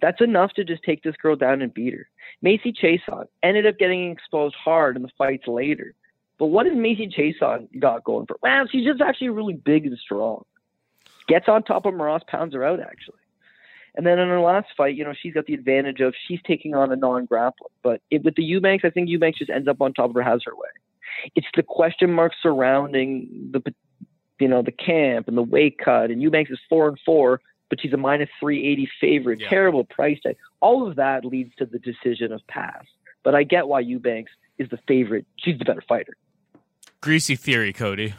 That's 0.01 0.21
enough 0.21 0.53
to 0.53 0.63
just 0.63 0.83
take 0.83 1.03
this 1.03 1.15
girl 1.15 1.35
down 1.35 1.61
and 1.61 1.73
beat 1.73 1.93
her. 1.93 2.09
Macy 2.41 2.73
Chiasson 2.73 3.25
ended 3.43 3.67
up 3.67 3.77
getting 3.77 4.11
exposed 4.11 4.55
hard 4.55 4.95
in 4.95 5.03
the 5.03 5.09
fights 5.17 5.47
later. 5.47 5.93
But 6.39 6.47
what 6.47 6.65
has 6.65 6.75
Macy 6.75 7.07
Chiasson 7.07 7.67
got 7.79 8.03
going 8.03 8.25
for? 8.25 8.37
Well, 8.41 8.65
she's 8.71 8.85
just 8.85 9.01
actually 9.01 9.29
really 9.29 9.53
big 9.53 9.85
and 9.85 9.97
strong. 9.97 10.43
Gets 11.27 11.47
on 11.47 11.61
top 11.63 11.85
of 11.85 11.93
Moras, 11.93 12.23
pounds 12.27 12.55
her 12.55 12.63
out 12.63 12.79
actually. 12.79 13.19
And 13.93 14.07
then 14.07 14.19
in 14.19 14.29
her 14.29 14.39
last 14.39 14.69
fight, 14.75 14.95
you 14.95 15.03
know, 15.03 15.13
she's 15.13 15.33
got 15.33 15.45
the 15.45 15.53
advantage 15.53 15.99
of 15.99 16.15
she's 16.27 16.39
taking 16.47 16.73
on 16.73 16.91
a 16.91 16.95
non-grappler. 16.95 17.69
But 17.83 18.01
it, 18.09 18.23
with 18.23 18.35
the 18.35 18.43
Eubanks, 18.43 18.85
I 18.85 18.89
think 18.89 19.09
Eubanks 19.09 19.39
just 19.39 19.51
ends 19.51 19.67
up 19.67 19.81
on 19.81 19.93
top 19.93 20.09
of 20.09 20.15
her, 20.15 20.23
has 20.23 20.41
her 20.45 20.55
way. 20.55 20.69
It's 21.35 21.47
the 21.55 21.63
question 21.63 22.11
marks 22.11 22.37
surrounding 22.41 23.51
the, 23.51 23.61
you 24.39 24.47
know, 24.47 24.61
the 24.61 24.71
camp 24.71 25.27
and 25.27 25.37
the 25.37 25.43
weight 25.43 25.77
cut. 25.77 26.09
And 26.09 26.21
Eubanks 26.21 26.51
is 26.51 26.59
four 26.69 26.87
and 26.87 26.97
four, 27.05 27.41
but 27.71 27.79
she's 27.81 27.93
a 27.93 27.97
minus 27.97 28.29
380 28.41 28.89
favorite. 28.99 29.39
Yeah. 29.39 29.49
Terrible 29.49 29.85
price 29.85 30.19
tag. 30.21 30.35
All 30.59 30.85
of 30.85 30.97
that 30.97 31.23
leads 31.23 31.55
to 31.55 31.65
the 31.65 31.79
decision 31.79 32.33
of 32.33 32.45
pass. 32.47 32.83
But 33.23 33.33
I 33.33 33.43
get 33.43 33.67
why 33.67 33.79
Eubanks 33.79 34.31
is 34.59 34.69
the 34.69 34.77
favorite. 34.89 35.25
She's 35.37 35.57
the 35.57 35.63
better 35.63 35.81
fighter. 35.87 36.17
Greasy 36.99 37.37
theory, 37.37 37.71
Cody. 37.71 38.13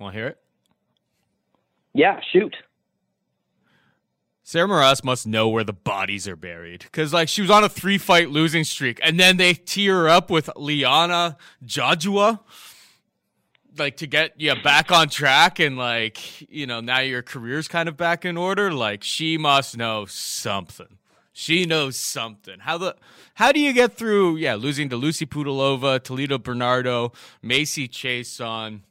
Want 0.00 0.14
to 0.14 0.18
hear 0.18 0.28
it? 0.28 0.38
Yeah, 1.94 2.20
shoot. 2.32 2.56
Sarah 4.42 4.66
Moras 4.66 5.04
must 5.04 5.28
know 5.28 5.48
where 5.48 5.62
the 5.62 5.72
bodies 5.72 6.26
are 6.26 6.34
buried. 6.34 6.80
Because, 6.80 7.12
like, 7.12 7.28
she 7.28 7.42
was 7.42 7.52
on 7.52 7.62
a 7.62 7.68
three 7.68 7.98
fight 7.98 8.30
losing 8.30 8.64
streak, 8.64 8.98
and 9.00 9.20
then 9.20 9.36
they 9.36 9.54
tear 9.54 9.94
her 10.00 10.08
up 10.08 10.28
with 10.28 10.50
Liana 10.56 11.36
Jojua, 11.64 12.40
like, 13.80 13.96
to 13.96 14.06
get 14.06 14.40
you 14.40 14.54
back 14.62 14.92
on 14.92 15.08
track, 15.08 15.58
and, 15.58 15.76
like, 15.76 16.48
you 16.48 16.66
know, 16.66 16.80
now 16.80 17.00
your 17.00 17.22
career's 17.22 17.66
kind 17.66 17.88
of 17.88 17.96
back 17.96 18.24
in 18.24 18.36
order. 18.36 18.72
Like, 18.72 19.02
she 19.02 19.36
must 19.36 19.76
know 19.76 20.06
something. 20.06 20.98
She 21.32 21.64
knows 21.64 21.96
something. 21.96 22.60
How 22.60 22.78
the 22.78 22.96
how 23.34 23.50
do 23.50 23.60
you 23.60 23.72
get 23.72 23.94
through? 23.94 24.36
Yeah, 24.36 24.56
losing 24.56 24.90
to 24.90 24.96
Lucie 24.96 25.24
Pudilova, 25.24 25.98
Talita 25.98 26.42
Bernardo, 26.42 27.12
Macy 27.40 27.88
Chiasson 27.88 28.82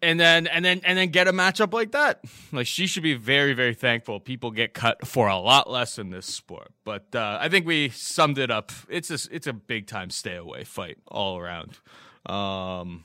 and 0.00 0.18
then 0.18 0.46
and 0.46 0.64
then 0.64 0.80
and 0.84 0.98
then 0.98 1.08
get 1.08 1.28
a 1.28 1.32
matchup 1.32 1.72
like 1.72 1.92
that. 1.92 2.20
Like 2.50 2.66
she 2.66 2.86
should 2.86 3.02
be 3.02 3.14
very 3.14 3.52
very 3.52 3.74
thankful. 3.74 4.20
People 4.20 4.50
get 4.50 4.74
cut 4.74 5.06
for 5.06 5.28
a 5.28 5.38
lot 5.38 5.70
less 5.70 5.98
in 5.98 6.10
this 6.10 6.26
sport, 6.26 6.70
but 6.84 7.14
uh, 7.14 7.38
I 7.40 7.48
think 7.48 7.66
we 7.66 7.88
summed 7.90 8.38
it 8.38 8.50
up. 8.50 8.72
It's 8.88 9.10
a 9.10 9.18
it's 9.34 9.46
a 9.46 9.52
big 9.52 9.86
time 9.86 10.10
stay 10.10 10.36
away 10.36 10.64
fight 10.64 10.98
all 11.08 11.38
around. 11.38 11.78
Um, 12.26 13.04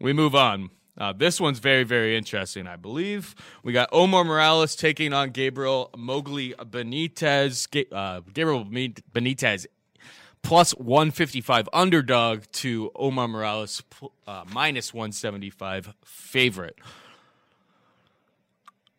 we 0.00 0.12
move 0.12 0.34
on. 0.34 0.70
Uh, 0.98 1.12
this 1.12 1.40
one's 1.40 1.58
very 1.58 1.84
very 1.84 2.16
interesting. 2.16 2.66
I 2.66 2.76
believe 2.76 3.34
we 3.62 3.72
got 3.72 3.88
Omar 3.92 4.24
Morales 4.24 4.76
taking 4.76 5.12
on 5.12 5.30
Gabriel 5.30 5.90
Mowgli 5.96 6.54
Benitez. 6.58 7.66
Uh, 7.90 8.20
Gabriel 8.32 8.64
Benitez 8.64 9.66
plus 10.42 10.72
155 10.72 11.68
underdog 11.72 12.44
to 12.52 12.90
Omar 12.94 13.28
Morales 13.28 13.82
uh, 14.26 14.44
minus 14.52 14.92
175 14.92 15.94
favorite. 16.04 16.76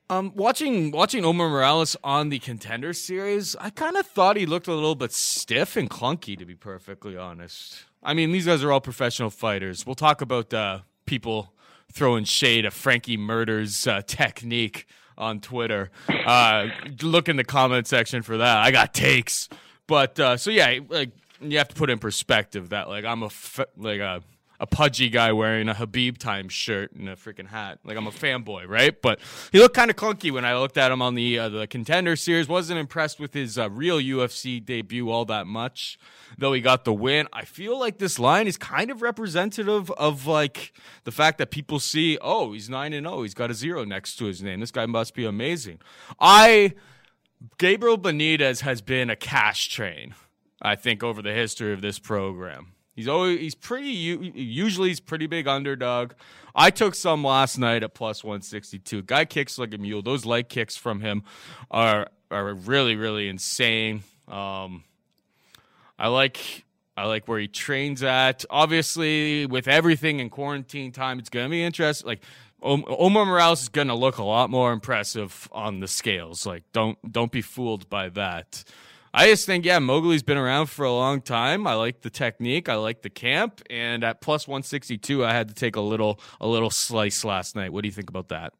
Um, 0.10 0.34
watching 0.36 0.92
watching 0.92 1.24
Omar 1.24 1.50
Morales 1.50 1.96
on 2.04 2.30
the 2.30 2.40
contender 2.40 2.94
series, 2.94 3.56
I 3.56 3.70
kind 3.70 3.96
of 3.96 4.06
thought 4.06 4.36
he 4.36 4.46
looked 4.46 4.68
a 4.68 4.74
little 4.74 4.96
bit 4.96 5.12
stiff 5.14 5.76
and 5.78 5.90
clunky, 5.90 6.38
to 6.38 6.46
be 6.46 6.56
perfectly 6.56 7.18
honest. 7.18 7.86
I 8.04 8.14
mean, 8.14 8.32
these 8.32 8.46
guys 8.46 8.64
are 8.64 8.72
all 8.72 8.82
professional 8.82 9.30
fighters. 9.30 9.86
We'll 9.86 9.96
talk 9.96 10.22
about 10.22 10.54
uh, 10.54 10.80
people 11.06 11.54
throwing 11.92 12.26
shade 12.26 12.66
at 12.66 12.74
Frankie 12.74 13.18
Murder's 13.18 13.88
uh, 13.88 14.02
technique 14.06 14.88
on 15.18 15.40
Twitter. 15.40 15.90
Uh, 16.10 16.68
look 17.02 17.30
in 17.30 17.38
the 17.38 17.44
comment 17.44 17.88
section 17.88 18.24
for 18.24 18.38
that. 18.38 18.58
I 18.58 18.72
got 18.72 18.94
takes, 18.94 19.48
but 19.88 20.20
uh, 20.20 20.36
so 20.38 20.52
yeah, 20.52 20.80
like 20.90 21.12
you 21.40 21.58
have 21.60 21.70
to 21.70 21.76
put 21.76 21.90
in 21.90 21.98
perspective 22.00 22.70
that 22.70 22.90
like 22.90 23.06
I'm 23.06 23.24
a 23.24 23.28
f- 23.28 23.60
like 23.78 24.00
a 24.00 24.22
a 24.64 24.66
pudgy 24.66 25.10
guy 25.10 25.34
wearing 25.34 25.68
a 25.68 25.74
Habib 25.74 26.18
time 26.18 26.48
shirt 26.48 26.94
and 26.94 27.10
a 27.10 27.18
freaking 27.18 27.48
hat. 27.48 27.80
Like 27.84 27.98
I'm 27.98 28.08
a 28.08 28.12
fanboy, 28.12 28.66
right? 28.66 29.00
But 29.00 29.20
he 29.52 29.60
looked 29.60 29.76
kind 29.76 29.92
of 29.92 29.98
clunky 29.98 30.32
when 30.32 30.46
I 30.46 30.58
looked 30.58 30.78
at 30.78 30.90
him 30.90 31.02
on 31.02 31.16
the 31.16 31.38
uh, 31.38 31.50
the 31.50 31.68
contender 31.68 32.16
series. 32.16 32.48
wasn't 32.48 32.80
impressed 32.80 33.20
with 33.20 33.34
his 33.34 33.58
uh, 33.58 33.70
real 33.70 34.00
UFC 34.00 34.64
debut 34.64 35.12
all 35.12 35.26
that 35.26 35.48
much, 35.48 36.00
though 36.38 36.54
he 36.54 36.62
got 36.62 36.86
the 36.86 36.94
win. 36.94 37.28
I 37.34 37.44
feel 37.44 37.78
like 37.78 37.98
this 37.98 38.18
line 38.18 38.48
is 38.48 38.56
kind 38.56 38.90
of 38.90 39.02
representative 39.02 39.92
of 39.92 40.28
like 40.28 40.72
the 41.04 41.12
fact 41.12 41.40
that 41.40 41.52
people 41.52 41.82
see, 41.82 42.18
oh, 42.22 42.54
he's 42.54 42.70
nine 42.70 42.94
and 42.94 43.06
zero. 43.06 43.24
he's 43.24 43.34
got 43.34 43.52
a 43.52 43.54
zero 43.54 43.84
next 43.84 44.16
to 44.16 44.26
his 44.26 44.42
name. 44.42 44.62
This 44.62 44.72
guy 44.72 44.86
must 44.86 45.14
be 45.14 45.26
amazing. 45.26 45.80
I 46.22 46.74
Gabriel 47.58 47.98
Benitez 47.98 48.62
has 48.62 48.80
been 48.80 49.10
a 49.10 49.18
cash 49.18 49.68
train. 49.68 50.16
I 50.62 50.78
think 50.78 51.04
over 51.04 51.22
the 51.22 51.34
history 51.34 51.74
of 51.74 51.82
this 51.82 52.00
program. 52.00 52.73
He's 52.96 53.08
always 53.08 53.40
he's 53.40 53.56
pretty 53.56 53.90
usually 53.90 54.90
he's 54.90 55.00
pretty 55.00 55.28
big 55.28 55.48
underdog. 55.48 56.14
I 56.56 56.70
took 56.70 56.94
some 56.94 57.24
last 57.24 57.58
night 57.58 57.84
at 57.84 57.94
plus 57.94 58.24
162. 58.24 59.02
Guy 59.04 59.26
kicks 59.26 59.58
like 59.58 59.74
a 59.74 59.78
mule. 59.78 60.02
Those 60.02 60.26
leg 60.26 60.50
kicks 60.50 60.76
from 60.76 61.02
him 61.02 61.24
are 61.72 62.08
are 62.30 62.54
really 62.54 62.96
really 62.96 63.28
insane. 63.30 64.04
Um, 64.28 64.84
I 65.98 66.10
like 66.10 66.66
I 66.96 67.06
like 67.06 67.28
where 67.28 67.40
he 67.40 67.48
trains 67.48 68.04
at. 68.04 68.46
Obviously, 68.50 69.48
with 69.48 69.68
everything 69.68 70.20
in 70.20 70.30
quarantine 70.30 70.92
time, 70.92 71.18
it's 71.18 71.30
gonna 71.30 71.50
be 71.50 71.64
interesting. 71.64 72.08
Like 72.08 72.22
Omar 72.64 73.26
Morales 73.26 73.64
is 73.64 73.70
going 73.70 73.90
to 73.90 73.96
look 73.96 74.18
a 74.18 74.24
lot 74.24 74.50
more 74.50 74.72
impressive 74.72 75.50
on 75.52 75.82
the 75.82 75.88
scales. 75.88 76.46
Like, 76.46 76.64
don't 76.72 76.98
don't 77.12 77.32
be 77.32 77.42
fooled 77.42 77.90
by 77.90 78.10
that. 78.10 78.64
I 79.16 79.28
just 79.28 79.46
think, 79.46 79.64
yeah, 79.64 79.78
Mowgli's 79.78 80.24
been 80.24 80.40
around 80.40 80.68
for 80.68 80.86
a 80.86 80.92
long 80.92 81.22
time. 81.22 81.68
I 81.68 81.76
like 81.76 82.02
the 82.02 82.10
technique. 82.10 82.68
I 82.68 82.76
like 82.76 83.04
the 83.04 83.12
camp. 83.12 83.62
And 83.70 84.04
at 84.04 84.22
plus 84.22 84.48
162, 84.48 85.24
I 85.24 85.32
had 85.34 85.50
to 85.50 85.54
take 85.54 85.76
a 85.76 85.82
little 85.82 86.20
a 86.42 86.48
little 86.48 86.72
slice 86.72 87.24
last 87.24 87.56
night. 87.56 87.72
What 87.72 87.84
do 87.84 87.88
you 87.88 87.92
think 87.92 88.10
about 88.10 88.30
that? 88.30 88.54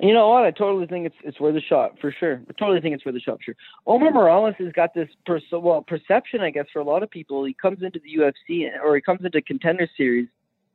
You 0.00 0.14
know 0.14 0.30
what? 0.30 0.44
I 0.44 0.50
totally 0.50 0.86
think 0.86 1.06
it's 1.06 1.16
it's 1.22 1.38
worth 1.38 1.54
a 1.54 1.60
shot 1.60 1.98
for 2.00 2.10
sure. 2.10 2.42
I 2.48 2.52
totally 2.58 2.80
think 2.80 2.94
it's 2.94 3.04
worth 3.04 3.14
a 3.14 3.20
shot 3.20 3.36
for 3.38 3.42
sure. 3.44 3.56
Omar 3.86 4.10
Morales 4.10 4.54
has 4.58 4.72
got 4.72 4.94
this 4.94 5.08
perce- 5.26 5.42
well 5.52 5.82
perception, 5.82 6.40
I 6.40 6.50
guess, 6.50 6.66
for 6.72 6.80
a 6.80 6.84
lot 6.84 7.02
of 7.02 7.10
people. 7.10 7.44
He 7.44 7.54
comes 7.54 7.82
into 7.82 8.00
the 8.00 8.20
UFC 8.20 8.70
or 8.82 8.96
he 8.96 9.02
comes 9.02 9.24
into 9.24 9.42
contender 9.42 9.88
series, 9.96 10.26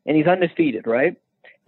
and 0.05 0.15
he's 0.15 0.27
undefeated, 0.27 0.87
right? 0.87 1.17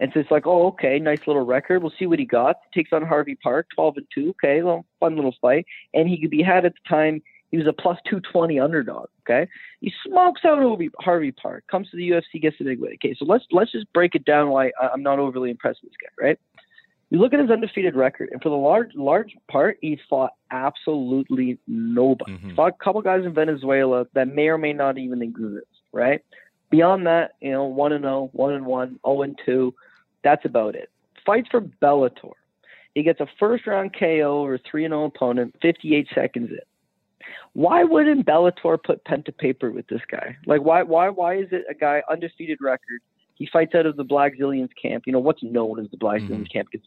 And 0.00 0.12
so 0.12 0.20
it's 0.20 0.30
like, 0.30 0.46
oh, 0.46 0.68
okay, 0.68 0.98
nice 0.98 1.26
little 1.26 1.44
record. 1.44 1.82
We'll 1.82 1.92
see 1.98 2.06
what 2.06 2.18
he 2.18 2.24
got. 2.24 2.56
Takes 2.72 2.92
on 2.92 3.04
Harvey 3.04 3.34
Park, 3.34 3.66
12 3.74 3.96
and 3.96 4.06
2. 4.14 4.28
Okay, 4.30 4.62
well, 4.62 4.84
fun 5.00 5.16
little 5.16 5.34
fight. 5.40 5.66
And 5.92 6.08
he 6.08 6.20
could 6.20 6.30
be 6.30 6.42
had 6.42 6.64
at 6.64 6.72
the 6.74 6.88
time. 6.88 7.22
He 7.50 7.56
was 7.56 7.66
a 7.66 7.72
plus 7.72 7.96
220 8.04 8.60
underdog. 8.60 9.06
Okay, 9.22 9.48
he 9.80 9.92
smokes 10.06 10.42
out 10.44 10.58
Harvey 11.00 11.32
Park. 11.32 11.64
Comes 11.70 11.90
to 11.90 11.96
the 11.96 12.10
UFC, 12.10 12.40
gets 12.40 12.56
the 12.58 12.64
big 12.64 12.80
win. 12.80 12.92
Okay, 12.94 13.14
so 13.18 13.24
let's 13.24 13.44
let's 13.50 13.72
just 13.72 13.90
break 13.92 14.14
it 14.14 14.24
down. 14.24 14.50
Why 14.50 14.70
I'm 14.80 15.02
not 15.02 15.18
overly 15.18 15.50
impressed 15.50 15.80
with 15.82 15.90
this 15.90 15.96
guy, 16.00 16.26
right? 16.26 16.38
You 17.10 17.18
look 17.18 17.32
at 17.32 17.40
his 17.40 17.50
undefeated 17.50 17.96
record, 17.96 18.28
and 18.32 18.42
for 18.42 18.50
the 18.50 18.54
large 18.54 18.90
large 18.94 19.34
part, 19.50 19.78
he 19.80 19.98
fought 20.10 20.32
absolutely 20.50 21.58
nobody. 21.66 22.32
Mm-hmm. 22.32 22.54
Fought 22.54 22.74
a 22.78 22.84
couple 22.84 23.00
guys 23.00 23.24
in 23.24 23.32
Venezuela 23.32 24.04
that 24.12 24.28
may 24.28 24.48
or 24.48 24.58
may 24.58 24.74
not 24.74 24.98
even 24.98 25.22
exist, 25.22 25.66
right? 25.90 26.20
Beyond 26.70 27.06
that, 27.06 27.30
you 27.40 27.52
know, 27.52 27.64
one 27.64 27.92
and 27.92 28.04
0, 28.04 28.28
1 28.34 28.52
and 28.52 28.66
1, 28.66 29.00
0 29.06 29.22
and 29.22 29.38
2 29.46 29.74
that's 30.24 30.44
about 30.44 30.74
it. 30.74 30.90
Fights 31.24 31.48
for 31.50 31.60
Bellator. 31.60 32.32
He 32.94 33.02
gets 33.02 33.20
a 33.20 33.26
first 33.38 33.66
round 33.66 33.94
KO 33.98 34.42
over 34.42 34.58
3 34.70 34.82
0 34.82 35.04
opponent, 35.04 35.54
58 35.62 36.08
seconds 36.14 36.50
in. 36.50 36.58
Why 37.52 37.84
wouldn't 37.84 38.26
Bellator 38.26 38.82
put 38.82 39.04
pen 39.04 39.22
to 39.24 39.32
paper 39.32 39.70
with 39.70 39.86
this 39.88 40.00
guy? 40.10 40.36
Like, 40.46 40.62
why, 40.62 40.82
why, 40.82 41.08
why 41.08 41.36
is 41.36 41.48
it 41.50 41.64
a 41.70 41.74
guy 41.74 42.02
undefeated 42.10 42.58
record? 42.60 43.00
He 43.34 43.48
fights 43.52 43.74
out 43.74 43.86
of 43.86 43.96
the 43.96 44.04
Black 44.04 44.34
Blackzilians 44.34 44.70
camp. 44.80 45.04
You 45.06 45.12
know 45.12 45.20
what's 45.20 45.42
known 45.42 45.78
as 45.78 45.90
the 45.90 45.96
Blackzilians 45.96 46.30
mm-hmm. 46.30 46.52
camp. 46.52 46.68
It's 46.72 46.86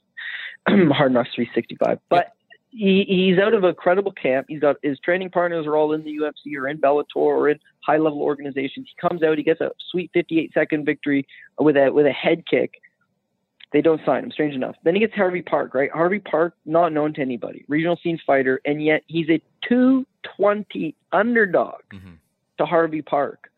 Hard 0.98 1.14
Knocks 1.14 1.30
365. 1.36 2.00
But 2.10 2.34
he, 2.72 3.06
he's 3.08 3.38
out 3.38 3.54
of 3.54 3.64
a 3.64 3.74
credible 3.74 4.12
camp. 4.12 4.48
He's 4.50 4.60
got 4.60 4.78
his 4.82 5.00
training 5.00 5.30
partners 5.30 5.66
are 5.66 5.76
all 5.76 5.94
in 5.94 6.04
the 6.04 6.18
UFC 6.18 6.58
or 6.58 6.68
in 6.68 6.78
Bellator 6.78 7.04
or 7.16 7.50
in 7.50 7.60
high 7.86 7.98
level 7.98 8.22
organizations. 8.22 8.88
He 8.90 9.08
comes 9.08 9.24
out, 9.24 9.38
he 9.38 9.44
gets 9.44 9.62
a 9.62 9.72
sweet 9.92 10.12
58 10.14 10.52
second 10.54 10.86
victory 10.86 11.28
with 11.60 11.76
a 11.78 11.90
with 11.90 12.06
a 12.06 12.12
head 12.12 12.44
kick 12.50 12.82
they 13.72 13.82
don't 13.82 14.02
sign 14.06 14.24
him, 14.24 14.32
strange 14.32 14.54
enough. 14.54 14.76
Then 14.84 14.96
he 14.96 15.00
gets 15.00 15.14
Harvey 15.14 15.42
Park, 15.42 15.74
right? 15.74 15.92
Harvey 15.92 16.20
Park, 16.20 16.56
not 16.66 16.92
known 16.92 17.14
to 17.14 17.22
anybody, 17.22 17.64
regional 17.68 17.98
scene 18.04 18.20
fighter, 18.26 18.60
and 18.66 18.84
yet 18.84 19.04
he's 19.08 19.30
a 19.30 19.42
220 19.68 20.96
underdog 21.12 21.82
mm-hmm. 21.94 22.14
to 22.58 22.66
Harvey 22.66 23.02
Park. 23.02 23.50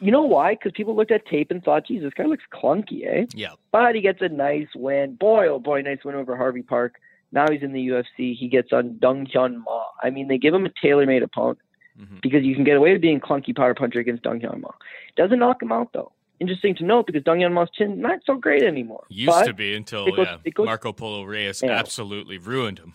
You 0.00 0.10
know 0.10 0.22
why? 0.22 0.54
Because 0.54 0.72
people 0.72 0.96
looked 0.96 1.12
at 1.12 1.24
tape 1.26 1.50
and 1.50 1.62
thought, 1.62 1.86
geez, 1.86 2.02
this 2.02 2.12
guy 2.12 2.24
looks 2.24 2.44
clunky, 2.52 3.06
eh? 3.06 3.26
Yeah. 3.34 3.52
But 3.70 3.94
he 3.94 4.00
gets 4.00 4.20
a 4.20 4.28
nice 4.28 4.68
win. 4.74 5.14
Boy, 5.14 5.46
oh 5.46 5.60
boy, 5.60 5.80
nice 5.80 6.04
win 6.04 6.16
over 6.16 6.36
Harvey 6.36 6.62
Park. 6.62 6.96
Now 7.30 7.48
he's 7.50 7.62
in 7.62 7.72
the 7.72 7.86
UFC. 7.88 8.36
He 8.36 8.48
gets 8.48 8.72
on 8.72 8.98
Dong 8.98 9.26
Hyun 9.26 9.62
Ma. 9.64 9.84
I 10.02 10.10
mean, 10.10 10.28
they 10.28 10.38
give 10.38 10.52
him 10.52 10.66
a 10.66 10.72
tailor 10.82 11.06
made 11.06 11.22
opponent 11.22 11.60
mm-hmm. 11.98 12.16
because 12.20 12.42
you 12.42 12.54
can 12.54 12.64
get 12.64 12.76
away 12.76 12.92
with 12.92 13.00
being 13.00 13.20
clunky 13.20 13.56
power 13.56 13.74
puncher 13.74 14.00
against 14.00 14.24
Dong 14.24 14.40
Hyun 14.40 14.60
Ma. 14.60 14.70
Doesn't 15.16 15.38
knock 15.38 15.62
him 15.62 15.72
out, 15.72 15.92
though 15.94 16.12
interesting 16.42 16.74
to 16.76 16.84
note 16.84 17.06
because 17.06 17.22
Dong 17.22 17.38
Hyun 17.38 17.52
Ma's 17.52 17.70
chin 17.70 18.00
not 18.00 18.20
so 18.26 18.34
great 18.34 18.62
anymore. 18.62 19.04
Used 19.08 19.30
but 19.30 19.46
to 19.46 19.54
be 19.54 19.74
until 19.74 20.04
goes, 20.10 20.26
yeah, 20.44 20.50
goes, 20.52 20.66
Marco 20.66 20.92
Polo 20.92 21.22
Reyes 21.22 21.62
yeah. 21.62 21.70
absolutely 21.70 22.36
ruined 22.36 22.80
him. 22.80 22.92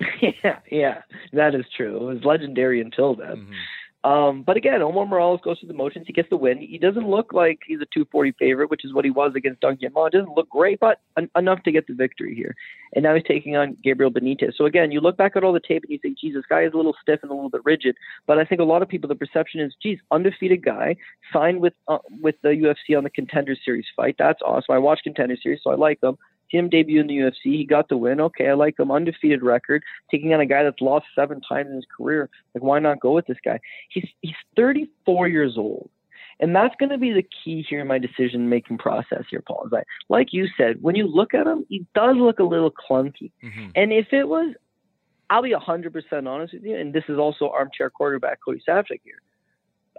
yeah, 0.20 0.58
yeah, 0.70 1.02
that 1.32 1.54
is 1.54 1.64
true. 1.76 1.96
It 1.96 2.14
was 2.14 2.24
legendary 2.24 2.80
until 2.80 3.14
then. 3.14 3.36
Mm-hmm. 3.36 3.52
Um, 4.04 4.42
but 4.42 4.56
again, 4.56 4.82
Omar 4.82 5.06
Morales 5.06 5.40
goes 5.44 5.60
through 5.60 5.68
the 5.68 5.74
motions. 5.74 6.06
He 6.08 6.12
gets 6.12 6.28
the 6.28 6.36
win. 6.36 6.58
He 6.58 6.76
doesn't 6.76 7.08
look 7.08 7.32
like 7.32 7.60
he's 7.64 7.80
a 7.80 7.86
240 7.94 8.32
favorite, 8.32 8.70
which 8.70 8.84
is 8.84 8.92
what 8.92 9.04
he 9.04 9.12
was 9.12 9.32
against 9.36 9.60
Dong 9.60 9.76
Hyun 9.76 9.92
Ma. 9.92 10.06
It 10.06 10.14
doesn't 10.14 10.36
look 10.36 10.48
great, 10.48 10.80
but 10.80 11.00
en- 11.16 11.30
enough 11.36 11.62
to 11.62 11.72
get 11.72 11.86
the 11.86 11.94
victory 11.94 12.34
here. 12.34 12.56
And 12.94 13.04
now 13.04 13.14
he's 13.14 13.22
taking 13.24 13.56
on 13.56 13.76
Gabriel 13.82 14.10
Benitez. 14.10 14.54
So 14.56 14.66
again, 14.66 14.90
you 14.90 15.00
look 15.00 15.16
back 15.16 15.36
at 15.36 15.44
all 15.44 15.52
the 15.52 15.60
tape 15.60 15.84
and 15.84 15.92
you 15.92 15.98
think, 15.98 16.18
Jesus, 16.18 16.42
guy 16.48 16.62
is 16.62 16.72
a 16.74 16.76
little 16.76 16.96
stiff 17.00 17.20
and 17.22 17.30
a 17.30 17.34
little 17.34 17.50
bit 17.50 17.64
rigid. 17.64 17.96
But 18.26 18.38
I 18.38 18.44
think 18.44 18.60
a 18.60 18.64
lot 18.64 18.82
of 18.82 18.88
people, 18.88 19.08
the 19.08 19.14
perception 19.14 19.60
is, 19.60 19.74
geez, 19.80 19.98
undefeated 20.10 20.64
guy, 20.64 20.96
signed 21.32 21.60
with 21.60 21.74
uh, 21.86 21.98
with 22.20 22.34
the 22.42 22.48
UFC 22.48 22.96
on 22.96 23.04
the 23.04 23.10
Contender 23.10 23.56
Series 23.64 23.86
fight. 23.94 24.16
That's 24.18 24.42
awesome. 24.42 24.74
I 24.74 24.78
watched 24.78 25.04
Contender 25.04 25.36
Series, 25.40 25.60
so 25.62 25.70
I 25.70 25.76
like 25.76 26.00
him 26.02 26.18
him 26.52 26.68
debut 26.68 27.00
in 27.00 27.06
the 27.06 27.16
UFC. 27.16 27.44
He 27.44 27.64
got 27.64 27.88
the 27.88 27.96
win. 27.96 28.20
Okay, 28.20 28.48
I 28.48 28.54
like 28.54 28.78
him. 28.78 28.90
Undefeated 28.90 29.42
record, 29.42 29.82
taking 30.10 30.32
on 30.32 30.40
a 30.40 30.46
guy 30.46 30.62
that's 30.62 30.80
lost 30.80 31.06
seven 31.14 31.40
times 31.40 31.70
in 31.70 31.76
his 31.76 31.86
career. 31.96 32.30
Like, 32.54 32.62
why 32.62 32.78
not 32.78 33.00
go 33.00 33.12
with 33.12 33.26
this 33.26 33.38
guy? 33.44 33.58
He's 33.88 34.08
he's 34.20 34.34
34 34.56 35.28
years 35.28 35.54
old. 35.56 35.90
And 36.40 36.56
that's 36.56 36.74
going 36.76 36.90
to 36.90 36.98
be 36.98 37.12
the 37.12 37.22
key 37.22 37.64
here 37.68 37.80
in 37.80 37.86
my 37.86 37.98
decision 37.98 38.48
making 38.48 38.78
process 38.78 39.22
here, 39.30 39.42
Paul. 39.46 39.66
Is 39.66 39.70
that, 39.70 39.86
like 40.08 40.32
you 40.32 40.48
said, 40.56 40.82
when 40.82 40.96
you 40.96 41.06
look 41.06 41.34
at 41.34 41.46
him, 41.46 41.64
he 41.68 41.86
does 41.94 42.16
look 42.16 42.40
a 42.40 42.44
little 42.44 42.72
clunky. 42.72 43.30
Mm-hmm. 43.44 43.68
And 43.76 43.92
if 43.92 44.12
it 44.12 44.26
was, 44.26 44.54
I'll 45.30 45.42
be 45.42 45.54
100% 45.54 46.26
honest 46.26 46.52
with 46.52 46.64
you, 46.64 46.76
and 46.76 46.92
this 46.92 47.04
is 47.08 47.16
also 47.16 47.48
armchair 47.48 47.90
quarterback 47.90 48.40
Cody 48.44 48.60
Savchuk 48.68 49.00
here. 49.04 49.22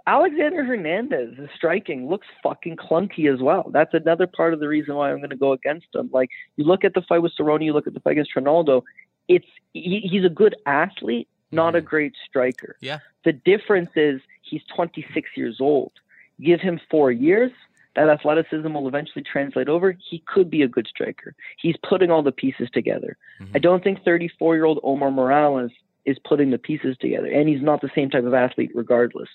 Alexander 0.06 0.64
Hernandez, 0.64 1.38
is 1.38 1.48
striking, 1.56 2.08
looks 2.08 2.26
fucking 2.42 2.76
clunky 2.76 3.32
as 3.32 3.40
well. 3.40 3.70
That's 3.72 3.94
another 3.94 4.26
part 4.26 4.52
of 4.52 4.60
the 4.60 4.68
reason 4.68 4.94
why 4.94 5.10
I'm 5.10 5.18
going 5.18 5.30
to 5.30 5.36
go 5.36 5.52
against 5.52 5.86
him. 5.94 6.10
Like 6.12 6.28
you 6.56 6.64
look 6.64 6.84
at 6.84 6.94
the 6.94 7.02
fight 7.02 7.20
with 7.20 7.32
Cerrone, 7.38 7.64
you 7.64 7.72
look 7.72 7.86
at 7.86 7.94
the 7.94 8.00
fight 8.00 8.12
against 8.12 8.34
Ronaldo. 8.36 8.82
It's 9.28 9.46
he, 9.72 10.00
he's 10.10 10.24
a 10.24 10.28
good 10.30 10.56
athlete, 10.66 11.28
not 11.50 11.74
a 11.74 11.78
mm-hmm. 11.78 11.86
great 11.86 12.14
striker. 12.28 12.76
Yeah. 12.80 12.98
The 13.24 13.32
difference 13.32 13.90
is 13.96 14.20
he's 14.42 14.62
26 14.74 15.30
years 15.36 15.56
old. 15.60 15.92
Give 16.40 16.60
him 16.60 16.80
four 16.90 17.10
years, 17.10 17.52
that 17.96 18.08
athleticism 18.08 18.72
will 18.72 18.88
eventually 18.88 19.22
translate 19.22 19.68
over. 19.68 19.96
He 20.10 20.22
could 20.26 20.50
be 20.50 20.62
a 20.62 20.68
good 20.68 20.86
striker. 20.86 21.34
He's 21.58 21.76
putting 21.88 22.10
all 22.10 22.22
the 22.22 22.32
pieces 22.32 22.68
together. 22.72 23.16
Mm-hmm. 23.40 23.52
I 23.54 23.58
don't 23.60 23.82
think 23.84 24.04
34 24.04 24.56
year 24.56 24.64
old 24.64 24.80
Omar 24.82 25.10
Morales 25.10 25.70
is 26.04 26.18
putting 26.24 26.50
the 26.50 26.58
pieces 26.58 26.96
together. 26.98 27.26
And 27.26 27.48
he's 27.48 27.62
not 27.62 27.80
the 27.80 27.90
same 27.94 28.10
type 28.10 28.24
of 28.24 28.34
athlete, 28.34 28.72
regardless. 28.74 29.28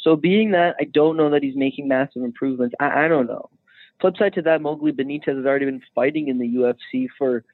So, 0.00 0.16
being 0.16 0.52
that, 0.52 0.76
I 0.80 0.84
don't 0.84 1.16
know 1.16 1.30
that 1.30 1.42
he's 1.42 1.56
making 1.56 1.88
massive 1.88 2.22
improvements. 2.22 2.74
I, 2.80 3.04
I 3.04 3.08
don't 3.08 3.26
know. 3.26 3.48
Flip 4.00 4.16
side 4.18 4.34
to 4.34 4.42
that, 4.42 4.60
Mowgli 4.60 4.92
Benitez 4.92 5.36
has 5.36 5.46
already 5.46 5.64
been 5.64 5.82
fighting 5.94 6.28
in 6.28 6.38
the 6.38 6.46
UFC 6.46 7.08
for, 7.16 7.44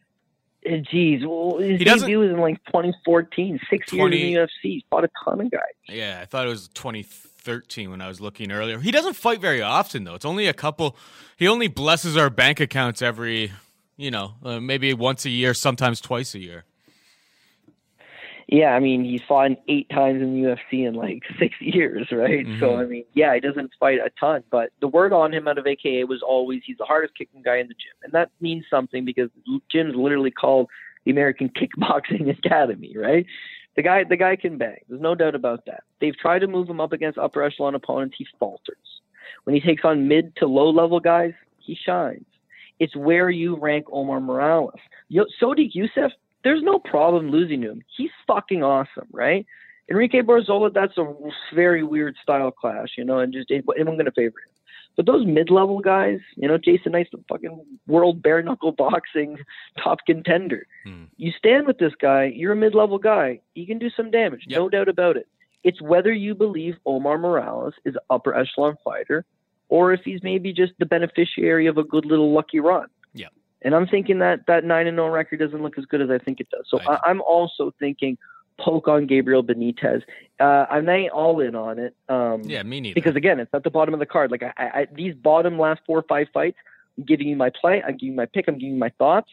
eh, 0.66 0.78
geez, 0.90 1.24
well, 1.24 1.58
his 1.58 1.78
he 1.78 1.84
debut 1.84 2.18
was 2.18 2.30
in 2.30 2.38
like 2.38 2.62
2014, 2.66 3.60
six 3.70 3.88
20, 3.88 4.16
years 4.16 4.26
in 4.26 4.34
the 4.34 4.40
UFC. 4.40 4.74
He's 4.74 4.82
fought 4.90 5.04
a 5.04 5.10
ton 5.24 5.40
of 5.40 5.50
guys. 5.50 5.60
Yeah, 5.88 6.18
I 6.20 6.24
thought 6.24 6.46
it 6.46 6.50
was 6.50 6.68
2013 6.68 7.90
when 7.90 8.00
I 8.00 8.08
was 8.08 8.20
looking 8.20 8.50
earlier. 8.50 8.80
He 8.80 8.90
doesn't 8.90 9.14
fight 9.14 9.40
very 9.40 9.62
often, 9.62 10.04
though. 10.04 10.14
It's 10.14 10.24
only 10.24 10.48
a 10.48 10.54
couple. 10.54 10.96
He 11.36 11.46
only 11.46 11.68
blesses 11.68 12.16
our 12.16 12.28
bank 12.28 12.58
accounts 12.58 13.02
every, 13.02 13.52
you 13.96 14.10
know, 14.10 14.34
uh, 14.42 14.58
maybe 14.58 14.92
once 14.94 15.24
a 15.24 15.30
year, 15.30 15.54
sometimes 15.54 16.00
twice 16.00 16.34
a 16.34 16.40
year. 16.40 16.64
Yeah, 18.48 18.74
I 18.74 18.80
mean, 18.80 19.04
he's 19.04 19.22
fought 19.22 19.52
eight 19.68 19.88
times 19.90 20.22
in 20.22 20.34
the 20.34 20.48
UFC 20.48 20.86
in 20.86 20.94
like 20.94 21.22
six 21.38 21.54
years, 21.60 22.08
right? 22.10 22.46
Mm-hmm. 22.46 22.60
So, 22.60 22.76
I 22.76 22.84
mean, 22.86 23.04
yeah, 23.14 23.34
he 23.34 23.40
doesn't 23.40 23.72
fight 23.78 23.98
a 23.98 24.10
ton, 24.18 24.42
but 24.50 24.70
the 24.80 24.88
word 24.88 25.12
on 25.12 25.32
him 25.32 25.48
out 25.48 25.58
of 25.58 25.66
AKA 25.66 26.04
was 26.04 26.22
always 26.22 26.62
he's 26.64 26.78
the 26.78 26.84
hardest 26.84 27.16
kicking 27.16 27.42
guy 27.42 27.56
in 27.56 27.68
the 27.68 27.74
gym. 27.74 27.94
And 28.02 28.12
that 28.12 28.30
means 28.40 28.64
something 28.68 29.04
because 29.04 29.30
gym's 29.70 29.94
literally 29.94 30.30
called 30.30 30.68
the 31.04 31.10
American 31.10 31.48
Kickboxing 31.80 32.30
Academy, 32.30 32.96
right? 32.96 33.26
The 33.74 33.82
guy, 33.82 34.04
the 34.04 34.16
guy 34.16 34.36
can 34.36 34.58
bang. 34.58 34.78
There's 34.88 35.00
no 35.00 35.14
doubt 35.14 35.34
about 35.34 35.64
that. 35.66 35.84
They've 36.00 36.16
tried 36.16 36.40
to 36.40 36.46
move 36.46 36.68
him 36.68 36.80
up 36.80 36.92
against 36.92 37.18
upper 37.18 37.42
echelon 37.42 37.74
opponents. 37.74 38.16
He 38.18 38.26
falters. 38.38 38.76
When 39.44 39.54
he 39.54 39.60
takes 39.60 39.84
on 39.84 40.08
mid 40.08 40.36
to 40.36 40.46
low 40.46 40.70
level 40.70 41.00
guys, 41.00 41.32
he 41.58 41.74
shines. 41.74 42.26
It's 42.78 42.96
where 42.96 43.30
you 43.30 43.56
rank 43.56 43.86
Omar 43.92 44.20
Morales. 44.20 44.74
Sodiq 45.10 45.72
Yusuff 45.74 46.10
there's 46.44 46.62
no 46.62 46.78
problem 46.78 47.30
losing 47.30 47.60
to 47.62 47.70
him. 47.70 47.82
He's 47.96 48.10
fucking 48.26 48.62
awesome, 48.62 49.08
right? 49.12 49.46
Enrique 49.90 50.22
Barzola, 50.22 50.72
that's 50.72 50.96
a 50.96 51.12
very 51.54 51.82
weird 51.82 52.16
style 52.22 52.50
clash, 52.50 52.90
you 52.96 53.04
know, 53.04 53.18
and 53.18 53.32
just 53.32 53.50
I'm 53.50 53.84
going 53.84 54.04
to 54.04 54.12
favor 54.12 54.38
him. 54.38 54.52
But 54.96 55.06
those 55.06 55.26
mid-level 55.26 55.80
guys, 55.80 56.18
you 56.36 56.46
know, 56.46 56.58
Jason 56.58 56.92
Knight's 56.92 57.10
the 57.10 57.22
fucking 57.28 57.64
world 57.86 58.22
bare 58.22 58.42
knuckle 58.42 58.72
boxing 58.78 59.38
top 59.82 59.98
contender. 60.06 60.66
Hmm. 60.84 61.04
You 61.16 61.32
stand 61.36 61.66
with 61.66 61.78
this 61.78 61.94
guy, 62.00 62.24
you're 62.34 62.52
a 62.52 62.56
mid-level 62.56 62.98
guy. 62.98 63.40
He 63.54 63.66
can 63.66 63.78
do 63.78 63.90
some 63.90 64.10
damage, 64.10 64.44
yep. 64.46 64.58
no 64.58 64.68
doubt 64.68 64.88
about 64.88 65.16
it. 65.16 65.26
It's 65.64 65.80
whether 65.80 66.12
you 66.12 66.34
believe 66.34 66.74
Omar 66.84 67.18
Morales 67.18 67.74
is 67.84 67.94
an 67.94 68.00
upper 68.10 68.34
echelon 68.34 68.76
fighter, 68.84 69.24
or 69.68 69.92
if 69.92 70.00
he's 70.04 70.22
maybe 70.22 70.52
just 70.52 70.72
the 70.78 70.86
beneficiary 70.86 71.66
of 71.66 71.78
a 71.78 71.84
good 71.84 72.04
little 72.04 72.32
lucky 72.32 72.60
run. 72.60 72.88
Yeah. 73.14 73.28
And 73.64 73.74
I'm 73.74 73.86
thinking 73.86 74.18
that 74.18 74.46
that 74.46 74.64
nine 74.64 74.86
and 74.86 74.96
zero 74.96 75.06
oh 75.06 75.10
record 75.10 75.38
doesn't 75.38 75.62
look 75.62 75.78
as 75.78 75.84
good 75.84 76.00
as 76.00 76.10
I 76.10 76.18
think 76.18 76.40
it 76.40 76.48
does. 76.50 76.66
So 76.68 76.78
I, 76.80 77.10
am 77.10 77.20
also 77.22 77.72
thinking 77.78 78.18
poke 78.58 78.88
on 78.88 79.06
Gabriel 79.06 79.42
Benitez. 79.42 80.02
Uh, 80.40 80.66
I'm 80.68 80.84
not 80.84 81.10
all 81.10 81.40
in 81.40 81.54
on 81.54 81.78
it. 81.78 81.94
Um, 82.08 82.42
yeah, 82.44 82.62
me 82.62 82.80
neither. 82.80 82.94
Because 82.94 83.16
again, 83.16 83.40
it's 83.40 83.52
at 83.54 83.64
the 83.64 83.70
bottom 83.70 83.94
of 83.94 84.00
the 84.00 84.06
card. 84.06 84.30
Like 84.30 84.42
I, 84.42 84.52
I, 84.56 84.86
these 84.92 85.14
bottom 85.14 85.58
last 85.58 85.80
four 85.86 85.98
or 85.98 86.04
five 86.08 86.26
fights, 86.32 86.56
I'm 86.98 87.04
giving 87.04 87.28
you 87.28 87.36
my 87.36 87.50
play. 87.50 87.82
I'm 87.82 87.96
giving 87.96 88.10
you 88.10 88.16
my 88.16 88.26
pick. 88.26 88.46
I'm 88.48 88.58
giving 88.58 88.74
you 88.74 88.80
my 88.80 88.92
thoughts. 88.98 89.30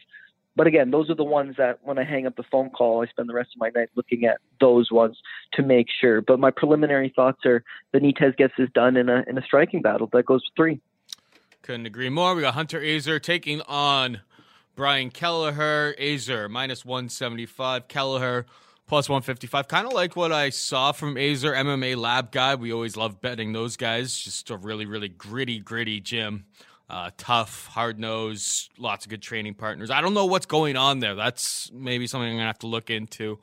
But 0.56 0.66
again, 0.66 0.90
those 0.90 1.08
are 1.08 1.14
the 1.14 1.24
ones 1.24 1.54
that 1.58 1.78
when 1.82 1.98
I 1.98 2.04
hang 2.04 2.26
up 2.26 2.36
the 2.36 2.42
phone 2.42 2.70
call, 2.70 3.02
I 3.02 3.06
spend 3.06 3.28
the 3.28 3.34
rest 3.34 3.50
of 3.54 3.60
my 3.60 3.70
night 3.74 3.88
looking 3.94 4.24
at 4.24 4.38
those 4.60 4.90
ones 4.90 5.16
to 5.54 5.62
make 5.62 5.86
sure. 5.88 6.20
But 6.20 6.40
my 6.40 6.50
preliminary 6.50 7.12
thoughts 7.14 7.46
are 7.46 7.62
Benitez 7.94 8.36
gets 8.36 8.54
this 8.58 8.68
done 8.74 8.96
in 8.96 9.08
a 9.08 9.24
in 9.28 9.38
a 9.38 9.42
striking 9.42 9.80
battle 9.80 10.08
that 10.12 10.26
goes 10.26 10.42
three. 10.56 10.80
Couldn't 11.62 11.86
agree 11.86 12.08
more. 12.08 12.34
We 12.34 12.42
got 12.42 12.54
Hunter 12.54 12.82
Azure 12.84 13.18
taking 13.18 13.60
on 13.62 14.20
Brian 14.76 15.10
Kelleher. 15.10 15.94
Azure 16.00 16.48
minus 16.48 16.84
175. 16.84 17.88
Kelleher 17.88 18.46
plus 18.86 19.08
155. 19.08 19.68
Kind 19.68 19.86
of 19.86 19.92
like 19.92 20.16
what 20.16 20.32
I 20.32 20.50
saw 20.50 20.90
from 20.92 21.16
Azure, 21.16 21.52
MMA 21.52 21.96
lab 21.96 22.32
guy. 22.32 22.56
We 22.56 22.72
always 22.72 22.96
love 22.96 23.20
betting 23.20 23.52
those 23.52 23.76
guys. 23.76 24.18
Just 24.18 24.50
a 24.50 24.56
really, 24.56 24.84
really 24.84 25.08
gritty, 25.08 25.60
gritty 25.60 26.00
gym. 26.00 26.46
Uh, 26.88 27.10
tough, 27.16 27.68
hard 27.68 28.00
nosed, 28.00 28.68
lots 28.76 29.06
of 29.06 29.10
good 29.10 29.22
training 29.22 29.54
partners. 29.54 29.92
I 29.92 30.00
don't 30.00 30.12
know 30.12 30.26
what's 30.26 30.46
going 30.46 30.76
on 30.76 30.98
there. 30.98 31.14
That's 31.14 31.70
maybe 31.72 32.08
something 32.08 32.28
I'm 32.28 32.34
going 32.34 32.42
to 32.42 32.46
have 32.46 32.58
to 32.60 32.66
look 32.66 32.90
into. 32.90 33.38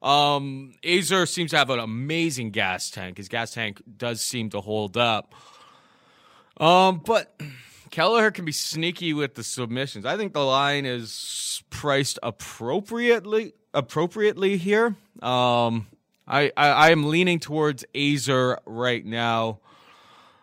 Um, 0.00 0.72
Azure 0.82 1.26
seems 1.26 1.50
to 1.50 1.58
have 1.58 1.68
an 1.68 1.78
amazing 1.78 2.52
gas 2.52 2.90
tank. 2.90 3.18
His 3.18 3.28
gas 3.28 3.52
tank 3.52 3.82
does 3.98 4.22
seem 4.22 4.48
to 4.50 4.62
hold 4.62 4.96
up. 4.96 5.34
Um, 6.58 7.02
but 7.04 7.40
Kelleher 7.90 8.30
can 8.30 8.44
be 8.44 8.52
sneaky 8.52 9.12
with 9.12 9.34
the 9.34 9.44
submissions. 9.44 10.04
I 10.06 10.16
think 10.16 10.32
the 10.32 10.44
line 10.44 10.86
is 10.86 11.62
priced 11.70 12.18
appropriately 12.22 13.54
appropriately 13.74 14.56
here. 14.56 14.96
Um, 15.22 15.86
I, 16.26 16.50
I 16.56 16.68
I 16.68 16.90
am 16.90 17.08
leaning 17.08 17.38
towards 17.38 17.84
Azure 17.94 18.58
right 18.66 19.04
now. 19.04 19.60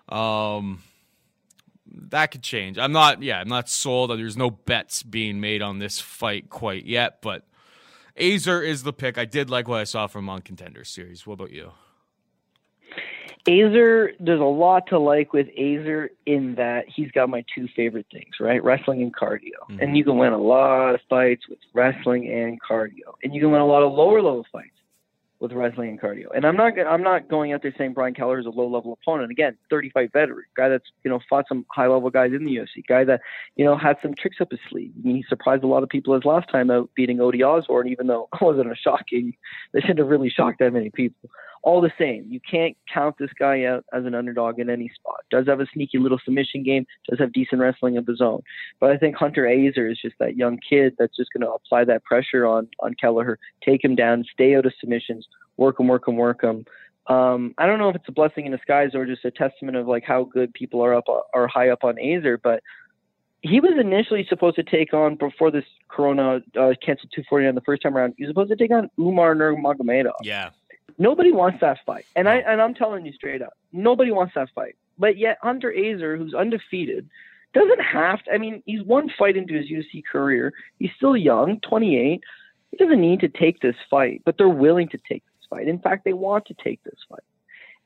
Um, 0.09 0.83
that 2.09 2.31
could 2.31 2.43
change. 2.43 2.77
I'm 2.77 2.91
not. 2.91 3.21
Yeah, 3.21 3.39
I'm 3.39 3.49
not 3.49 3.69
sold. 3.69 4.11
There's 4.11 4.37
no 4.37 4.49
bets 4.49 5.03
being 5.03 5.39
made 5.39 5.61
on 5.61 5.79
this 5.79 5.99
fight 5.99 6.49
quite 6.49 6.85
yet, 6.85 7.21
but 7.21 7.45
Azure 8.17 8.61
is 8.61 8.83
the 8.83 8.93
pick. 8.93 9.17
I 9.17 9.25
did 9.25 9.49
like 9.49 9.67
what 9.67 9.79
I 9.79 9.83
saw 9.83 10.07
from 10.07 10.29
on 10.29 10.41
Contender 10.41 10.83
Series. 10.83 11.25
What 11.25 11.33
about 11.35 11.51
you? 11.51 11.71
Azure, 13.47 14.11
there's 14.19 14.39
a 14.39 14.43
lot 14.43 14.87
to 14.87 14.99
like 14.99 15.33
with 15.33 15.47
Azure 15.57 16.11
in 16.25 16.55
that 16.55 16.85
he's 16.87 17.11
got 17.11 17.29
my 17.29 17.43
two 17.53 17.67
favorite 17.75 18.05
things, 18.11 18.35
right? 18.39 18.63
Wrestling 18.63 19.01
and 19.01 19.13
cardio. 19.13 19.59
Mm-hmm. 19.69 19.79
And 19.81 19.97
you 19.97 20.05
can 20.05 20.17
win 20.17 20.31
a 20.31 20.37
lot 20.37 20.95
of 20.95 21.01
fights 21.09 21.49
with 21.49 21.59
wrestling 21.73 22.31
and 22.31 22.57
cardio. 22.61 23.15
And 23.21 23.35
you 23.35 23.41
can 23.41 23.51
win 23.51 23.59
a 23.59 23.65
lot 23.65 23.83
of 23.83 23.91
lower 23.91 24.21
level 24.21 24.45
fights 24.51 24.69
with 25.43 25.51
wrestling 25.51 25.89
and 25.89 26.01
cardio. 26.01 26.27
And 26.33 26.45
I'm 26.45 26.55
not 26.55 26.71
I'm 26.79 27.03
not 27.03 27.27
going 27.27 27.51
out 27.51 27.61
there 27.61 27.73
saying 27.77 27.93
Brian 27.93 28.13
Kelleher 28.13 28.39
is 28.39 28.45
a 28.45 28.49
low 28.49 28.65
level 28.65 28.93
opponent. 28.93 29.29
Again, 29.29 29.57
35 29.69 30.09
veteran 30.13 30.45
guy 30.55 30.69
that's 30.69 30.85
you 31.03 31.11
know 31.11 31.19
fought 31.29 31.45
some 31.49 31.65
high 31.69 31.85
level 31.85 32.09
guys 32.09 32.31
in 32.33 32.45
the 32.45 32.55
UFC, 32.55 32.81
guy 32.87 33.03
that 33.03 33.19
you 33.57 33.65
know 33.65 33.77
had 33.77 33.97
some 34.01 34.13
tricks 34.15 34.37
up 34.39 34.51
his 34.51 34.59
sleeve. 34.69 34.93
He 35.03 35.23
surprised 35.27 35.63
a 35.63 35.67
lot 35.67 35.83
of 35.83 35.89
people 35.89 36.15
his 36.15 36.23
last 36.23 36.49
time 36.49 36.71
out 36.71 36.89
beating 36.95 37.17
Odie 37.17 37.45
Osborne, 37.45 37.89
even 37.89 38.07
though 38.07 38.29
it 38.33 38.41
wasn't 38.41 38.71
a 38.71 38.75
shocking. 38.75 39.33
They 39.73 39.81
shouldn't 39.81 39.99
have 39.99 40.07
really 40.07 40.29
shocked 40.29 40.59
that 40.59 40.71
many 40.71 40.89
people 40.89 41.29
all 41.63 41.79
the 41.79 41.91
same, 41.97 42.25
you 42.29 42.39
can't 42.49 42.75
count 42.93 43.15
this 43.17 43.31
guy 43.39 43.63
out 43.63 43.85
as 43.93 44.05
an 44.05 44.13
underdog 44.13 44.59
in 44.59 44.69
any 44.69 44.91
spot. 44.93 45.21
Does 45.31 45.47
have 45.47 45.61
a 45.61 45.65
sneaky 45.73 45.97
little 45.97 46.19
submission 46.23 46.61
game, 46.61 46.85
does 47.09 47.19
have 47.19 47.31
decent 47.31 47.61
wrestling 47.61 47.97
of 47.97 48.05
his 48.05 48.19
own. 48.19 48.41
But 48.81 48.91
I 48.91 48.97
think 48.97 49.15
Hunter 49.15 49.47
Azure 49.47 49.87
is 49.87 49.99
just 50.01 50.15
that 50.19 50.35
young 50.35 50.59
kid 50.69 50.95
that's 50.99 51.15
just 51.15 51.31
going 51.31 51.47
to 51.47 51.53
apply 51.53 51.85
that 51.85 52.03
pressure 52.03 52.45
on 52.45 52.67
on 52.81 52.95
Kelleher, 52.95 53.39
take 53.63 53.83
him 53.83 53.95
down, 53.95 54.25
stay 54.31 54.55
out 54.55 54.65
of 54.65 54.73
submissions, 54.79 55.25
work 55.57 55.79
him, 55.79 55.87
work 55.87 56.07
him, 56.07 56.17
work 56.17 56.43
him. 56.43 56.65
Um, 57.07 57.53
I 57.57 57.65
don't 57.65 57.79
know 57.79 57.89
if 57.89 57.95
it's 57.95 58.07
a 58.07 58.13
blessing 58.13 58.45
in 58.45 58.51
disguise 58.51 58.95
or 58.95 59.05
just 59.05 59.25
a 59.25 59.31
testament 59.31 59.75
of 59.75 59.87
like 59.87 60.03
how 60.03 60.23
good 60.23 60.53
people 60.53 60.81
are 60.83 60.95
up 60.95 61.05
are 61.33 61.47
high 61.47 61.69
up 61.69 61.83
on 61.83 61.99
Azure, 61.99 62.37
but 62.37 62.63
he 63.41 63.59
was 63.59 63.73
initially 63.77 64.25
supposed 64.29 64.55
to 64.55 64.63
take 64.63 64.93
on 64.93 65.15
before 65.15 65.51
this 65.51 65.65
Corona 65.89 66.35
uh, 66.57 66.73
canceled 66.81 67.11
249 67.13 67.55
the 67.55 67.61
first 67.61 67.81
time 67.81 67.95
around. 67.97 68.13
He 68.17 68.23
was 68.23 68.29
supposed 68.29 68.49
to 68.49 68.55
take 68.55 68.71
on 68.71 68.89
Umar 68.97 69.35
Nurmagomedov. 69.35 70.13
Yeah. 70.21 70.51
Nobody 70.97 71.31
wants 71.31 71.59
that 71.59 71.79
fight, 71.85 72.05
and 72.15 72.29
I 72.29 72.37
and 72.37 72.61
I'm 72.61 72.73
telling 72.73 73.05
you 73.05 73.11
straight 73.13 73.41
up, 73.41 73.57
nobody 73.73 74.11
wants 74.11 74.35
that 74.35 74.49
fight. 74.55 74.75
But 74.97 75.17
yet 75.17 75.39
Hunter 75.41 75.73
Azure, 75.73 76.17
who's 76.17 76.33
undefeated, 76.33 77.09
doesn't 77.53 77.81
have 77.81 78.23
to. 78.23 78.31
I 78.31 78.37
mean, 78.37 78.61
he's 78.65 78.83
one 78.83 79.09
fight 79.17 79.35
into 79.35 79.55
his 79.55 79.65
UFC 79.69 80.03
career. 80.09 80.53
He's 80.79 80.91
still 80.95 81.17
young, 81.17 81.59
28. 81.61 82.21
He 82.73 82.83
doesn't 82.83 83.01
need 83.01 83.19
to 83.19 83.29
take 83.29 83.59
this 83.59 83.75
fight, 83.87 84.23
but 84.25 84.39
they're 84.39 84.49
willing 84.49 84.89
to 84.89 84.97
take 85.07 85.23
this 85.23 85.47
fight. 85.47 85.67
In 85.67 85.77
fact, 85.77 86.05
they 86.05 86.13
want 86.13 86.47
to 86.47 86.55
take 86.55 86.83
this 86.83 86.97
fight. 87.07 87.21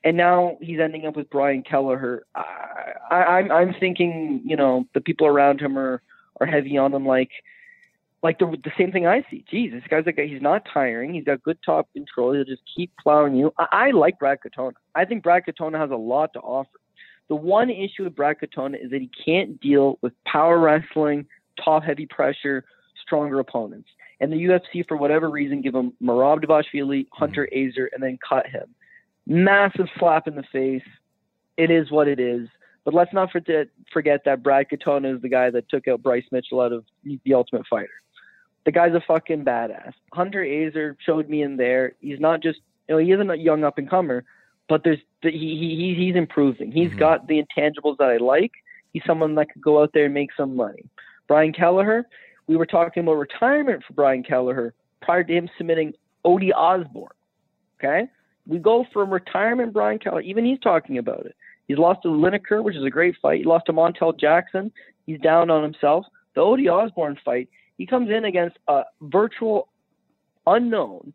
And 0.02 0.16
now 0.16 0.56
he's 0.62 0.80
ending 0.80 1.04
up 1.04 1.14
with 1.14 1.28
Brian 1.28 1.62
Kelleher. 1.62 2.24
I, 2.34 2.94
I, 3.10 3.16
I'm 3.16 3.52
I'm 3.52 3.74
thinking, 3.78 4.40
you 4.46 4.56
know, 4.56 4.86
the 4.94 5.02
people 5.02 5.26
around 5.26 5.60
him 5.60 5.78
are 5.78 6.00
are 6.40 6.46
heavy 6.46 6.78
on 6.78 6.94
him, 6.94 7.04
like 7.04 7.28
like 8.22 8.38
the 8.38 8.46
the 8.64 8.70
same 8.78 8.90
thing 8.90 9.06
I 9.06 9.26
see. 9.30 9.44
Jeez, 9.52 9.72
this 9.72 9.82
guy's 9.90 10.06
like 10.06 10.18
he's 10.18 10.40
not 10.40 10.66
tiring. 10.72 11.12
He's 11.12 11.24
got 11.24 11.42
good 11.42 11.58
top 11.66 11.92
control. 11.92 12.32
He'll 12.32 12.44
just 12.44 12.62
keep 12.74 12.90
plowing 12.98 13.36
you. 13.36 13.52
I, 13.58 13.66
I 13.72 13.90
like 13.90 14.18
Brad 14.18 14.38
Katona. 14.40 14.72
I 14.94 15.04
think 15.04 15.22
Brad 15.22 15.42
Katona 15.46 15.78
has 15.78 15.90
a 15.90 15.96
lot 15.96 16.32
to 16.32 16.40
offer. 16.40 16.80
The 17.28 17.36
one 17.36 17.68
issue 17.68 18.04
with 18.04 18.16
Brad 18.16 18.36
Katona 18.42 18.82
is 18.82 18.90
that 18.90 19.02
he 19.02 19.10
can't 19.22 19.60
deal 19.60 19.98
with 20.00 20.14
power 20.24 20.58
wrestling, 20.58 21.26
top 21.62 21.84
heavy 21.84 22.06
pressure, 22.06 22.64
stronger 23.02 23.38
opponents. 23.38 23.90
And 24.20 24.32
the 24.32 24.36
UFC, 24.36 24.86
for 24.86 24.96
whatever 24.96 25.30
reason, 25.30 25.62
give 25.62 25.74
him 25.74 25.92
Merab 26.02 26.44
Dvalishvili, 26.44 27.06
Hunter 27.12 27.48
mm-hmm. 27.52 27.68
Azure, 27.68 27.90
and 27.92 28.02
then 28.02 28.18
cut 28.26 28.46
him. 28.46 28.74
Massive 29.26 29.86
slap 29.98 30.26
in 30.26 30.34
the 30.34 30.44
face. 30.52 30.82
It 31.56 31.70
is 31.70 31.90
what 31.90 32.08
it 32.08 32.18
is. 32.18 32.48
But 32.84 32.94
let's 32.94 33.12
not 33.12 33.30
forget, 33.30 33.68
forget 33.92 34.22
that 34.24 34.42
Brad 34.42 34.66
Katona 34.70 35.14
is 35.14 35.22
the 35.22 35.28
guy 35.28 35.50
that 35.50 35.68
took 35.68 35.86
out 35.86 36.02
Bryce 36.02 36.24
Mitchell 36.32 36.60
out 36.60 36.72
of 36.72 36.84
The 37.04 37.34
Ultimate 37.34 37.66
Fighter 37.68 37.90
the 38.68 38.72
guy's 38.72 38.92
a 38.92 39.00
fucking 39.00 39.46
badass. 39.46 39.92
Hunter 40.12 40.44
Azure 40.44 40.94
showed 41.00 41.26
me 41.30 41.40
in 41.40 41.56
there. 41.56 41.94
He's 42.00 42.20
not 42.20 42.42
just 42.42 42.58
you 42.86 42.94
know 42.94 42.98
he 42.98 43.10
isn't 43.12 43.30
a 43.30 43.34
young 43.34 43.64
up 43.64 43.78
and 43.78 43.88
comer, 43.88 44.24
but 44.68 44.84
there's 44.84 44.98
he 45.22 45.30
he 45.30 45.94
he's 45.96 46.16
improving. 46.16 46.70
He's 46.70 46.90
mm-hmm. 46.90 46.98
got 46.98 47.28
the 47.28 47.42
intangibles 47.42 47.96
that 47.96 48.10
I 48.10 48.18
like. 48.18 48.52
He's 48.92 49.02
someone 49.06 49.36
that 49.36 49.50
could 49.50 49.62
go 49.62 49.82
out 49.82 49.92
there 49.94 50.04
and 50.04 50.12
make 50.12 50.34
some 50.36 50.54
money. 50.54 50.84
Brian 51.26 51.54
Kelleher, 51.54 52.06
we 52.48 52.56
were 52.56 52.66
talking 52.66 53.02
about 53.04 53.14
retirement 53.14 53.84
for 53.86 53.92
Brian 53.92 54.24
Kelleher 54.24 54.74
prior 55.00 55.22
to 55.22 55.32
him 55.32 55.48
submitting 55.56 55.92
Odie 56.24 56.52
Osborne. 56.54 57.12
Okay, 57.78 58.08
we 58.46 58.58
go 58.58 58.84
from 58.92 59.10
retirement. 59.10 59.72
Brian 59.72 60.00
Kelleher, 60.00 60.22
even 60.22 60.44
he's 60.44 60.58
talking 60.58 60.98
about 60.98 61.26
it. 61.26 61.36
He's 61.68 61.78
lost 61.78 62.02
to 62.02 62.08
Lineker, 62.08 62.64
which 62.64 62.74
is 62.74 62.84
a 62.84 62.90
great 62.90 63.14
fight. 63.22 63.38
He 63.38 63.44
lost 63.44 63.66
to 63.66 63.72
Montel 63.72 64.18
Jackson. 64.18 64.72
He's 65.06 65.20
down 65.20 65.50
on 65.50 65.62
himself. 65.62 66.06
The 66.34 66.40
Odie 66.40 66.72
Osborne 66.72 67.18
fight, 67.24 67.48
he 67.76 67.86
comes 67.86 68.10
in 68.10 68.24
against 68.24 68.56
a 68.66 68.82
virtual 69.02 69.68
unknown 70.46 71.12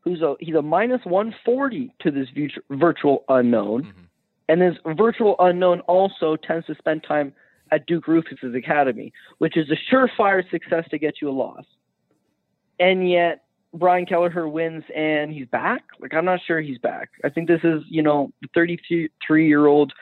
who's 0.00 0.20
a 0.20 0.34
he's 0.38 0.54
a 0.54 0.62
minus 0.62 1.00
140 1.04 1.94
to 2.00 2.10
this 2.10 2.28
virtual 2.70 3.24
unknown. 3.28 3.84
Mm-hmm. 3.84 4.00
And 4.48 4.60
this 4.60 4.76
virtual 4.96 5.36
unknown 5.38 5.80
also 5.80 6.36
tends 6.36 6.66
to 6.66 6.74
spend 6.74 7.02
time 7.02 7.32
at 7.74 7.86
Duke 7.86 8.06
Rufus's 8.06 8.54
academy, 8.54 9.12
which 9.38 9.56
is 9.56 9.68
a 9.70 9.94
surefire 9.94 10.48
success 10.50 10.84
to 10.90 10.98
get 10.98 11.14
you 11.20 11.28
a 11.28 11.32
loss. 11.32 11.64
And 12.78 13.10
yet 13.10 13.44
Brian 13.74 14.06
Kelleher 14.06 14.48
wins 14.48 14.84
and 14.94 15.32
he's 15.32 15.46
back. 15.48 15.82
Like 15.98 16.14
I'm 16.14 16.24
not 16.24 16.40
sure 16.46 16.60
he's 16.60 16.78
back. 16.78 17.10
I 17.24 17.28
think 17.28 17.48
this 17.48 17.60
is, 17.64 17.82
you 17.88 18.02
know, 18.02 18.32
the 18.42 18.48
33 18.54 19.48
year 19.48 19.66
old 19.66 19.92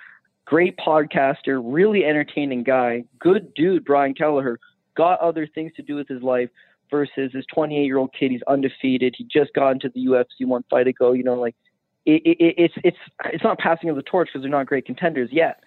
great 0.45 0.77
podcaster, 0.77 1.63
really 1.65 2.05
entertaining 2.05 2.63
guy, 2.63 3.05
good 3.19 3.55
dude, 3.55 3.85
Brian 3.85 4.15
Kelleher, 4.15 4.59
got 4.97 5.19
other 5.21 5.47
things 5.47 5.73
to 5.77 5.83
do 5.83 5.95
with 5.95 6.09
his 6.09 6.23
life 6.23 6.51
versus 6.91 7.33
his 7.33 7.47
28 7.55 7.85
year 7.85 7.97
old 7.97 8.13
kid. 8.13 8.31
He's 8.31 8.43
undefeated. 8.47 9.15
He 9.17 9.25
just 9.25 9.55
got 9.55 9.71
into 9.71 9.89
the 9.95 10.05
UFC 10.05 10.47
one 10.47 10.65
fight 10.69 10.87
ago. 10.87 11.13
You 11.13 11.25
know, 11.25 11.35
like 11.35 11.57
it, 12.05 12.23
it, 12.25 12.55
it's 12.59 12.75
it's 12.85 12.97
it's 13.33 13.45
not 13.45 13.59
passing 13.59 13.89
of 13.89 13.97
the 13.97 14.03
torch 14.03 14.29
because 14.29 14.43
they're 14.43 14.51
not 14.51 14.67
great 14.67 14.85
contenders 14.85 15.31
yet. 15.33 15.63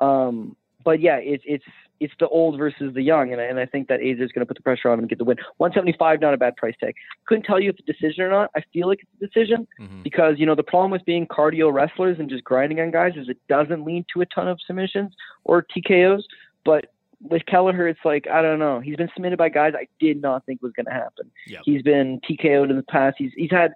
Um, 0.00 0.56
but 0.84 1.00
yeah, 1.00 1.16
it's 1.16 1.44
it's 1.46 1.64
it's 2.00 2.14
the 2.18 2.28
old 2.28 2.58
versus 2.58 2.94
the 2.94 3.02
young, 3.02 3.30
and, 3.30 3.40
I, 3.40 3.44
and 3.44 3.60
I 3.60 3.66
think 3.66 3.88
that 3.88 4.00
Azure 4.00 4.24
is 4.24 4.32
going 4.32 4.40
to 4.40 4.46
put 4.46 4.56
the 4.56 4.62
pressure 4.62 4.88
on 4.88 4.94
him 4.94 5.00
and 5.00 5.08
get 5.08 5.18
the 5.18 5.24
win. 5.24 5.36
175, 5.58 6.20
not 6.22 6.32
a 6.32 6.38
bad 6.38 6.56
price 6.56 6.74
tag. 6.80 6.94
Couldn't 7.26 7.44
tell 7.44 7.60
you 7.60 7.68
if 7.68 7.76
it's 7.78 7.88
a 7.88 7.92
decision 7.92 8.24
or 8.24 8.30
not. 8.30 8.50
I 8.56 8.62
feel 8.72 8.88
like 8.88 9.00
it's 9.02 9.22
a 9.22 9.26
decision 9.26 9.68
mm-hmm. 9.78 10.02
because 10.02 10.36
you 10.38 10.46
know 10.46 10.54
the 10.54 10.62
problem 10.62 10.90
with 10.90 11.04
being 11.04 11.26
cardio 11.26 11.72
wrestlers 11.72 12.18
and 12.18 12.28
just 12.28 12.42
grinding 12.44 12.80
on 12.80 12.90
guys 12.90 13.12
is 13.16 13.28
it 13.28 13.38
doesn't 13.48 13.84
lead 13.84 14.06
to 14.14 14.22
a 14.22 14.26
ton 14.26 14.48
of 14.48 14.58
submissions 14.66 15.12
or 15.44 15.66
TKOs. 15.76 16.22
But 16.64 16.86
with 17.20 17.44
Kelleher, 17.46 17.86
it's 17.86 18.00
like 18.04 18.26
I 18.28 18.40
don't 18.40 18.58
know. 18.58 18.80
He's 18.80 18.96
been 18.96 19.10
submitted 19.14 19.38
by 19.38 19.50
guys 19.50 19.74
I 19.76 19.86
did 19.98 20.22
not 20.22 20.46
think 20.46 20.62
was 20.62 20.72
going 20.72 20.86
to 20.86 20.92
happen. 20.92 21.30
Yep. 21.46 21.62
He's 21.64 21.82
been 21.82 22.20
TKO'd 22.28 22.70
in 22.70 22.76
the 22.76 22.82
past. 22.82 23.16
He's 23.18 23.32
he's 23.36 23.50
had 23.50 23.74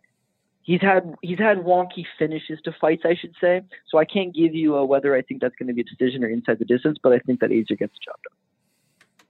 he's 0.64 0.80
had 0.80 1.14
he's 1.22 1.38
had 1.38 1.58
wonky 1.58 2.04
finishes 2.18 2.58
to 2.64 2.72
fights, 2.80 3.02
I 3.04 3.14
should 3.14 3.34
say. 3.40 3.62
So 3.88 3.98
I 3.98 4.04
can't 4.04 4.34
give 4.34 4.54
you 4.54 4.74
a, 4.74 4.84
whether 4.84 5.14
I 5.14 5.22
think 5.22 5.40
that's 5.40 5.54
going 5.56 5.68
to 5.68 5.74
be 5.74 5.82
a 5.82 5.84
decision 5.84 6.24
or 6.24 6.28
inside 6.28 6.58
the 6.58 6.64
distance, 6.64 6.98
but 7.02 7.12
I 7.12 7.18
think 7.20 7.40
that 7.40 7.52
Azure 7.52 7.76
gets 7.76 7.92
the 7.94 8.00
job 8.04 8.16
done. 8.28 8.38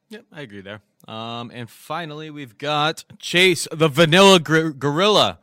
Yep, 0.08 0.24
I 0.32 0.40
agree 0.42 0.60
there. 0.60 0.80
Um, 1.06 1.50
and 1.52 1.68
finally, 1.68 2.30
we've 2.30 2.56
got 2.56 3.04
Chase 3.18 3.68
the 3.70 3.88
Vanilla 3.88 4.40
Gr- 4.40 4.70
Gorilla 4.70 5.38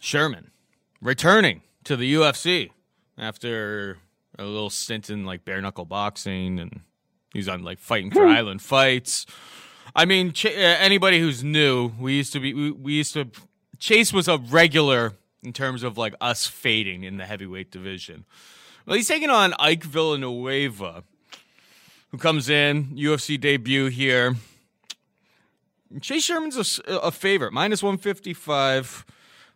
Sherman 0.00 0.50
returning 1.00 1.62
to 1.84 1.96
the 1.96 2.14
UFC 2.14 2.70
after 3.16 3.98
a 4.38 4.44
little 4.44 4.70
stint 4.70 5.08
in 5.08 5.24
like 5.24 5.44
bare 5.44 5.60
knuckle 5.60 5.84
boxing 5.84 6.58
and 6.58 6.80
He's 7.36 7.50
on 7.50 7.62
like 7.62 7.78
fighting 7.78 8.10
for 8.10 8.26
Island 8.26 8.62
fights. 8.62 9.26
I 9.94 10.06
mean, 10.06 10.32
Ch- 10.32 10.46
uh, 10.46 10.76
anybody 10.80 11.20
who's 11.20 11.44
new, 11.44 11.92
we 12.00 12.14
used 12.14 12.32
to 12.32 12.40
be, 12.40 12.54
we, 12.54 12.70
we 12.70 12.92
used 12.94 13.12
to, 13.12 13.28
Chase 13.78 14.12
was 14.12 14.28
a 14.28 14.38
regular 14.38 15.14
in 15.42 15.52
terms 15.52 15.82
of 15.82 15.98
like 15.98 16.14
us 16.20 16.46
fading 16.46 17.04
in 17.04 17.16
the 17.16 17.26
heavyweight 17.26 17.70
division. 17.70 18.24
Well, 18.86 18.96
he's 18.96 19.08
taking 19.08 19.30
on 19.30 19.54
Ike 19.58 19.84
Villanueva, 19.84 21.04
who 22.10 22.18
comes 22.18 22.48
in, 22.48 22.86
UFC 22.96 23.40
debut 23.40 23.86
here. 23.86 24.36
Chase 26.00 26.24
Sherman's 26.24 26.80
a, 26.86 26.96
a 26.96 27.10
favorite, 27.10 27.52
minus 27.52 27.82
155. 27.82 29.04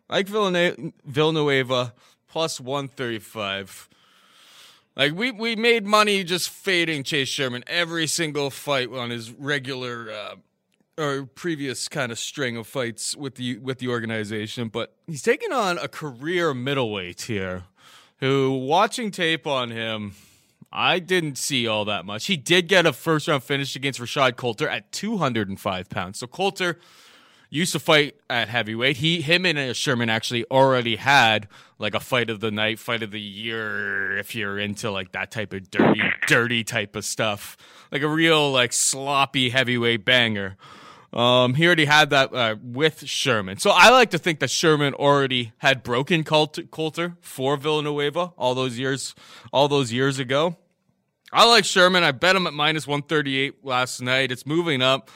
Ike 0.08 0.28
Villanueva, 0.28 1.94
plus 2.28 2.60
135. 2.60 3.88
Like 4.96 5.14
we 5.14 5.30
we 5.30 5.56
made 5.56 5.86
money 5.86 6.24
just 6.24 6.50
fading 6.50 7.04
Chase 7.04 7.28
Sherman 7.28 7.62
every 7.66 8.06
single 8.06 8.50
fight 8.50 8.92
on 8.92 9.10
his 9.10 9.30
regular 9.30 10.10
uh, 10.10 10.34
or 11.00 11.24
previous 11.26 11.88
kind 11.88 12.12
of 12.12 12.18
string 12.18 12.56
of 12.56 12.66
fights 12.66 13.16
with 13.16 13.36
the 13.36 13.58
with 13.58 13.78
the 13.78 13.88
organization, 13.88 14.68
but 14.68 14.94
he's 15.06 15.22
taking 15.22 15.52
on 15.52 15.78
a 15.78 15.88
career 15.88 16.54
middleweight 16.54 17.22
here. 17.22 17.64
Who 18.18 18.52
watching 18.52 19.10
tape 19.10 19.46
on 19.46 19.70
him, 19.70 20.14
I 20.70 20.98
didn't 20.98 21.38
see 21.38 21.66
all 21.66 21.86
that 21.86 22.04
much. 22.04 22.26
He 22.26 22.36
did 22.36 22.68
get 22.68 22.86
a 22.86 22.92
first 22.92 23.28
round 23.28 23.42
finish 23.42 23.74
against 23.74 23.98
Rashad 23.98 24.36
Coulter 24.36 24.68
at 24.68 24.92
205 24.92 25.88
pounds. 25.88 26.18
So 26.18 26.26
Coulter 26.26 26.78
used 27.48 27.72
to 27.72 27.80
fight 27.80 28.14
at 28.28 28.48
heavyweight. 28.48 28.98
He, 28.98 29.20
him, 29.20 29.44
and 29.44 29.76
Sherman 29.76 30.08
actually 30.08 30.44
already 30.50 30.96
had 30.96 31.48
like 31.78 31.94
a 31.94 32.00
fight 32.00 32.30
of 32.30 32.40
the 32.40 32.50
night, 32.50 32.78
fight 32.78 33.02
of 33.02 33.10
the 33.10 33.20
year. 33.20 34.16
If 34.18 34.34
you're 34.34 34.58
into 34.58 34.90
like 34.90 35.12
that 35.12 35.30
type 35.30 35.52
of 35.52 35.70
dirty, 35.70 36.02
dirty 36.28 36.62
type 36.62 36.94
of 36.94 37.04
stuff, 37.04 37.56
like 37.90 38.02
a 38.02 38.08
real 38.08 38.52
like 38.52 38.72
sloppy 38.72 39.50
heavyweight 39.50 40.04
banger. 40.04 40.56
Um, 41.12 41.54
he 41.54 41.66
already 41.66 41.86
had 41.86 42.10
that 42.10 42.32
uh, 42.32 42.56
with 42.62 43.06
Sherman. 43.06 43.58
So 43.58 43.70
I 43.70 43.90
like 43.90 44.10
to 44.10 44.18
think 44.18 44.38
that 44.40 44.50
Sherman 44.50 44.94
already 44.94 45.52
had 45.58 45.82
broken 45.82 46.22
Coulter, 46.22 47.16
for 47.20 47.56
Villanueva 47.56 48.32
all 48.36 48.54
those 48.54 48.78
years, 48.78 49.14
all 49.52 49.66
those 49.68 49.92
years 49.92 50.18
ago. 50.18 50.56
I 51.32 51.48
like 51.48 51.64
Sherman. 51.64 52.02
I 52.02 52.12
bet 52.12 52.36
him 52.36 52.46
at 52.46 52.52
minus 52.52 52.86
138 52.86 53.64
last 53.64 54.00
night. 54.00 54.32
It's 54.32 54.46
moving 54.46 54.82
up 54.82 55.10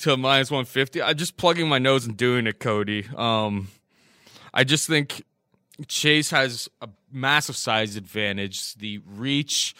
to 0.00 0.16
minus 0.16 0.50
150. 0.50 1.02
I'm 1.02 1.16
just 1.16 1.36
plugging 1.36 1.68
my 1.68 1.78
nose 1.78 2.06
and 2.06 2.16
doing 2.16 2.46
it, 2.46 2.60
Cody. 2.60 3.06
Um, 3.16 3.68
I 4.52 4.64
just 4.64 4.86
think 4.86 5.24
Chase 5.86 6.30
has 6.30 6.68
a 6.80 6.88
massive 7.12 7.56
size 7.56 7.96
advantage. 7.96 8.74
The 8.74 8.98
reach 9.06 9.74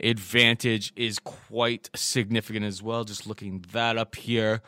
advantage 0.00 0.92
is 0.96 1.18
quite 1.18 1.90
significant 1.94 2.64
as 2.64 2.82
well. 2.82 3.04
Just 3.04 3.26
looking 3.26 3.64
that 3.72 3.96
up 3.96 4.14
here. 4.14 4.62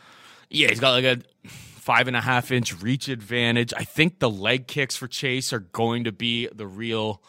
Yeah, 0.51 0.69
he's 0.69 0.81
got 0.81 0.91
like 0.91 1.05
a 1.05 1.49
five 1.49 2.09
and 2.09 2.17
a 2.17 2.21
half 2.21 2.51
inch 2.51 2.83
reach 2.83 3.09
advantage. 3.09 3.73
I 3.77 3.85
think 3.85 4.19
the 4.19 4.29
leg 4.29 4.67
kicks 4.67 4.97
for 4.97 5.09
Chase 5.09 5.53
are 5.53 5.61
going 5.61 6.05
to 6.05 6.13
be 6.13 6.49
the 6.49 6.67
real 6.67 7.23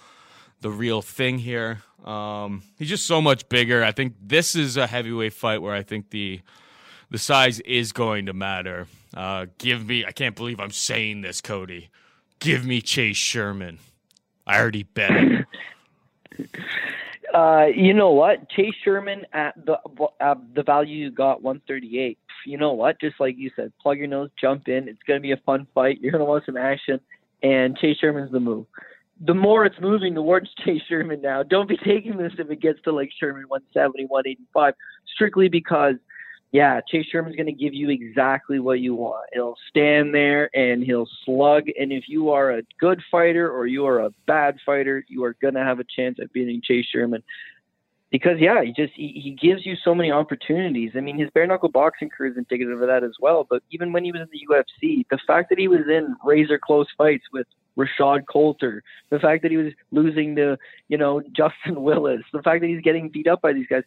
the 0.59 0.71
real 0.71 1.01
thing 1.01 1.39
here. 1.39 1.81
Um, 2.05 2.63
he's 2.77 2.89
just 2.89 3.05
so 3.05 3.21
much 3.21 3.47
bigger. 3.49 3.83
I 3.83 3.91
think 3.91 4.15
this 4.21 4.55
is 4.55 4.77
a 4.77 4.87
heavyweight 4.87 5.33
fight 5.33 5.61
where 5.61 5.73
I 5.73 5.83
think 5.83 6.09
the 6.09 6.41
the 7.11 7.17
size 7.17 7.59
is 7.61 7.91
going 7.91 8.25
to 8.25 8.33
matter. 8.33 8.87
Uh, 9.15 9.47
give 9.57 9.85
me, 9.85 10.05
I 10.05 10.11
can't 10.11 10.35
believe 10.35 10.59
I'm 10.59 10.71
saying 10.71 11.21
this, 11.21 11.41
Cody. 11.41 11.89
Give 12.39 12.65
me 12.65 12.81
Chase 12.81 13.17
Sherman. 13.17 13.79
I 14.47 14.59
already 14.59 14.83
bet. 14.83 15.45
Uh, 17.33 17.67
you 17.73 17.93
know 17.93 18.11
what? 18.11 18.49
Chase 18.49 18.73
Sherman 18.83 19.25
at 19.33 19.53
the 19.65 19.77
uh, 20.19 20.35
the 20.53 20.63
value 20.63 21.05
you 21.05 21.11
got 21.11 21.41
138. 21.41 22.17
You 22.45 22.57
know 22.57 22.73
what? 22.73 22.99
Just 22.99 23.19
like 23.19 23.35
you 23.37 23.51
said, 23.55 23.71
plug 23.81 23.97
your 23.97 24.07
nose, 24.07 24.29
jump 24.39 24.67
in. 24.67 24.87
It's 24.87 25.01
going 25.07 25.19
to 25.19 25.21
be 25.21 25.31
a 25.31 25.37
fun 25.45 25.67
fight. 25.73 25.99
You're 26.01 26.11
going 26.11 26.23
to 26.23 26.25
want 26.25 26.45
some 26.45 26.57
action, 26.57 26.99
and 27.41 27.77
Chase 27.77 27.97
Sherman's 27.99 28.31
the 28.31 28.39
move. 28.39 28.65
The 29.25 29.33
more 29.33 29.65
it's 29.65 29.79
moving 29.79 30.15
towards 30.15 30.49
Chase 30.65 30.81
Sherman 30.89 31.21
now, 31.21 31.43
don't 31.43 31.69
be 31.69 31.77
taking 31.77 32.17
this 32.17 32.33
if 32.37 32.49
it 32.49 32.61
gets 32.61 32.81
to 32.83 32.91
like 32.91 33.11
Sherman 33.17 33.45
170, 33.47 34.05
185, 34.07 34.73
strictly 35.15 35.47
because 35.47 35.95
yeah, 36.51 36.81
Chase 36.81 37.05
Sherman's 37.09 37.37
going 37.37 37.45
to 37.45 37.53
give 37.53 37.73
you 37.73 37.89
exactly 37.89 38.59
what 38.59 38.81
you 38.81 38.93
want. 38.93 39.29
He'll 39.31 39.55
stand 39.69 40.13
there 40.13 40.49
and 40.53 40.83
he'll 40.83 41.07
slug. 41.23 41.67
And 41.79 41.93
if 41.93 42.05
you 42.07 42.31
are 42.31 42.51
a 42.51 42.63
good 42.77 43.01
fighter 43.09 43.49
or 43.49 43.67
you 43.67 43.85
are 43.85 43.99
a 43.99 44.11
bad 44.27 44.57
fighter, 44.65 45.05
you 45.07 45.23
are 45.23 45.33
going 45.41 45.53
to 45.53 45.61
have 45.63 45.79
a 45.79 45.85
chance 45.95 46.17
at 46.21 46.33
beating 46.33 46.61
Chase 46.61 46.85
Sherman. 46.91 47.23
Because 48.11 48.39
yeah, 48.41 48.61
he 48.61 48.73
just 48.73 48.91
he, 48.93 49.21
he 49.23 49.31
gives 49.31 49.65
you 49.65 49.75
so 49.81 49.95
many 49.95 50.11
opportunities. 50.11 50.91
I 50.95 50.99
mean, 50.99 51.17
his 51.17 51.29
bare 51.29 51.47
knuckle 51.47 51.69
boxing 51.69 52.09
career 52.09 52.31
is 52.31 52.37
indicative 52.37 52.81
of 52.81 52.87
that 52.89 53.05
as 53.05 53.15
well. 53.21 53.47
But 53.49 53.63
even 53.71 53.93
when 53.93 54.03
he 54.03 54.11
was 54.11 54.21
in 54.21 54.27
the 54.33 54.53
UFC, 54.53 55.05
the 55.09 55.19
fact 55.25 55.47
that 55.49 55.57
he 55.57 55.69
was 55.69 55.87
in 55.87 56.17
razor 56.21 56.59
close 56.61 56.87
fights 56.97 57.23
with 57.31 57.47
Rashad 57.77 58.23
Coulter, 58.29 58.83
the 59.11 59.19
fact 59.19 59.43
that 59.43 59.51
he 59.51 59.55
was 59.55 59.71
losing 59.91 60.35
to 60.35 60.57
you 60.89 60.97
know 60.97 61.21
Justin 61.31 61.83
Willis, 61.83 62.23
the 62.33 62.41
fact 62.41 62.59
that 62.59 62.67
he's 62.67 62.81
getting 62.81 63.07
beat 63.07 63.27
up 63.27 63.41
by 63.41 63.53
these 63.53 63.67
guys, 63.67 63.83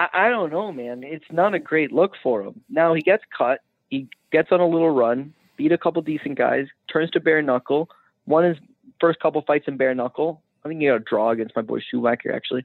I, 0.00 0.08
I 0.12 0.28
don't 0.30 0.50
know, 0.50 0.72
man. 0.72 1.02
It's 1.04 1.30
not 1.30 1.54
a 1.54 1.58
great 1.58 1.92
look 1.92 2.12
for 2.22 2.42
him. 2.42 2.62
Now 2.70 2.94
he 2.94 3.02
gets 3.02 3.22
cut. 3.36 3.60
He 3.90 4.08
gets 4.32 4.50
on 4.50 4.60
a 4.60 4.66
little 4.66 4.90
run, 4.90 5.34
beat 5.56 5.72
a 5.72 5.78
couple 5.78 6.00
decent 6.00 6.38
guys, 6.38 6.66
turns 6.90 7.10
to 7.10 7.20
bare 7.20 7.42
knuckle, 7.42 7.90
won 8.26 8.44
his 8.44 8.56
first 9.00 9.20
couple 9.20 9.42
fights 9.42 9.66
in 9.68 9.76
bare 9.76 9.94
knuckle. 9.94 10.42
I 10.64 10.68
think 10.68 10.80
he 10.80 10.86
got 10.86 10.96
a 10.96 11.00
draw 11.00 11.30
against 11.30 11.54
my 11.54 11.62
boy 11.62 11.80
Schumacher 11.80 12.32
actually, 12.34 12.64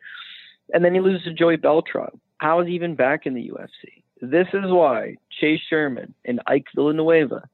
and 0.73 0.83
then 0.83 0.93
he 0.93 1.01
loses 1.01 1.25
to 1.25 1.33
Joey 1.33 1.57
Beltran. 1.57 2.19
How 2.37 2.59
is 2.61 2.67
he 2.67 2.73
even 2.73 2.95
back 2.95 3.25
in 3.25 3.33
the 3.33 3.49
UFC? 3.49 4.03
This 4.21 4.47
is 4.53 4.71
why 4.71 5.15
Chase 5.29 5.61
Sherman 5.69 6.13
and 6.23 6.41
Ike 6.47 6.67
Villanueva 6.73 7.47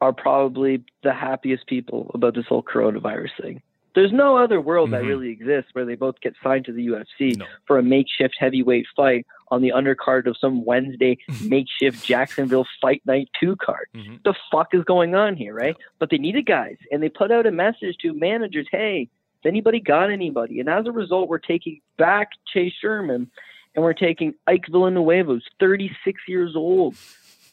are 0.00 0.12
probably 0.12 0.84
the 1.02 1.12
happiest 1.12 1.66
people 1.66 2.10
about 2.14 2.34
this 2.34 2.46
whole 2.48 2.62
coronavirus 2.62 3.30
thing. 3.40 3.62
There's 3.98 4.12
no 4.12 4.36
other 4.36 4.60
world 4.60 4.90
mm-hmm. 4.90 5.02
that 5.02 5.08
really 5.08 5.28
exists 5.30 5.70
where 5.72 5.84
they 5.84 5.96
both 5.96 6.20
get 6.20 6.34
signed 6.40 6.66
to 6.66 6.72
the 6.72 6.86
UFC 6.86 7.36
no. 7.36 7.46
for 7.66 7.78
a 7.78 7.82
makeshift 7.82 8.36
heavyweight 8.38 8.86
fight 8.94 9.26
on 9.48 9.60
the 9.60 9.72
undercard 9.74 10.28
of 10.28 10.36
some 10.40 10.64
Wednesday 10.64 11.18
makeshift 11.42 12.04
Jacksonville 12.04 12.64
Fight 12.80 13.02
Night 13.06 13.28
2 13.40 13.56
card. 13.56 13.88
Mm-hmm. 13.96 14.18
the 14.24 14.34
fuck 14.52 14.68
is 14.72 14.84
going 14.84 15.16
on 15.16 15.34
here, 15.34 15.52
right? 15.52 15.74
But 15.98 16.10
they 16.10 16.18
needed 16.18 16.46
guys, 16.46 16.76
and 16.92 17.02
they 17.02 17.08
put 17.08 17.32
out 17.32 17.44
a 17.44 17.50
message 17.50 17.96
to 18.02 18.14
managers 18.14 18.68
hey, 18.70 19.08
has 19.42 19.50
anybody 19.50 19.80
got 19.80 20.12
anybody? 20.12 20.60
And 20.60 20.68
as 20.68 20.86
a 20.86 20.92
result, 20.92 21.28
we're 21.28 21.38
taking 21.38 21.80
back 21.96 22.28
Chase 22.54 22.74
Sherman 22.80 23.28
and 23.74 23.82
we're 23.82 23.94
taking 23.94 24.32
Ike 24.46 24.66
Villanueva, 24.70 25.32
who's 25.32 25.46
36 25.58 26.20
years 26.28 26.54
old, 26.54 26.94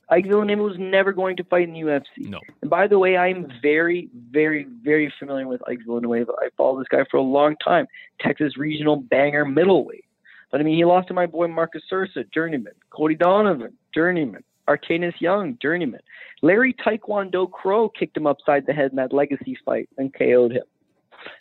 Ike 0.10 0.26
Villanueva 0.26 0.62
was 0.62 0.78
never 0.78 1.14
going 1.14 1.36
to 1.38 1.44
fight 1.44 1.68
in 1.68 1.74
the 1.74 1.82
UFC. 1.82 2.30
No. 2.30 2.40
And 2.62 2.70
by 2.70 2.88
the 2.88 3.00
way, 3.00 3.18
I'm 3.18 3.52
very, 3.62 4.10
very, 4.32 4.68
very 4.84 5.12
familiar 5.18 5.48
with 5.48 5.62
Ike 5.68 5.80
Villanueva. 5.86 6.32
I 6.40 6.50
followed 6.56 6.82
this 6.82 6.88
guy 6.90 7.06
for 7.10 7.18
a 7.18 7.24
long 7.24 7.56
time. 7.64 7.88
Texas 8.20 8.58
regional 8.58 8.98
banger 8.98 9.46
middleweight. 9.46 10.06
But 10.52 10.62
I 10.62 10.64
mean, 10.64 10.78
he 10.78 10.86
lost 10.86 11.08
to 11.08 11.14
my 11.14 11.26
boy 11.26 11.48
Marcus 11.48 11.84
Sursa, 11.92 12.32
journeyman. 12.32 12.74
Cody 12.92 13.16
Donovan, 13.16 13.74
journeyman. 13.94 14.44
Arcanus 14.68 15.14
Young, 15.20 15.58
journeyman. 15.62 16.02
Larry 16.42 16.74
Taekwondo 16.74 17.50
Crow 17.50 17.90
kicked 17.90 18.18
him 18.18 18.28
upside 18.28 18.66
the 18.66 18.74
head 18.74 18.92
in 18.92 18.98
that 18.98 19.14
legacy 19.14 19.58
fight 19.64 19.90
and 19.98 20.14
KO'd 20.14 20.52
him. 20.52 20.64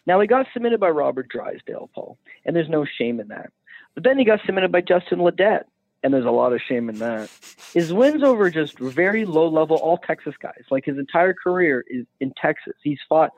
Now, 0.07 0.21
he 0.21 0.27
got 0.27 0.47
submitted 0.53 0.81
by 0.81 0.89
Robert 0.89 1.29
Drysdale, 1.29 1.91
Paul, 1.95 2.19
and 2.45 2.55
there's 2.55 2.69
no 2.69 2.85
shame 2.99 3.21
in 3.21 3.29
that. 3.29 3.51
But 3.95 4.05
then 4.05 4.19
he 4.19 4.25
got 4.25 4.41
submitted 4.45 4.73
by 4.73 4.81
Justin 4.81 5.19
Ledet 5.19 5.65
and 6.05 6.13
there's 6.13 6.27
a 6.27 6.31
lot 6.31 6.53
of 6.53 6.61
shame 6.61 6.91
in 6.91 6.99
that. 6.99 7.31
His 7.73 7.93
wins 7.93 8.23
over 8.23 8.51
just 8.51 8.79
very 8.79 9.25
low 9.25 9.49
level, 9.49 9.79
all 9.79 9.97
Texas 9.97 10.35
guys. 10.41 10.63
Like 10.71 10.85
his 10.85 10.99
entire 10.99 11.33
career 11.33 11.83
is 11.89 12.05
in 12.21 12.33
Texas. 12.41 12.75
He's 12.83 13.01
fought. 13.09 13.31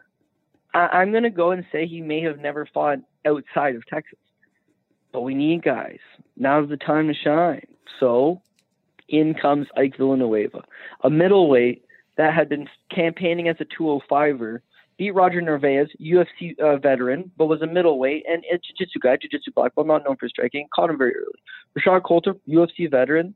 I, 0.74 1.00
am 1.00 1.12
going 1.12 1.22
to 1.22 1.30
go 1.30 1.52
and 1.52 1.64
say 1.70 1.86
he 1.86 2.02
may 2.02 2.20
have 2.22 2.40
never 2.40 2.66
fought 2.66 2.98
outside 3.24 3.76
of 3.76 3.86
Texas, 3.86 4.18
but 5.12 5.22
we 5.22 5.32
need 5.32 5.62
guys. 5.62 6.00
Now's 6.36 6.68
the 6.68 6.76
time 6.76 7.06
to 7.06 7.14
shine. 7.14 7.66
So 8.00 8.42
in 9.08 9.34
comes 9.34 9.68
Ike 9.76 9.96
Villanueva, 9.96 10.64
a 11.02 11.08
middleweight 11.08 11.84
that 12.16 12.34
had 12.34 12.48
been 12.48 12.68
campaigning 12.92 13.48
as 13.48 13.56
a 13.60 13.64
205er 13.64 14.58
beat 14.98 15.12
Roger 15.12 15.40
Narvaez, 15.40 15.88
UFC 16.00 16.58
uh, 16.58 16.76
veteran, 16.78 17.30
but 17.36 17.46
was 17.46 17.62
a 17.62 17.66
middleweight 17.66 18.24
and 18.28 18.44
a 18.50 18.58
jiu-jitsu 18.58 18.98
guy, 19.00 19.16
jiu-jitsu 19.16 19.52
black 19.54 19.74
belt, 19.74 19.86
not 19.86 20.04
known 20.04 20.16
for 20.16 20.28
striking, 20.28 20.68
caught 20.74 20.90
him 20.90 20.98
very 20.98 21.14
early. 21.14 21.38
Rashad 21.78 22.04
Coulter, 22.04 22.34
UFC 22.48 22.90
veteran, 22.90 23.34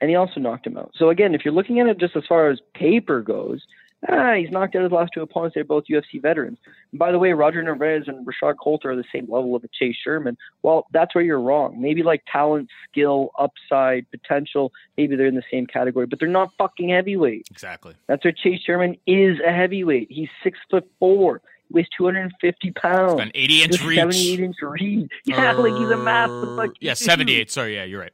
and 0.00 0.08
he 0.08 0.16
also 0.16 0.40
knocked 0.40 0.66
him 0.66 0.76
out. 0.76 0.92
So 0.96 1.10
again, 1.10 1.34
if 1.34 1.44
you're 1.44 1.54
looking 1.54 1.80
at 1.80 1.86
it 1.86 1.98
just 1.98 2.16
as 2.16 2.22
far 2.28 2.50
as 2.50 2.60
paper 2.74 3.22
goes, 3.22 3.62
Ah, 4.08 4.34
he's 4.34 4.50
knocked 4.50 4.74
out 4.76 4.82
his 4.82 4.92
last 4.92 5.10
two 5.12 5.20
opponents. 5.20 5.54
They're 5.54 5.64
both 5.64 5.84
UFC 5.90 6.22
veterans. 6.22 6.58
And 6.90 6.98
by 6.98 7.12
the 7.12 7.18
way, 7.18 7.32
Roger 7.32 7.62
Narvaez 7.62 8.04
and 8.06 8.26
Rashad 8.26 8.54
Coulter 8.62 8.90
are 8.90 8.96
the 8.96 9.04
same 9.12 9.26
level 9.30 9.54
of 9.54 9.62
a 9.62 9.68
Chase 9.68 9.96
Sherman. 10.02 10.38
Well, 10.62 10.86
that's 10.92 11.14
where 11.14 11.22
you're 11.22 11.40
wrong. 11.40 11.78
Maybe 11.80 12.02
like 12.02 12.22
talent, 12.30 12.70
skill, 12.90 13.30
upside, 13.38 14.10
potential, 14.10 14.72
maybe 14.96 15.16
they're 15.16 15.26
in 15.26 15.34
the 15.34 15.42
same 15.50 15.66
category, 15.66 16.06
but 16.06 16.18
they're 16.18 16.28
not 16.28 16.50
fucking 16.56 16.88
heavyweight. 16.88 17.48
Exactly. 17.50 17.94
That's 18.06 18.24
where 18.24 18.32
Chase 18.32 18.60
Sherman 18.62 18.96
is 19.06 19.38
a 19.46 19.52
heavyweight. 19.52 20.06
He's 20.10 20.30
six 20.42 20.58
foot 20.70 20.90
four. 20.98 21.42
He 21.68 21.74
weighs 21.74 21.86
250 21.96 22.70
pounds. 22.72 23.20
An 23.20 23.30
80 23.34 23.62
inch 23.62 23.84
reach. 23.84 23.98
78 23.98 24.40
inch 24.40 24.56
reach. 24.62 25.10
Yeah, 25.26 25.52
like 25.52 25.74
he's 25.74 25.90
a 25.90 25.96
massive. 25.98 26.48
Like, 26.48 26.70
yeah, 26.80 26.94
78. 26.94 27.50
Sorry, 27.50 27.76
yeah, 27.76 27.84
you're 27.84 28.00
right. 28.00 28.12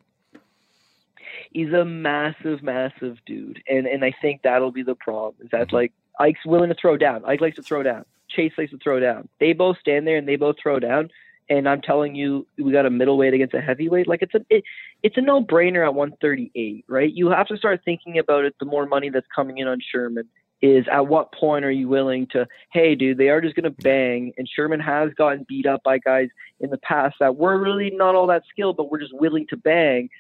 He's 1.57 1.73
a 1.73 1.87
massive, 1.87 2.63
massive 2.63 3.17
dude, 3.25 3.63
and 3.67 3.87
and 3.87 4.05
I 4.05 4.15
think 4.21 4.43
that'll 4.43 4.73
be 4.73 4.83
the 4.83 4.95
problem. 4.95 5.37
Is 5.43 5.51
that 5.53 5.73
like 5.73 5.91
Ike's 6.21 6.45
willing 6.45 6.69
to 6.69 6.77
throw 6.79 6.99
down. 6.99 7.25
Ike 7.25 7.41
likes 7.41 7.57
to 7.57 7.63
throw 7.63 7.83
down. 7.83 8.05
Chase 8.29 8.53
likes 8.59 8.73
to 8.73 8.79
throw 8.79 9.01
down. 9.01 9.27
They 9.41 9.55
both 9.55 9.79
stand 9.79 10.07
there 10.07 10.19
and 10.19 10.29
they 10.29 10.37
both 10.37 10.57
throw 10.63 10.79
down. 10.79 11.09
And 11.49 11.67
I'm 11.67 11.81
telling 11.81 12.15
you, 12.15 12.47
we 12.59 12.73
got 12.73 12.85
a 12.85 12.91
middleweight 12.91 13.33
against 13.33 13.55
a 13.55 13.63
heavyweight. 13.63 14.07
Like 14.07 14.21
it's 14.21 14.35
a 14.35 14.41
it, 14.51 14.65
it's 15.03 15.17
a 15.17 15.23
no 15.23 15.43
brainer 15.43 15.83
at 15.83 15.95
138, 15.95 16.85
right? 16.89 17.11
You 17.11 17.31
have 17.31 17.47
to 17.47 17.57
start 17.57 17.81
thinking 17.87 18.19
about 18.19 18.45
it. 18.45 18.55
The 18.61 18.67
more 18.67 18.85
money 18.85 19.09
that's 19.09 19.27
coming 19.35 19.57
in 19.57 19.67
on 19.67 19.79
Sherman 19.81 20.29
is 20.61 20.85
at 20.93 21.07
what 21.07 21.33
point 21.33 21.65
are 21.65 21.71
you 21.71 21.89
willing 21.89 22.27
to? 22.33 22.47
Hey, 22.71 22.95
dude, 22.97 23.17
they 23.17 23.31
are 23.31 23.41
just 23.41 23.57
going 23.57 23.65
to 23.65 23.83
bang. 23.83 24.35
And 24.37 24.47
Sherman 24.47 24.81
has 24.81 25.15
gotten 25.15 25.47
beat 25.49 25.65
up 25.65 25.83
by 25.85 25.97
guys 25.97 26.29
in 26.61 26.69
the 26.69 26.79
past 26.79 27.17
that 27.21 27.37
were 27.37 27.59
really 27.59 27.91
not 27.95 28.15
all 28.15 28.27
that 28.27 28.43
skilled, 28.51 28.77
but 28.77 28.91
we're 28.91 29.01
just 29.01 29.15
willing 29.15 29.47
to 29.49 29.57
bang. 29.57 30.11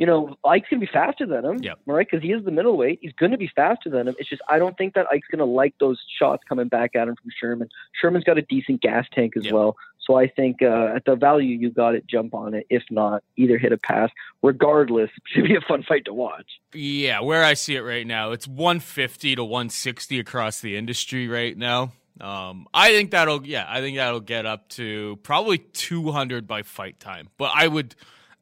You 0.00 0.06
know, 0.06 0.34
Ike's 0.46 0.68
gonna 0.70 0.80
be 0.80 0.86
faster 0.86 1.26
than 1.26 1.44
him, 1.44 1.58
Yep. 1.62 1.78
right? 1.84 2.06
Because 2.10 2.22
he 2.24 2.32
is 2.32 2.42
the 2.42 2.50
middleweight. 2.50 3.00
He's 3.02 3.12
gonna 3.12 3.36
be 3.36 3.48
faster 3.54 3.90
than 3.90 4.08
him. 4.08 4.14
It's 4.18 4.30
just 4.30 4.40
I 4.48 4.58
don't 4.58 4.76
think 4.78 4.94
that 4.94 5.06
Ike's 5.12 5.28
gonna 5.30 5.44
like 5.44 5.74
those 5.78 6.00
shots 6.18 6.42
coming 6.48 6.68
back 6.68 6.96
at 6.96 7.06
him 7.06 7.16
from 7.16 7.30
Sherman. 7.38 7.68
Sherman's 8.00 8.24
got 8.24 8.38
a 8.38 8.42
decent 8.42 8.80
gas 8.80 9.06
tank 9.14 9.34
as 9.36 9.44
Yep. 9.44 9.52
well, 9.52 9.76
so 9.98 10.14
I 10.16 10.26
think 10.26 10.62
uh, 10.62 10.92
at 10.96 11.04
the 11.04 11.16
value 11.16 11.54
you 11.54 11.68
got 11.70 11.94
it, 11.94 12.06
jump 12.06 12.34
on 12.34 12.54
it. 12.54 12.66
If 12.70 12.82
not, 12.90 13.22
either 13.36 13.58
hit 13.58 13.72
a 13.72 13.76
pass. 13.76 14.08
Regardless, 14.42 15.10
should 15.26 15.44
be 15.44 15.54
a 15.54 15.60
fun 15.60 15.82
fight 15.82 16.06
to 16.06 16.14
watch. 16.14 16.46
Yeah, 16.72 17.20
where 17.20 17.44
I 17.44 17.52
see 17.52 17.76
it 17.76 17.82
right 17.82 18.06
now, 18.06 18.32
it's 18.32 18.48
150 18.48 19.36
to 19.36 19.44
160 19.44 20.18
across 20.18 20.62
the 20.62 20.76
industry 20.78 21.28
right 21.28 21.54
now. 21.56 21.92
Um, 22.18 22.66
I 22.72 22.88
think 22.92 23.10
that'll, 23.10 23.46
yeah, 23.46 23.66
I 23.68 23.80
think 23.80 23.98
that'll 23.98 24.20
get 24.20 24.46
up 24.46 24.68
to 24.70 25.18
probably 25.22 25.58
200 25.58 26.46
by 26.46 26.62
fight 26.62 26.98
time. 27.00 27.28
But 27.36 27.52
I 27.54 27.68
would 27.68 27.94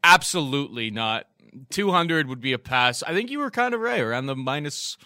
absolutely 0.05 0.91
not. 0.91 1.27
200 1.71 2.29
would 2.29 2.41
be 2.41 2.53
a 2.53 2.59
pass. 2.59 3.03
I 3.03 3.13
think 3.13 3.31
you 3.31 3.39
were 3.39 3.51
kind 3.51 3.75
of 3.75 3.81
right 3.81 4.01
around 4.01 4.27
the 4.27 4.37
minus 4.37 4.97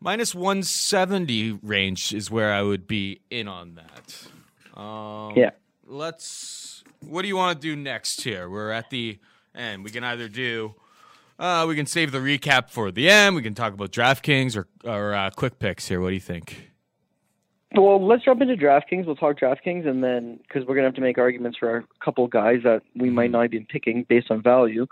minus 0.00 0.34
170 0.34 1.60
range 1.62 2.12
is 2.12 2.30
where 2.30 2.52
I 2.52 2.62
would 2.62 2.86
be 2.86 3.20
in 3.30 3.48
on 3.48 3.76
that. 3.76 4.80
Um, 4.80 5.34
Yeah. 5.36 5.50
Let's. 5.86 6.84
What 7.00 7.22
do 7.22 7.28
you 7.28 7.36
want 7.36 7.60
to 7.60 7.68
do 7.68 7.76
next 7.76 8.22
here? 8.22 8.48
We're 8.48 8.70
at 8.70 8.90
the 8.90 9.18
end. 9.54 9.84
We 9.84 9.90
can 9.90 10.04
either 10.04 10.28
do. 10.28 10.74
Uh, 11.38 11.66
we 11.68 11.74
can 11.74 11.86
save 11.86 12.12
the 12.12 12.18
recap 12.18 12.70
for 12.70 12.90
the 12.90 13.10
end. 13.10 13.34
We 13.34 13.42
can 13.42 13.54
talk 13.54 13.72
about 13.74 13.90
DraftKings 13.90 14.56
or 14.56 14.68
or 14.88 15.14
uh, 15.14 15.30
quick 15.30 15.58
picks 15.58 15.88
here. 15.88 16.00
What 16.00 16.08
do 16.08 16.14
you 16.14 16.20
think? 16.20 16.70
Well, 17.74 18.06
let's 18.06 18.24
jump 18.24 18.42
into 18.42 18.54
DraftKings. 18.54 19.06
We'll 19.06 19.16
talk 19.16 19.38
DraftKings, 19.38 19.86
and 19.86 20.04
then 20.04 20.38
because 20.46 20.66
we're 20.66 20.74
gonna 20.74 20.88
have 20.88 20.94
to 20.94 21.00
make 21.00 21.18
arguments 21.18 21.58
for 21.58 21.78
a 21.78 21.84
couple 22.04 22.26
guys 22.28 22.60
that 22.64 22.82
we 22.94 23.10
might 23.10 23.30
not 23.30 23.50
be 23.50 23.60
picking 23.60 24.04
based 24.08 24.30
on 24.30 24.42
value. 24.42 24.86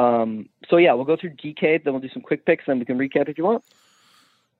Um, 0.00 0.48
so 0.68 0.76
yeah, 0.76 0.92
we'll 0.94 1.04
go 1.04 1.16
through 1.16 1.30
DK, 1.30 1.84
then 1.84 1.92
we'll 1.92 2.00
do 2.00 2.08
some 2.10 2.22
quick 2.22 2.44
picks, 2.46 2.64
then 2.66 2.78
we 2.78 2.84
can 2.84 2.98
recap 2.98 3.28
if 3.28 3.38
you 3.38 3.44
want. 3.44 3.64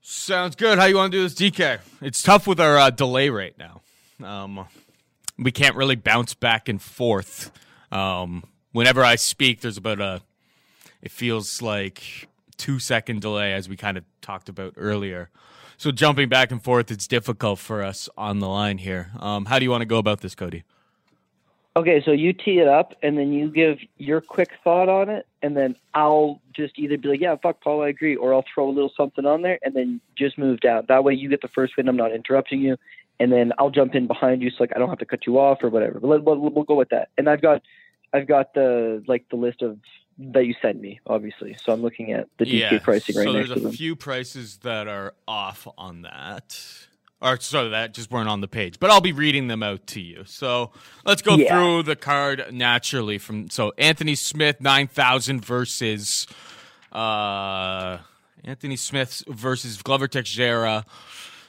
Sounds 0.02 0.56
good. 0.56 0.78
How 0.78 0.86
you 0.86 0.96
want 0.96 1.12
to 1.12 1.18
do 1.18 1.22
this, 1.22 1.34
DK? 1.34 1.80
It's 2.00 2.22
tough 2.22 2.46
with 2.46 2.58
our 2.58 2.78
uh, 2.78 2.90
delay 2.90 3.28
right 3.28 3.54
now. 3.58 3.80
Um, 4.24 4.66
we 5.38 5.52
can't 5.52 5.76
really 5.76 5.96
bounce 5.96 6.34
back 6.34 6.68
and 6.68 6.80
forth. 6.80 7.52
Um, 7.92 8.44
whenever 8.72 9.04
I 9.04 9.16
speak, 9.16 9.60
there's 9.60 9.76
about 9.76 10.00
a. 10.00 10.22
It 11.02 11.10
feels 11.10 11.62
like 11.62 12.28
two 12.56 12.78
second 12.78 13.20
delay, 13.22 13.54
as 13.54 13.68
we 13.68 13.76
kind 13.76 13.96
of 13.96 14.04
talked 14.20 14.48
about 14.48 14.74
earlier. 14.76 15.30
So 15.76 15.90
jumping 15.90 16.28
back 16.28 16.50
and 16.50 16.62
forth, 16.62 16.90
it's 16.90 17.06
difficult 17.06 17.58
for 17.58 17.82
us 17.82 18.08
on 18.16 18.38
the 18.38 18.48
line 18.48 18.78
here. 18.78 19.10
Um, 19.18 19.46
how 19.46 19.58
do 19.58 19.64
you 19.64 19.70
want 19.70 19.80
to 19.80 19.86
go 19.86 19.96
about 19.96 20.20
this, 20.20 20.34
Cody? 20.34 20.64
Okay, 21.76 22.02
so 22.04 22.10
you 22.10 22.32
tee 22.32 22.58
it 22.58 22.66
up, 22.66 22.94
and 23.00 23.16
then 23.16 23.32
you 23.32 23.48
give 23.48 23.78
your 23.96 24.20
quick 24.20 24.50
thought 24.64 24.88
on 24.88 25.08
it, 25.08 25.26
and 25.40 25.56
then 25.56 25.76
I'll 25.94 26.40
just 26.52 26.76
either 26.78 26.98
be 26.98 27.08
like, 27.08 27.20
"Yeah, 27.20 27.36
fuck, 27.36 27.60
Paul, 27.62 27.82
I 27.82 27.88
agree," 27.88 28.16
or 28.16 28.34
I'll 28.34 28.44
throw 28.52 28.68
a 28.68 28.72
little 28.72 28.92
something 28.96 29.24
on 29.24 29.42
there, 29.42 29.58
and 29.62 29.74
then 29.74 30.00
just 30.16 30.36
move 30.36 30.60
down. 30.60 30.86
That 30.88 31.04
way, 31.04 31.14
you 31.14 31.28
get 31.28 31.42
the 31.42 31.48
first 31.48 31.76
win. 31.76 31.88
I'm 31.88 31.96
not 31.96 32.12
interrupting 32.12 32.60
you, 32.60 32.76
and 33.20 33.30
then 33.30 33.52
I'll 33.56 33.70
jump 33.70 33.94
in 33.94 34.08
behind 34.08 34.42
you, 34.42 34.50
so 34.50 34.56
like 34.60 34.72
I 34.74 34.80
don't 34.80 34.88
have 34.88 34.98
to 34.98 35.06
cut 35.06 35.26
you 35.26 35.38
off 35.38 35.62
or 35.62 35.68
whatever. 35.68 36.00
But 36.00 36.08
let, 36.08 36.24
we'll, 36.24 36.38
we'll 36.38 36.64
go 36.64 36.74
with 36.74 36.88
that. 36.88 37.10
And 37.16 37.28
I've 37.30 37.40
got, 37.40 37.62
I've 38.12 38.26
got 38.26 38.52
the 38.54 39.04
like 39.06 39.28
the 39.30 39.36
list 39.36 39.62
of 39.62 39.78
that 40.18 40.46
you 40.46 40.54
sent 40.60 40.80
me, 40.80 41.00
obviously. 41.06 41.56
So 41.62 41.72
I'm 41.72 41.82
looking 41.82 42.12
at 42.12 42.28
the 42.38 42.46
DK 42.46 42.82
pricing 42.82 43.16
right 43.16 43.26
now. 43.26 43.32
so 43.32 43.38
next 43.38 43.48
there's 43.48 43.60
to 43.60 43.66
a 43.66 43.70
them. 43.70 43.76
few 43.76 43.94
prices 43.94 44.56
that 44.64 44.88
are 44.88 45.14
off 45.28 45.68
on 45.78 46.02
that. 46.02 46.88
Or 47.22 47.38
sorry, 47.38 47.68
that 47.68 47.92
just 47.92 48.10
weren't 48.10 48.30
on 48.30 48.40
the 48.40 48.48
page, 48.48 48.78
but 48.80 48.88
I'll 48.90 49.02
be 49.02 49.12
reading 49.12 49.46
them 49.48 49.62
out 49.62 49.86
to 49.88 50.00
you. 50.00 50.22
So 50.24 50.70
let's 51.04 51.20
go 51.20 51.36
Yeah. 51.36 51.48
through 51.54 51.82
the 51.82 51.94
card 51.96 52.46
naturally. 52.50 53.18
From 53.18 53.50
so 53.50 53.72
Anthony 53.76 54.14
Smith 54.14 54.58
nine 54.60 54.86
thousand 54.88 55.44
versus 55.44 56.26
uh, 56.92 57.98
Anthony 58.42 58.76
Smith 58.76 59.22
versus 59.28 59.82
Glover 59.82 60.08
Teixeira 60.08 60.86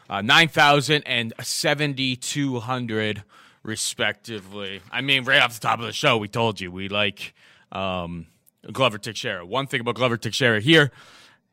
uh, 0.09 0.21
nine 0.21 0.49
thousand 0.49 1.03
and 1.05 1.33
seventy 1.41 2.17
two 2.17 2.59
hundred 2.59 3.23
respectively. 3.63 4.81
I 4.91 4.99
mean, 5.01 5.23
right 5.23 5.41
off 5.41 5.53
the 5.53 5.59
top 5.65 5.79
of 5.79 5.85
the 5.85 5.93
show, 5.93 6.17
we 6.17 6.27
told 6.27 6.59
you 6.59 6.69
we 6.71 6.89
like 6.89 7.33
um, 7.71 8.27
Glover 8.71 8.97
Teixeira. 8.97 9.45
One 9.45 9.67
thing 9.67 9.79
about 9.79 9.95
Glover 9.95 10.17
Teixeira 10.17 10.59
here, 10.59 10.91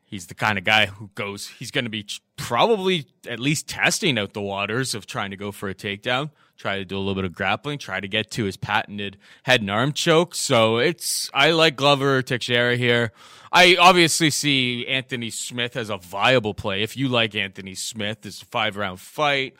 he's 0.09 0.27
the 0.27 0.35
kind 0.35 0.59
of 0.59 0.65
guy 0.65 0.87
who 0.87 1.11
goes. 1.15 1.49
He's 1.49 1.71
going 1.71 1.85
to 1.85 1.91
be 1.91 2.07
probably 2.37 3.07
at 3.29 3.39
least 3.39 3.69
testing 3.69 4.19
out 4.19 4.33
the 4.33 4.41
waters 4.41 4.95
of 4.95 5.07
trying 5.07 5.31
to 5.31 5.37
go 5.37 5.53
for 5.53 5.69
a 5.69 5.75
takedown. 5.75 6.31
Try 6.57 6.79
to 6.79 6.85
do 6.85 6.97
a 6.97 6.99
little 6.99 7.15
bit 7.15 7.25
of 7.25 7.33
grappling. 7.33 7.79
Try 7.79 8.01
to 8.01 8.09
get 8.09 8.31
to 8.33 8.45
his 8.45 8.57
patented 8.57 9.17
head 9.45 9.61
and 9.61 9.71
arm 9.71 9.93
choke. 9.93 10.35
So 10.35 10.79
it's 10.79 11.31
I 11.33 11.53
like 11.53 11.77
Glover 11.77 12.21
Teixeira 12.23 12.77
here. 12.77 13.13
I 13.53 13.77
obviously 13.77 14.31
see 14.31 14.87
Anthony 14.87 15.31
Smith 15.31 15.77
as 15.77 15.89
a 15.89 15.97
viable 15.97 16.55
play. 16.55 16.83
If 16.83 16.97
you 16.97 17.09
like 17.09 17.35
Anthony 17.35 17.75
Smith, 17.75 18.23
this 18.23 18.41
five 18.43 18.77
round 18.77 18.99
fight 19.01 19.55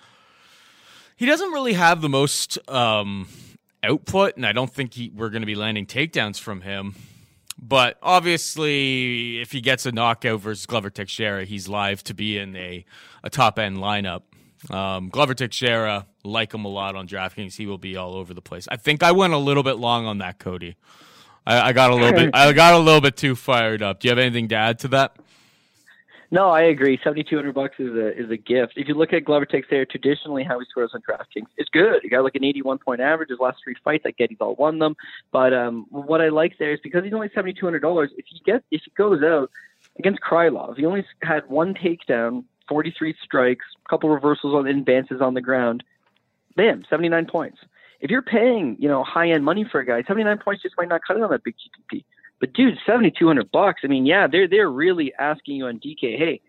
he 1.19 1.27
doesn't 1.27 1.51
really 1.51 1.73
have 1.73 2.01
the 2.01 2.09
most 2.09 2.59
um, 2.71 3.27
output, 3.83 4.37
and 4.37 4.47
I 4.47 4.53
don't 4.53 4.73
think 4.73 4.95
he, 4.95 5.11
we're 5.13 5.31
going 5.31 5.43
to 5.43 5.47
be 5.47 5.57
landing 5.57 5.85
takedowns 5.85 6.39
from 6.39 6.61
him. 6.61 6.95
But 7.61 7.99
obviously, 8.03 9.41
if 9.41 9.53
he 9.53 9.61
gets 9.61 9.85
a 9.85 9.93
knockout 9.93 10.41
versus 10.41 10.65
Glover 10.67 10.91
Teixeira, 10.91 11.45
he's 11.45 11.69
live 11.69 12.05
to 12.05 12.15
be 12.15 12.39
in 12.39 12.55
a, 12.55 12.85
a 13.25 13.31
top 13.31 13.59
end 13.59 13.79
lineup. 13.79 14.23
Um, 14.71 15.09
Glover 15.09 15.35
Teixeira, 15.35 16.07
like 16.25 16.55
him 16.55 16.65
a 16.65 16.69
lot 16.69 16.95
on 16.95 17.09
DraftKings, 17.09 17.57
he 17.57 17.67
will 17.67 17.79
be 17.79 17.97
all 17.97 18.15
over 18.15 18.33
the 18.33 18.41
place. 18.41 18.69
I 18.71 18.77
think 18.77 19.03
I 19.03 19.13
went 19.13 19.33
a 19.33 19.39
little 19.39 19.63
bit 19.63 19.77
long 19.77 20.07
on 20.07 20.19
that, 20.19 20.39
Cody. 20.39 20.77
I, 21.47 21.69
I 21.69 21.73
got 21.73 21.91
a 21.91 21.95
little 21.95 22.13
bit. 22.13 22.31
I 22.35 22.53
got 22.53 22.75
a 22.75 22.79
little 22.79 23.01
bit 23.01 23.17
too 23.17 23.35
fired 23.35 23.83
up. 23.83 24.01
Do 24.01 24.09
you 24.09 24.11
have 24.11 24.19
anything 24.19 24.49
to 24.49 24.55
add 24.55 24.79
to 24.81 24.89
that? 24.89 25.17
No, 26.31 26.51
I 26.51 26.63
agree. 26.63 27.01
Seventy 27.03 27.25
two 27.25 27.37
hundred 27.37 27.55
bucks 27.55 27.77
is 27.79 27.95
a 27.95 28.15
is 28.15 28.31
a 28.31 28.37
gift. 28.37 28.75
If 28.77 28.87
you 28.87 28.95
look 28.95 29.15
at 29.15 29.25
Glover 29.25 29.47
Teixeira, 29.47 29.87
traditionally 29.87 30.45
how 30.45 30.59
he 30.59 30.67
scores 30.69 30.91
on 30.93 31.01
DraftKings, 31.01 31.47
it's 31.57 31.71
good. 31.71 32.01
He 32.03 32.11
got 32.11 32.23
like 32.23 32.35
an 32.35 32.45
eighty 32.45 32.61
one 32.61 32.77
point 32.77 33.01
average. 33.01 33.31
His 33.31 33.39
last 33.39 33.59
three 33.65 33.77
fights, 33.83 34.05
I 34.07 34.11
get 34.11 34.29
he's 34.29 34.39
all 34.41 34.55
won 34.57 34.79
them. 34.79 34.95
But 35.33 35.55
um, 35.55 35.87
what 35.89 36.21
I 36.21 36.29
like 36.29 36.59
there 36.59 36.73
is 36.73 36.81
because 36.83 37.03
he's 37.03 37.15
only 37.15 37.31
seventy 37.35 37.55
two 37.55 37.65
hundred 37.65 37.81
dollars. 37.81 38.11
If 38.19 38.27
he 38.29 38.41
gets 38.45 38.65
if 38.71 38.83
he 38.85 38.91
goes 38.95 39.23
out 39.23 39.51
against 39.99 40.21
Krylov, 40.21 40.77
he 40.77 40.85
only 40.85 41.07
had 41.23 41.49
one 41.49 41.73
takedown, 41.73 42.45
forty 42.69 42.95
three 42.97 43.15
strikes, 43.25 43.65
a 43.87 43.89
couple 43.89 44.11
reversals 44.11 44.55
on 44.55 44.67
advances 44.67 45.23
on 45.23 45.33
the 45.33 45.41
ground. 45.41 45.83
Bam, 46.57 46.85
seventy 46.91 47.09
nine 47.09 47.25
points. 47.25 47.59
If 48.01 48.11
you're 48.11 48.21
paying 48.23 48.77
you 48.79 48.89
know 48.89 49.03
high 49.03 49.31
end 49.31 49.47
money 49.47 49.65
for 49.65 49.81
a 49.81 49.87
guy, 49.87 50.03
seventy 50.03 50.25
nine 50.25 50.39
points 50.39 50.63
just 50.63 50.75
might 50.77 50.89
not 50.89 51.01
cut 51.07 51.17
it 51.17 51.23
on 51.23 51.31
that 51.31 51.43
big 51.43 51.55
GPP. 51.91 52.05
But 52.41 52.53
dude, 52.53 52.79
seventy 52.87 53.11
two 53.11 53.27
hundred 53.27 53.51
bucks. 53.51 53.83
I 53.85 53.89
mean, 53.89 54.07
yeah, 54.07 54.27
they're 54.27 54.49
they're 54.49 54.71
really 54.71 55.13
asking 55.19 55.57
you 55.57 55.67
on 55.67 55.81
DK. 55.81 56.17
Hey, 56.17 56.41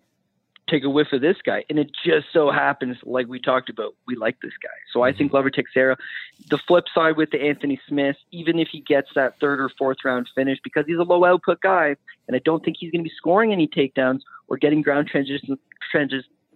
take 0.70 0.84
a 0.84 0.90
whiff 0.90 1.12
of 1.12 1.22
this 1.22 1.38
guy, 1.44 1.64
and 1.70 1.80
it 1.80 1.92
just 2.06 2.28
so 2.32 2.52
happens, 2.52 2.98
like 3.04 3.28
we 3.28 3.40
talked 3.40 3.70
about, 3.70 3.96
we 4.08 4.16
like 4.16 4.38
this 4.42 4.54
guy. 4.62 4.70
So 4.94 5.02
I 5.02 5.12
think 5.12 5.28
mm-hmm. 5.28 5.32
Glover 5.32 5.50
Teixeira. 5.50 5.98
The 6.50 6.58
flip 6.58 6.86
side 6.94 7.18
with 7.18 7.32
the 7.32 7.42
Anthony 7.42 7.80
Smith, 7.88 8.18
even 8.32 8.60
if 8.60 8.70
he 8.72 8.82
gets 8.82 9.10
that 9.16 9.40
third 9.40 9.60
or 9.60 9.70
fourth 9.78 9.98
round 10.06 10.30
finish, 10.36 10.60
because 10.64 10.86
he's 10.88 10.98
a 10.98 11.04
low 11.04 11.26
output 11.26 11.62
guy, 11.62 11.96
and 12.28 12.36
I 12.36 12.40
don't 12.40 12.64
think 12.64 12.78
he's 12.80 12.92
going 12.92 13.04
to 13.04 13.10
be 13.10 13.16
scoring 13.16 13.52
any 13.52 13.68
takedowns 13.68 14.20
or 14.48 14.58
getting 14.58 14.82
ground 14.82 15.08
transitions, 15.08 15.58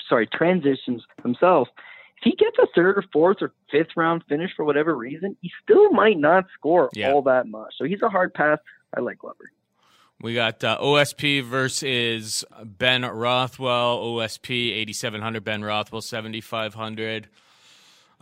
sorry, 0.07 0.27
transitions 0.27 1.03
himself. 1.23 1.69
If 2.17 2.31
he 2.31 2.35
gets 2.35 2.57
a 2.59 2.67
third 2.73 2.97
or 2.97 3.03
fourth 3.11 3.37
or 3.41 3.51
fifth 3.69 3.97
round 3.97 4.23
finish 4.29 4.51
for 4.55 4.63
whatever 4.63 4.95
reason, 4.95 5.35
he 5.41 5.51
still 5.63 5.91
might 5.91 6.17
not 6.17 6.45
score 6.53 6.89
Yeah. 6.93 7.11
all 7.11 7.21
that 7.23 7.47
much. 7.47 7.73
So 7.77 7.83
he's 7.83 8.01
a 8.01 8.09
hard 8.09 8.33
pass. 8.33 8.59
I 8.95 8.99
like 9.01 9.19
Glover. 9.19 9.51
We 10.21 10.33
got 10.33 10.63
uh, 10.63 10.77
OSP 10.79 11.43
versus 11.43 12.45
Ben 12.63 13.03
Rothwell. 13.03 13.99
OSP 13.99 14.71
8700, 14.71 15.43
Ben 15.43 15.63
Rothwell 15.63 16.01
7500. 16.01 17.27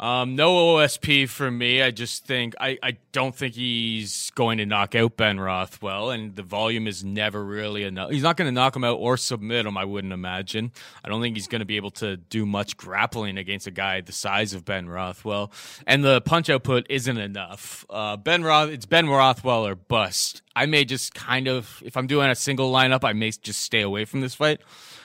Um, 0.01 0.35
no 0.35 0.55
OSP 0.55 1.29
for 1.29 1.51
me. 1.51 1.83
I 1.83 1.91
just 1.91 2.25
think 2.25 2.55
I, 2.59 2.79
I 2.81 2.97
don't 3.11 3.35
think 3.35 3.53
he's 3.53 4.31
going 4.31 4.57
to 4.57 4.65
knock 4.65 4.95
out 4.95 5.15
Ben 5.15 5.39
Rothwell, 5.39 6.09
and 6.09 6.35
the 6.35 6.41
volume 6.41 6.87
is 6.87 7.03
never 7.03 7.45
really 7.45 7.83
enough. 7.83 8.09
He's 8.09 8.23
not 8.23 8.35
going 8.35 8.47
to 8.47 8.51
knock 8.51 8.75
him 8.75 8.83
out 8.83 8.97
or 8.97 9.15
submit 9.15 9.67
him. 9.67 9.77
I 9.77 9.85
wouldn't 9.85 10.11
imagine. 10.11 10.71
I 11.05 11.09
don't 11.09 11.21
think 11.21 11.35
he's 11.35 11.47
going 11.47 11.59
to 11.59 11.65
be 11.65 11.75
able 11.75 11.91
to 11.91 12.17
do 12.17 12.47
much 12.47 12.77
grappling 12.77 13.37
against 13.37 13.67
a 13.67 13.71
guy 13.71 14.01
the 14.01 14.11
size 14.11 14.55
of 14.55 14.65
Ben 14.65 14.89
Rothwell, 14.89 15.51
and 15.85 16.03
the 16.03 16.19
punch 16.21 16.49
output 16.49 16.87
isn't 16.89 17.17
enough. 17.17 17.85
Uh, 17.87 18.17
ben 18.17 18.43
Roth, 18.43 18.69
it's 18.69 18.87
Ben 18.87 19.07
Rothwell 19.07 19.67
or 19.67 19.75
bust. 19.75 20.41
I 20.55 20.65
may 20.65 20.83
just 20.83 21.13
kind 21.13 21.47
of, 21.47 21.79
if 21.85 21.95
I'm 21.95 22.07
doing 22.07 22.31
a 22.31 22.35
single 22.35 22.73
lineup, 22.73 23.03
I 23.03 23.13
may 23.13 23.29
just 23.29 23.61
stay 23.61 23.81
away 23.81 24.05
from 24.05 24.21
this 24.21 24.33
fight 24.33 24.61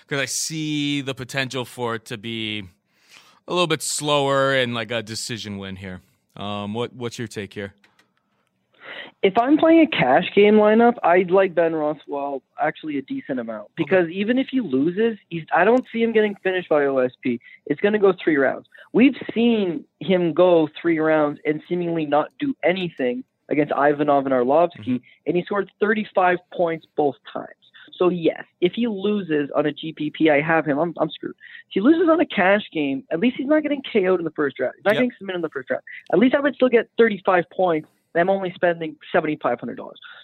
because 0.07 0.23
I 0.23 0.25
see 0.25 1.03
the 1.03 1.15
potential 1.15 1.67
for 1.67 1.97
it 1.97 2.07
to 2.07 2.17
be 2.17 2.65
a 3.49 3.53
little 3.53 3.67
bit 3.67 3.83
slower 3.83 4.55
and 4.55 4.75
like 4.75 4.91
a 4.91 5.03
decision 5.03 5.59
win 5.59 5.77
here. 5.77 6.01
Um, 6.37 6.75
what 6.75 6.93
what's 6.95 7.19
your 7.19 7.29
take 7.29 7.55
here? 7.55 7.75
If 9.23 9.37
I'm 9.39 9.57
playing 9.57 9.81
a 9.81 9.87
cash 9.87 10.31
game 10.35 10.55
lineup, 10.55 10.95
I'd 11.03 11.31
like 11.31 11.55
Ben 11.55 11.75
Rothwell 11.75 12.43
actually 12.61 12.99
a 12.99 13.03
decent 13.03 13.41
amount 13.41 13.71
because 13.77 14.09
even 14.11 14.39
if 14.39 14.49
he 14.51 14.61
loses, 14.61 15.19
he's 15.31 15.45
I 15.55 15.65
don't 15.65 15.85
see 15.93 16.03
him 16.03 16.13
getting 16.13 16.37
finished 16.43 16.69
by 16.69 16.83
OSP. 16.83 17.41
It's 17.67 17.81
going 17.81 17.95
to 17.95 17.99
go 17.99 18.13
three 18.23 18.37
rounds. 18.37 18.67
We've 18.93 19.17
seen 19.35 19.85
him 20.01 20.33
go 20.33 20.69
three 20.81 20.99
rounds 20.99 21.41
and 21.45 21.63
seemingly 21.69 22.07
not 22.07 22.31
do 22.39 22.55
anything 22.63 23.25
against 23.49 23.73
Ivanov 23.73 24.27
and 24.27 24.35
Arlovski, 24.35 24.79
mm-hmm. 24.81 24.97
and 25.27 25.37
he 25.37 25.45
scored 25.45 25.71
35 25.81 26.39
points 26.53 26.87
both 26.97 27.17
times. 27.33 27.49
So 27.97 28.09
yes, 28.09 28.45
if 28.61 28.73
he 28.75 28.87
loses 28.87 29.51
on 29.55 29.67
a 29.67 29.73
GPP, 29.73 30.31
I 30.31 30.41
have 30.41 30.67
him. 30.67 30.79
I'm, 30.79 30.95
I'm 30.99 31.11
screwed. 31.11 31.35
If 31.69 31.73
he 31.73 31.81
loses 31.81 32.09
on 32.09 32.21
a 32.21 32.27
cash 32.27 32.63
game, 32.73 33.05
at 33.11 33.21
least 33.21 33.37
he's 33.37 33.47
not 33.47 33.63
getting 33.63 33.83
KO'd 33.83 34.19
in 34.19 34.25
the 34.25 34.31
first 34.31 34.59
round. 34.59 34.75
He's 34.77 34.85
not 34.85 34.95
yep. 34.95 35.03
getting 35.03 35.13
submitted 35.19 35.37
in 35.37 35.43
the 35.43 35.49
first 35.51 35.71
round. 35.71 35.83
At 36.13 36.19
least 36.19 36.35
I 36.35 36.41
would 36.41 36.55
still 36.55 36.69
get 36.69 36.91
35 36.99 37.45
points. 37.51 37.89
And 38.15 38.21
I'm 38.23 38.31
only 38.31 38.53
spending 38.55 38.97
$7,500. 39.15 39.77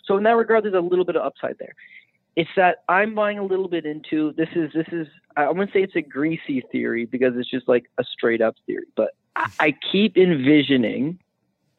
So 0.04 0.16
in 0.16 0.22
that 0.22 0.30
regard, 0.30 0.64
there's 0.64 0.74
a 0.74 0.80
little 0.80 1.04
bit 1.04 1.16
of 1.16 1.22
upside 1.22 1.58
there. 1.58 1.74
It's 2.36 2.50
that 2.56 2.84
I'm 2.88 3.14
buying 3.14 3.38
a 3.38 3.44
little 3.44 3.68
bit 3.68 3.84
into 3.84 4.32
this 4.32 4.48
is 4.56 4.72
this 4.72 4.86
is 4.90 5.06
I'm 5.36 5.54
gonna 5.54 5.66
say 5.66 5.82
it's 5.82 5.96
a 5.96 6.00
greasy 6.00 6.62
theory 6.72 7.04
because 7.04 7.34
it's 7.36 7.50
just 7.50 7.68
like 7.68 7.90
a 7.98 8.04
straight 8.04 8.40
up 8.40 8.56
theory, 8.66 8.86
but 8.96 9.10
I, 9.36 9.50
I 9.60 9.74
keep 9.92 10.16
envisioning 10.16 11.18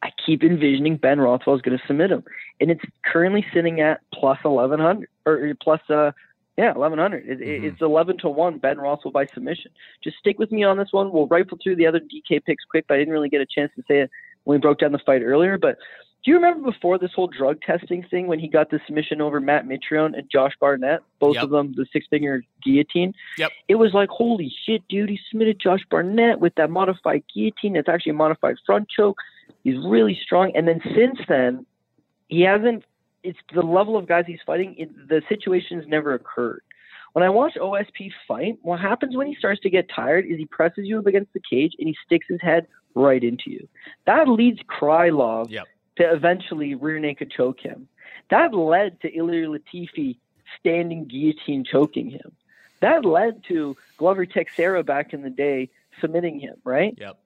I 0.04 0.10
keep 0.24 0.44
envisioning 0.44 0.98
Ben 0.98 1.18
Rothwell 1.18 1.56
is 1.56 1.62
going 1.62 1.78
to 1.78 1.86
submit 1.86 2.12
him, 2.12 2.24
and 2.60 2.70
it's 2.70 2.84
currently 3.04 3.44
sitting 3.54 3.80
at 3.80 4.00
plus 4.12 4.38
eleven 4.44 4.78
hundred 4.78 5.08
or 5.24 5.54
plus 5.62 5.80
uh 5.88 6.12
yeah 6.58 6.74
eleven 6.74 6.98
hundred. 6.98 7.26
It, 7.26 7.40
mm-hmm. 7.40 7.66
It's 7.66 7.80
eleven 7.80 8.18
to 8.18 8.28
one 8.28 8.58
Ben 8.58 8.78
Rothwell 8.78 9.12
by 9.12 9.26
submission. 9.32 9.70
Just 10.02 10.18
stick 10.18 10.38
with 10.38 10.52
me 10.52 10.62
on 10.62 10.76
this 10.76 10.88
one. 10.92 11.10
We'll 11.10 11.26
rifle 11.26 11.58
through 11.62 11.76
the 11.76 11.86
other 11.86 12.00
DK 12.00 12.44
picks 12.44 12.64
quick, 12.70 12.84
but 12.86 12.94
I 12.94 12.98
didn't 12.98 13.14
really 13.14 13.30
get 13.30 13.40
a 13.40 13.46
chance 13.46 13.72
to 13.76 13.82
say 13.88 14.00
it 14.02 14.10
when 14.44 14.58
we 14.58 14.60
broke 14.60 14.80
down 14.80 14.92
the 14.92 14.98
fight 14.98 15.22
earlier. 15.22 15.56
But 15.56 15.78
do 16.24 16.30
you 16.30 16.36
remember 16.36 16.70
before 16.70 16.98
this 16.98 17.10
whole 17.14 17.26
drug 17.26 17.60
testing 17.60 18.02
thing 18.02 18.28
when 18.28 18.38
he 18.38 18.48
got 18.48 18.70
the 18.70 18.80
submission 18.86 19.20
over 19.20 19.40
Matt 19.40 19.66
Mitrione 19.66 20.16
and 20.16 20.28
Josh 20.30 20.52
Barnett, 20.58 21.00
both 21.20 21.34
yep. 21.34 21.44
of 21.44 21.50
them 21.50 21.74
the 21.76 21.84
six 21.92 22.06
finger 22.08 22.42
guillotine? 22.62 23.12
Yep. 23.36 23.52
It 23.68 23.74
was 23.74 23.92
like, 23.92 24.08
holy 24.08 24.52
shit, 24.64 24.82
dude, 24.88 25.10
he 25.10 25.20
submitted 25.30 25.60
Josh 25.60 25.82
Barnett 25.90 26.40
with 26.40 26.54
that 26.54 26.70
modified 26.70 27.24
guillotine. 27.32 27.76
It's 27.76 27.90
actually 27.90 28.10
a 28.10 28.14
modified 28.14 28.56
front 28.64 28.88
choke. 28.88 29.18
He's 29.64 29.76
really 29.84 30.18
strong. 30.22 30.52
And 30.54 30.66
then 30.66 30.80
since 30.94 31.18
then, 31.28 31.66
he 32.28 32.40
hasn't. 32.40 32.84
It's 33.22 33.38
the 33.54 33.62
level 33.62 33.96
of 33.96 34.08
guys 34.08 34.24
he's 34.26 34.40
fighting. 34.46 34.74
It, 34.78 35.08
the 35.08 35.22
situation's 35.28 35.86
never 35.86 36.14
occurred. 36.14 36.62
When 37.12 37.22
I 37.22 37.28
watch 37.28 37.54
OSP 37.54 38.10
fight, 38.26 38.58
what 38.62 38.80
happens 38.80 39.14
when 39.14 39.26
he 39.26 39.34
starts 39.34 39.60
to 39.60 39.70
get 39.70 39.88
tired 39.94 40.24
is 40.26 40.38
he 40.38 40.46
presses 40.46 40.86
you 40.86 40.98
up 40.98 41.06
against 41.06 41.32
the 41.32 41.40
cage 41.48 41.72
and 41.78 41.86
he 41.86 41.96
sticks 42.04 42.26
his 42.28 42.40
head 42.40 42.66
right 42.94 43.22
into 43.22 43.50
you. 43.50 43.68
That 44.06 44.28
leads 44.28 44.60
Krylov 44.62 45.50
yep. 45.50 45.66
To 45.96 46.12
eventually 46.12 46.74
rear 46.74 46.98
naked 46.98 47.30
choke 47.30 47.60
him. 47.60 47.88
That 48.30 48.54
led 48.54 49.00
to 49.02 49.10
Ilir 49.10 49.58
Latifi 49.58 50.16
standing 50.58 51.06
guillotine 51.06 51.64
choking 51.64 52.10
him. 52.10 52.32
That 52.80 53.04
led 53.04 53.44
to 53.48 53.76
Glover 53.96 54.26
Teixeira 54.26 54.82
back 54.82 55.12
in 55.12 55.22
the 55.22 55.30
day 55.30 55.70
submitting 56.00 56.40
him, 56.40 56.56
right? 56.64 56.94
Yep 56.98 57.18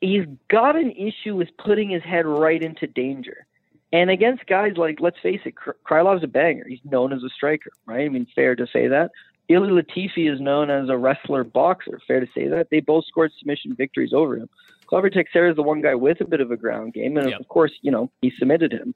he's 0.00 0.26
got 0.48 0.76
an 0.76 0.90
issue 0.92 1.34
with 1.34 1.56
putting 1.56 1.90
his 1.90 2.02
head 2.02 2.26
right 2.26 2.62
into 2.62 2.86
danger. 2.86 3.46
And 3.92 4.10
against 4.10 4.46
guys 4.46 4.76
like, 4.76 5.00
let's 5.00 5.18
face 5.20 5.40
it, 5.44 5.54
Krylov's 5.54 6.24
a 6.24 6.28
banger. 6.28 6.66
He's 6.68 6.80
known 6.84 7.12
as 7.12 7.22
a 7.22 7.28
striker, 7.28 7.70
right? 7.86 8.04
I 8.04 8.08
mean, 8.08 8.26
fair 8.34 8.56
to 8.56 8.66
say 8.66 8.88
that. 8.88 9.12
Ilir 9.48 9.80
Latifi 9.80 10.30
is 10.32 10.40
known 10.40 10.70
as 10.70 10.88
a 10.88 10.96
wrestler 10.96 11.44
boxer. 11.44 12.00
Fair 12.06 12.20
to 12.20 12.26
say 12.34 12.48
that. 12.48 12.68
They 12.70 12.80
both 12.80 13.06
scored 13.06 13.32
submission 13.38 13.74
victories 13.76 14.12
over 14.12 14.36
him. 14.36 14.48
Glover 14.86 15.10
Teixeira 15.10 15.50
is 15.50 15.56
the 15.56 15.62
one 15.62 15.80
guy 15.80 15.94
with 15.94 16.20
a 16.20 16.24
bit 16.24 16.40
of 16.40 16.50
a 16.50 16.56
ground 16.56 16.94
game. 16.94 17.16
And 17.16 17.30
yep. 17.30 17.40
of 17.40 17.48
course, 17.48 17.72
you 17.82 17.90
know, 17.90 18.10
he 18.22 18.32
submitted 18.38 18.72
him. 18.72 18.94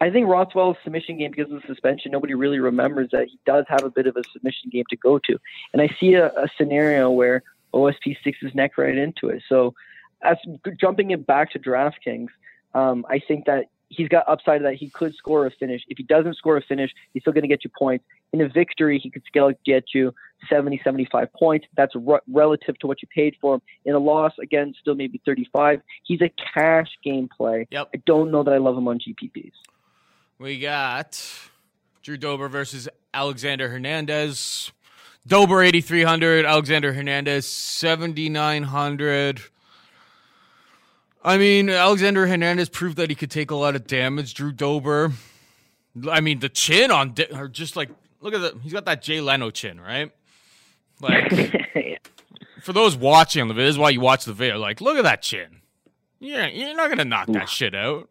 I 0.00 0.10
think 0.10 0.28
Rothwell's 0.28 0.76
submission 0.84 1.18
game, 1.18 1.32
because 1.32 1.52
of 1.52 1.60
the 1.60 1.66
suspension, 1.66 2.12
nobody 2.12 2.34
really 2.34 2.60
remembers 2.60 3.08
that 3.12 3.26
he 3.26 3.38
does 3.44 3.64
have 3.68 3.82
a 3.82 3.90
bit 3.90 4.06
of 4.06 4.16
a 4.16 4.22
submission 4.32 4.70
game 4.70 4.84
to 4.90 4.96
go 4.96 5.18
to. 5.18 5.38
And 5.72 5.82
I 5.82 5.88
see 5.98 6.14
a, 6.14 6.28
a 6.28 6.48
scenario 6.56 7.10
where 7.10 7.42
OSP 7.74 8.18
sticks 8.20 8.38
his 8.40 8.54
neck 8.54 8.78
right 8.78 8.96
into 8.96 9.28
it. 9.28 9.42
So 9.48 9.74
as 10.22 10.36
jumping 10.80 11.10
it 11.10 11.26
back 11.26 11.50
to 11.52 11.58
DraftKings, 11.58 12.28
um, 12.74 13.04
I 13.08 13.18
think 13.18 13.46
that 13.46 13.66
he's 13.88 14.08
got 14.08 14.28
upside 14.28 14.62
that 14.64 14.74
he 14.74 14.90
could 14.90 15.14
score 15.14 15.46
a 15.46 15.50
finish. 15.50 15.82
If 15.88 15.98
he 15.98 16.04
doesn't 16.04 16.36
score 16.36 16.56
a 16.56 16.62
finish, 16.62 16.90
he's 17.12 17.22
still 17.22 17.32
going 17.32 17.42
to 17.42 17.48
get 17.48 17.64
you 17.64 17.70
points. 17.76 18.04
In 18.32 18.40
a 18.40 18.48
victory, 18.48 18.98
he 18.98 19.10
could 19.10 19.22
still 19.28 19.52
get 19.64 19.84
you 19.94 20.14
70, 20.50 20.80
75 20.84 21.32
points. 21.32 21.66
That's 21.76 21.94
re- 21.94 22.18
relative 22.30 22.78
to 22.80 22.86
what 22.86 23.00
you 23.02 23.08
paid 23.08 23.36
for 23.40 23.54
him. 23.54 23.62
In 23.84 23.94
a 23.94 23.98
loss, 23.98 24.32
again, 24.40 24.74
still 24.80 24.94
maybe 24.94 25.20
35. 25.24 25.80
He's 26.04 26.20
a 26.20 26.30
cash 26.54 26.88
game 27.02 27.28
play. 27.34 27.66
Yep. 27.70 27.90
I 27.94 28.02
don't 28.04 28.30
know 28.30 28.42
that 28.42 28.52
I 28.52 28.58
love 28.58 28.76
him 28.76 28.86
on 28.88 28.98
GPPs. 28.98 29.52
We 30.38 30.60
got 30.60 31.20
Drew 32.02 32.16
Dober 32.16 32.48
versus 32.48 32.88
Alexander 33.12 33.68
Hernandez. 33.68 34.72
Dober 35.26 35.62
8,300, 35.62 36.46
Alexander 36.46 36.92
Hernandez 36.92 37.46
7,900. 37.46 39.42
I 41.22 41.36
mean, 41.36 41.68
Alexander 41.68 42.26
Hernandez 42.26 42.68
proved 42.68 42.96
that 42.96 43.10
he 43.10 43.16
could 43.16 43.30
take 43.30 43.50
a 43.50 43.56
lot 43.56 43.74
of 43.74 43.86
damage. 43.86 44.34
Drew 44.34 44.52
Dober, 44.52 45.12
I 46.10 46.20
mean, 46.20 46.38
the 46.38 46.48
chin 46.48 46.90
on, 46.90 47.14
or 47.34 47.48
just 47.48 47.76
like, 47.76 47.90
look 48.20 48.34
at 48.34 48.40
that. 48.40 48.54
He's 48.62 48.72
got 48.72 48.84
that 48.84 49.02
Jay 49.02 49.20
Leno 49.20 49.50
chin, 49.50 49.80
right? 49.80 50.12
Like, 51.00 51.30
for 52.62 52.72
those 52.72 52.96
watching 52.96 53.46
the 53.48 53.54
video, 53.54 53.66
this 53.66 53.74
is 53.74 53.78
why 53.78 53.90
you 53.90 54.00
watch 54.00 54.24
the 54.24 54.32
video. 54.32 54.58
Like, 54.58 54.80
look 54.80 54.96
at 54.96 55.04
that 55.04 55.22
chin. 55.22 55.60
Yeah, 56.20 56.46
you're 56.46 56.74
not 56.74 56.88
gonna 56.88 57.04
knock 57.04 57.28
that 57.28 57.48
shit 57.48 57.74
out. 57.74 58.08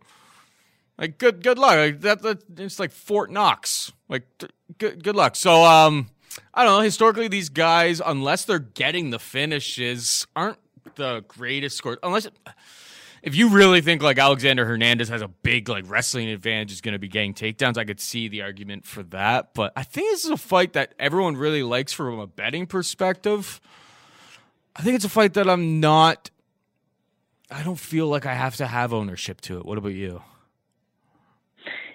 Like, 0.97 1.17
good, 1.17 1.43
good 1.43 1.59
luck. 1.59 1.75
Like, 1.75 2.01
that, 2.01 2.21
that, 2.23 2.43
it's 2.57 2.79
like 2.79 2.91
Fort 2.91 3.31
Knox. 3.31 3.91
Like, 4.09 4.27
good, 4.77 5.03
good 5.03 5.15
luck. 5.15 5.35
So, 5.35 5.63
um, 5.63 6.09
I 6.53 6.63
don't 6.63 6.77
know. 6.77 6.81
Historically, 6.81 7.27
these 7.27 7.49
guys, 7.49 8.01
unless 8.03 8.45
they're 8.45 8.59
getting 8.59 9.11
the 9.11 9.19
finishes, 9.19 10.25
aren't 10.35 10.57
the 10.95 11.23
greatest 11.27 11.77
scores. 11.77 11.97
Unless 12.01 12.29
if 13.28 13.36
you 13.36 13.49
really 13.49 13.82
think 13.82 14.02
like 14.02 14.18
Alexander 14.18 14.66
Hernandez 14.66 15.10
has 15.10 15.22
a 15.22 15.28
big 15.28 15.68
like 15.68 15.84
wrestling 15.90 16.30
advantage 16.30 16.72
is 16.72 16.80
going 16.80 16.94
to 16.94 16.99
be 16.99 17.10
getting 17.10 17.34
takedowns, 17.34 17.78
I 17.78 17.84
could 17.84 17.99
see 17.99 18.30
the 18.30 18.41
argument 18.41 18.86
for 18.86 19.04
that. 19.04 19.54
But 19.54 19.74
I 19.76 19.84
think 19.84 20.10
this 20.12 20.24
is 20.24 20.32
a 20.32 20.38
fight 20.38 20.74
that 20.74 20.94
everyone 20.98 21.36
really 21.36 21.62
likes 21.62 21.91
from 21.91 22.20
a 22.20 22.26
betting 22.26 22.68
perspective. 22.68 23.60
I 24.78 24.82
think 24.82 24.95
it's 24.95 25.04
a 25.04 25.10
fight 25.10 25.34
that 25.34 25.49
I'm 25.49 25.82
not. 25.82 26.32
I 27.52 27.64
don't 27.64 27.80
feel 27.80 28.08
like 28.08 28.26
I 28.26 28.34
have 28.34 28.56
to 28.58 28.66
have 28.66 28.94
ownership 28.94 29.41
to 29.41 29.58
it. 29.58 29.66
What 29.66 29.78
about 29.78 29.90
you? 29.90 30.22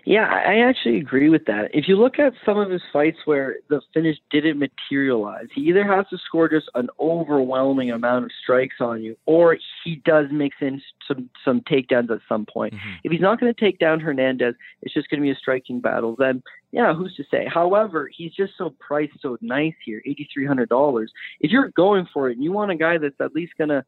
Yeah, 0.05 0.27
I 0.27 0.69
actually 0.69 0.99
agree 0.99 1.29
with 1.29 1.45
that. 1.47 1.71
If 1.75 1.87
you 1.87 1.97
look 1.97 2.19
at 2.19 2.33
some 2.45 2.59
of 2.59 2.71
his 2.71 2.83
fights 2.93 3.19
where 3.25 3.57
the 3.69 3.81
finish 3.95 4.17
didn't 4.31 4.59
materialize, 4.59 5.47
he 5.55 5.63
either 5.63 5.85
has 5.85 6.07
to 6.11 6.19
score 6.19 6.49
just 6.49 6.69
an 6.75 6.89
overwhelming 6.99 7.93
amount 7.93 8.25
of 8.25 8.31
strikes 8.43 8.77
on 8.81 9.03
you, 9.03 9.17
or 9.27 9.59
he 9.85 9.97
does 10.05 10.27
mix 10.33 10.57
in 10.61 10.83
some 11.07 11.31
some 11.45 11.61
takedowns 11.61 12.11
at 12.11 12.21
some 12.29 12.47
point. 12.47 12.75
Mm-hmm. 12.75 12.95
If 13.05 13.13
he's 13.13 13.21
not 13.21 13.39
going 13.39 13.55
to 13.55 13.61
take 13.61 13.79
down 13.79 14.01
Hernandez, 14.01 14.57
it's 14.83 14.93
just 14.93 15.09
going 15.09 15.21
to 15.21 15.25
be 15.25 15.31
a 15.31 15.37
striking 15.37 15.81
battle. 15.81 16.17
Then, 16.19 16.43
yeah, 16.73 16.95
who's 16.95 17.15
to 17.17 17.25
say? 17.31 17.47
However, 17.47 18.11
he's 18.13 18.33
just 18.33 18.55
so 18.59 18.75
priced 18.81 19.21
so 19.21 19.39
nice 19.41 19.75
here, 19.85 20.03
eighty 20.05 20.29
three 20.35 20.47
hundred 20.47 20.69
dollars. 20.69 21.13
If 21.41 21.53
you're 21.53 21.69
going 21.69 22.09
for 22.13 22.29
it 22.29 22.35
and 22.35 22.43
you 22.43 22.51
want 22.51 22.73
a 22.73 22.77
guy 22.77 22.99
that's 22.99 23.21
at 23.21 23.35
least 23.35 23.53
going 23.57 23.71
to 23.71 23.85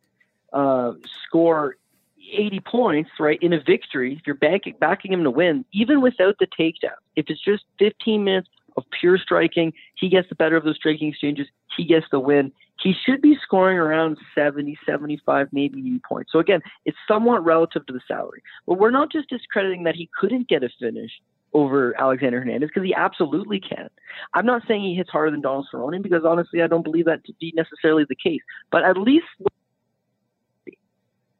uh, 0.53 0.93
score 1.27 1.77
80 2.36 2.61
points, 2.61 3.11
right, 3.19 3.39
in 3.40 3.52
a 3.52 3.61
victory, 3.62 4.15
if 4.15 4.27
you're 4.27 4.36
backing, 4.36 4.74
backing 4.81 5.12
him 5.12 5.24
to 5.24 5.31
win, 5.31 5.65
even 5.73 6.01
without 6.01 6.36
the 6.39 6.47
takedown, 6.59 6.97
if 7.16 7.27
it's 7.28 7.43
just 7.43 7.65
15 7.78 8.24
minutes 8.24 8.48
of 8.77 8.85
pure 8.98 9.19
striking, 9.19 9.73
he 9.94 10.09
gets 10.09 10.28
the 10.28 10.35
better 10.35 10.56
of 10.56 10.65
those 10.65 10.77
striking 10.77 11.09
exchanges, 11.09 11.47
he 11.77 11.85
gets 11.85 12.06
the 12.11 12.19
win. 12.19 12.52
He 12.82 12.93
should 13.06 13.23
be 13.23 13.36
scoring 13.43 13.78
around 13.78 14.19
70, 14.35 14.77
75, 14.85 15.48
maybe 15.52 15.78
80 15.78 16.01
points. 16.06 16.32
So 16.32 16.40
again, 16.40 16.61
it's 16.85 16.97
somewhat 17.06 17.44
relative 17.44 17.86
to 17.86 17.93
the 17.93 18.01
salary. 18.06 18.43
But 18.66 18.78
we're 18.78 18.90
not 18.90 19.12
just 19.12 19.28
discrediting 19.28 19.85
that 19.85 19.94
he 19.94 20.11
couldn't 20.19 20.48
get 20.48 20.65
a 20.65 20.69
finish 20.81 21.12
over 21.55 21.94
Alexander 22.01 22.40
Hernandez 22.40 22.69
because 22.69 22.86
he 22.86 22.94
absolutely 22.94 23.61
can. 23.61 23.89
I'm 24.35 24.44
not 24.44 24.62
saying 24.66 24.82
he 24.82 24.94
hits 24.94 25.11
harder 25.11 25.31
than 25.31 25.40
Donald 25.40 25.69
Cerrone 25.73 26.02
because 26.02 26.24
honestly, 26.27 26.62
I 26.62 26.66
don't 26.66 26.82
believe 26.82 27.05
that 27.06 27.24
to 27.27 27.32
be 27.40 27.52
necessarily 27.56 28.05
the 28.09 28.16
case. 28.16 28.40
But 28.73 28.82
at 28.82 28.97
least 28.98 29.27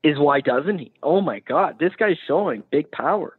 is 0.05 0.19
why 0.19 0.41
doesn't 0.41 0.79
he? 0.79 0.93
Oh 1.03 1.21
my 1.21 1.41
God, 1.41 1.79
this 1.81 1.95
guy's 1.99 2.19
showing 2.29 2.63
big 2.71 2.91
power. 2.93 3.37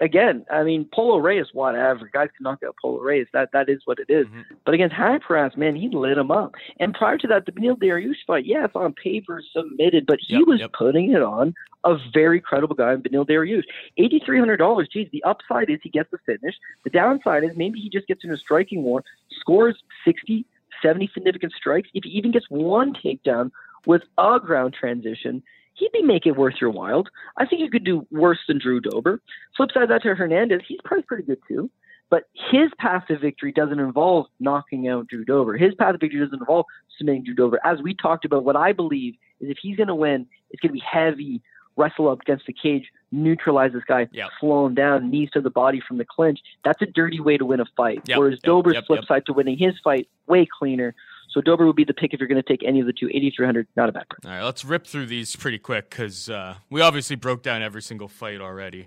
Again, 0.00 0.44
I 0.50 0.64
mean, 0.64 0.88
Polo 0.92 1.18
Reyes, 1.18 1.46
whatever. 1.52 2.10
Guys 2.12 2.28
can 2.36 2.42
knock 2.44 2.62
out 2.66 2.74
Polo 2.82 3.00
Reyes. 3.00 3.26
That 3.32 3.50
that 3.52 3.68
is 3.68 3.82
what 3.84 3.98
it 4.00 4.10
is. 4.10 4.26
Mm-hmm. 4.26 4.54
But 4.64 4.74
against 4.74 4.94
Haqparast, 4.96 5.56
man, 5.56 5.76
he 5.76 5.88
lit 5.88 6.18
him 6.18 6.30
up. 6.32 6.54
And 6.80 6.92
prior 6.94 7.16
to 7.18 7.26
that, 7.28 7.46
the 7.46 7.52
Beneil 7.52 7.76
Dariush 7.78 8.16
fight, 8.26 8.44
yeah, 8.44 8.64
it's 8.64 8.74
on 8.74 8.92
paper 8.92 9.40
submitted, 9.52 10.04
but 10.06 10.18
he 10.20 10.34
Yep, 10.38 10.46
was 10.48 10.60
yep. 10.60 10.72
putting 10.72 11.12
it 11.12 11.22
on 11.22 11.54
a 11.84 11.96
very 12.12 12.40
credible 12.40 12.74
guy 12.74 12.92
in 12.92 13.02
Beneil 13.02 13.26
Dariush. 13.26 13.64
Eighty 13.96 14.20
three 14.24 14.38
hundred 14.38 14.56
dollars. 14.56 14.88
Geez, 14.92 15.08
the 15.12 15.22
upside 15.22 15.70
is 15.70 15.78
he 15.82 15.90
gets 15.90 16.10
the 16.10 16.18
finish. 16.26 16.56
The 16.82 16.90
downside 16.90 17.44
is 17.44 17.56
maybe 17.56 17.78
he 17.78 17.88
just 17.88 18.08
gets 18.08 18.24
in 18.24 18.32
a 18.32 18.36
striking 18.36 18.82
war, 18.82 19.04
scores 19.40 19.76
60, 20.04 20.44
70 20.82 21.10
significant 21.14 21.52
strikes. 21.56 21.88
If 21.94 22.02
he 22.04 22.10
even 22.10 22.32
gets 22.32 22.46
one 22.50 22.94
takedown 22.94 23.52
with 23.86 24.02
a 24.18 24.40
ground 24.40 24.74
transition, 24.78 25.42
he'd 25.74 25.92
be 25.92 26.02
making 26.02 26.32
it 26.32 26.38
worth 26.38 26.54
your 26.60 26.70
while. 26.70 27.04
I 27.36 27.46
think 27.46 27.60
you 27.60 27.70
could 27.70 27.84
do 27.84 28.06
worse 28.10 28.38
than 28.48 28.58
Drew 28.58 28.80
Dober. 28.80 29.20
Flip 29.56 29.70
side 29.72 29.84
of 29.84 29.88
that 29.90 30.02
to 30.02 30.14
Hernandez, 30.14 30.62
he's 30.66 30.80
probably 30.84 31.02
pretty 31.04 31.24
good 31.24 31.38
too. 31.46 31.70
But 32.10 32.24
his 32.50 32.70
path 32.78 33.04
to 33.08 33.18
victory 33.18 33.50
doesn't 33.50 33.78
involve 33.80 34.26
knocking 34.38 34.88
out 34.88 35.08
Drew 35.08 35.24
Dober. 35.24 35.56
His 35.56 35.74
path 35.74 35.92
to 35.92 35.98
victory 35.98 36.20
doesn't 36.20 36.38
involve 36.38 36.66
submitting 36.96 37.24
Drew 37.24 37.34
Dober. 37.34 37.58
As 37.64 37.80
we 37.82 37.94
talked 37.94 38.24
about, 38.24 38.44
what 38.44 38.56
I 38.56 38.72
believe 38.72 39.14
is 39.40 39.50
if 39.50 39.58
he's 39.60 39.76
going 39.76 39.88
to 39.88 39.94
win, 39.94 40.26
it's 40.50 40.60
going 40.60 40.70
to 40.70 40.74
be 40.74 40.84
heavy, 40.88 41.40
wrestle 41.76 42.08
up 42.08 42.20
against 42.20 42.46
the 42.46 42.52
cage, 42.52 42.88
neutralize 43.10 43.72
this 43.72 43.82
guy, 43.84 44.06
Yep. 44.12 44.30
slow 44.38 44.66
him 44.66 44.74
down, 44.74 45.10
knees 45.10 45.30
to 45.32 45.40
the 45.40 45.50
body 45.50 45.80
from 45.80 45.98
the 45.98 46.04
clinch. 46.04 46.40
That's 46.64 46.80
a 46.82 46.86
dirty 46.86 47.20
way 47.20 47.36
to 47.36 47.44
win 47.46 47.58
a 47.60 47.64
fight. 47.76 48.02
Yep, 48.06 48.18
Whereas 48.18 48.38
Dober's 48.40 48.74
yep, 48.74 48.86
flip 48.86 49.04
side 49.06 49.26
to 49.26 49.32
winning 49.32 49.58
his 49.58 49.74
fight, 49.82 50.06
way 50.28 50.46
cleaner. 50.46 50.94
So 51.34 51.40
Dober 51.40 51.66
would 51.66 51.74
be 51.74 51.82
the 51.82 51.92
pick 51.92 52.14
if 52.14 52.20
you're 52.20 52.28
going 52.28 52.40
to 52.40 52.48
take 52.48 52.62
any 52.64 52.78
of 52.78 52.86
the 52.86 52.92
two. 52.92 53.08
8,300, 53.12 53.66
not 53.76 53.88
a 53.88 53.92
bad 53.92 54.08
price. 54.08 54.20
All 54.24 54.30
right, 54.30 54.44
let's 54.44 54.64
rip 54.64 54.86
through 54.86 55.06
these 55.06 55.34
pretty 55.34 55.58
quick 55.58 55.90
because 55.90 56.30
uh, 56.30 56.54
we 56.70 56.80
obviously 56.80 57.16
broke 57.16 57.42
down 57.42 57.60
every 57.60 57.82
single 57.82 58.06
fight 58.06 58.40
already. 58.40 58.86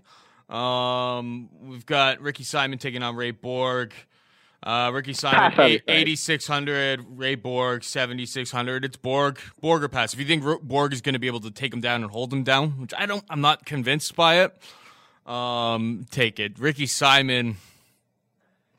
Um, 0.49 1.49
we've 1.61 1.85
got 1.85 2.21
Ricky 2.21 2.45
Simon 2.45 2.79
taking 2.79 3.03
on 3.03 3.17
Ray 3.17 3.31
Borg. 3.31 3.93
Uh, 4.63 4.91
Ricky 4.93 5.11
Simon, 5.11 5.51
Pass 5.51 5.59
eight- 5.59 5.83
8,600. 5.89 7.05
Ray 7.17 7.35
Borg, 7.35 7.83
7,600. 7.83 8.85
It's 8.85 8.95
Borg. 8.95 9.39
Borg 9.59 9.83
or 9.83 9.89
pass. 9.89 10.13
If 10.13 10.19
you 10.21 10.25
think 10.25 10.43
Borg 10.63 10.93
is 10.93 11.01
going 11.01 11.13
to 11.13 11.19
be 11.19 11.27
able 11.27 11.41
to 11.41 11.51
take 11.51 11.73
him 11.73 11.81
down 11.81 12.01
and 12.01 12.09
hold 12.09 12.31
him 12.31 12.43
down, 12.43 12.79
which 12.79 12.93
I 12.97 13.05
don't, 13.05 13.25
I'm 13.29 13.41
not 13.41 13.65
convinced 13.65 14.15
by 14.15 14.39
it, 14.39 14.57
um, 15.29 16.05
take 16.11 16.39
it. 16.39 16.57
Ricky 16.57 16.85
Simon, 16.85 17.57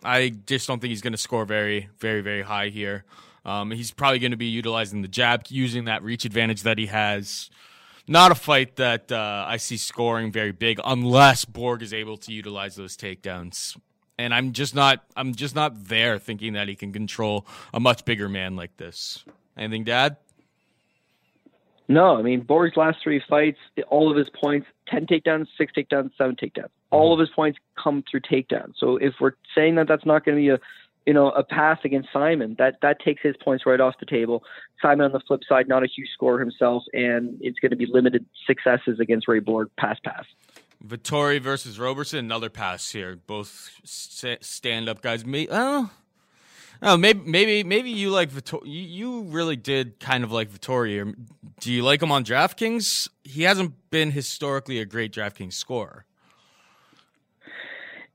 I 0.02 0.30
just 0.46 0.66
don't 0.66 0.80
think 0.80 0.88
he's 0.88 1.02
going 1.02 1.12
to 1.12 1.18
score 1.18 1.44
very, 1.44 1.90
very, 1.98 2.22
very 2.22 2.42
high 2.42 2.68
here. 2.70 3.04
Um, 3.48 3.70
he's 3.70 3.90
probably 3.90 4.18
going 4.18 4.32
to 4.32 4.36
be 4.36 4.46
utilizing 4.46 5.00
the 5.00 5.08
jab, 5.08 5.44
using 5.48 5.86
that 5.86 6.02
reach 6.02 6.26
advantage 6.26 6.62
that 6.64 6.76
he 6.76 6.86
has. 6.86 7.48
Not 8.06 8.30
a 8.30 8.34
fight 8.34 8.76
that 8.76 9.10
uh, 9.10 9.46
I 9.48 9.56
see 9.56 9.78
scoring 9.78 10.30
very 10.30 10.52
big 10.52 10.78
unless 10.84 11.46
Borg 11.46 11.82
is 11.82 11.94
able 11.94 12.18
to 12.18 12.32
utilize 12.32 12.76
those 12.76 12.94
takedowns. 12.96 13.78
And 14.18 14.34
I'm 14.34 14.52
just 14.52 14.74
not, 14.74 15.04
I'm 15.16 15.34
just 15.34 15.54
not 15.54 15.86
there 15.86 16.18
thinking 16.18 16.52
that 16.54 16.68
he 16.68 16.76
can 16.76 16.92
control 16.92 17.46
a 17.72 17.80
much 17.80 18.04
bigger 18.04 18.28
man 18.28 18.54
like 18.54 18.76
this. 18.76 19.24
Anything, 19.56 19.84
Dad? 19.84 20.18
No, 21.88 22.16
I 22.18 22.22
mean 22.22 22.42
Borg's 22.42 22.76
last 22.76 22.98
three 23.02 23.22
fights, 23.30 23.58
all 23.88 24.10
of 24.10 24.16
his 24.16 24.28
points, 24.28 24.66
ten 24.88 25.06
takedowns, 25.06 25.46
six 25.56 25.72
takedowns, 25.72 26.10
seven 26.18 26.36
takedowns. 26.36 26.68
All 26.90 27.14
of 27.14 27.20
his 27.20 27.30
points 27.30 27.58
come 27.82 28.04
through 28.10 28.20
takedowns. 28.20 28.74
So 28.76 28.96
if 28.96 29.14
we're 29.20 29.32
saying 29.54 29.76
that 29.76 29.88
that's 29.88 30.04
not 30.04 30.24
going 30.24 30.36
to 30.36 30.40
be 30.40 30.48
a, 30.50 30.60
you 31.06 31.14
know, 31.14 31.30
a 31.30 31.42
pass 31.42 31.78
against 31.84 32.08
Simon, 32.12 32.56
that 32.58 32.76
that 32.82 33.00
takes 33.00 33.22
his 33.22 33.34
points 33.42 33.64
right 33.66 33.80
off 33.80 33.94
the 34.00 34.06
table. 34.06 34.42
Simon 34.80 35.06
on 35.06 35.12
the 35.12 35.20
flip 35.26 35.40
side, 35.48 35.68
not 35.68 35.82
a 35.82 35.86
huge 35.86 36.08
scorer 36.12 36.38
himself, 36.38 36.82
and 36.92 37.38
it's 37.40 37.58
going 37.58 37.70
to 37.70 37.76
be 37.76 37.86
limited 37.86 38.26
successes 38.46 39.00
against 39.00 39.26
Ray 39.26 39.40
Borg, 39.40 39.70
pass 39.78 39.98
pass. 40.04 40.24
Vittori 40.86 41.40
versus 41.40 41.78
Roberson, 41.78 42.18
another 42.20 42.50
pass 42.50 42.90
here. 42.90 43.16
Both 43.16 43.70
stand 43.84 44.88
up 44.88 45.02
guys. 45.02 45.24
May- 45.24 45.48
oh, 45.50 45.90
oh, 46.82 46.96
maybe 46.96 47.20
maybe 47.24 47.64
maybe 47.64 47.90
you 47.90 48.10
like 48.10 48.30
Vittori. 48.30 48.66
You, 48.66 48.82
you 48.82 49.20
really 49.22 49.56
did 49.56 49.98
kind 49.98 50.24
of 50.24 50.30
like 50.30 50.50
Vittori. 50.50 51.14
Do 51.60 51.72
you 51.72 51.82
like 51.82 52.02
him 52.02 52.12
on 52.12 52.24
DraftKings? 52.24 53.08
He 53.24 53.42
hasn't 53.42 53.90
been 53.90 54.12
historically 54.12 54.78
a 54.78 54.84
great 54.84 55.12
DraftKings 55.12 55.54
scorer. 55.54 56.04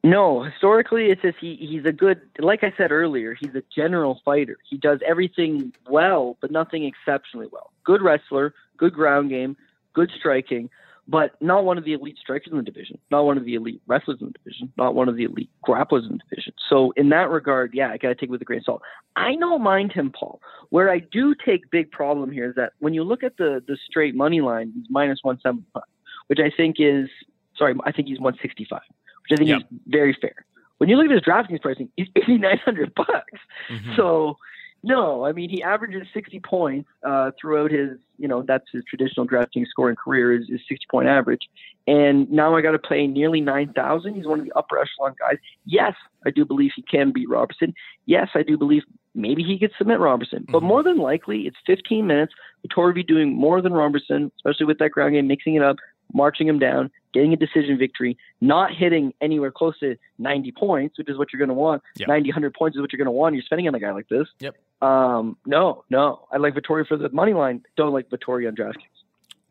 No, 0.03 0.43
historically, 0.43 1.05
it's 1.05 1.21
just 1.21 1.37
he, 1.39 1.55
he's 1.55 1.85
a 1.85 1.93
good, 1.93 2.21
like 2.37 2.63
I 2.63 2.73
said 2.77 2.91
earlier, 2.91 3.37
he's 3.39 3.55
a 3.55 3.63
general 3.73 4.19
fighter. 4.25 4.57
He 4.69 4.77
does 4.77 4.99
everything 5.07 5.73
well, 5.89 6.37
but 6.41 6.51
nothing 6.51 6.83
exceptionally 6.83 7.47
well. 7.49 7.71
Good 7.85 8.01
wrestler, 8.01 8.53
good 8.77 8.93
ground 8.93 9.29
game, 9.29 9.55
good 9.93 10.11
striking, 10.19 10.69
but 11.07 11.41
not 11.41 11.63
one 11.63 11.77
of 11.77 11.85
the 11.85 11.93
elite 11.93 12.17
strikers 12.21 12.51
in 12.51 12.57
the 12.57 12.63
division, 12.63 12.97
not 13.11 13.23
one 13.23 13.37
of 13.37 13.45
the 13.45 13.55
elite 13.55 13.81
wrestlers 13.87 14.17
in 14.19 14.27
the 14.27 14.33
division, 14.33 14.73
not 14.77 14.93
one 14.93 15.07
of 15.07 15.15
the 15.15 15.23
elite 15.23 15.49
grapplers 15.65 16.03
in 16.03 16.17
the 16.17 16.23
division. 16.29 16.53
So, 16.69 16.91
in 16.97 17.07
that 17.09 17.29
regard, 17.29 17.71
yeah, 17.73 17.89
I 17.89 17.97
got 17.97 18.09
to 18.09 18.15
take 18.15 18.23
it 18.23 18.29
with 18.29 18.41
a 18.41 18.45
grain 18.45 18.59
of 18.59 18.65
salt. 18.65 18.81
I 19.15 19.35
don't 19.37 19.63
mind 19.63 19.93
him, 19.93 20.11
Paul. 20.11 20.41
Where 20.69 20.89
I 20.89 20.99
do 20.99 21.33
take 21.33 21.71
big 21.71 21.91
problem 21.91 22.29
here 22.29 22.49
is 22.49 22.55
that 22.55 22.73
when 22.79 22.93
you 22.93 23.03
look 23.03 23.23
at 23.23 23.37
the 23.37 23.63
the 23.65 23.77
straight 23.89 24.15
money 24.15 24.41
line, 24.41 24.73
he's 24.75 24.87
minus 24.89 25.19
175, 25.21 25.83
which 26.27 26.39
I 26.39 26.51
think 26.55 26.75
is, 26.79 27.07
sorry, 27.57 27.73
I 27.85 27.93
think 27.93 28.09
he's 28.09 28.19
165 28.19 28.81
which 29.29 29.33
I 29.33 29.35
think 29.37 29.49
Yep. 29.49 29.61
is 29.61 29.67
very 29.87 30.13
fair. 30.19 30.45
When 30.77 30.89
you 30.89 30.97
look 30.97 31.05
at 31.05 31.11
his 31.11 31.21
DraftKings 31.21 31.61
pricing, 31.61 31.89
he's 31.97 32.07
eighty 32.15 32.37
nine 32.37 32.57
hundred 32.59 32.93
bucks. 32.95 33.39
Mhm. 33.69 33.95
So, 33.95 34.37
no, 34.83 35.25
I 35.25 35.31
mean 35.31 35.49
he 35.49 35.63
averages 35.63 36.07
sixty 36.13 36.39
points 36.41 36.89
uh, 37.07 37.31
throughout 37.39 37.71
his, 37.71 37.97
you 38.17 38.27
know, 38.27 38.41
that's 38.41 38.65
his 38.73 38.83
traditional 38.89 39.25
DraftKings 39.25 39.67
scoring 39.67 39.95
career 39.95 40.33
is, 40.33 40.43
is 40.49 40.59
sixty 40.67 40.85
point 40.91 41.07
average. 41.07 41.47
And 41.87 42.29
now 42.31 42.55
I 42.55 42.61
got 42.61 42.71
to 42.71 42.79
play 42.79 43.07
nearly 43.07 43.39
nine 43.39 43.71
thousand. 43.73 44.15
He's 44.15 44.25
one 44.25 44.39
of 44.39 44.45
the 44.45 44.51
upper 44.57 44.77
echelon 44.79 45.15
guys. 45.19 45.37
Yes, 45.65 45.93
I 46.25 46.31
do 46.31 46.43
believe 46.43 46.71
he 46.75 46.81
can 46.81 47.11
beat 47.11 47.29
Roberson. 47.29 47.73
Yes, 48.05 48.29
I 48.35 48.43
do 48.43 48.57
believe 48.57 48.83
maybe 49.15 49.43
he 49.43 49.57
could 49.59 49.71
submit 49.77 49.99
Roberson. 49.99 50.43
But 50.49 50.63
Mhm. 50.63 50.67
more 50.67 50.83
than 50.83 50.97
likely, 50.97 51.41
it's 51.47 51.57
fifteen 51.65 52.07
minutes. 52.07 52.33
Vittori 52.67 52.87
will 52.87 52.93
be 52.93 53.03
doing 53.03 53.33
more 53.33 53.61
than 53.61 53.71
Roberson, 53.73 54.31
especially 54.37 54.65
with 54.65 54.79
that 54.79 54.89
ground 54.91 55.13
game, 55.13 55.27
mixing 55.27 55.55
it 55.55 55.61
up, 55.61 55.77
marching 56.13 56.47
him 56.47 56.59
down, 56.59 56.91
getting 57.13 57.33
a 57.33 57.35
decision 57.35 57.77
victory, 57.77 58.17
not 58.41 58.71
hitting 58.73 59.13
anywhere 59.21 59.51
close 59.51 59.77
to 59.79 59.95
90 60.19 60.51
points, 60.53 60.97
which 60.97 61.09
is 61.09 61.17
what 61.17 61.33
you're 61.33 61.39
going 61.39 61.49
to 61.49 61.53
want. 61.53 61.81
Yep. 61.97 62.07
90, 62.07 62.29
100 62.29 62.53
points 62.53 62.77
is 62.77 62.81
what 62.81 62.93
you're 62.93 62.97
going 62.97 63.05
to 63.05 63.11
want. 63.11 63.35
You're 63.35 63.43
spending 63.43 63.67
on 63.67 63.75
a 63.75 63.79
guy 63.79 63.91
like 63.91 64.07
this. 64.09 64.27
Yep. 64.39 64.55
Um, 64.81 65.37
no, 65.45 65.83
no. 65.89 66.27
I 66.31 66.37
like 66.37 66.55
Vittori 66.55 66.87
for 66.87 66.97
the 66.97 67.09
money 67.09 67.33
line. 67.33 67.63
Don't 67.75 67.93
like 67.93 68.09
Vittori 68.09 68.47
on 68.47 68.55
DraftKings. 68.55 68.93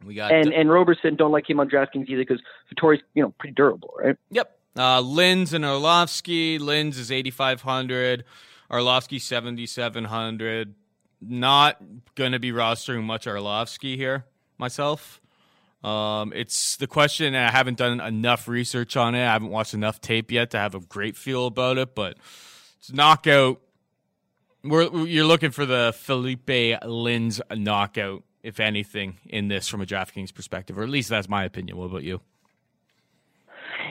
We 0.04 0.14
got 0.14 0.32
And 0.32 0.52
and 0.52 0.68
Roberson 0.68 1.14
don't 1.14 1.30
like 1.30 1.48
him 1.48 1.60
on 1.60 1.70
DraftKings 1.70 2.08
either 2.08 2.22
because 2.22 2.40
Vittori's 2.74 3.02
you 3.14 3.22
know 3.22 3.32
pretty 3.38 3.54
durable, 3.54 3.94
right? 3.96 4.16
Yep. 4.30 4.58
Uh, 4.76 5.00
Lins 5.00 5.52
and 5.52 5.64
Arlovski. 5.64 6.58
Lins 6.58 6.98
is 6.98 7.12
8,500. 7.12 8.24
Arlovski 8.70 9.20
7,700. 9.20 10.74
Not 11.20 11.80
going 12.14 12.32
to 12.32 12.38
be 12.38 12.50
rostering 12.50 13.04
much 13.04 13.26
Arlovski 13.26 13.96
here 13.96 14.24
myself. 14.58 15.20
Um, 15.82 16.32
it's 16.34 16.76
the 16.76 16.86
question, 16.86 17.34
I 17.34 17.50
haven't 17.50 17.78
done 17.78 18.00
enough 18.00 18.46
research 18.46 18.96
on 18.96 19.14
it. 19.14 19.22
I 19.22 19.32
haven't 19.32 19.50
watched 19.50 19.74
enough 19.74 20.00
tape 20.00 20.30
yet 20.30 20.50
to 20.50 20.58
have 20.58 20.74
a 20.74 20.80
great 20.80 21.16
feel 21.16 21.46
about 21.46 21.76
it, 21.76 21.94
but 21.94 22.16
it's 22.78 22.92
knockout. 22.92 23.60
We're, 24.62 25.06
you're 25.06 25.24
looking 25.24 25.50
for 25.50 25.66
the 25.66 25.92
Philipe 25.96 26.46
Lins 26.46 27.40
knockout, 27.52 28.22
if 28.44 28.60
anything, 28.60 29.18
in 29.26 29.48
this 29.48 29.66
from 29.66 29.80
a 29.80 29.86
DraftKings 29.86 30.32
perspective, 30.32 30.78
or 30.78 30.84
at 30.84 30.88
least 30.88 31.08
that's 31.08 31.28
my 31.28 31.44
opinion. 31.44 31.76
What 31.76 31.86
about 31.86 32.04
you? 32.04 32.20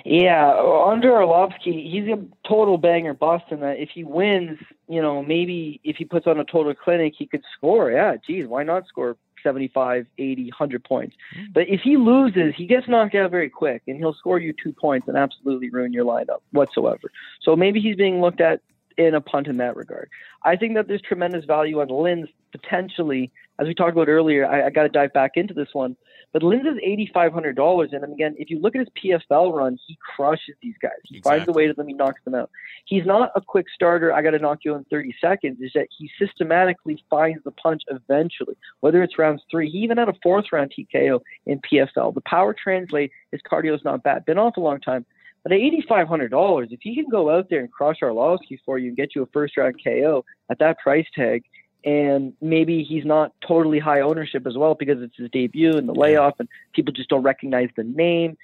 Yeah, 0.06 0.50
under 0.86 1.12
Arlovski, 1.12 1.92
he's 1.92 2.08
a 2.08 2.24
total 2.48 2.78
banger 2.78 3.14
bust 3.14 3.46
in 3.52 3.60
that 3.60 3.80
if 3.80 3.90
he 3.94 4.04
wins, 4.04 4.58
you 4.88 5.02
know, 5.02 5.22
maybe 5.22 5.80
if 5.84 5.98
he 5.98 6.06
puts 6.06 6.26
on 6.26 6.40
a 6.40 6.46
total 6.46 6.74
clinic, 6.74 7.14
he 7.18 7.28
could 7.28 7.44
score. 7.56 7.92
Yeah, 7.92 8.16
geez, 8.26 8.48
why 8.48 8.64
not 8.64 8.88
score 8.88 9.18
75, 9.44 10.06
80, 10.18 10.44
100 10.44 10.84
points? 10.84 11.16
Hmm. 11.36 11.46
But 11.54 11.64
if 11.68 11.82
he 11.82 11.98
loses, 11.98 12.54
he 12.56 12.66
gets 12.66 12.88
knocked 12.88 13.16
out 13.16 13.32
very 13.32 13.50
quick 13.50 13.84
and 13.88 13.98
he'll 13.98 14.14
score 14.14 14.40
you 14.40 14.54
two 14.54 14.74
points 14.74 15.08
and 15.08 15.18
absolutely 15.18 15.70
ruin 15.70 15.94
your 15.94 16.06
lineup 16.06 16.42
whatsoever. 16.52 17.12
So 17.42 17.56
maybe 17.56 17.80
he's 17.80 17.96
being 17.96 18.22
looked 18.22 18.42
at 18.42 18.62
in 18.98 19.16
a 19.16 19.22
punt 19.22 19.48
in 19.48 19.58
that 19.58 19.76
regard. 19.76 20.10
I 20.44 20.56
think 20.56 20.76
that 20.76 20.88
there's 20.88 21.02
tremendous 21.02 21.46
value 21.46 21.80
on 21.80 21.88
Lins 21.88 22.28
potentially, 22.52 23.32
as 23.60 23.68
we 23.68 23.74
talked 23.74 23.92
about 23.92 24.10
earlier. 24.10 24.46
I, 24.46 24.68
I 24.68 24.70
got 24.70 24.84
to 24.84 24.90
dive 24.90 25.14
back 25.14 25.32
into 25.36 25.54
this 25.54 25.70
one, 25.74 25.96
but 26.34 26.42
Lins 26.42 26.66
is 26.66 26.78
eighty 26.82 27.10
five 27.14 27.34
hundred 27.34 27.56
dollars, 27.56 27.90
and 27.94 28.04
again, 28.04 28.36
if 28.38 28.50
you 28.50 28.60
look 28.60 28.76
at 28.76 28.80
his 28.80 28.90
PFL 29.04 29.54
run, 29.54 29.78
he 29.86 29.98
crushes 30.16 30.56
these 30.62 30.76
guys. 30.82 30.92
He 31.04 31.22
finds 31.22 31.48
a 31.48 31.52
way 31.52 31.68
to 31.68 31.74
them, 31.74 31.88
he 31.88 31.94
knocks 31.94 32.22
them 32.24 32.36
out. 32.36 32.50
He's 32.86 33.06
not 33.06 33.32
a 33.36 33.42
quick 33.42 33.66
starter. 33.74 34.14
I 34.14 34.22
got 34.22 34.32
to 34.32 34.40
knock 34.40 34.60
you 34.64 34.76
in 34.76 34.84
thirty 34.86 35.14
seconds. 35.20 35.58
Is 35.62 35.72
that 35.76 35.88
he 35.98 36.10
systematically 36.18 37.04
finds 37.10 37.44
the 37.44 37.52
punch 37.52 37.82
eventually, 37.90 38.56
whether 38.80 39.04
it's 39.04 39.18
rounds 39.18 39.44
three. 39.52 39.70
He 39.70 39.80
even 39.80 39.98
had 39.98 40.10
a 40.10 40.16
fourth 40.24 40.46
round 40.52 40.74
TKO 40.78 41.20
in 41.46 41.60
PFL. 41.60 42.14
The 42.14 42.22
power 42.22 42.54
translate. 42.54 43.12
His 43.32 43.42
cardio 43.42 43.76
is 43.76 43.84
not 43.84 44.04
bad. 44.04 44.26
Been 44.26 44.38
off 44.38 44.58
a 44.58 44.62
long 44.62 44.80
time. 44.80 45.06
But 45.44 45.54
at 45.54 45.60
$8,500, 45.60 46.72
if 46.72 46.82
he 46.82 46.94
can 46.94 47.10
go 47.10 47.32
out 47.36 47.50
there 47.50 47.62
and 47.62 47.72
crush 47.72 48.02
Arlovski 48.02 48.60
for 48.64 48.78
you 48.78 48.90
and 48.90 48.98
get 48.98 49.16
you 49.16 49.24
a 49.24 49.28
first 49.34 49.58
round 49.58 49.76
KO 49.84 50.24
at 50.52 50.60
that 50.60 50.78
price 50.78 51.08
tag, 51.16 51.44
and 51.84 52.34
maybe 52.42 52.84
he's 52.84 53.06
not 53.06 53.34
totally 53.46 53.80
high 53.80 54.02
ownership 54.02 54.46
as 54.46 54.58
well 54.58 54.76
because 54.76 55.02
it's 55.02 55.16
his 55.18 55.30
debut 55.32 55.76
and 55.76 55.88
the 55.88 55.94
layoff, 55.94 56.40
and 56.40 56.48
people 56.74 56.94
just 56.94 57.10
don't 57.10 57.24
recognize 57.24 57.70
the 57.76 57.84
name. 57.84 58.38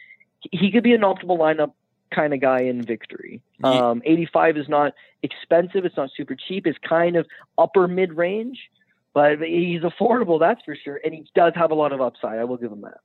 He 0.52 0.72
could 0.72 0.84
be 0.84 0.94
an 0.94 1.02
optimal 1.02 1.38
lineup 1.38 1.74
kind 2.14 2.34
of 2.34 2.42
guy 2.42 2.62
in 2.62 2.82
victory. 2.82 3.42
Um, 3.64 4.02
85 4.06 4.58
is 4.58 4.70
not 4.70 4.94
expensive. 5.24 5.86
It's 5.86 5.98
not 5.98 6.10
super 6.16 6.36
cheap. 6.36 6.66
It's 6.66 6.78
kind 6.88 7.16
of 7.16 7.28
upper 7.58 7.88
mid 7.88 8.14
range, 8.14 8.60
but 9.14 9.40
he's 9.40 9.82
affordable. 9.82 10.40
That's 10.40 10.62
for 10.64 10.76
sure. 10.76 11.00
And 11.04 11.14
he 11.14 11.26
does 11.36 11.54
have 11.56 11.72
a 11.72 11.76
lot 11.76 11.92
of 11.92 12.02
upside. 12.02 12.40
I 12.40 12.44
will 12.46 12.58
give 12.58 12.72
him 12.72 12.82
that. 12.82 13.00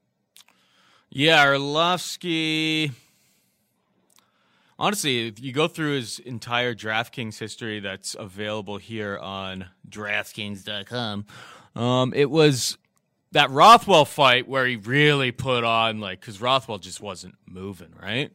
Yeah, 1.11 1.45
Arlovski. 1.45 2.93
Honestly, 4.83 5.29
if 5.29 5.41
you 5.41 5.53
go 5.53 5.69
through 5.69 5.95
his 5.95 6.19
entire 6.19 6.75
DraftKings 6.75 7.39
history 7.39 7.79
that's 7.79 8.17
available 8.19 8.79
here 8.79 9.17
on 9.17 9.67
DraftKings.com, 9.89 11.25
um, 11.77 12.13
it 12.17 12.29
was 12.29 12.79
that 13.31 13.49
Rothwell 13.51 14.05
fight 14.05 14.49
where 14.49 14.67
he 14.67 14.75
really 14.75 15.31
put 15.31 15.63
on, 15.63 16.01
like, 16.01 16.19
because 16.19 16.41
Rothwell 16.41 16.79
just 16.79 17.01
wasn't 17.01 17.37
moving, 17.47 17.95
right? 18.03 18.33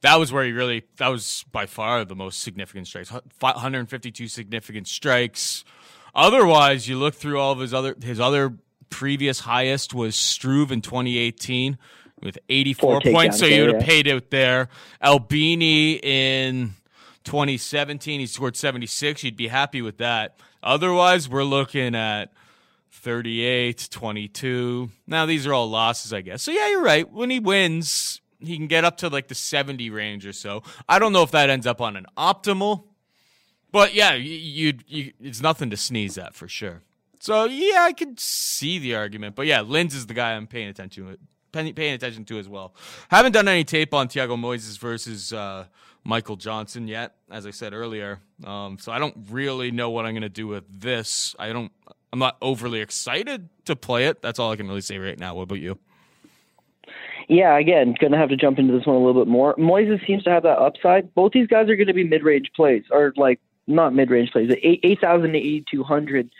That 0.00 0.18
was 0.18 0.32
where 0.32 0.46
he 0.46 0.52
really, 0.52 0.84
that 0.96 1.08
was 1.08 1.44
by 1.52 1.66
far 1.66 2.06
the 2.06 2.16
most 2.16 2.40
significant 2.40 2.86
strikes 2.86 3.12
152 3.12 4.28
significant 4.28 4.88
strikes. 4.88 5.62
Otherwise, 6.14 6.88
you 6.88 6.96
look 6.96 7.16
through 7.16 7.38
all 7.38 7.52
of 7.52 7.58
his 7.58 7.74
other, 7.74 7.94
his 8.02 8.18
other 8.18 8.56
previous 8.88 9.40
highest 9.40 9.92
was 9.92 10.16
Struve 10.16 10.72
in 10.72 10.80
2018 10.80 11.76
with 12.22 12.38
84 12.48 13.00
points. 13.00 13.38
So 13.38 13.46
you 13.46 13.66
would 13.66 13.74
have 13.74 13.84
paid 13.84 14.08
out 14.08 14.30
there. 14.30 14.68
Albini 15.02 15.94
in 15.94 16.74
2017, 17.24 18.20
he 18.20 18.26
scored 18.26 18.56
76. 18.56 19.24
You'd 19.24 19.36
be 19.36 19.48
happy 19.48 19.82
with 19.82 19.98
that. 19.98 20.38
Otherwise, 20.62 21.28
we're 21.28 21.44
looking 21.44 21.94
at 21.94 22.32
38, 22.90 23.88
22. 23.90 24.90
Now, 25.06 25.26
these 25.26 25.46
are 25.46 25.52
all 25.52 25.68
losses, 25.68 26.12
I 26.12 26.20
guess. 26.20 26.42
So, 26.42 26.52
yeah, 26.52 26.68
you're 26.68 26.82
right. 26.82 27.10
When 27.10 27.30
he 27.30 27.40
wins, 27.40 28.20
he 28.38 28.56
can 28.56 28.68
get 28.68 28.84
up 28.84 28.98
to 28.98 29.08
like 29.08 29.28
the 29.28 29.34
70 29.34 29.90
range 29.90 30.26
or 30.26 30.32
so. 30.32 30.62
I 30.88 30.98
don't 30.98 31.12
know 31.12 31.22
if 31.22 31.32
that 31.32 31.50
ends 31.50 31.66
up 31.66 31.80
on 31.80 31.96
an 31.96 32.06
optimal, 32.16 32.84
but 33.72 33.94
yeah, 33.94 34.14
you, 34.14 34.74
you, 34.86 35.12
it's 35.20 35.40
nothing 35.40 35.70
to 35.70 35.76
sneeze 35.76 36.16
at 36.18 36.34
for 36.34 36.46
sure. 36.46 36.82
So, 37.18 37.44
yeah, 37.44 37.82
I 37.82 37.92
could 37.92 38.18
see 38.20 38.78
the 38.78 38.96
argument. 38.96 39.36
But 39.36 39.46
yeah, 39.46 39.60
Lins 39.60 39.94
is 39.94 40.06
the 40.06 40.14
guy 40.14 40.32
I'm 40.32 40.46
paying 40.46 40.68
attention 40.68 41.06
to 41.06 41.18
paying 41.52 41.94
attention 41.94 42.24
to 42.26 42.38
as 42.38 42.48
well. 42.48 42.74
Haven't 43.08 43.32
done 43.32 43.48
any 43.48 43.64
tape 43.64 43.94
on 43.94 44.08
Thiago 44.08 44.38
Moises 44.38 44.78
versus 44.78 45.32
uh, 45.32 45.66
Michael 46.04 46.36
Johnson 46.36 46.88
yet, 46.88 47.16
as 47.30 47.46
I 47.46 47.50
said 47.50 47.72
earlier. 47.72 48.20
Um, 48.44 48.78
so 48.78 48.92
I 48.92 48.98
don't 48.98 49.26
really 49.30 49.70
know 49.70 49.90
what 49.90 50.06
I'm 50.06 50.12
going 50.12 50.22
to 50.22 50.28
do 50.28 50.46
with 50.46 50.64
this. 50.68 51.36
I 51.38 51.52
don't. 51.52 51.70
I'm 52.12 52.18
not 52.18 52.36
overly 52.42 52.80
excited 52.80 53.48
to 53.64 53.74
play 53.74 54.06
it. 54.06 54.20
That's 54.20 54.38
all 54.38 54.52
I 54.52 54.56
can 54.56 54.68
really 54.68 54.82
say 54.82 54.98
right 54.98 55.18
now. 55.18 55.34
What 55.34 55.44
about 55.44 55.60
you? 55.60 55.78
Yeah, 57.28 57.56
again, 57.56 57.94
going 57.98 58.12
to 58.12 58.18
have 58.18 58.28
to 58.28 58.36
jump 58.36 58.58
into 58.58 58.76
this 58.76 58.84
one 58.84 58.96
a 58.96 58.98
little 58.98 59.24
bit 59.24 59.30
more. 59.30 59.54
Moises 59.56 60.04
seems 60.06 60.22
to 60.24 60.30
have 60.30 60.42
that 60.42 60.58
upside. 60.58 61.14
Both 61.14 61.32
these 61.32 61.46
guys 61.46 61.70
are 61.70 61.76
going 61.76 61.86
to 61.86 61.94
be 61.94 62.04
mid-range 62.04 62.50
plays, 62.54 62.82
or 62.90 63.14
like 63.16 63.40
not 63.66 63.94
mid-range 63.94 64.32
plays, 64.32 64.50
8,000 64.62 65.32
to 65.32 65.38
8,200 65.38 66.30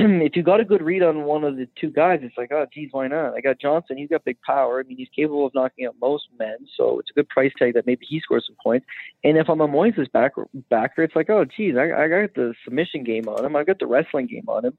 if 0.22 0.34
you 0.34 0.42
got 0.42 0.60
a 0.60 0.64
good 0.64 0.82
read 0.82 1.02
on 1.02 1.24
one 1.24 1.44
of 1.44 1.56
the 1.56 1.68
two 1.78 1.90
guys, 1.90 2.20
it's 2.22 2.36
like, 2.38 2.50
oh, 2.52 2.66
geez, 2.72 2.88
why 2.92 3.06
not? 3.06 3.34
I 3.34 3.40
got 3.40 3.60
Johnson. 3.60 3.98
He's 3.98 4.08
got 4.08 4.24
big 4.24 4.40
power. 4.40 4.80
I 4.80 4.88
mean, 4.88 4.96
he's 4.96 5.08
capable 5.14 5.46
of 5.46 5.54
knocking 5.54 5.86
out 5.86 5.94
most 6.00 6.24
men, 6.38 6.56
so 6.76 6.98
it's 6.98 7.10
a 7.10 7.14
good 7.14 7.28
price 7.28 7.52
tag 7.58 7.74
that 7.74 7.86
maybe 7.86 8.06
he 8.08 8.20
scores 8.20 8.44
some 8.46 8.56
points. 8.62 8.86
And 9.24 9.36
if 9.36 9.48
I'm 9.50 9.60
a 9.60 9.68
Moises 9.68 10.10
backer, 10.10 10.46
backer 10.70 11.02
it's 11.02 11.14
like, 11.14 11.28
oh, 11.28 11.44
geez, 11.44 11.76
I, 11.76 11.92
I 11.92 12.08
got 12.08 12.34
the 12.34 12.54
submission 12.64 13.04
game 13.04 13.28
on 13.28 13.44
him. 13.44 13.56
I 13.56 13.64
got 13.64 13.78
the 13.78 13.86
wrestling 13.86 14.26
game 14.26 14.44
on 14.48 14.64
him. 14.64 14.78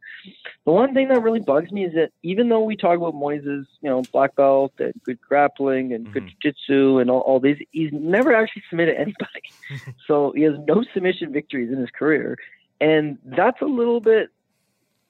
The 0.66 0.72
one 0.72 0.94
thing 0.94 1.10
that 1.10 1.22
really 1.22 1.40
bugs 1.40 1.72
me 1.72 1.86
is 1.86 1.94
that 1.94 2.12
even 2.24 2.50
though 2.50 2.64
we 2.64 2.76
talk 2.76 2.98
about 2.98 3.14
Moises, 3.14 3.66
you 3.82 3.90
know, 3.90 4.02
black 4.12 4.36
belt 4.36 4.74
and 4.80 4.94
good 5.04 5.20
grappling 5.22 5.94
and 5.94 6.06
mm-hmm. 6.06 6.14
good 6.14 6.28
jiu-jitsu 6.28 6.98
and 6.98 7.12
all, 7.12 7.22
all 7.22 7.40
these, 7.40 7.58
he's 7.72 7.92
never 7.94 8.34
actually 8.34 8.64
submitted 8.70 8.96
anybody. 8.96 9.52
so 10.08 10.34
he 10.36 10.42
has 10.44 10.56
no 10.68 10.84
submission 10.94 11.32
victories 11.32 11.72
in 11.72 11.80
his 11.80 11.90
career. 11.92 12.38
And 12.80 13.20
that's 13.24 13.62
a 13.62 13.66
little 13.66 14.02
bit 14.02 14.32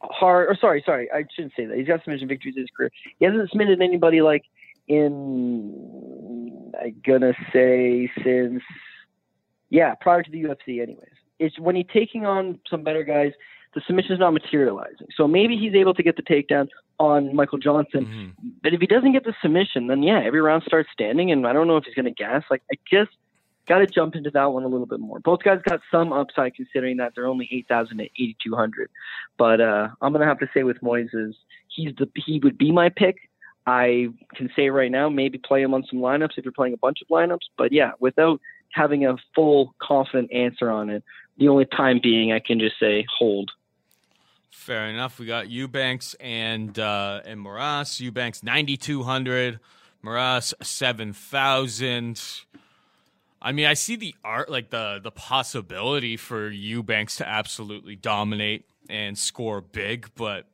hard. 0.03 0.49
Or 0.49 0.55
sorry, 0.55 0.83
sorry, 0.85 1.09
I 1.11 1.23
shouldn't 1.35 1.53
say 1.55 1.65
that. 1.65 1.77
He's 1.77 1.87
got 1.87 2.03
submission 2.03 2.27
victories 2.27 2.55
in 2.55 2.61
his 2.61 2.69
career. 2.75 2.91
He 3.19 3.25
hasn't 3.25 3.49
submitted 3.49 3.81
anybody 3.81 4.21
like 4.21 4.43
in. 4.87 6.71
I'm 6.81 7.01
gonna 7.05 7.33
say 7.53 8.09
since. 8.23 8.61
Yeah, 9.69 9.95
prior 9.95 10.21
to 10.21 10.29
the 10.29 10.43
UFC, 10.43 10.81
anyways. 10.81 11.07
It's 11.39 11.57
when 11.57 11.75
he's 11.75 11.85
taking 11.93 12.25
on 12.25 12.59
some 12.69 12.83
better 12.83 13.03
guys, 13.03 13.31
the 13.73 13.81
submission's 13.87 14.19
not 14.19 14.31
materializing. 14.31 15.07
So 15.15 15.27
maybe 15.27 15.57
he's 15.57 15.73
able 15.73 15.93
to 15.93 16.03
get 16.03 16.17
the 16.17 16.23
takedown 16.23 16.67
on 16.99 17.33
Michael 17.35 17.57
Johnson. 17.57 18.05
Mm-hmm. 18.05 18.49
But 18.61 18.73
if 18.73 18.81
he 18.81 18.87
doesn't 18.87 19.13
get 19.13 19.23
the 19.23 19.33
submission, 19.41 19.87
then 19.87 20.03
yeah, 20.03 20.21
every 20.23 20.41
round 20.41 20.63
starts 20.65 20.89
standing, 20.91 21.31
and 21.31 21.47
I 21.47 21.53
don't 21.53 21.67
know 21.67 21.77
if 21.77 21.85
he's 21.85 21.95
to 21.95 22.11
gas. 22.11 22.43
Like 22.51 22.63
I 22.71 22.75
just 22.89 23.11
got 23.71 23.79
to 23.79 23.87
jump 23.87 24.15
into 24.15 24.29
that 24.31 24.51
one 24.51 24.63
a 24.63 24.67
little 24.67 24.85
bit 24.85 24.99
more. 24.99 25.19
Both 25.19 25.43
guys 25.43 25.59
got 25.63 25.79
some 25.89 26.11
upside 26.11 26.55
considering 26.55 26.97
that 26.97 27.13
they're 27.15 27.27
only 27.27 27.47
8,000 27.49 27.99
to 27.99 28.03
8,200. 28.03 28.89
But 29.37 29.61
uh, 29.61 29.87
I'm 30.01 30.11
going 30.11 30.21
to 30.21 30.27
have 30.27 30.39
to 30.39 30.49
say 30.53 30.63
with 30.63 30.81
Moises, 30.81 31.35
he's 31.69 31.95
the 31.97 32.09
he 32.15 32.39
would 32.43 32.57
be 32.57 32.71
my 32.71 32.89
pick. 32.89 33.29
I 33.65 34.09
can 34.35 34.49
say 34.55 34.69
right 34.69 34.91
now, 34.91 35.07
maybe 35.07 35.37
play 35.37 35.61
him 35.61 35.73
on 35.73 35.85
some 35.89 35.99
lineups 35.99 36.37
if 36.37 36.43
you're 36.43 36.51
playing 36.51 36.73
a 36.73 36.77
bunch 36.77 36.97
of 37.01 37.07
lineups. 37.07 37.47
But 37.57 37.71
yeah, 37.71 37.91
without 37.99 38.41
having 38.73 39.05
a 39.05 39.15
full 39.33 39.73
confident 39.81 40.33
answer 40.33 40.69
on 40.69 40.89
it, 40.89 41.03
the 41.37 41.47
only 41.47 41.65
time 41.65 42.01
being 42.03 42.33
I 42.33 42.39
can 42.39 42.59
just 42.59 42.77
say 42.77 43.05
hold. 43.17 43.51
Fair 44.49 44.87
enough. 44.87 45.17
We 45.17 45.27
got 45.27 45.49
Eubanks 45.49 46.13
and 46.19 46.77
uh, 46.77 47.21
and 47.23 47.39
Moras. 47.39 48.01
Eubanks 48.01 48.43
9,200. 48.43 49.59
Moras 50.03 50.53
7,000. 50.61 52.21
I 53.41 53.51
mean, 53.51 53.65
I 53.65 53.73
see 53.73 53.95
the 53.95 54.15
art, 54.23 54.49
like 54.49 54.69
the 54.69 54.99
the 55.01 55.11
possibility 55.11 56.15
for 56.17 56.49
Eubanks 56.49 57.15
to 57.17 57.27
absolutely 57.27 57.95
dominate 57.95 58.65
and 58.89 59.17
score 59.17 59.61
big, 59.61 60.09
but 60.15 60.45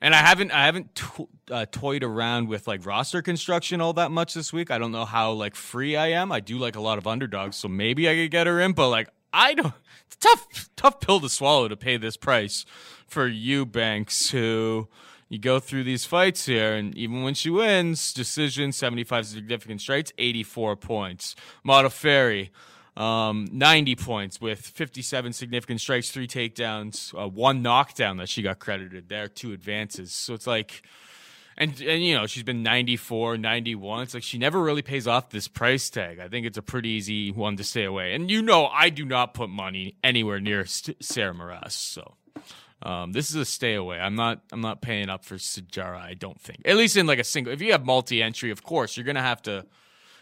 and 0.00 0.14
I 0.14 0.18
haven't 0.18 0.50
I 0.50 0.64
haven't 0.64 0.94
to, 0.94 1.28
uh, 1.50 1.66
toyed 1.70 2.02
around 2.02 2.48
with 2.48 2.66
like 2.66 2.86
roster 2.86 3.20
construction 3.20 3.80
all 3.80 3.92
that 3.94 4.10
much 4.10 4.32
this 4.32 4.52
week. 4.52 4.70
I 4.70 4.78
don't 4.78 4.92
know 4.92 5.04
how 5.04 5.32
like 5.32 5.54
free 5.54 5.94
I 5.96 6.08
am. 6.08 6.32
I 6.32 6.40
do 6.40 6.56
like 6.58 6.76
a 6.76 6.80
lot 6.80 6.96
of 6.96 7.06
underdogs, 7.06 7.56
so 7.56 7.68
maybe 7.68 8.08
I 8.08 8.14
could 8.14 8.30
get 8.30 8.46
her 8.46 8.60
in, 8.60 8.72
but 8.72 8.88
like 8.88 9.08
I 9.32 9.54
don't. 9.54 9.74
It's 10.06 10.16
tough 10.16 10.70
tough 10.76 11.00
pill 11.00 11.20
to 11.20 11.28
swallow 11.28 11.68
to 11.68 11.76
pay 11.76 11.96
this 11.96 12.16
price 12.16 12.64
for 13.06 13.26
Eubanks, 13.26 14.30
who 14.30 14.88
you 15.30 15.38
go 15.38 15.60
through 15.60 15.84
these 15.84 16.04
fights 16.04 16.44
here, 16.44 16.74
and 16.74 16.94
even 16.98 17.22
when 17.22 17.34
she 17.34 17.50
wins, 17.50 18.12
decision 18.12 18.72
75 18.72 19.26
significant 19.26 19.80
strikes, 19.80 20.12
84 20.18 20.74
points. 20.74 21.36
Modafferi, 21.64 22.50
um, 22.96 23.46
90 23.52 23.94
points 23.94 24.40
with 24.40 24.58
57 24.58 25.32
significant 25.32 25.80
strikes, 25.80 26.10
three 26.10 26.26
takedowns, 26.26 27.14
uh, 27.16 27.28
one 27.28 27.62
knockdown 27.62 28.16
that 28.16 28.28
she 28.28 28.42
got 28.42 28.58
credited 28.58 29.08
there, 29.08 29.28
two 29.28 29.52
advances. 29.52 30.12
So 30.12 30.34
it's 30.34 30.48
like, 30.48 30.82
and, 31.56 31.80
and 31.80 32.04
you 32.04 32.16
know, 32.16 32.26
she's 32.26 32.42
been 32.42 32.64
94, 32.64 33.38
91. 33.38 34.02
It's 34.02 34.14
like 34.14 34.24
she 34.24 34.36
never 34.36 34.60
really 34.60 34.82
pays 34.82 35.06
off 35.06 35.30
this 35.30 35.46
price 35.46 35.88
tag. 35.90 36.18
I 36.18 36.26
think 36.26 36.44
it's 36.44 36.58
a 36.58 36.62
pretty 36.62 36.88
easy 36.88 37.30
one 37.30 37.56
to 37.56 37.62
stay 37.62 37.84
away. 37.84 38.14
And 38.14 38.28
you 38.28 38.42
know, 38.42 38.66
I 38.66 38.90
do 38.90 39.04
not 39.04 39.34
put 39.34 39.48
money 39.48 39.94
anywhere 40.02 40.40
near 40.40 40.66
Sarah 40.66 41.34
Moras. 41.34 41.74
So 41.74 42.16
um, 42.82 43.12
this 43.12 43.30
is 43.30 43.36
a 43.36 43.44
stay 43.44 43.74
away. 43.74 43.98
I'm 43.98 44.14
not. 44.14 44.40
I'm 44.52 44.60
not 44.60 44.80
paying 44.80 45.08
up 45.08 45.24
for 45.24 45.36
Sijara. 45.36 46.00
I 46.00 46.14
don't 46.14 46.40
think. 46.40 46.62
At 46.64 46.76
least 46.76 46.96
in 46.96 47.06
like 47.06 47.18
a 47.18 47.24
single. 47.24 47.52
If 47.52 47.60
you 47.60 47.72
have 47.72 47.84
multi 47.84 48.22
entry, 48.22 48.50
of 48.50 48.62
course 48.62 48.96
you're 48.96 49.06
gonna 49.06 49.22
have 49.22 49.42
to. 49.42 49.66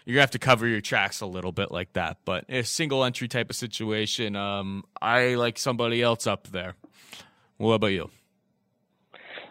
You're 0.04 0.14
gonna 0.14 0.22
have 0.22 0.30
to 0.32 0.38
cover 0.38 0.66
your 0.66 0.80
tracks 0.80 1.20
a 1.20 1.26
little 1.26 1.52
bit 1.52 1.70
like 1.70 1.92
that. 1.92 2.18
But 2.24 2.46
a 2.48 2.62
single 2.62 3.04
entry 3.04 3.28
type 3.28 3.50
of 3.50 3.56
situation, 3.56 4.36
um, 4.36 4.84
I 5.02 5.34
like 5.34 5.58
somebody 5.58 6.02
else 6.02 6.26
up 6.26 6.48
there. 6.48 6.74
What 7.58 7.74
about 7.74 7.88
you? 7.88 8.10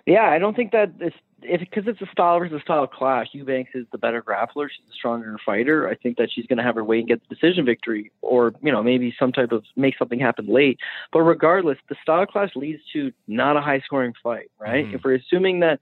Yeah, 0.06 0.24
I 0.24 0.40
don't 0.40 0.56
think 0.56 0.72
that 0.72 0.98
this 0.98 1.14
because 1.42 1.84
it's 1.88 2.02
a 2.02 2.08
style 2.12 2.40
versus 2.40 2.58
a 2.60 2.62
style 2.62 2.88
clash, 2.88 3.28
Eubanks 3.32 3.72
is 3.76 3.86
the 3.92 3.98
better 3.98 4.22
grappler. 4.22 4.68
She's 4.70 4.86
the 4.88 4.94
stronger 4.94 5.38
fighter. 5.46 5.88
I 5.88 5.96
think 5.96 6.18
that 6.18 6.30
she's 6.34 6.48
going 6.48 6.58
to 6.58 6.64
have 6.64 6.76
her 6.76 6.84
way 6.84 7.00
and 7.00 7.08
get 7.08 7.22
the 7.28 7.36
decision 7.36 7.66
victory, 7.66 8.12
or 8.22 8.54
you 8.62 8.72
know 8.72 8.82
maybe 8.82 9.16
some 9.20 9.32
type 9.32 9.52
of 9.52 9.64
make 9.76 9.98
something 9.98 10.20
happen 10.20 10.48
late. 10.48 10.80
But 11.12 11.22
regardless, 11.22 11.78
the 11.90 11.96
style 12.02 12.26
clash 12.26 12.56
leads 12.56 12.82
to 12.94 13.12
not 13.28 13.56
a 13.56 13.62
high 13.62 13.82
scoring 13.82 14.14
fight, 14.24 14.50
right? 14.60 14.86
Mm-hmm. 14.86 14.96
If 14.96 15.04
we're 15.04 15.16
assuming 15.16 15.60
that 15.62 15.80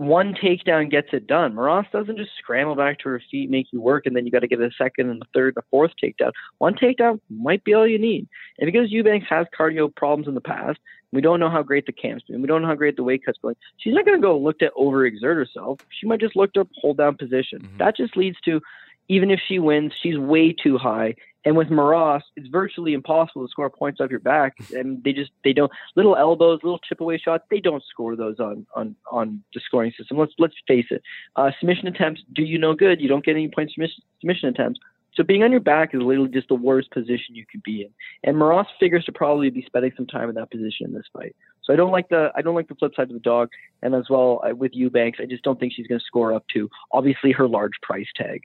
one 0.00 0.32
takedown 0.32 0.90
gets 0.90 1.08
it 1.12 1.26
done. 1.26 1.54
Moras 1.54 1.84
doesn't 1.92 2.16
just 2.16 2.30
scramble 2.38 2.74
back 2.74 2.98
to 3.00 3.10
her 3.10 3.22
feet, 3.30 3.50
make 3.50 3.66
you 3.70 3.82
work, 3.82 4.06
and 4.06 4.16
then 4.16 4.24
you 4.24 4.32
got 4.32 4.38
to 4.38 4.48
get 4.48 4.58
a 4.58 4.70
second 4.78 5.10
and 5.10 5.20
a 5.20 5.26
third 5.34 5.54
and 5.54 5.62
a 5.62 5.66
fourth 5.70 5.90
takedown. 6.02 6.32
One 6.56 6.74
takedown 6.74 7.20
might 7.28 7.64
be 7.64 7.74
all 7.74 7.86
you 7.86 7.98
need. 7.98 8.26
And 8.58 8.66
because 8.66 8.90
Eubanks 8.90 9.26
has 9.28 9.46
cardio 9.56 9.94
problems 9.94 10.26
in 10.26 10.32
the 10.32 10.40
past, 10.40 10.78
we 11.12 11.20
don't 11.20 11.40
know 11.40 11.50
how 11.50 11.62
great 11.62 11.86
the 11.86 11.92
camp's 11.92 12.24
been. 12.24 12.40
We 12.40 12.46
don't 12.46 12.62
know 12.62 12.68
how 12.68 12.74
great 12.74 12.96
the 12.96 13.04
weight 13.04 13.24
cut's 13.24 13.38
going. 13.38 13.56
She's 13.78 13.94
not 13.94 14.04
going 14.04 14.20
to 14.20 14.22
go 14.22 14.38
look 14.38 14.58
to 14.60 14.70
overexert 14.78 15.34
herself. 15.34 15.80
She 15.90 16.06
might 16.06 16.20
just 16.20 16.36
look 16.36 16.52
to 16.54 16.68
hold 16.76 16.98
down 16.98 17.16
position. 17.16 17.60
Mm-hmm. 17.60 17.78
That 17.78 17.96
just 17.96 18.16
leads 18.16 18.40
to 18.42 18.60
even 19.08 19.30
if 19.32 19.40
she 19.48 19.58
wins, 19.58 19.92
she's 20.00 20.16
way 20.16 20.52
too 20.52 20.78
high. 20.78 21.16
And 21.44 21.56
with 21.56 21.68
Moras, 21.68 22.22
it's 22.36 22.46
virtually 22.48 22.92
impossible 22.92 23.44
to 23.44 23.50
score 23.50 23.68
points 23.68 24.00
off 24.00 24.10
your 24.10 24.20
back. 24.20 24.54
And 24.72 25.02
they 25.02 25.12
just 25.12 25.32
they 25.42 25.52
don't 25.52 25.72
little 25.96 26.16
elbows, 26.16 26.60
little 26.62 26.78
chip 26.78 27.00
away 27.00 27.18
shots. 27.18 27.44
They 27.50 27.60
don't 27.60 27.82
score 27.90 28.14
those 28.14 28.38
on 28.38 28.66
on 28.76 28.94
on 29.10 29.42
the 29.52 29.60
scoring 29.60 29.92
system. 29.98 30.16
Let's 30.16 30.32
let's 30.38 30.54
face 30.68 30.86
it. 30.90 31.02
Uh, 31.34 31.50
submission 31.58 31.88
attempts 31.88 32.22
do 32.32 32.42
you 32.42 32.58
no 32.58 32.74
good. 32.74 33.00
You 33.00 33.08
don't 33.08 33.24
get 33.24 33.32
any 33.32 33.48
points 33.48 33.74
submission, 33.74 34.02
submission 34.20 34.48
attempts. 34.50 34.78
So 35.20 35.24
being 35.24 35.42
on 35.42 35.50
your 35.50 35.60
back 35.60 35.94
is 35.94 36.00
literally 36.00 36.30
just 36.30 36.48
the 36.48 36.54
worst 36.54 36.90
position 36.92 37.34
you 37.34 37.44
could 37.44 37.62
be 37.62 37.82
in. 37.82 37.90
And 38.24 38.38
Moras 38.38 38.66
figures 38.78 39.04
to 39.04 39.12
probably 39.12 39.50
be 39.50 39.62
spending 39.66 39.92
some 39.94 40.06
time 40.06 40.30
in 40.30 40.34
that 40.36 40.50
position 40.50 40.86
in 40.86 40.94
this 40.94 41.04
fight. 41.12 41.36
So 41.62 41.74
I 41.74 41.76
don't 41.76 41.92
like 41.92 42.08
the 42.08 42.32
I 42.34 42.40
don't 42.40 42.54
like 42.54 42.68
the 42.68 42.74
flip 42.74 42.92
side 42.96 43.08
of 43.08 43.12
the 43.12 43.18
dog. 43.18 43.50
And 43.82 43.94
as 43.94 44.04
well 44.08 44.40
uh, 44.42 44.54
with 44.54 44.72
Eubanks, 44.72 45.18
I 45.20 45.26
just 45.26 45.42
don't 45.42 45.60
think 45.60 45.74
she's 45.74 45.86
going 45.86 45.98
to 45.98 46.04
score 46.06 46.32
up 46.32 46.46
to 46.54 46.70
obviously 46.90 47.32
her 47.32 47.46
large 47.46 47.74
price 47.82 48.06
tag. 48.16 48.40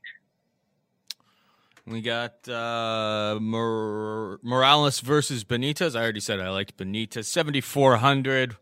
We 1.88 2.02
got 2.02 2.50
uh, 2.50 3.40
Mor- 3.40 4.42
Morales 4.44 5.00
versus 5.00 5.46
Benitez. 5.46 5.96
I 5.96 6.02
already 6.04 6.20
said 6.20 6.42
I 6.42 6.50
liked 6.50 6.76
Benitez. 6.76 7.24
7,400. 7.24 8.58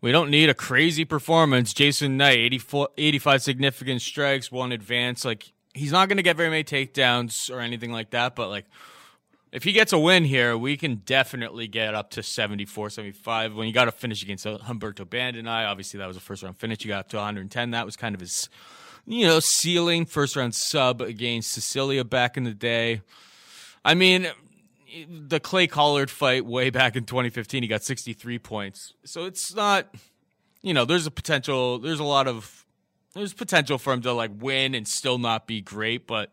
We 0.00 0.12
don't 0.12 0.30
need 0.30 0.48
a 0.48 0.54
crazy 0.54 1.04
performance. 1.04 1.74
Jason 1.74 2.16
Knight, 2.16 2.38
84, 2.38 2.88
85 2.96 3.42
significant 3.42 4.02
strikes, 4.02 4.52
one 4.52 4.70
advance. 4.70 5.24
Like, 5.24 5.52
he's 5.74 5.92
not 5.92 6.08
going 6.08 6.16
to 6.16 6.22
get 6.22 6.36
very 6.36 6.50
many 6.50 6.64
takedowns 6.64 7.50
or 7.50 7.60
anything 7.60 7.92
like 7.92 8.10
that, 8.10 8.34
but, 8.34 8.48
like, 8.48 8.64
if 9.52 9.62
he 9.62 9.72
gets 9.72 9.92
a 9.92 9.98
win 9.98 10.24
here, 10.24 10.56
we 10.56 10.76
can 10.76 10.96
definitely 11.04 11.68
get 11.68 11.94
up 11.94 12.10
to 12.10 12.22
74, 12.24 12.90
75. 12.90 13.54
When 13.54 13.68
you 13.68 13.72
got 13.72 13.84
to 13.84 13.92
finish 13.92 14.22
against 14.22 14.46
uh, 14.46 14.58
Humberto 14.58 15.04
Bandenay, 15.04 15.68
obviously 15.68 15.98
that 15.98 16.08
was 16.08 16.16
a 16.16 16.20
first 16.20 16.42
round 16.42 16.56
finish. 16.56 16.84
You 16.84 16.88
got 16.88 17.00
up 17.00 17.08
to 17.10 17.16
110. 17.18 17.70
That 17.70 17.86
was 17.86 17.96
kind 17.96 18.16
of 18.16 18.20
his 18.20 18.48
you 19.06 19.26
know, 19.26 19.40
ceiling 19.40 20.06
first 20.06 20.36
round 20.36 20.54
sub 20.54 21.00
against 21.00 21.52
Cecilia 21.52 22.04
back 22.04 22.36
in 22.36 22.44
the 22.44 22.54
day. 22.54 23.02
I 23.84 23.94
mean, 23.94 24.28
the 25.08 25.40
Clay 25.40 25.66
Collard 25.66 26.10
fight 26.10 26.46
way 26.46 26.70
back 26.70 26.96
in 26.96 27.04
2015, 27.04 27.62
he 27.62 27.68
got 27.68 27.82
63 27.82 28.38
points. 28.38 28.94
So 29.04 29.24
it's 29.24 29.54
not, 29.54 29.94
you 30.62 30.72
know, 30.72 30.84
there's 30.84 31.06
a 31.06 31.10
potential, 31.10 31.78
there's 31.78 32.00
a 32.00 32.04
lot 32.04 32.26
of, 32.26 32.63
there's 33.14 33.32
potential 33.32 33.78
for 33.78 33.92
him 33.92 34.02
to 34.02 34.12
like 34.12 34.30
win 34.38 34.74
and 34.74 34.86
still 34.86 35.18
not 35.18 35.46
be 35.46 35.60
great, 35.60 36.06
but. 36.06 36.30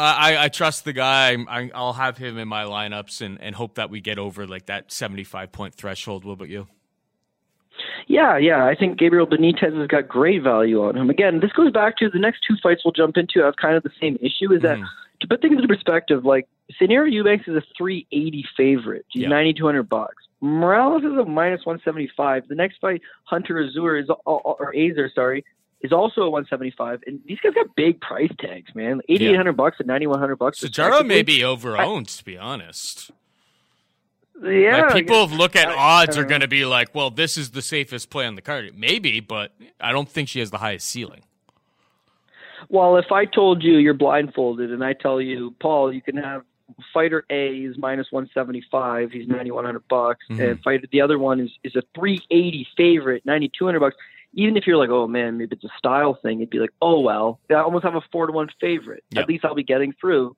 I, 0.00 0.44
I 0.44 0.48
trust 0.48 0.84
the 0.84 0.92
guy. 0.92 1.36
I, 1.48 1.70
will 1.74 1.94
have 1.94 2.16
him 2.16 2.38
in 2.38 2.46
my 2.46 2.62
lineups 2.62 3.20
and, 3.20 3.40
and 3.40 3.52
hope 3.52 3.76
that 3.76 3.90
we 3.90 4.00
get 4.00 4.16
over 4.16 4.46
like 4.46 4.66
that 4.66 4.92
75 4.92 5.50
point 5.50 5.74
threshold. 5.74 6.24
What 6.24 6.34
about 6.34 6.48
you? 6.48 6.68
Yeah, 8.06 8.36
yeah. 8.38 8.64
I 8.64 8.74
think 8.74 8.98
Gabriel 8.98 9.26
Benitez 9.26 9.76
has 9.76 9.86
got 9.88 10.08
great 10.08 10.42
value 10.42 10.82
on 10.82 10.96
him. 10.96 11.10
Again, 11.10 11.40
this 11.40 11.52
goes 11.52 11.72
back 11.72 11.96
to 11.98 12.08
the 12.08 12.18
next 12.18 12.40
two 12.46 12.56
fights 12.62 12.82
we'll 12.84 12.92
jump 12.92 13.16
into 13.16 13.40
have 13.42 13.56
kind 13.56 13.76
of 13.76 13.82
the 13.82 13.90
same 14.00 14.16
issue 14.20 14.52
is 14.52 14.62
that 14.62 14.78
mm. 14.78 14.86
to 15.20 15.26
put 15.26 15.42
things 15.42 15.56
into 15.56 15.68
perspective, 15.68 16.24
like 16.24 16.48
Sijara 16.80 17.10
Eubanks 17.10 17.48
is 17.48 17.56
a 17.56 17.62
380 17.76 18.44
favorite. 18.56 19.06
He's 19.08 19.22
yeah. 19.22 19.28
9200 19.28 19.88
bucks. 19.88 20.24
Morales 20.40 21.02
is 21.02 21.18
a 21.18 21.24
minus 21.24 21.66
175. 21.66 22.48
The 22.48 22.54
next 22.54 22.78
fight, 22.80 23.02
Hunter 23.24 23.54
Azur 23.54 24.00
is 24.00 24.08
or 24.24 24.72
Azer, 24.72 25.12
sorry, 25.12 25.44
is 25.80 25.92
also 25.92 26.22
a 26.22 26.30
175. 26.30 27.02
And 27.06 27.20
these 27.26 27.38
guys 27.40 27.54
got 27.54 27.74
big 27.74 28.00
price 28.00 28.30
tags, 28.38 28.74
man. 28.74 29.00
8800 29.08 29.46
yeah. 29.46 29.52
bucks 29.52 29.76
and 29.78 29.88
9100 29.88 30.36
bucks. 30.36 30.60
Sijara 30.60 31.04
may 31.04 31.22
be 31.22 31.40
overowned, 31.40 32.16
to 32.18 32.24
be 32.24 32.36
honest. 32.36 33.10
Yeah, 34.42 34.82
like 34.82 34.94
people 34.94 35.26
look 35.28 35.56
at 35.56 35.68
odds 35.68 36.16
are 36.16 36.24
going 36.24 36.42
to 36.42 36.48
be 36.48 36.64
like, 36.64 36.94
well, 36.94 37.10
this 37.10 37.36
is 37.36 37.50
the 37.50 37.62
safest 37.62 38.08
play 38.10 38.26
on 38.26 38.36
the 38.36 38.42
card. 38.42 38.72
Maybe, 38.76 39.20
but 39.20 39.52
I 39.80 39.92
don't 39.92 40.08
think 40.08 40.28
she 40.28 40.38
has 40.38 40.50
the 40.50 40.58
highest 40.58 40.86
ceiling. 40.86 41.22
Well, 42.68 42.96
if 42.98 43.10
I 43.10 43.24
told 43.24 43.62
you 43.62 43.78
you're 43.78 43.94
blindfolded 43.94 44.70
and 44.70 44.84
I 44.84 44.92
tell 44.92 45.20
you, 45.20 45.54
Paul, 45.58 45.92
you 45.92 46.02
can 46.02 46.16
have 46.16 46.42
fighter 46.92 47.24
A 47.30 47.50
is 47.50 47.78
minus 47.78 48.08
175, 48.10 49.10
he's 49.10 49.26
9100 49.26 49.88
bucks, 49.88 50.24
mm-hmm. 50.30 50.40
and 50.40 50.62
fighter 50.62 50.86
the 50.90 51.00
other 51.00 51.18
one 51.18 51.40
is 51.40 51.50
is 51.64 51.74
a 51.76 51.82
380 51.94 52.66
favorite, 52.76 53.24
9200 53.24 53.80
bucks. 53.80 53.96
Even 54.34 54.56
if 54.58 54.66
you're 54.66 54.76
like, 54.76 54.90
oh 54.90 55.08
man, 55.08 55.38
maybe 55.38 55.56
it's 55.56 55.64
a 55.64 55.78
style 55.78 56.18
thing, 56.22 56.40
it'd 56.40 56.50
be 56.50 56.58
like, 56.58 56.72
oh 56.82 57.00
well, 57.00 57.40
I 57.50 57.54
almost 57.54 57.84
have 57.84 57.94
a 57.94 58.02
four 58.12 58.26
to 58.26 58.32
one 58.32 58.48
favorite. 58.60 59.02
Yep. 59.10 59.22
At 59.22 59.28
least 59.28 59.44
I'll 59.44 59.54
be 59.54 59.64
getting 59.64 59.94
through. 59.98 60.36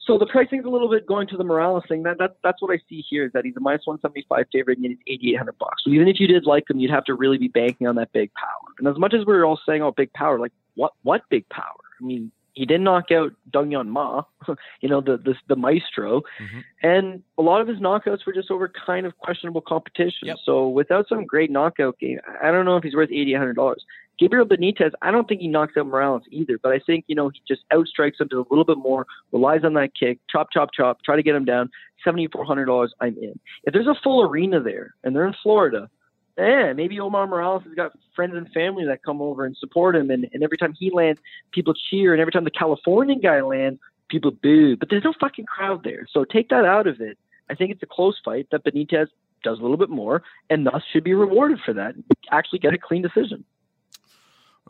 So 0.00 0.18
the 0.18 0.26
pricing's 0.26 0.64
a 0.64 0.68
little 0.68 0.88
bit 0.88 1.06
going 1.06 1.26
to 1.28 1.36
the 1.36 1.44
Morales 1.44 1.84
thing. 1.88 2.02
That, 2.02 2.18
that 2.18 2.36
that's 2.42 2.60
what 2.60 2.72
I 2.72 2.80
see 2.88 3.04
here 3.08 3.24
is 3.26 3.32
that 3.32 3.44
he's 3.44 3.56
a 3.56 3.60
minus 3.60 3.86
175 3.86 4.46
favorite 4.52 4.78
and 4.78 4.86
he's 4.86 4.98
8,800 5.06 5.58
bucks. 5.58 5.84
So 5.84 5.90
even 5.90 6.08
if 6.08 6.20
you 6.20 6.26
did 6.26 6.46
like 6.46 6.68
him, 6.68 6.78
you'd 6.78 6.90
have 6.90 7.04
to 7.04 7.14
really 7.14 7.38
be 7.38 7.48
banking 7.48 7.86
on 7.86 7.96
that 7.96 8.12
big 8.12 8.32
power. 8.34 8.74
And 8.78 8.88
as 8.88 8.98
much 8.98 9.14
as 9.14 9.26
we 9.26 9.34
are 9.34 9.44
all 9.44 9.60
saying, 9.66 9.82
oh, 9.82 9.92
big 9.92 10.12
power, 10.12 10.38
like 10.38 10.52
what 10.74 10.92
what 11.02 11.22
big 11.30 11.48
power? 11.48 11.64
I 12.00 12.04
mean, 12.04 12.32
he 12.54 12.66
did 12.66 12.80
knock 12.80 13.10
out 13.10 13.32
Dong 13.50 13.70
Hyun 13.70 13.88
Ma, 13.88 14.22
you 14.80 14.88
know, 14.88 15.00
the 15.00 15.16
the, 15.16 15.34
the 15.48 15.56
maestro, 15.56 16.20
mm-hmm. 16.20 16.60
and 16.82 17.22
a 17.38 17.42
lot 17.42 17.60
of 17.60 17.68
his 17.68 17.78
knockouts 17.78 18.26
were 18.26 18.32
just 18.32 18.50
over 18.50 18.70
kind 18.86 19.06
of 19.06 19.16
questionable 19.18 19.62
competition. 19.62 20.28
Yep. 20.28 20.36
So 20.44 20.68
without 20.68 21.08
some 21.08 21.24
great 21.24 21.50
knockout 21.50 21.98
game, 21.98 22.18
I 22.42 22.50
don't 22.50 22.64
know 22.64 22.76
if 22.76 22.84
he's 22.84 22.94
worth 22.94 23.10
eighty 23.10 23.34
hundred 23.34 23.56
dollars. 23.56 23.84
Gabriel 24.22 24.46
Benitez, 24.46 24.92
I 25.02 25.10
don't 25.10 25.26
think 25.26 25.40
he 25.40 25.48
knocks 25.48 25.76
out 25.76 25.86
Morales 25.86 26.22
either, 26.30 26.56
but 26.62 26.70
I 26.70 26.78
think, 26.78 27.04
you 27.08 27.16
know, 27.16 27.30
he 27.30 27.40
just 27.48 27.62
outstrikes 27.72 28.20
him 28.20 28.28
a 28.32 28.36
little 28.36 28.64
bit 28.64 28.78
more, 28.78 29.04
relies 29.32 29.64
on 29.64 29.74
that 29.74 29.96
kick, 29.98 30.20
chop, 30.30 30.46
chop, 30.52 30.68
chop, 30.72 31.02
try 31.04 31.16
to 31.16 31.24
get 31.24 31.34
him 31.34 31.44
down. 31.44 31.68
$7,400, 32.06 32.90
I'm 33.00 33.16
in. 33.20 33.36
If 33.64 33.72
there's 33.72 33.88
a 33.88 33.96
full 34.00 34.22
arena 34.22 34.60
there 34.60 34.94
and 35.02 35.12
they're 35.12 35.26
in 35.26 35.34
Florida, 35.42 35.90
yeah, 36.38 36.72
maybe 36.72 37.00
Omar 37.00 37.26
Morales 37.26 37.64
has 37.64 37.74
got 37.74 37.98
friends 38.14 38.34
and 38.36 38.48
family 38.52 38.84
that 38.84 39.02
come 39.02 39.20
over 39.20 39.44
and 39.44 39.56
support 39.56 39.96
him, 39.96 40.08
and, 40.08 40.28
and 40.32 40.44
every 40.44 40.56
time 40.56 40.72
he 40.78 40.92
lands, 40.92 41.20
people 41.50 41.74
cheer, 41.90 42.12
and 42.12 42.20
every 42.20 42.30
time 42.30 42.44
the 42.44 42.50
Californian 42.52 43.18
guy 43.20 43.40
lands, 43.40 43.80
people 44.08 44.30
boo. 44.30 44.76
But 44.76 44.88
there's 44.88 45.02
no 45.02 45.14
fucking 45.18 45.46
crowd 45.46 45.82
there, 45.82 46.06
so 46.12 46.24
take 46.24 46.48
that 46.50 46.64
out 46.64 46.86
of 46.86 47.00
it. 47.00 47.18
I 47.50 47.56
think 47.56 47.72
it's 47.72 47.82
a 47.82 47.86
close 47.86 48.20
fight 48.24 48.46
that 48.52 48.64
Benitez 48.64 49.08
does 49.42 49.58
a 49.58 49.62
little 49.62 49.76
bit 49.76 49.90
more, 49.90 50.22
and 50.48 50.64
thus 50.64 50.82
should 50.92 51.02
be 51.02 51.12
rewarded 51.12 51.58
for 51.64 51.72
that. 51.74 51.96
Actually, 52.30 52.60
get 52.60 52.72
a 52.72 52.78
clean 52.78 53.02
decision. 53.02 53.44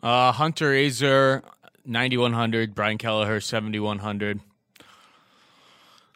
Uh, 0.03 0.33
Hunter 0.33 0.75
Azure, 0.75 1.43
9,100. 1.85 2.75
Brian 2.75 2.97
Kelleher, 2.97 3.39
7,100. 3.39 4.41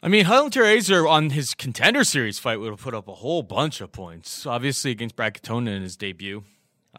I 0.03 0.09
mean, 0.09 0.25
Hunter 0.25 0.65
Azure 0.65 1.07
on 1.07 1.29
his 1.29 1.53
contender 1.53 2.03
series 2.03 2.37
fight 2.37 2.59
would 2.59 2.69
have 2.69 2.81
put 2.81 2.93
up 2.93 3.07
a 3.07 3.15
whole 3.15 3.43
bunch 3.43 3.79
of 3.79 3.93
points. 3.93 4.45
Obviously, 4.45 4.91
against 4.91 5.15
Brad 5.15 5.33
Katona 5.33 5.69
in 5.69 5.83
his 5.83 5.95
debut, 5.95 6.43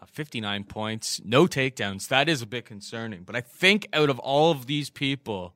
uh, 0.01 0.07
59 0.07 0.65
points, 0.65 1.21
no 1.25 1.47
takedowns. 1.47 2.09
That 2.09 2.27
is 2.27 2.41
a 2.41 2.47
bit 2.47 2.65
concerning. 2.65 3.23
But 3.23 3.37
I 3.37 3.43
think 3.43 3.87
out 3.93 4.09
of 4.09 4.19
all 4.19 4.51
of 4.51 4.65
these 4.65 4.89
people 4.89 5.55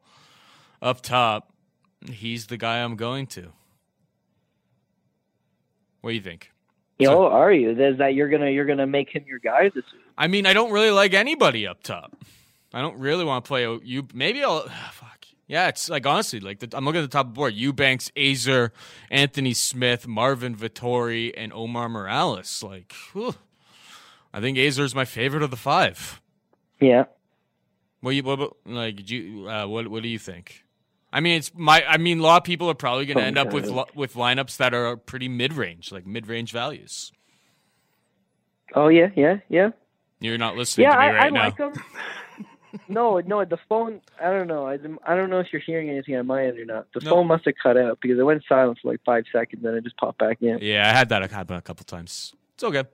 up 0.83 1.01
top, 1.01 1.51
he's 2.11 2.49
the 2.49 2.59
guy 2.59 2.83
I'm 2.85 2.95
going 2.95 3.27
to. 3.29 3.53
What 6.03 6.11
do 6.11 6.17
you 6.17 6.23
think? 6.23 6.53
Know, 7.01 7.07
so, 7.07 7.27
are 7.27 7.53
you? 7.53 7.71
Is 7.71 7.99
that 7.99 8.15
you're 8.15 8.29
gonna 8.29 8.51
you're 8.51 8.67
gonna 8.67 8.87
make 8.87 9.09
him 9.11 9.25
your 9.27 9.39
guy 9.39 9.65
this 9.75 9.85
week? 9.93 10.03
I 10.17 10.27
mean, 10.27 10.47
I 10.47 10.53
don't 10.53 10.73
really 10.73 10.91
like 10.91 11.15
anybody 11.15 11.67
up 11.67 11.83
top. 11.83 12.17
I 12.75 12.81
don't 12.81 12.99
really 12.99 13.25
want 13.25 13.45
to 13.45 13.49
play 13.49 13.63
you. 13.83 14.07
Maybe 14.15 14.43
I'll. 14.43 14.69
fuck. 14.93 15.09
Yeah, 15.47 15.69
it's 15.69 15.91
like 15.91 16.07
honestly, 16.07 16.41
like 16.41 16.61
the, 16.61 16.69
I'm 16.77 16.85
looking 16.85 17.01
at 17.01 17.11
the 17.11 17.15
top 17.15 17.27
of 17.27 17.33
the 17.33 17.37
board: 17.37 17.55
Eubanks, 17.55 18.11
Azure, 18.17 18.73
Anthony 19.11 19.53
Smith, 19.53 20.07
Marvin 20.07 20.57
Vettori, 20.57 21.33
and 21.37 21.53
Omar 21.53 21.89
Morales. 21.89 22.63
Like, 22.63 22.95
whew. 23.13 23.35
I 24.33 24.41
think 24.41 24.57
Azure 24.57 24.85
is 24.85 24.95
my 24.95 25.05
favorite 25.05 25.43
of 25.43 25.51
the 25.51 25.57
five. 25.57 26.23
Yeah. 26.81 27.05
What 28.01 28.15
you 28.15 28.23
what 28.23 28.53
like? 28.67 29.11
You 29.11 29.49
uh, 29.49 29.67
what 29.67 29.89
what 29.89 30.03
do 30.03 30.09
you 30.09 30.19
think? 30.19 30.65
I 31.13 31.21
mean, 31.21 31.37
it's 31.37 31.53
my. 31.55 31.85
I 31.87 31.99
mean, 31.99 32.21
a 32.21 32.23
lot 32.23 32.39
of 32.39 32.45
people 32.45 32.71
are 32.71 32.75
probably 32.75 33.05
going 33.05 33.19
to 33.19 33.25
end 33.25 33.37
up 33.37 33.53
with 33.53 33.71
with 33.95 34.15
lineups 34.15 34.57
that 34.57 34.73
are 34.73 34.97
pretty 34.97 35.29
mid 35.29 35.53
range, 35.53 35.93
like 35.93 36.07
mid 36.07 36.27
range 36.27 36.53
values. 36.53 37.13
Oh 38.75 38.89
yeah, 38.89 39.11
yeah, 39.15 39.39
yeah. 39.51 39.71
You're 40.23 40.39
not 40.39 40.57
listening 40.57 40.85
yeah, 40.85 40.97
to 40.97 41.01
me 41.01 41.07
right 41.07 41.23
I, 41.23 41.27
I 41.27 41.31
now. 41.31 41.45
Like 41.45 41.57
them. 41.57 41.73
no, 42.89 43.21
no, 43.21 43.45
the 43.45 43.59
phone. 43.69 44.01
I 44.21 44.31
don't 44.31 44.47
know. 44.47 44.67
I, 44.67 44.79
I 45.07 45.17
don't 45.17 45.31
know 45.31 45.41
if 45.41 45.49
you're 45.53 45.63
hearing 45.63 45.91
anything 45.91 46.17
on 46.17 46.27
my 46.27 46.47
end 46.47 46.59
or 46.59 46.65
not. 46.65 46.87
The 46.95 47.01
phone 47.01 47.27
must 47.27 47.45
have 47.45 47.55
cut 47.63 47.77
out 47.77 47.99
because 48.01 48.19
it 48.19 48.23
went 48.23 48.43
silent 48.49 48.79
for 48.81 48.91
like 48.93 49.01
five 49.05 49.25
seconds 49.33 49.65
and 49.65 49.77
it 49.77 49.85
just 49.85 49.97
popped 49.97 50.19
back 50.19 50.39
in. 50.41 50.59
Yeah, 50.61 50.89
I 50.89 50.93
had 50.93 51.09
that 51.11 51.29
happen 51.31 51.57
a 51.57 51.63
couple 51.63 51.85
times. 51.85 52.35
It's 52.55 52.65
okay. 52.65 52.85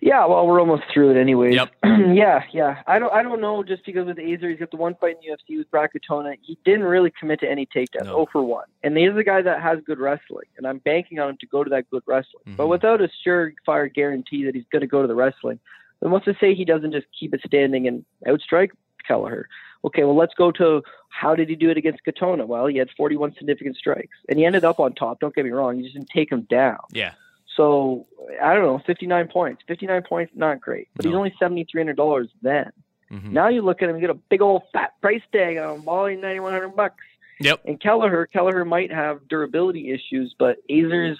Yeah, 0.00 0.26
well, 0.26 0.46
we're 0.46 0.60
almost 0.60 0.84
through 0.92 1.12
it 1.12 1.20
anyways. 1.20 1.54
Yep. 1.54 1.74
yeah, 2.12 2.44
yeah. 2.52 2.82
I 2.86 2.98
don't, 2.98 3.12
I 3.12 3.22
don't 3.22 3.40
know. 3.40 3.62
Just 3.62 3.84
because 3.84 4.06
with 4.06 4.18
Azure, 4.18 4.50
he's 4.50 4.58
got 4.58 4.70
the 4.70 4.76
one 4.76 4.94
fight 4.96 5.16
in 5.16 5.30
the 5.30 5.36
UFC 5.36 5.58
with 5.58 5.70
Brad 5.70 5.90
Katona. 5.90 6.36
He 6.42 6.58
didn't 6.64 6.84
really 6.84 7.12
commit 7.18 7.40
to 7.40 7.50
any 7.50 7.66
takedowns. 7.66 8.04
No. 8.04 8.16
Oh 8.16 8.28
for 8.30 8.42
one. 8.42 8.66
And 8.82 8.96
he's 8.96 9.16
a 9.16 9.24
guy 9.24 9.42
that 9.42 9.62
has 9.62 9.78
good 9.86 9.98
wrestling, 9.98 10.46
and 10.56 10.66
I'm 10.66 10.78
banking 10.78 11.18
on 11.18 11.30
him 11.30 11.36
to 11.40 11.46
go 11.46 11.64
to 11.64 11.70
that 11.70 11.88
good 11.90 12.02
wrestling. 12.06 12.42
Mm-hmm. 12.46 12.56
But 12.56 12.68
without 12.68 13.00
a 13.00 13.08
surefire 13.26 13.92
guarantee 13.92 14.44
that 14.44 14.54
he's 14.54 14.66
going 14.70 14.80
to 14.80 14.86
go 14.86 15.02
to 15.02 15.08
the 15.08 15.14
wrestling, 15.14 15.58
then 16.00 16.10
what's 16.10 16.24
to 16.26 16.36
say 16.40 16.54
he 16.54 16.64
doesn't 16.64 16.92
just 16.92 17.06
keep 17.18 17.34
it 17.34 17.40
standing 17.46 17.86
and 17.86 18.04
outstrike 18.26 18.70
Kelleher? 19.06 19.48
Okay, 19.84 20.04
well, 20.04 20.16
let's 20.16 20.34
go 20.34 20.50
to 20.52 20.82
how 21.08 21.34
did 21.34 21.48
he 21.48 21.54
do 21.54 21.70
it 21.70 21.76
against 21.76 22.00
Katona? 22.04 22.46
Well, 22.46 22.66
he 22.66 22.76
had 22.76 22.88
41 22.96 23.34
significant 23.38 23.76
strikes, 23.76 24.16
and 24.28 24.38
he 24.38 24.44
ended 24.44 24.64
up 24.64 24.80
on 24.80 24.94
top. 24.94 25.20
Don't 25.20 25.34
get 25.34 25.44
me 25.44 25.50
wrong; 25.50 25.76
he 25.76 25.82
just 25.82 25.94
didn't 25.94 26.10
take 26.10 26.30
him 26.30 26.42
down. 26.42 26.78
Yeah. 26.92 27.12
So 27.56 28.06
I 28.42 28.54
don't 28.54 28.64
know, 28.64 28.82
59 28.86 29.28
points. 29.28 29.62
59 29.66 30.02
points, 30.02 30.32
not 30.34 30.60
great, 30.60 30.88
but 30.94 31.04
no. 31.04 31.10
he's 31.10 31.16
only 31.16 31.34
$7,300 31.40 32.28
then. 32.42 32.70
Mhm. 33.10 33.30
Now 33.30 33.48
you 33.48 33.62
look 33.62 33.82
at 33.82 33.88
him, 33.88 33.96
you 33.96 34.00
get 34.00 34.10
a 34.10 34.14
big 34.14 34.42
old 34.42 34.62
fat 34.72 34.92
price 35.00 35.22
tag 35.32 35.56
on 35.58 35.80
him, 35.80 35.88
all 35.88 36.08
ninety 36.08 36.40
one 36.40 36.52
hundred 36.52 36.74
bucks. 36.74 37.04
Yep. 37.40 37.60
And 37.66 37.80
Kelleher, 37.80 38.26
Kelleher 38.26 38.64
might 38.64 38.90
have 38.90 39.28
durability 39.28 39.92
issues, 39.92 40.34
but 40.38 40.56
Azure's 40.68 41.18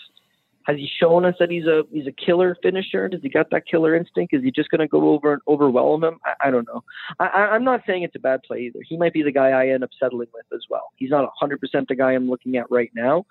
has 0.66 0.76
he 0.76 0.88
shown 1.00 1.24
us 1.24 1.36
that 1.38 1.48
he's 1.48 1.64
a 1.66 1.84
he's 1.92 2.08
a 2.08 2.12
killer 2.12 2.56
finisher? 2.60 3.08
Does 3.08 3.22
he 3.22 3.28
got 3.28 3.50
that 3.50 3.66
killer 3.66 3.94
instinct? 3.94 4.34
Is 4.34 4.42
he 4.42 4.50
just 4.50 4.68
going 4.68 4.80
to 4.80 4.88
go 4.88 5.10
over 5.10 5.32
and 5.34 5.42
overwhelm 5.46 6.02
him? 6.02 6.18
I, 6.24 6.48
I 6.48 6.50
don't 6.50 6.66
know. 6.66 6.82
I, 7.20 7.26
I'm 7.26 7.62
not 7.62 7.82
saying 7.86 8.02
it's 8.02 8.16
a 8.16 8.20
bad 8.20 8.42
play 8.42 8.62
either. 8.62 8.80
He 8.86 8.96
might 8.96 9.12
be 9.12 9.22
the 9.22 9.30
guy 9.30 9.50
I 9.50 9.68
end 9.68 9.84
up 9.84 9.90
settling 9.98 10.26
with 10.34 10.44
as 10.52 10.64
well. 10.68 10.90
He's 10.96 11.10
not 11.10 11.30
100% 11.40 11.86
the 11.86 11.94
guy 11.94 12.12
I'm 12.12 12.28
looking 12.28 12.56
at 12.56 12.68
right 12.68 12.90
now, 12.94 13.26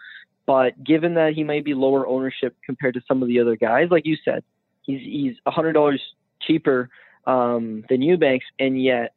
but 0.46 0.82
given 0.82 1.16
that 1.16 1.34
he 1.34 1.44
might 1.44 1.66
be 1.66 1.74
lower 1.74 2.08
ownership 2.08 2.56
compared 2.66 2.94
to 2.94 3.02
some 3.06 3.22
of 3.22 3.28
the 3.28 3.42
other 3.42 3.58
guys, 3.58 3.90
like 3.92 4.06
you 4.06 4.16
said, 4.24 4.44
he's 4.84 5.02
he's 5.02 5.36
$100 5.46 6.00
cheaper 6.42 6.90
um, 7.28 7.84
than 7.90 8.02
Eubanks, 8.02 8.46
and 8.60 8.82
yet 8.82 9.14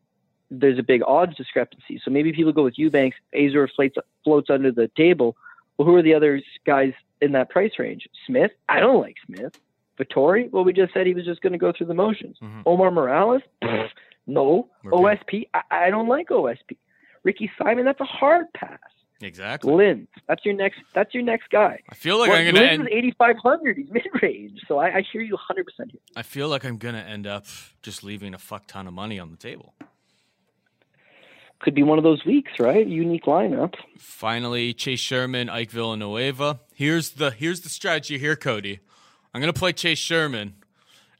there's 0.51 0.79
a 0.79 0.83
big 0.83 1.03
odds 1.07 1.37
discrepancy. 1.37 2.01
So 2.05 2.11
maybe 2.11 2.33
people 2.33 2.53
go 2.53 2.65
with 2.65 2.79
Eubanks, 2.79 3.17
Azure 3.33 3.69
floats 3.69 3.97
floats 4.25 4.51
under 4.51 4.73
the 4.73 4.91
table. 4.97 5.37
Well, 5.79 5.87
who 5.87 5.95
are 5.95 6.03
the 6.03 6.15
other 6.15 6.41
guys 6.67 6.93
in 7.23 7.33
that 7.33 7.49
price 7.51 7.73
range? 7.79 8.07
Smith? 8.27 8.51
I 8.69 8.81
don't 8.81 9.01
like 9.01 9.15
Smith. 9.27 9.55
Vettori? 9.99 10.51
Well, 10.51 10.65
we 10.65 10.73
just 10.73 10.93
said 10.93 11.07
he 11.07 11.15
was 11.15 11.25
just 11.25 11.41
going 11.41 11.53
to 11.53 11.59
go 11.59 11.73
through 11.77 11.87
the 11.87 11.95
motions. 11.95 12.37
Mhm. 12.43 12.63
Omar 12.67 12.91
Morales? 12.91 13.43
Pfft, 13.63 13.89
no. 14.27 14.69
Okay. 14.87 14.97
OSP? 14.97 15.49
I, 15.55 15.87
I 15.87 15.91
don't 15.91 16.09
like 16.09 16.29
OSP. 16.29 16.77
Ricky 17.25 17.51
Simon? 17.61 17.85
That's 17.85 18.01
a 18.01 18.05
hard 18.05 18.47
pass. 18.55 18.79
Exactly. 19.21 19.73
Lins? 19.73 20.07
That's 20.29 20.45
your 20.45 20.55
next. 20.55 20.79
That's 20.95 21.13
your 21.13 21.25
next 21.25 21.51
guy. 21.51 21.81
I 21.91 21.95
feel 21.97 22.19
like 22.21 22.31
Well, 22.31 22.39
I'm 22.39 22.47
gonna 22.55 22.65
Lins 22.65 22.73
end. 22.75 22.83
is 22.83 22.89
8,500. 23.19 23.77
He's 23.77 23.91
mid 23.91 24.07
range. 24.23 24.61
So 24.69 24.79
I, 24.79 24.99
I 24.99 25.03
hear 25.13 25.23
you 25.23 25.33
100 25.35 25.67
percent 25.67 25.91
here. 25.91 26.01
I 26.15 26.23
feel 26.23 26.49
like 26.49 26.65
I'm 26.65 26.77
gonna 26.79 26.99
end 26.99 27.27
up 27.27 27.45
just 27.83 28.05
leaving 28.05 28.33
a 28.35 28.39
fuck 28.39 28.69
ton 28.69 28.87
of 28.87 28.95
money 28.95 29.19
on 29.19 29.33
the 29.33 29.37
table. 29.37 29.75
Could 31.61 31.75
be 31.75 31.83
one 31.83 31.99
of 31.99 32.05
those 32.05 32.25
weeks, 32.25 32.53
right? 32.61 32.87
Unique 32.87 33.25
lineup. 33.25 33.75
Finally, 33.99 34.73
Chase 34.75 35.01
Sherman, 35.01 35.49
Ike 35.49 35.71
Villanueva. 35.73 36.61
Here's 36.75 37.11
the 37.11 37.31
here's 37.33 37.63
the 37.63 37.69
strategy 37.69 38.17
here, 38.19 38.37
Cody. 38.37 38.79
I'm 39.35 39.41
gonna 39.41 39.53
play 39.53 39.73
Chase 39.73 39.99
Sherman, 39.99 40.55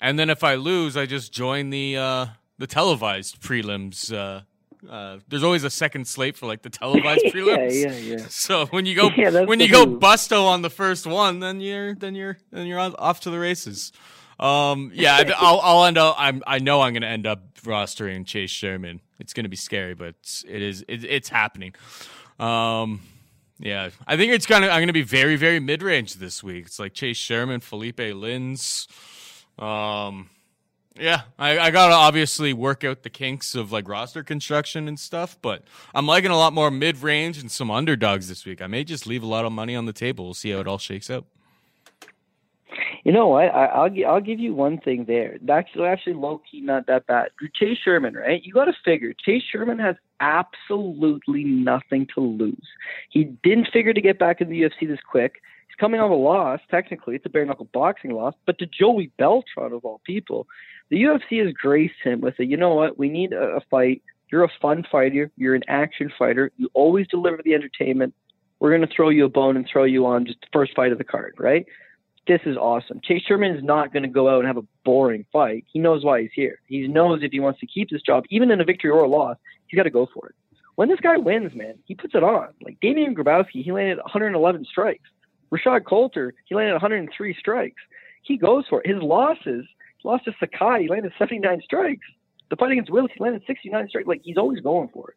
and 0.01 0.19
then 0.19 0.31
if 0.31 0.45
I 0.45 0.55
lose, 0.55 0.97
I 0.97 1.07
just 1.07 1.33
join 1.33 1.71
the 1.71 1.97
uh, 1.97 2.27
the 2.57 2.69
televised 2.69 3.41
prelims. 3.43 4.13
Uh, 4.13 4.43
uh, 4.89 5.19
there's 5.27 5.43
always 5.43 5.65
a 5.65 5.71
second 5.71 6.07
slate 6.07 6.37
for 6.37 6.47
like 6.47 6.63
the 6.63 6.71
televised 6.71 7.25
prelims. 7.35 7.83
yeah, 7.83 7.93
yeah. 7.93 8.17
yeah. 8.19 8.27
So 8.29 8.67
when 8.67 8.87
you 8.87 8.95
go 8.95 9.11
Yeah, 9.17 9.43
when 9.45 9.59
you 9.59 9.69
go 9.69 9.87
move. 9.87 10.01
busto 10.01 10.45
on 10.47 10.63
the 10.63 10.71
first 10.71 11.05
one, 11.05 11.41
then 11.41 11.61
you're 11.61 11.97
then 11.97 12.15
you're 12.15 12.39
then 12.53 12.69
you're 12.69 12.79
off 12.79 13.21
to 13.21 13.31
the 13.31 13.41
races. 13.41 13.93
Um, 14.39 14.93
yeah, 14.95 15.33
I'll 15.37 15.59
I'll 15.61 15.85
end 15.87 15.99
up. 15.99 16.15
I'm 16.17 16.45
I 16.47 16.61
know 16.61 16.81
I'm 16.81 16.93
gonna 16.95 17.07
end 17.09 17.27
up 17.27 17.55
rostering 17.63 18.25
Chase 18.25 18.51
Sherman. 18.51 19.01
It's 19.19 19.33
gonna 19.33 19.49
be 19.49 19.57
scary, 19.57 19.95
but 19.95 20.09
it's, 20.09 20.45
it 20.49 20.63
is 20.63 20.85
it, 20.89 21.05
it's 21.05 21.29
happening. 21.29 21.75
Um, 22.39 23.01
yeah, 23.59 23.91
I 24.07 24.17
think 24.17 24.33
it's 24.33 24.47
gonna 24.47 24.69
I'm 24.69 24.83
gonna 24.83 24.93
be 24.93 25.03
very 25.03 25.37
very 25.37 25.61
mid 25.61 25.83
range 25.83 26.15
this 26.15 26.43
week. 26.43 26.67
It's 26.67 26.79
like 26.79 26.95
Chase 26.95 27.17
Sherman, 27.17 27.61
Philipe 27.61 27.97
Lins. 27.97 28.87
Um, 29.59 30.31
yeah, 31.01 31.23
I, 31.39 31.59
I 31.59 31.71
gotta 31.71 31.95
obviously 31.95 32.53
work 32.53 32.85
out 32.85 33.03
the 33.03 33.11
kinks 33.11 33.55
of 33.55 33.73
like 33.73 33.89
roster 33.89 34.23
construction 34.23 34.89
and 34.89 34.99
stuff, 34.99 35.39
but 35.43 35.63
I'm 35.95 36.07
liking 36.07 36.31
a 36.31 36.37
lot 36.37 36.53
more 36.53 36.71
mid 36.71 37.03
range 37.03 37.39
and 37.39 37.51
some 37.51 37.71
underdogs 37.71 38.29
this 38.29 38.45
week. 38.45 38.61
I 38.61 38.67
may 38.67 38.85
just 38.85 39.07
leave 39.07 39.23
a 39.23 39.27
lot 39.27 39.45
of 39.45 39.53
money 39.53 39.77
on 39.77 39.87
the 39.87 39.93
table. 39.93 40.27
We'll 40.27 40.35
see 40.35 40.51
how 40.51 40.61
it 40.61 40.69
all 40.69 40.79
shakes 40.79 41.11
out. 41.11 41.27
You 43.05 43.13
know 43.13 43.29
what? 43.29 43.55
I, 43.55 43.67
I'll 43.67 43.91
gi- 43.91 44.05
I'll 44.05 44.21
give 44.21 44.39
you 44.39 44.55
one 44.55 44.79
thing 44.79 45.05
there. 45.05 45.39
That's 45.43 45.69
actually 45.83 46.15
low 46.15 46.41
key 46.51 46.61
not 46.61 46.87
that 46.87 47.07
bad. 47.07 47.29
Chase 47.55 47.79
Sherman, 47.83 48.15
right? 48.15 48.43
You 48.43 48.53
got 48.53 48.67
to 48.67 48.73
figure 48.85 49.13
Chase 49.25 49.43
Sherman 49.51 49.79
has 49.79 49.97
absolutely 50.21 51.45
nothing 51.45 52.07
to 52.15 52.21
lose. 52.21 52.67
He 53.11 53.25
didn't 53.43 53.69
figure 53.73 53.93
to 53.93 54.01
get 54.01 54.19
back 54.19 54.41
in 54.41 54.51
the 54.51 54.63
UFC 54.63 54.89
this 54.89 54.99
quick. 55.09 55.35
He's 55.69 55.77
coming 55.79 56.01
off 56.01 56.11
a 56.11 56.15
loss. 56.15 56.61
Technically, 56.71 57.15
it's 57.17 57.27
a 57.27 57.31
bare 57.31 57.45
knuckle 57.45 57.69
boxing 57.73 58.11
loss, 58.11 58.35
but 58.47 58.59
to 58.59 58.67
Joey 58.67 59.11
Beltran 59.19 59.73
of 59.73 59.85
all 59.85 60.01
people, 60.05 60.47
the 60.91 61.03
UFC 61.03 61.45
has 61.45 61.53
graced 61.53 62.01
him 62.03 62.21
with 62.21 62.39
a. 62.39 62.45
You 62.45 62.57
know 62.57 62.75
what? 62.75 62.99
We 62.99 63.09
need 63.09 63.33
a, 63.33 63.57
a 63.57 63.61
fight. 63.71 64.03
You're 64.31 64.45
a 64.45 64.49
fun 64.61 64.85
fighter. 64.91 65.31
You're 65.37 65.55
an 65.55 65.65
action 65.69 66.11
fighter. 66.19 66.51
You 66.57 66.69
always 66.75 67.07
deliver 67.09 67.41
the 67.43 67.55
entertainment. 67.55 68.15
We're 68.61 68.77
going 68.77 68.87
to 68.87 68.95
throw 68.95 69.09
you 69.09 69.25
a 69.25 69.29
bone 69.29 69.57
and 69.57 69.67
throw 69.71 69.85
you 69.85 70.05
on 70.07 70.27
just 70.27 70.41
the 70.41 70.49
first 70.53 70.75
fight 70.75 70.93
of 70.93 70.99
the 70.99 71.05
card, 71.05 71.35
right? 71.39 71.65
This 72.29 72.41
is 72.45 72.57
awesome. 72.57 73.01
Chase 73.03 73.23
Sherman 73.27 73.57
is 73.57 73.65
not 73.65 73.93
going 73.93 74.03
to 74.03 74.09
go 74.09 74.29
out 74.29 74.41
and 74.41 74.47
have 74.47 74.59
a 74.59 74.67
boring 74.85 75.25
fight. 75.33 75.65
He 75.73 75.79
knows 75.79 76.05
why 76.05 76.21
he's 76.23 76.31
here. 76.35 76.61
He 76.67 76.87
knows 76.87 77.21
if 77.23 77.33
he 77.33 77.41
wants 77.41 77.59
to 77.61 77.67
keep 77.67 77.89
this 77.91 78.03
job, 78.03 78.25
even 78.29 78.51
in 78.51 78.61
a 78.61 78.65
victory 78.65 78.91
or 78.91 79.03
a 79.03 79.09
loss, 79.09 79.39
he's 79.67 79.79
got 79.79 79.85
to 79.85 79.91
go 79.91 80.07
for 80.13 80.29
it. 80.29 80.35
When 80.77 80.89
this 80.89 81.01
guy 81.01 81.17
wins, 81.17 81.55
man, 81.55 81.75
he 81.87 81.95
puts 81.95 82.15
it 82.15 82.23
on. 82.23 82.49
Like 82.63 82.79
Damian 82.81 83.17
Grabowski, 83.17 83.65
he 83.65 83.73
landed 83.73 83.97
111 83.97 84.67
strikes. 84.67 85.09
Rashad 85.51 85.87
Coulter, 85.87 86.35
he 86.45 86.55
landed 86.55 86.75
103 86.75 87.35
strikes. 87.39 87.83
He 88.23 88.37
goes 88.37 88.65
for 88.69 88.83
it. 88.83 88.87
His 88.87 89.03
losses, 89.03 89.65
he 89.97 90.09
lost 90.09 90.27
to 90.27 90.35
Sakai, 90.39 90.83
he 90.83 90.89
landed 90.89 91.13
79 91.19 91.63
strikes. 91.65 92.07
The 92.51 92.57
fight 92.57 92.73
against 92.73 92.91
Willis, 92.91 93.11
he 93.17 93.25
landed 93.25 93.43
69 93.47 93.89
strikes. 93.89 94.07
Like 94.07 94.21
he's 94.23 94.37
always 94.37 94.61
going 94.61 94.89
for 94.93 95.11
it. 95.11 95.17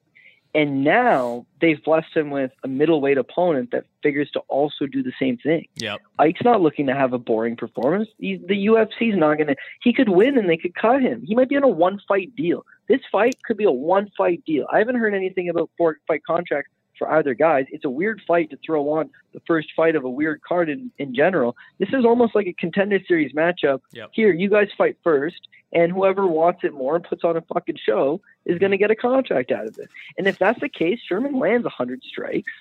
And 0.53 0.84
now 0.84 1.45
they've 1.61 1.82
blessed 1.84 2.15
him 2.15 2.30
with 2.30 2.52
a 2.64 2.68
middleweight 2.68 3.18
opponent 3.18 3.72
that 3.72 3.86
figures 4.03 4.30
to 4.32 4.40
also 4.41 4.86
do 4.86 5.02
the 5.02 5.14
same 5.19 5.38
thing. 5.38 5.68
Yep. 5.76 6.02
Ike's 6.19 6.44
not 6.44 6.61
looking 6.61 6.88
to 6.88 6.94
have 6.94 7.14
a 7.14 7.18
boring 7.18 7.56
performance. 7.56 8.10
He, 8.18 8.36
the 8.36 8.68
UFC's 8.68 9.18
not 9.18 9.36
going 9.36 9.48
to. 9.48 9.56
He 9.82 9.94
could 9.94 10.10
win 10.10 10.38
and 10.38 10.49
they 10.49 10.57
could 10.57 10.76
cut 10.76 11.02
him. 11.02 11.23
He 11.26 11.36
might 11.36 11.49
be 11.49 11.56
on 11.56 11.64
a 11.64 11.69
one 11.69 11.99
fight 12.07 12.36
deal. 12.36 12.65
This 12.88 13.02
fight 13.11 13.36
could 13.45 13.57
be 13.57 13.64
a 13.64 13.72
one 13.72 14.11
fight 14.18 14.44
deal. 14.45 14.65
I 14.72 14.80
haven't 14.80 14.95
heard 14.95 15.14
anything 15.14 15.48
about 15.49 15.69
four 15.78 15.98
fight 16.07 16.23
contracts 16.26 16.72
for 17.02 17.11
either 17.14 17.34
guys. 17.34 17.65
It's 17.72 17.84
a 17.84 17.90
weird 17.90 18.22
fight 18.28 18.52
to 18.52 18.57
throw 18.64 18.88
on 18.91 19.10
the 19.34 19.41
first 19.48 19.69
fight 19.76 19.95
of 19.95 20.03
a 20.03 20.10
weird 20.10 20.40
card 20.44 20.69
in, 20.69 20.91
in 20.99 21.15
general. 21.15 21.56
This 21.80 21.90
is 21.90 22.06
almost 22.06 22.36
like 22.36 22.45
a 22.45 22.53
contender 22.53 22.99
series 23.07 23.34
matchup. 23.34 23.82
Yep. 23.91 24.11
Here, 24.14 24.32
you 24.32 24.52
guys 24.52 24.68
fight 24.78 24.98
first, 25.03 25.48
and 25.73 25.91
whoever 25.91 26.28
wants 26.28 26.60
it 26.64 26.73
more 26.76 26.95
and 26.95 27.03
puts 27.03 27.23
on 27.23 27.38
a 27.38 27.41
fucking 27.41 27.78
show 27.84 28.22
is 28.45 28.60
going 28.60 28.69
to 28.72 28.78
get 28.78 28.91
a 28.91 28.95
contract 28.95 29.49
out 29.52 29.65
of 29.65 29.80
it. 29.80 29.90
And 30.19 30.28
if 30.28 30.38
that's 30.38 30.60
the 30.60 30.69
case, 30.69 30.99
Sherman 31.10 31.40
lands 31.40 31.64
100 31.64 32.03
strikes. 32.03 32.52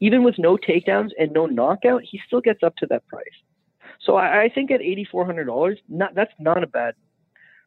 Even 0.00 0.22
with 0.22 0.38
no 0.38 0.56
takedowns 0.56 1.10
and 1.18 1.30
no 1.32 1.44
knockout, 1.44 2.02
he 2.02 2.18
still 2.26 2.40
gets 2.40 2.62
up 2.62 2.74
to 2.76 2.86
that 2.86 3.06
price. 3.08 3.24
So 4.00 4.16
I, 4.16 4.44
I 4.44 4.48
think 4.48 4.70
at 4.70 4.80
$8,400, 4.80 5.76
not 5.90 6.14
that's 6.14 6.32
not 6.38 6.62
a 6.62 6.66
bad. 6.66 6.94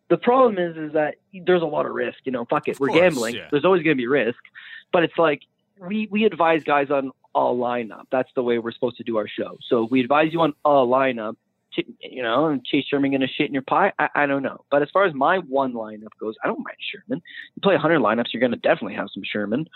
The 0.09 0.17
problem 0.17 0.57
is, 0.57 0.75
is 0.75 0.93
that 0.93 1.15
there's 1.45 1.61
a 1.61 1.65
lot 1.67 1.85
of 1.85 1.93
risk. 1.93 2.17
You 2.23 2.31
know, 2.31 2.45
fuck 2.45 2.67
it, 2.67 2.71
Of 2.71 2.79
we're 2.79 2.87
course, 2.87 2.99
gambling. 2.99 3.35
yeah. 3.35 3.47
There's 3.51 3.63
always 3.65 3.83
going 3.83 3.95
to 3.95 4.01
be 4.01 4.07
risk, 4.07 4.39
but 4.91 5.03
it's 5.03 5.17
like 5.19 5.41
we 5.79 6.07
we 6.11 6.25
advise 6.25 6.63
guys 6.63 6.89
on 6.89 7.11
a 7.33 7.39
lineup. 7.39 8.05
That's 8.11 8.29
the 8.35 8.43
way 8.43 8.57
we're 8.59 8.71
supposed 8.71 8.97
to 8.97 9.03
do 9.03 9.17
our 9.17 9.27
show. 9.27 9.57
So 9.67 9.87
we 9.89 10.01
advise 10.01 10.31
you 10.31 10.41
on 10.41 10.53
a 10.63 10.69
lineup. 10.69 11.35
You 11.99 12.23
know, 12.23 12.45
and 12.45 12.63
Chase 12.63 12.85
Sherman 12.85 13.19
to 13.19 13.27
shit 13.27 13.47
in 13.47 13.53
your 13.53 13.61
pie? 13.61 13.91
I, 13.99 14.07
I 14.15 14.25
don't 14.27 14.43
know. 14.43 14.63
But 14.71 14.81
as 14.81 14.87
far 14.93 15.03
as 15.03 15.13
my 15.13 15.39
one 15.39 15.73
lineup 15.73 16.07
goes, 16.21 16.35
I 16.41 16.47
don't 16.47 16.63
mind 16.63 16.77
Sherman. 16.79 17.21
You 17.55 17.61
play 17.61 17.73
100 17.73 17.99
lineups, 17.99 18.27
you're 18.31 18.47
to 18.47 18.55
definitely 18.55 18.93
have 18.93 19.09
some 19.13 19.23
Sherman. 19.25 19.67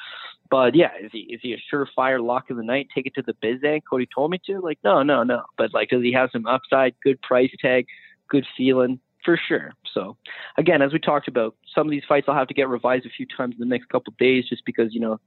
But 0.49 0.75
yeah, 0.75 0.91
is 0.97 1.11
he 1.11 1.19
is 1.19 1.41
he 1.43 1.53
a 1.53 1.57
surefire 1.69 2.23
lock 2.23 2.49
of 2.51 2.55
the 2.55 2.63
night? 2.63 2.87
Take 2.95 3.05
it 3.05 3.15
to 3.15 3.21
the 3.21 3.33
biz 3.41 3.61
end? 3.65 3.81
Cody 3.89 4.07
told 4.15 4.31
me 4.31 4.39
to. 4.45 4.61
Like, 4.61 4.79
no, 4.81 5.03
no, 5.03 5.23
no. 5.23 5.43
But 5.57 5.73
like, 5.73 5.89
does 5.89 6.01
he 6.01 6.13
have 6.13 6.29
some 6.31 6.47
upside? 6.47 6.95
Good 7.03 7.21
price 7.21 7.51
tag, 7.61 7.85
good 8.29 8.45
feeling 8.55 9.01
for 9.25 9.39
sure. 9.47 9.73
So 9.93 10.17
again, 10.57 10.81
as 10.81 10.93
we 10.93 10.99
talked 10.99 11.27
about, 11.27 11.55
some 11.75 11.87
of 11.87 11.91
these 11.91 12.03
fights 12.07 12.27
I'll 12.29 12.35
have 12.35 12.47
to 12.47 12.53
get 12.53 12.67
revised 12.69 13.05
a 13.05 13.09
few 13.09 13.25
times 13.25 13.55
in 13.55 13.59
the 13.59 13.65
next 13.65 13.89
couple 13.89 14.11
of 14.11 14.17
days, 14.17 14.47
just 14.47 14.63
because 14.65 14.93
you 14.93 14.99
know 14.99 15.19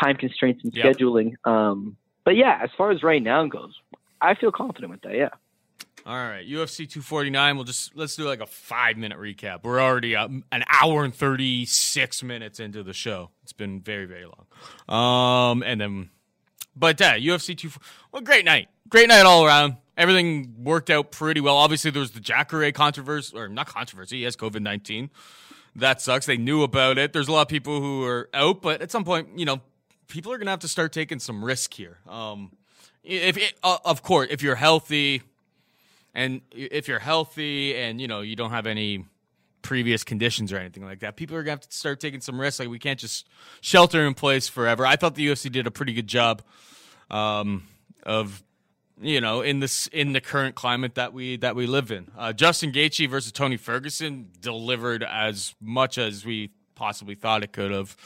time 0.00 0.16
constraints 0.16 0.62
and 0.64 0.74
Yep. 0.74 0.84
scheduling. 0.96 1.34
Um, 1.46 1.96
but 2.24 2.36
yeah, 2.36 2.58
as 2.62 2.70
far 2.76 2.90
as 2.90 3.02
right 3.02 3.22
now 3.22 3.46
goes, 3.46 3.74
I 4.20 4.34
feel 4.34 4.50
confident 4.52 4.90
with 4.90 5.02
that. 5.02 5.14
Yeah. 5.14 5.28
All 6.04 6.14
right, 6.14 6.46
UFC 6.46 6.88
249. 6.88 7.56
We'll 7.56 7.64
just 7.64 7.96
let's 7.96 8.14
do 8.14 8.24
like 8.24 8.40
a 8.40 8.46
five 8.46 8.96
minute 8.96 9.18
recap. 9.18 9.64
We're 9.64 9.80
already 9.80 10.14
uh, 10.14 10.28
an 10.52 10.62
hour 10.68 11.02
and 11.04 11.12
36 11.12 12.22
minutes 12.22 12.60
into 12.60 12.82
the 12.84 12.92
show. 12.92 13.30
It's 13.42 13.52
been 13.52 13.80
very 13.80 14.04
very 14.06 14.24
long. 14.24 14.46
Um, 14.88 15.62
and 15.64 15.80
then, 15.80 16.10
but 16.76 17.00
yeah, 17.00 17.16
UFC 17.18 17.56
2. 17.58 17.70
Well, 18.12 18.22
great 18.22 18.44
night, 18.44 18.68
great 18.88 19.08
night 19.08 19.22
all 19.24 19.44
around. 19.44 19.78
Everything 19.96 20.54
worked 20.62 20.90
out 20.90 21.10
pretty 21.10 21.40
well. 21.40 21.56
Obviously, 21.56 21.90
there 21.90 22.00
was 22.00 22.10
the 22.10 22.20
Jacare 22.20 22.70
controversy, 22.72 23.36
or 23.36 23.48
not 23.48 23.66
controversy. 23.66 24.18
He 24.18 24.22
has 24.24 24.36
COVID 24.36 24.60
19. 24.60 25.10
That 25.76 26.00
sucks. 26.00 26.26
They 26.26 26.36
knew 26.36 26.62
about 26.62 26.98
it. 26.98 27.12
There's 27.12 27.28
a 27.28 27.32
lot 27.32 27.42
of 27.42 27.48
people 27.48 27.80
who 27.80 28.04
are 28.04 28.28
out, 28.32 28.62
but 28.62 28.80
at 28.80 28.90
some 28.90 29.04
point, 29.04 29.38
you 29.38 29.44
know, 29.44 29.60
people 30.08 30.32
are 30.32 30.38
gonna 30.38 30.50
have 30.50 30.60
to 30.60 30.68
start 30.68 30.92
taking 30.92 31.18
some 31.18 31.44
risk 31.44 31.74
here. 31.74 31.98
Um, 32.08 32.52
if 33.02 33.36
it, 33.36 33.54
uh, 33.62 33.78
of 33.84 34.02
course, 34.02 34.28
if 34.30 34.42
you're 34.42 34.56
healthy 34.56 35.22
and 36.14 36.40
if 36.50 36.88
you're 36.88 36.98
healthy 36.98 37.76
and 37.76 38.00
you 38.00 38.08
know 38.08 38.20
you 38.20 38.36
don't 38.36 38.50
have 38.50 38.66
any 38.66 39.04
previous 39.62 40.04
conditions 40.04 40.52
or 40.52 40.58
anything 40.58 40.84
like 40.84 41.00
that, 41.00 41.16
people 41.16 41.36
are 41.36 41.42
gonna 41.42 41.52
have 41.52 41.68
to 41.68 41.76
start 41.76 42.00
taking 42.00 42.20
some 42.20 42.40
risks. 42.40 42.58
Like 42.58 42.68
we 42.68 42.78
can't 42.78 42.98
just 42.98 43.28
shelter 43.60 44.06
in 44.06 44.14
place 44.14 44.48
forever. 44.48 44.86
I 44.86 44.96
thought 44.96 45.14
the 45.14 45.26
UFC 45.26 45.50
did 45.50 45.66
a 45.66 45.70
pretty 45.70 45.92
good 45.92 46.06
job 46.06 46.42
um, 47.10 47.66
of 48.02 48.42
you 49.00 49.20
know 49.20 49.40
in 49.40 49.60
this 49.60 49.86
in 49.88 50.12
the 50.12 50.20
current 50.20 50.54
climate 50.54 50.94
that 50.94 51.12
we 51.12 51.36
that 51.38 51.56
we 51.56 51.66
live 51.66 51.90
in. 51.90 52.10
Uh, 52.16 52.32
Justin 52.32 52.72
Gaethje 52.72 53.08
versus 53.08 53.32
Tony 53.32 53.56
Ferguson 53.56 54.30
delivered 54.40 55.02
as 55.02 55.54
much 55.60 55.98
as 55.98 56.24
we 56.24 56.50
possibly 56.74 57.14
thought 57.14 57.42
it 57.42 57.52
could 57.52 57.70
have. 57.70 57.96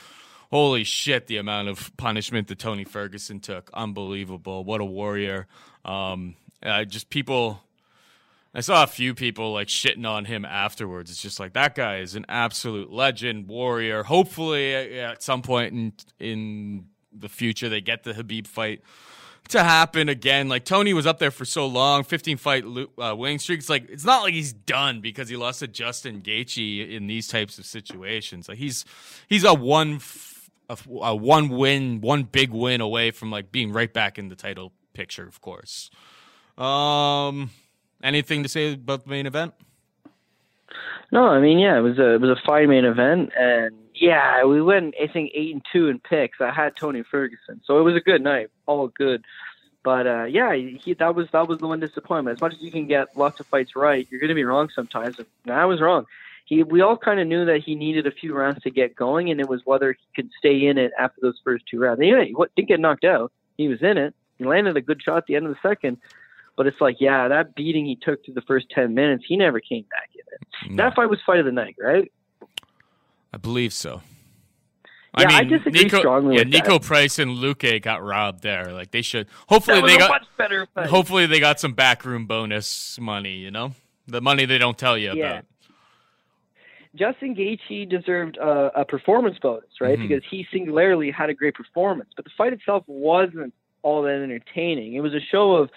Holy 0.50 0.82
shit, 0.82 1.28
the 1.28 1.36
amount 1.36 1.68
of 1.68 1.96
punishment 1.96 2.48
that 2.48 2.58
Tony 2.58 2.82
Ferguson 2.82 3.38
took. 3.38 3.70
Unbelievable. 3.72 4.64
What 4.64 4.80
a 4.80 4.84
warrior. 4.84 5.46
Um, 5.84 6.34
uh, 6.60 6.84
just 6.84 7.08
people 7.08 7.62
I 8.52 8.60
saw 8.62 8.82
a 8.82 8.88
few 8.88 9.14
people 9.14 9.52
like 9.52 9.68
shitting 9.68 10.08
on 10.08 10.24
him 10.24 10.44
afterwards. 10.44 11.10
It's 11.10 11.22
just 11.22 11.38
like 11.38 11.52
that 11.52 11.76
guy 11.76 11.98
is 11.98 12.16
an 12.16 12.26
absolute 12.28 12.90
legend, 12.90 13.46
warrior. 13.46 14.02
Hopefully, 14.02 14.74
uh, 14.74 15.12
at 15.12 15.22
some 15.22 15.42
point 15.42 15.72
in 15.72 15.92
in 16.18 16.86
the 17.12 17.28
future, 17.28 17.68
they 17.68 17.80
get 17.80 18.02
the 18.02 18.12
Khabib 18.12 18.46
fight 18.48 18.82
to 19.50 19.62
happen 19.62 20.08
again. 20.08 20.48
Like 20.48 20.64
Tony 20.64 20.92
was 20.92 21.06
up 21.06 21.18
there 21.18 21.30
for 21.30 21.44
so 21.44 21.66
long, 21.66 22.04
15 22.04 22.36
fight 22.36 22.64
uh, 22.64 23.14
winning 23.16 23.38
streak. 23.38 23.60
It's 23.60 23.68
like 23.68 23.88
it's 23.88 24.04
not 24.04 24.22
like 24.22 24.34
he's 24.34 24.52
done 24.52 25.00
because 25.00 25.28
he 25.28 25.36
lost 25.36 25.60
to 25.60 25.68
Justin 25.68 26.20
Gaethje 26.22 26.90
in 26.90 27.06
these 27.06 27.28
types 27.28 27.58
of 27.58 27.66
situations. 27.66 28.48
Like 28.48 28.58
he's 28.58 28.84
he's 29.28 29.44
a 29.44 29.54
one 29.54 30.00
a, 30.68 30.76
a 31.02 31.14
one 31.14 31.48
win, 31.48 32.00
one 32.00 32.24
big 32.24 32.50
win 32.50 32.80
away 32.80 33.10
from 33.10 33.30
like 33.30 33.52
being 33.52 33.72
right 33.72 33.92
back 33.92 34.18
in 34.18 34.28
the 34.28 34.36
title 34.36 34.72
picture. 34.94 35.26
Of 35.26 35.40
course. 35.40 35.90
Um 36.56 37.50
Anything 38.02 38.42
to 38.42 38.48
say 38.48 38.72
about 38.72 39.04
the 39.04 39.10
main 39.10 39.26
event? 39.26 39.54
No, 41.12 41.26
I 41.26 41.40
mean, 41.40 41.58
yeah, 41.58 41.76
it 41.76 41.82
was 41.82 41.98
a 41.98 42.14
it 42.14 42.20
was 42.20 42.30
a 42.30 42.40
fine 42.46 42.68
main 42.68 42.84
event, 42.84 43.30
and 43.36 43.76
yeah, 44.00 44.44
we 44.44 44.62
went 44.62 44.94
I 45.00 45.06
think 45.06 45.30
eight 45.34 45.52
and 45.52 45.64
two 45.70 45.88
in 45.88 46.00
picks. 46.00 46.40
I 46.40 46.50
had 46.50 46.74
Tony 46.74 47.02
Ferguson, 47.02 47.60
so 47.64 47.78
it 47.78 47.82
was 47.82 47.94
a 47.94 48.00
good 48.00 48.22
night, 48.22 48.48
all 48.66 48.88
good. 48.88 49.24
But 49.82 50.06
uh, 50.06 50.24
yeah, 50.24 50.54
he, 50.54 50.94
that 50.94 51.14
was 51.14 51.28
that 51.32 51.48
was 51.48 51.58
the 51.58 51.68
one 51.68 51.80
disappointment. 51.80 52.38
As 52.38 52.40
much 52.40 52.54
as 52.54 52.60
you 52.60 52.70
can 52.70 52.86
get 52.86 53.16
lots 53.16 53.40
of 53.40 53.46
fights 53.46 53.76
right, 53.76 54.06
you're 54.10 54.20
going 54.20 54.28
to 54.28 54.34
be 54.34 54.44
wrong 54.44 54.70
sometimes. 54.74 55.18
And 55.18 55.54
I 55.54 55.66
was 55.66 55.80
wrong. 55.80 56.06
He 56.46 56.62
we 56.62 56.80
all 56.80 56.96
kind 56.96 57.20
of 57.20 57.26
knew 57.28 57.44
that 57.44 57.62
he 57.62 57.74
needed 57.74 58.06
a 58.06 58.10
few 58.10 58.34
rounds 58.34 58.62
to 58.62 58.70
get 58.70 58.96
going, 58.96 59.30
and 59.30 59.38
it 59.38 59.48
was 59.48 59.60
whether 59.64 59.92
he 59.92 60.06
could 60.16 60.30
stay 60.38 60.66
in 60.66 60.78
it 60.78 60.92
after 60.98 61.20
those 61.20 61.38
first 61.44 61.64
two 61.70 61.78
rounds. 61.78 62.00
Anyway, 62.00 62.26
he 62.26 62.34
didn't 62.56 62.68
get 62.68 62.80
knocked 62.80 63.04
out. 63.04 63.32
He 63.58 63.68
was 63.68 63.82
in 63.82 63.98
it. 63.98 64.14
He 64.38 64.44
landed 64.44 64.76
a 64.76 64.80
good 64.80 65.02
shot 65.02 65.18
at 65.18 65.26
the 65.26 65.36
end 65.36 65.46
of 65.46 65.52
the 65.52 65.68
second. 65.68 65.98
But 66.56 66.66
it's 66.66 66.80
like, 66.80 66.96
yeah, 67.00 67.28
that 67.28 67.54
beating 67.54 67.86
he 67.86 67.96
took 67.96 68.24
through 68.24 68.34
the 68.34 68.42
first 68.42 68.66
ten 68.70 68.94
minutes, 68.94 69.24
he 69.26 69.36
never 69.36 69.60
came 69.60 69.84
back 69.90 70.10
in 70.14 70.20
it. 70.32 70.76
No. 70.76 70.84
That 70.84 70.96
fight 70.96 71.08
was 71.08 71.20
fight 71.24 71.38
of 71.38 71.46
the 71.46 71.52
night, 71.52 71.76
right? 71.78 72.10
I 73.32 73.36
believe 73.36 73.72
so. 73.72 74.02
Yeah, 75.18 75.26
I, 75.26 75.42
mean, 75.42 75.54
I 75.54 75.58
disagree 75.58 75.84
Niko, 75.84 75.98
strongly. 75.98 76.36
Yeah, 76.36 76.44
Niko 76.44 76.80
that. 76.80 76.82
Price 76.82 77.18
and 77.18 77.32
Luque 77.32 77.82
got 77.82 78.02
robbed 78.02 78.42
there. 78.42 78.72
Like 78.72 78.92
they 78.92 79.02
should. 79.02 79.26
Hopefully 79.48 79.80
they 79.80 79.98
got 79.98 80.22
better. 80.38 80.68
Hopefully 80.76 81.26
they 81.26 81.40
got 81.40 81.58
some 81.58 81.72
backroom 81.72 82.26
bonus 82.26 82.98
money. 83.00 83.34
You 83.34 83.50
know, 83.50 83.74
the 84.06 84.20
money 84.20 84.44
they 84.44 84.58
don't 84.58 84.78
tell 84.78 84.96
you 84.96 85.12
yeah. 85.14 85.30
about. 85.30 85.44
Justin 86.94 87.36
Gaethje 87.36 87.88
deserved 87.88 88.36
a, 88.36 88.80
a 88.80 88.84
performance 88.84 89.38
bonus, 89.38 89.64
right? 89.80 89.98
Mm-hmm. 89.98 90.08
Because 90.08 90.24
he 90.28 90.46
singularly 90.52 91.10
had 91.10 91.30
a 91.30 91.34
great 91.34 91.54
performance, 91.54 92.10
but 92.16 92.24
the 92.24 92.32
fight 92.36 92.52
itself 92.52 92.84
wasn't 92.86 93.54
all 93.82 94.02
that 94.02 94.22
entertaining. 94.22 94.94
It 94.94 95.00
was 95.00 95.14
a 95.14 95.20
show 95.20 95.52
of 95.52 95.70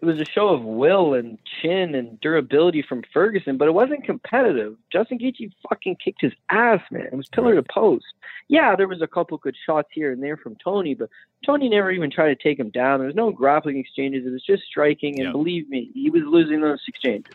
it 0.00 0.04
was 0.04 0.20
a 0.20 0.24
show 0.24 0.50
of 0.50 0.62
will 0.62 1.14
and 1.14 1.38
chin 1.60 1.94
and 1.96 2.20
durability 2.20 2.82
from 2.82 3.02
Ferguson, 3.12 3.56
but 3.56 3.66
it 3.66 3.74
wasn't 3.74 4.04
competitive. 4.04 4.76
Justin 4.92 5.18
Gaethje 5.18 5.52
fucking 5.68 5.96
kicked 5.96 6.20
his 6.20 6.32
ass, 6.50 6.80
man. 6.92 7.06
It 7.06 7.16
was 7.16 7.28
pillar 7.28 7.56
to 7.56 7.64
post. 7.64 8.06
Yeah, 8.46 8.76
there 8.76 8.86
was 8.86 9.02
a 9.02 9.08
couple 9.08 9.36
good 9.38 9.56
shots 9.66 9.88
here 9.92 10.12
and 10.12 10.22
there 10.22 10.36
from 10.36 10.56
Tony, 10.62 10.94
but 10.94 11.10
Tony 11.44 11.68
never 11.68 11.90
even 11.90 12.12
tried 12.12 12.28
to 12.28 12.36
take 12.36 12.60
him 12.60 12.70
down. 12.70 13.00
There 13.00 13.08
was 13.08 13.16
no 13.16 13.32
grappling 13.32 13.76
exchanges. 13.76 14.24
It 14.24 14.30
was 14.30 14.44
just 14.44 14.62
striking, 14.62 15.18
and 15.18 15.26
yeah. 15.26 15.32
believe 15.32 15.68
me, 15.68 15.90
he 15.94 16.10
was 16.10 16.22
losing 16.24 16.60
those 16.60 16.80
exchanges. 16.86 17.34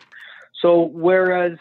So 0.62 0.84
whereas 0.84 1.58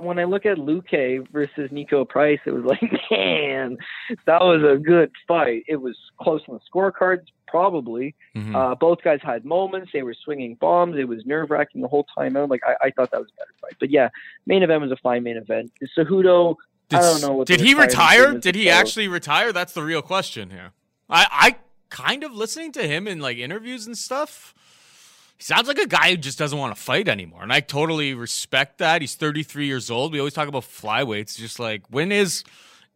when 0.00 0.18
I 0.18 0.24
look 0.24 0.46
at 0.46 0.58
Luque 0.58 1.26
versus 1.30 1.70
Niko 1.70 2.08
Price, 2.08 2.40
it 2.44 2.50
was 2.50 2.64
like, 2.64 2.82
man, 3.10 3.78
that 4.26 4.40
was 4.40 4.62
a 4.62 4.78
good 4.78 5.10
fight. 5.26 5.64
It 5.68 5.76
was 5.76 5.96
close 6.20 6.42
on 6.48 6.54
the 6.54 6.60
scorecards, 6.70 7.26
probably. 7.46 8.14
Mm-hmm. 8.34 8.54
Uh, 8.54 8.74
both 8.74 9.02
guys 9.02 9.20
had 9.22 9.44
moments. 9.44 9.90
They 9.92 10.02
were 10.02 10.14
swinging 10.24 10.56
bombs. 10.56 10.96
It 10.98 11.08
was 11.08 11.24
nerve 11.24 11.50
wracking 11.50 11.80
the 11.80 11.88
whole 11.88 12.06
time 12.16 12.36
out. 12.36 12.50
Like 12.50 12.62
I, 12.66 12.86
I, 12.86 12.90
thought 12.90 13.10
that 13.12 13.20
was 13.20 13.28
a 13.36 13.40
better 13.40 13.54
fight. 13.60 13.76
But 13.78 13.90
yeah, 13.90 14.08
main 14.46 14.62
event 14.62 14.82
was 14.82 14.92
a 14.92 14.96
fine 14.96 15.22
main 15.22 15.36
event. 15.36 15.72
Cejudo, 15.96 16.56
did, 16.88 16.98
I 16.98 17.02
don't 17.02 17.22
know. 17.22 17.44
did 17.44 17.60
he 17.60 17.74
retire? 17.74 18.34
Did 18.34 18.54
he 18.54 18.68
actually 18.68 19.08
retire? 19.08 19.52
That's 19.52 19.72
the 19.72 19.82
real 19.82 20.02
question 20.02 20.50
here. 20.50 20.72
I, 21.08 21.26
I 21.30 21.56
kind 21.88 22.24
of 22.24 22.32
listening 22.32 22.72
to 22.72 22.86
him 22.86 23.06
in 23.06 23.20
like 23.20 23.38
interviews 23.38 23.86
and 23.86 23.96
stuff 23.96 24.54
he 25.38 25.44
sounds 25.44 25.68
like 25.68 25.78
a 25.78 25.86
guy 25.86 26.10
who 26.10 26.16
just 26.16 26.38
doesn't 26.38 26.58
want 26.58 26.74
to 26.74 26.80
fight 26.80 27.08
anymore. 27.08 27.42
And 27.42 27.52
I 27.52 27.60
totally 27.60 28.14
respect 28.14 28.78
that. 28.78 29.00
He's 29.02 29.14
33 29.14 29.66
years 29.66 29.90
old. 29.90 30.12
We 30.12 30.18
always 30.18 30.34
talk 30.34 30.48
about 30.48 30.62
flyweights. 30.62 31.36
Just 31.36 31.58
like, 31.58 31.82
when 31.90 32.10
is, 32.10 32.42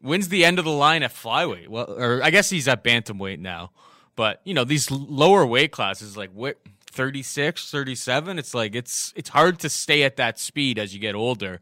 when's 0.00 0.28
the 0.28 0.44
end 0.44 0.58
of 0.58 0.64
the 0.64 0.70
line 0.70 1.02
at 1.02 1.12
flyweight? 1.12 1.68
Well, 1.68 1.90
or 1.90 2.22
I 2.22 2.30
guess 2.30 2.48
he's 2.48 2.68
at 2.68 2.82
bantamweight 2.82 3.40
now. 3.40 3.72
But, 4.16 4.40
you 4.44 4.54
know, 4.54 4.64
these 4.64 4.90
lower 4.90 5.44
weight 5.46 5.72
classes, 5.72 6.16
like 6.16 6.30
what, 6.32 6.58
36, 6.92 7.70
37, 7.70 8.38
it's 8.38 8.54
like, 8.54 8.74
it's, 8.74 9.12
it's 9.16 9.28
hard 9.28 9.58
to 9.60 9.68
stay 9.68 10.02
at 10.02 10.16
that 10.16 10.38
speed 10.38 10.78
as 10.78 10.92
you 10.94 11.00
get 11.00 11.14
older. 11.14 11.60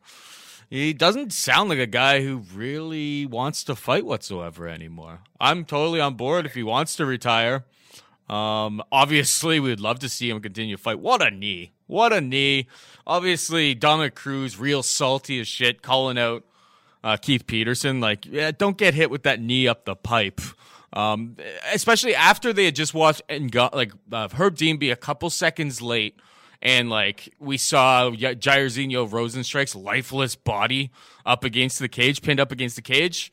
He 0.70 0.92
doesn't 0.92 1.32
sound 1.32 1.70
like 1.70 1.78
a 1.78 1.86
guy 1.86 2.22
who 2.22 2.44
really 2.54 3.26
wants 3.26 3.64
to 3.64 3.74
fight 3.74 4.04
whatsoever 4.04 4.68
anymore. 4.68 5.20
I'm 5.40 5.64
totally 5.64 6.00
on 6.00 6.14
board 6.14 6.46
if 6.46 6.54
he 6.54 6.62
wants 6.62 6.94
to 6.96 7.06
retire. 7.06 7.64
Um, 8.28 8.82
obviously, 8.92 9.58
we'd 9.58 9.80
love 9.80 10.00
to 10.00 10.08
see 10.08 10.28
him 10.28 10.40
continue 10.40 10.76
to 10.76 10.82
fight. 10.82 11.00
What 11.00 11.22
a 11.22 11.30
knee! 11.30 11.72
What 11.86 12.12
a 12.12 12.20
knee! 12.20 12.66
Obviously, 13.06 13.74
Dominick 13.74 14.14
Cruz, 14.14 14.58
real 14.58 14.82
salty 14.82 15.40
as 15.40 15.48
shit, 15.48 15.80
calling 15.80 16.18
out 16.18 16.44
uh, 17.02 17.16
Keith 17.16 17.46
Peterson, 17.46 18.00
like, 18.00 18.26
yeah, 18.26 18.50
don't 18.50 18.76
get 18.76 18.94
hit 18.94 19.10
with 19.10 19.22
that 19.22 19.40
knee 19.40 19.66
up 19.66 19.84
the 19.84 19.96
pipe. 19.96 20.40
Um, 20.92 21.36
especially 21.72 22.14
after 22.14 22.52
they 22.52 22.64
had 22.64 22.74
just 22.74 22.94
watched 22.94 23.22
and 23.28 23.52
got 23.52 23.74
like 23.74 23.92
uh, 24.10 24.28
Herb 24.28 24.56
Dean 24.56 24.78
be 24.78 24.90
a 24.90 24.96
couple 24.96 25.28
seconds 25.30 25.82
late, 25.82 26.18
and 26.62 26.88
like 26.88 27.34
we 27.38 27.58
saw 27.58 28.10
Jairzinho 28.10 29.08
Rozenstruik's 29.08 29.76
lifeless 29.76 30.34
body 30.34 30.90
up 31.26 31.44
against 31.44 31.78
the 31.78 31.88
cage, 31.88 32.22
pinned 32.22 32.40
up 32.40 32.52
against 32.52 32.76
the 32.76 32.82
cage. 32.82 33.30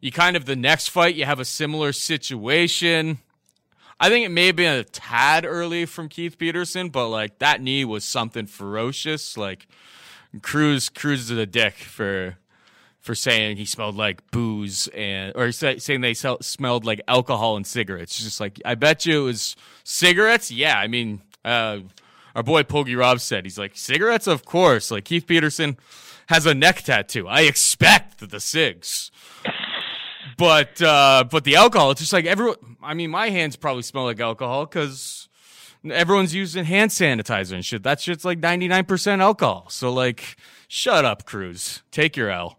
You 0.00 0.12
kind 0.12 0.36
of 0.36 0.46
the 0.46 0.56
next 0.56 0.88
fight, 0.88 1.14
you 1.14 1.24
have 1.24 1.40
a 1.40 1.44
similar 1.44 1.92
situation 1.92 3.18
I 3.98 4.08
think 4.10 4.26
it 4.26 4.30
may 4.30 4.46
have 4.46 4.56
been 4.56 4.78
a 4.78 4.84
tad 4.84 5.46
early 5.46 5.86
from 5.86 6.08
Keith 6.08 6.36
Peterson, 6.38 6.90
but 6.90 7.08
like 7.08 7.38
that 7.38 7.62
knee 7.62 7.84
was 7.84 8.04
something 8.04 8.46
ferocious. 8.46 9.36
Like 9.36 9.66
Cruz, 10.42 10.88
Cruz 10.88 11.30
is 11.30 11.38
a 11.38 11.46
dick 11.46 11.74
for 11.74 12.36
for 13.00 13.14
saying 13.14 13.56
he 13.56 13.64
smelled 13.64 13.96
like 13.96 14.30
booze 14.30 14.88
and 14.88 15.32
or 15.34 15.50
saying 15.52 16.00
they 16.00 16.12
smelled 16.14 16.84
like 16.84 17.00
alcohol 17.08 17.56
and 17.56 17.66
cigarettes. 17.66 18.18
Just 18.22 18.40
like 18.40 18.60
I 18.64 18.74
bet 18.74 19.06
you 19.06 19.22
it 19.22 19.24
was 19.24 19.56
cigarettes. 19.84 20.50
Yeah, 20.50 20.78
I 20.78 20.88
mean, 20.88 21.22
uh, 21.44 21.78
our 22.34 22.42
boy 22.42 22.64
Pogi 22.64 22.98
Rob 22.98 23.20
said 23.20 23.44
he's 23.46 23.58
like 23.58 23.76
cigarettes, 23.76 24.26
of 24.26 24.44
course. 24.44 24.90
Like 24.90 25.04
Keith 25.04 25.26
Peterson 25.26 25.78
has 26.26 26.44
a 26.44 26.54
neck 26.54 26.82
tattoo. 26.82 27.26
I 27.28 27.42
expect 27.42 28.28
the 28.30 28.40
cigs 28.40 29.10
but 30.36 30.80
uh, 30.82 31.24
but 31.30 31.44
the 31.44 31.56
alcohol, 31.56 31.90
it's 31.90 32.00
just 32.00 32.12
like 32.12 32.26
everyone. 32.26 32.56
I 32.82 32.94
mean, 32.94 33.10
my 33.10 33.30
hands 33.30 33.56
probably 33.56 33.82
smell 33.82 34.04
like 34.04 34.20
alcohol 34.20 34.66
because 34.66 35.28
everyone's 35.90 36.34
using 36.34 36.64
hand 36.64 36.90
sanitizer 36.90 37.52
and 37.52 37.64
shit. 37.64 37.82
That 37.82 38.00
shit's 38.00 38.24
like 38.24 38.38
ninety 38.38 38.68
nine 38.68 38.84
percent 38.84 39.22
alcohol. 39.22 39.66
So 39.68 39.92
like, 39.92 40.36
shut 40.68 41.04
up, 41.04 41.24
Cruz. 41.24 41.82
Take 41.90 42.16
your 42.16 42.30
L. 42.30 42.58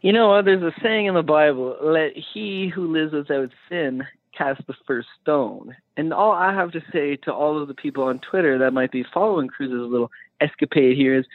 You 0.00 0.12
know, 0.12 0.42
there's 0.42 0.62
a 0.62 0.72
saying 0.82 1.06
in 1.06 1.14
the 1.14 1.22
Bible: 1.22 1.76
"Let 1.82 2.12
he 2.16 2.68
who 2.68 2.92
lives 2.92 3.12
without 3.12 3.50
sin 3.68 4.04
cast 4.36 4.66
the 4.66 4.74
first 4.86 5.08
stone." 5.22 5.74
And 5.96 6.12
all 6.12 6.32
I 6.32 6.52
have 6.52 6.72
to 6.72 6.82
say 6.92 7.16
to 7.24 7.32
all 7.32 7.60
of 7.60 7.68
the 7.68 7.74
people 7.74 8.04
on 8.04 8.18
Twitter 8.18 8.58
that 8.58 8.72
might 8.72 8.92
be 8.92 9.04
following 9.14 9.48
Cruz's 9.48 9.72
little 9.72 10.10
escapade 10.40 10.96
here 10.96 11.18
is 11.18 11.26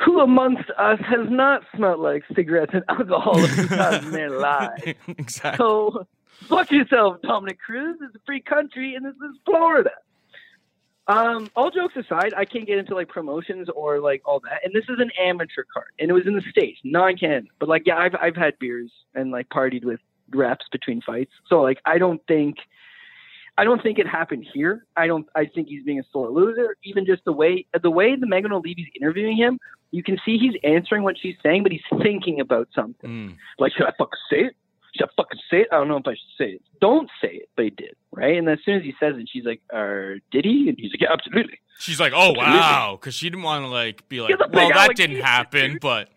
who 0.00 0.20
amongst 0.20 0.70
us 0.78 0.98
has 1.00 1.28
not 1.30 1.62
smelled 1.74 2.00
like 2.00 2.24
cigarettes 2.34 2.72
and 2.74 2.84
alcohol 2.88 3.42
a 3.42 3.48
few 3.48 3.68
times 3.68 4.06
in 4.06 4.12
their 4.12 4.30
lives? 4.30 4.82
exactly. 5.08 5.58
So 5.58 6.06
fuck 6.48 6.70
yourself, 6.70 7.22
Dominick 7.22 7.60
Cruz. 7.60 7.98
It's 8.02 8.14
a 8.14 8.20
free 8.26 8.40
country, 8.40 8.94
and 8.94 9.04
this 9.04 9.14
is 9.14 9.36
Florida. 9.44 9.92
Um, 11.06 11.50
all 11.54 11.70
jokes 11.70 11.94
aside, 11.96 12.32
I 12.34 12.46
can't 12.46 12.66
get 12.66 12.78
into 12.78 12.94
like 12.94 13.08
promotions 13.08 13.68
or 13.74 14.00
like 14.00 14.22
all 14.24 14.40
that. 14.40 14.60
And 14.64 14.72
this 14.72 14.84
is 14.88 14.98
an 14.98 15.10
amateur 15.20 15.64
card, 15.72 15.88
and 15.98 16.10
it 16.10 16.14
was 16.14 16.26
in 16.26 16.34
the 16.34 16.42
states, 16.50 16.80
non 16.82 17.16
Canada. 17.16 17.48
But 17.58 17.68
like, 17.68 17.82
yeah, 17.86 17.98
I've 17.98 18.14
I've 18.20 18.36
had 18.36 18.58
beers 18.58 18.90
and 19.14 19.30
like 19.30 19.48
partied 19.50 19.84
with 19.84 20.00
reps 20.30 20.66
between 20.72 21.02
fights. 21.02 21.32
So 21.48 21.60
like, 21.60 21.78
I 21.84 21.98
don't 21.98 22.20
think 22.26 22.56
I 23.56 23.64
don't 23.64 23.82
think 23.82 23.98
it 23.98 24.06
happened 24.06 24.46
here. 24.52 24.84
I 24.96 25.06
don't. 25.06 25.26
I 25.34 25.46
think 25.46 25.68
he's 25.68 25.84
being 25.84 26.00
a 26.00 26.04
sore 26.12 26.30
loser. 26.30 26.76
Even 26.82 27.06
just 27.06 27.24
the 27.24 27.32
way 27.32 27.66
the 27.80 27.90
way 27.90 28.16
the 28.16 28.26
Megan 28.26 28.52
Olivi's 28.52 28.88
interviewing 29.00 29.36
him, 29.36 29.60
you 29.92 30.02
can 30.02 30.18
see 30.24 30.38
he's 30.38 30.54
answering 30.64 31.04
what 31.04 31.16
she's 31.18 31.36
saying, 31.42 31.62
but 31.62 31.70
he's 31.70 32.02
thinking 32.02 32.40
about 32.40 32.68
something. 32.74 33.08
Mm. 33.08 33.36
Like, 33.58 33.72
should 33.72 33.86
I 33.86 33.92
fucking 33.96 34.18
say 34.28 34.38
it? 34.46 34.56
Should 34.96 35.08
I 35.08 35.12
fucking 35.16 35.40
say 35.50 35.60
it? 35.62 35.68
I 35.72 35.76
don't 35.76 35.88
know 35.88 35.96
if 35.96 36.06
I 36.06 36.12
should 36.12 36.36
say 36.36 36.50
it. 36.52 36.62
Don't 36.80 37.08
say 37.20 37.28
it, 37.28 37.48
but 37.56 37.64
he 37.64 37.70
did, 37.70 37.94
right? 38.12 38.36
And 38.36 38.48
as 38.48 38.58
soon 38.64 38.76
as 38.76 38.82
he 38.82 38.94
says 38.98 39.14
it, 39.16 39.28
she's 39.32 39.44
like, 39.44 39.60
"Uh, 39.72 40.18
did 40.32 40.44
he?" 40.44 40.68
And 40.68 40.78
he's 40.78 40.90
like, 40.92 41.00
"Yeah, 41.00 41.12
absolutely." 41.12 41.60
She's 41.78 42.00
like, 42.00 42.12
"Oh 42.12 42.30
absolutely. 42.30 42.54
wow,because 42.54 43.14
she 43.14 43.30
didn't 43.30 43.42
want 43.42 43.64
to 43.64 43.68
like 43.68 44.08
be 44.08 44.20
like, 44.20 44.38
well, 44.52 44.68
that 44.70 44.96
didn't 44.96 45.20
happen, 45.20 45.78
but." 45.80 46.08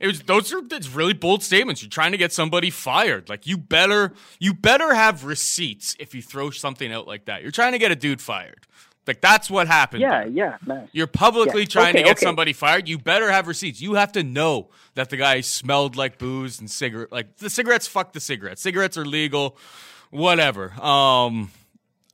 It 0.00 0.06
was 0.06 0.22
those 0.22 0.52
are 0.52 0.62
that's 0.62 0.88
really 0.88 1.12
bold 1.12 1.42
statements. 1.42 1.82
You're 1.82 1.90
trying 1.90 2.12
to 2.12 2.18
get 2.18 2.32
somebody 2.32 2.70
fired. 2.70 3.28
Like 3.28 3.46
you 3.46 3.58
better 3.58 4.14
you 4.38 4.54
better 4.54 4.94
have 4.94 5.24
receipts 5.24 5.94
if 6.00 6.14
you 6.14 6.22
throw 6.22 6.50
something 6.50 6.90
out 6.90 7.06
like 7.06 7.26
that. 7.26 7.42
You're 7.42 7.50
trying 7.50 7.72
to 7.72 7.78
get 7.78 7.92
a 7.92 7.96
dude 7.96 8.20
fired. 8.22 8.66
Like 9.06 9.20
that's 9.20 9.50
what 9.50 9.66
happened. 9.66 10.02
Yeah, 10.02 10.20
there. 10.24 10.28
yeah, 10.28 10.56
man. 10.64 10.88
You're 10.92 11.06
publicly 11.06 11.62
Yeah, 11.62 11.66
trying 11.66 11.88
okay, 11.90 11.98
to 11.98 12.04
get 12.04 12.16
okay. 12.16 12.24
somebody 12.24 12.52
fired. 12.52 12.88
You 12.88 12.96
better 12.98 13.30
have 13.30 13.46
receipts. 13.46 13.80
You 13.82 13.94
have 13.94 14.12
to 14.12 14.22
know 14.22 14.70
that 14.94 15.10
the 15.10 15.16
guy 15.16 15.42
smelled 15.42 15.96
like 15.96 16.16
booze 16.18 16.60
and 16.60 16.70
cigarette. 16.70 17.12
Like 17.12 17.36
the 17.36 17.50
cigarettes, 17.50 17.86
fuck 17.86 18.12
the 18.12 18.20
cigarettes. 18.20 18.62
Cigarettes 18.62 18.96
are 18.96 19.04
legal, 19.04 19.58
whatever. 20.10 20.72
Um, 20.80 21.50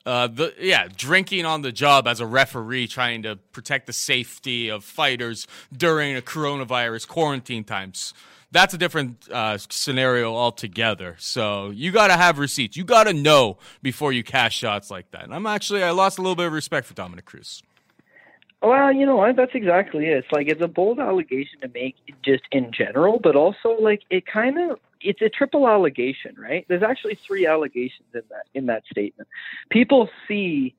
uh, 0.06 0.28
the 0.28 0.54
yeah, 0.60 0.86
drinking 0.96 1.44
on 1.44 1.62
the 1.62 1.72
job 1.72 2.06
as 2.06 2.20
a 2.20 2.26
referee, 2.26 2.86
trying 2.86 3.24
to 3.24 3.36
protect 3.52 3.88
the 3.88 3.92
safety 3.92 4.68
of 4.68 4.84
fighters 4.84 5.48
during 5.76 6.16
a 6.16 6.22
coronavirus 6.22 7.08
quarantine 7.08 7.64
times. 7.64 8.14
That's 8.52 8.72
a 8.72 8.78
different 8.78 9.28
uh, 9.30 9.58
scenario 9.58 10.32
altogether. 10.34 11.16
So 11.18 11.70
you 11.70 11.90
got 11.90 12.06
to 12.06 12.14
have 12.14 12.38
receipts. 12.38 12.76
You 12.76 12.84
got 12.84 13.04
to 13.04 13.12
know 13.12 13.58
before 13.82 14.12
you 14.12 14.22
cash 14.22 14.56
shots 14.56 14.90
like 14.90 15.10
that. 15.10 15.24
And 15.24 15.34
I'm 15.34 15.46
actually 15.46 15.82
I 15.82 15.90
lost 15.90 16.18
a 16.18 16.22
little 16.22 16.36
bit 16.36 16.46
of 16.46 16.52
respect 16.52 16.86
for 16.86 16.94
Dominick 16.94 17.24
Cruz. 17.24 17.64
Well, 18.62 18.92
you 18.92 19.04
know 19.04 19.16
what? 19.16 19.36
That's 19.36 19.54
exactly 19.54 20.06
it. 20.06 20.18
It's 20.18 20.32
like 20.32 20.46
it's 20.48 20.62
a 20.62 20.68
bold 20.68 21.00
allegation 21.00 21.60
to 21.60 21.68
make 21.68 21.96
just 22.24 22.44
in 22.52 22.70
general, 22.72 23.18
but 23.22 23.34
also 23.34 23.70
like 23.80 24.02
it 24.08 24.24
kind 24.24 24.70
of 24.70 24.78
it's 25.06 25.22
a 25.22 25.28
triple 25.28 25.68
allegation, 25.68 26.34
right? 26.38 26.64
There's 26.68 26.82
actually 26.82 27.18
three 27.26 27.46
allegations 27.46 28.08
in 28.14 28.22
that 28.30 28.46
in 28.54 28.66
that 28.66 28.84
statement. 28.90 29.28
People 29.70 30.08
see 30.26 30.74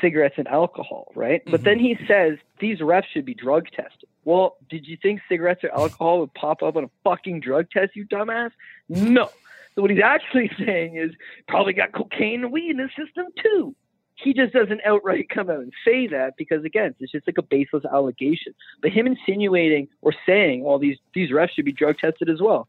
cigarettes 0.00 0.34
and 0.36 0.48
alcohol, 0.48 1.12
right? 1.14 1.42
But 1.46 1.62
then 1.62 1.78
mm-hmm. 1.78 2.00
he 2.00 2.06
says 2.06 2.38
these 2.58 2.78
refs 2.78 3.04
should 3.12 3.24
be 3.24 3.34
drug 3.34 3.66
tested. 3.70 4.08
Well, 4.24 4.56
did 4.68 4.86
you 4.86 4.96
think 5.00 5.20
cigarettes 5.28 5.62
or 5.62 5.70
alcohol 5.70 6.20
would 6.20 6.34
pop 6.34 6.62
up 6.62 6.76
on 6.76 6.84
a 6.84 6.90
fucking 7.04 7.40
drug 7.40 7.70
test, 7.70 7.94
you 7.94 8.06
dumbass? 8.06 8.50
No. 8.88 9.30
So 9.74 9.82
what 9.82 9.90
he's 9.90 10.02
actually 10.02 10.50
saying 10.64 10.96
is 10.96 11.12
probably 11.46 11.72
got 11.72 11.92
cocaine 11.92 12.42
and 12.42 12.52
weed 12.52 12.70
in 12.70 12.78
his 12.78 12.90
system 12.96 13.26
too 13.40 13.74
he 14.16 14.32
just 14.32 14.52
doesn't 14.52 14.80
outright 14.84 15.28
come 15.28 15.50
out 15.50 15.60
and 15.60 15.72
say 15.84 16.06
that 16.08 16.34
because 16.36 16.64
again, 16.64 16.94
it's 17.00 17.12
just 17.12 17.26
like 17.26 17.38
a 17.38 17.42
baseless 17.42 17.84
allegation. 17.84 18.54
But 18.80 18.90
him 18.90 19.06
insinuating 19.06 19.88
or 20.00 20.14
saying, 20.24 20.64
"Well, 20.64 20.78
these 20.78 20.98
these 21.14 21.30
refs 21.30 21.50
should 21.50 21.64
be 21.64 21.72
drug 21.72 21.98
tested 21.98 22.30
as 22.30 22.40
well," 22.40 22.66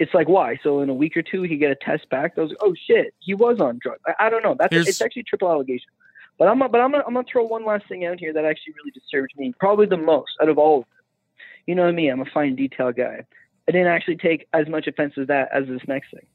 it's 0.00 0.14
like 0.14 0.28
why? 0.28 0.58
So 0.62 0.80
in 0.80 0.88
a 0.88 0.94
week 0.94 1.16
or 1.16 1.22
two, 1.22 1.42
he 1.42 1.56
get 1.56 1.70
a 1.70 1.76
test 1.76 2.08
back. 2.08 2.34
Those, 2.34 2.52
oh 2.60 2.74
shit, 2.86 3.14
he 3.20 3.34
was 3.34 3.60
on 3.60 3.78
drugs. 3.80 4.00
I, 4.06 4.26
I 4.26 4.30
don't 4.30 4.42
know. 4.42 4.56
That's 4.58 4.72
Here's- 4.72 4.88
it's 4.88 5.00
actually 5.00 5.22
triple 5.22 5.48
allegation. 5.48 5.90
But 6.38 6.48
I'm 6.48 6.58
but 6.58 6.80
I'm 6.80 6.90
gonna, 6.90 7.04
I'm 7.06 7.12
gonna 7.12 7.26
throw 7.30 7.44
one 7.44 7.66
last 7.66 7.86
thing 7.86 8.06
out 8.06 8.18
here 8.18 8.32
that 8.32 8.46
actually 8.46 8.72
really 8.78 8.90
disturbs 8.92 9.34
me, 9.36 9.54
probably 9.60 9.84
the 9.84 9.98
most 9.98 10.32
out 10.40 10.48
of 10.48 10.56
all 10.56 10.78
of 10.80 10.84
them. 10.84 11.44
You 11.66 11.74
know 11.74 11.92
me, 11.92 12.08
I'm 12.08 12.22
a 12.22 12.24
fine 12.24 12.56
detail 12.56 12.92
guy. 12.92 13.26
I 13.68 13.72
didn't 13.72 13.88
actually 13.88 14.16
take 14.16 14.48
as 14.54 14.66
much 14.66 14.86
offense 14.86 15.12
as 15.20 15.26
that 15.26 15.50
as 15.52 15.68
this 15.68 15.82
next 15.86 16.10
thing 16.10 16.26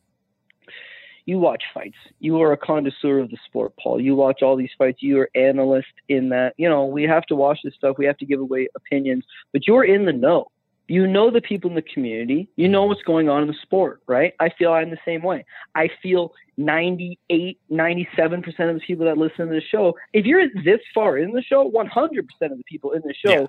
you 1.26 1.40
watch 1.40 1.64
fights. 1.74 1.98
You 2.20 2.40
are 2.42 2.52
a 2.52 2.58
connoisseur 2.58 3.20
of 3.20 3.32
the 3.32 3.38
sport, 3.46 3.74
Paul. 3.82 4.00
You 4.00 4.16
watch 4.16 4.44
all 4.44 4.56
these 4.56 4.70
fights. 4.78 5.02
You 5.02 5.20
are 5.20 5.30
analyst 5.36 5.88
in 6.08 6.30
that. 6.30 6.54
You 6.58 6.70
know, 6.70 6.86
we 6.86 7.04
have 7.04 7.26
to 7.28 7.36
watch 7.36 7.60
this 7.64 7.74
stuff. 7.74 7.98
We 7.98 8.06
have 8.06 8.18
to 8.20 8.26
give 8.26 8.40
away 8.40 8.68
opinions, 8.76 9.26
but 9.52 9.66
you're 9.68 9.84
in 9.84 10.06
the 10.06 10.14
know. 10.14 10.52
You 10.88 11.07
know 11.07 11.32
the 11.32 11.41
people 11.41 11.70
in 11.70 11.76
the 11.76 11.82
community. 11.82 12.48
You 12.56 12.68
know 12.68 12.84
what's 12.86 13.02
going 13.02 13.28
on 13.30 13.41
in 13.41 13.48
the 13.48 13.56
sport, 13.62 14.02
right? 14.07 14.34
I 14.40 14.49
feel 14.49 14.72
I'm 14.72 14.91
the 14.91 14.98
same 15.06 15.24
way. 15.24 15.45
I 15.74 15.90
feel 16.02 16.34
98, 16.57 17.60
97% 17.72 18.48
of 18.70 18.76
the 18.76 18.82
people 18.86 19.06
that 19.06 19.18
listen 19.18 19.48
to 19.48 19.53
the 19.53 19.62
show, 19.62 19.95
if 20.14 20.26
you're 20.26 20.48
this 20.64 20.80
far 20.94 21.18
in 21.18 21.32
the 21.32 21.41
show, 21.41 21.70
100% 21.70 22.20
of 22.52 22.57
the 22.57 22.64
people 22.70 22.91
in 22.91 23.02
the 23.03 23.14
show 23.14 23.32
Yeah. 23.41 23.48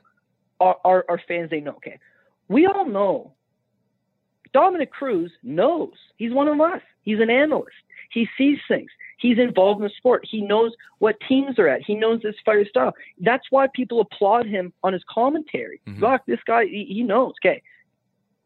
are, 0.60 0.76
are, 0.84 1.04
are 1.08 1.20
fans 1.28 1.50
they 1.50 1.60
know. 1.60 1.72
Okay. 1.72 1.98
We 2.48 2.66
all 2.66 2.86
know 2.86 3.34
Dominick 4.52 4.90
Cruz 4.90 5.30
knows. 5.42 5.92
He's 6.16 6.32
one 6.32 6.48
of 6.48 6.60
us. 6.60 6.80
He's 7.02 7.20
an 7.20 7.30
analyst. 7.30 7.76
He 8.10 8.28
sees 8.38 8.58
things. 8.68 8.90
He's 9.18 9.38
involved 9.38 9.80
in 9.80 9.84
the 9.84 9.92
sport. 9.96 10.26
He 10.30 10.40
knows 10.42 10.72
what 10.98 11.16
teams 11.28 11.58
are 11.58 11.68
at. 11.68 11.82
He 11.82 11.94
knows 11.94 12.20
this 12.22 12.34
fire 12.44 12.64
style. 12.66 12.92
That's 13.20 13.46
why 13.50 13.66
people 13.74 14.00
applaud 14.00 14.46
him 14.46 14.72
on 14.82 14.92
his 14.92 15.02
commentary. 15.08 15.80
Mhm. 15.86 16.00
Look, 16.00 16.22
this 16.26 16.40
guy, 16.46 16.66
he, 16.66 16.84
he 16.84 17.02
knows. 17.02 17.34
Okay. 17.44 17.62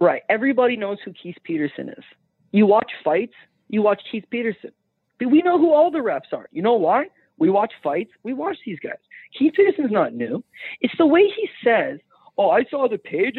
Right. 0.00 0.22
Everybody 0.28 0.76
knows 0.76 0.98
who 1.04 1.12
Keith 1.12 1.36
Peterson 1.42 1.90
is. 1.90 2.04
You 2.52 2.66
watch 2.66 2.90
fights, 3.04 3.34
you 3.68 3.82
watch 3.82 4.02
Keith 4.10 4.24
Peterson. 4.30 4.72
But 5.18 5.30
we 5.30 5.42
know 5.42 5.58
who 5.58 5.72
all 5.72 5.90
the 5.90 5.98
refs 5.98 6.32
are. 6.32 6.48
You 6.52 6.62
know 6.62 6.74
why? 6.74 7.06
We 7.38 7.50
watch 7.50 7.72
fights, 7.82 8.10
we 8.22 8.32
watch 8.32 8.56
these 8.64 8.78
guys. 8.80 8.98
Keith 9.38 9.52
Peterson's 9.54 9.90
not 9.92 10.14
new. 10.14 10.42
It's 10.80 10.96
the 10.98 11.06
way 11.06 11.22
he 11.28 11.48
says, 11.62 12.00
Oh, 12.38 12.50
I 12.50 12.64
saw 12.70 12.88
the 12.88 12.96
page. 12.98 13.36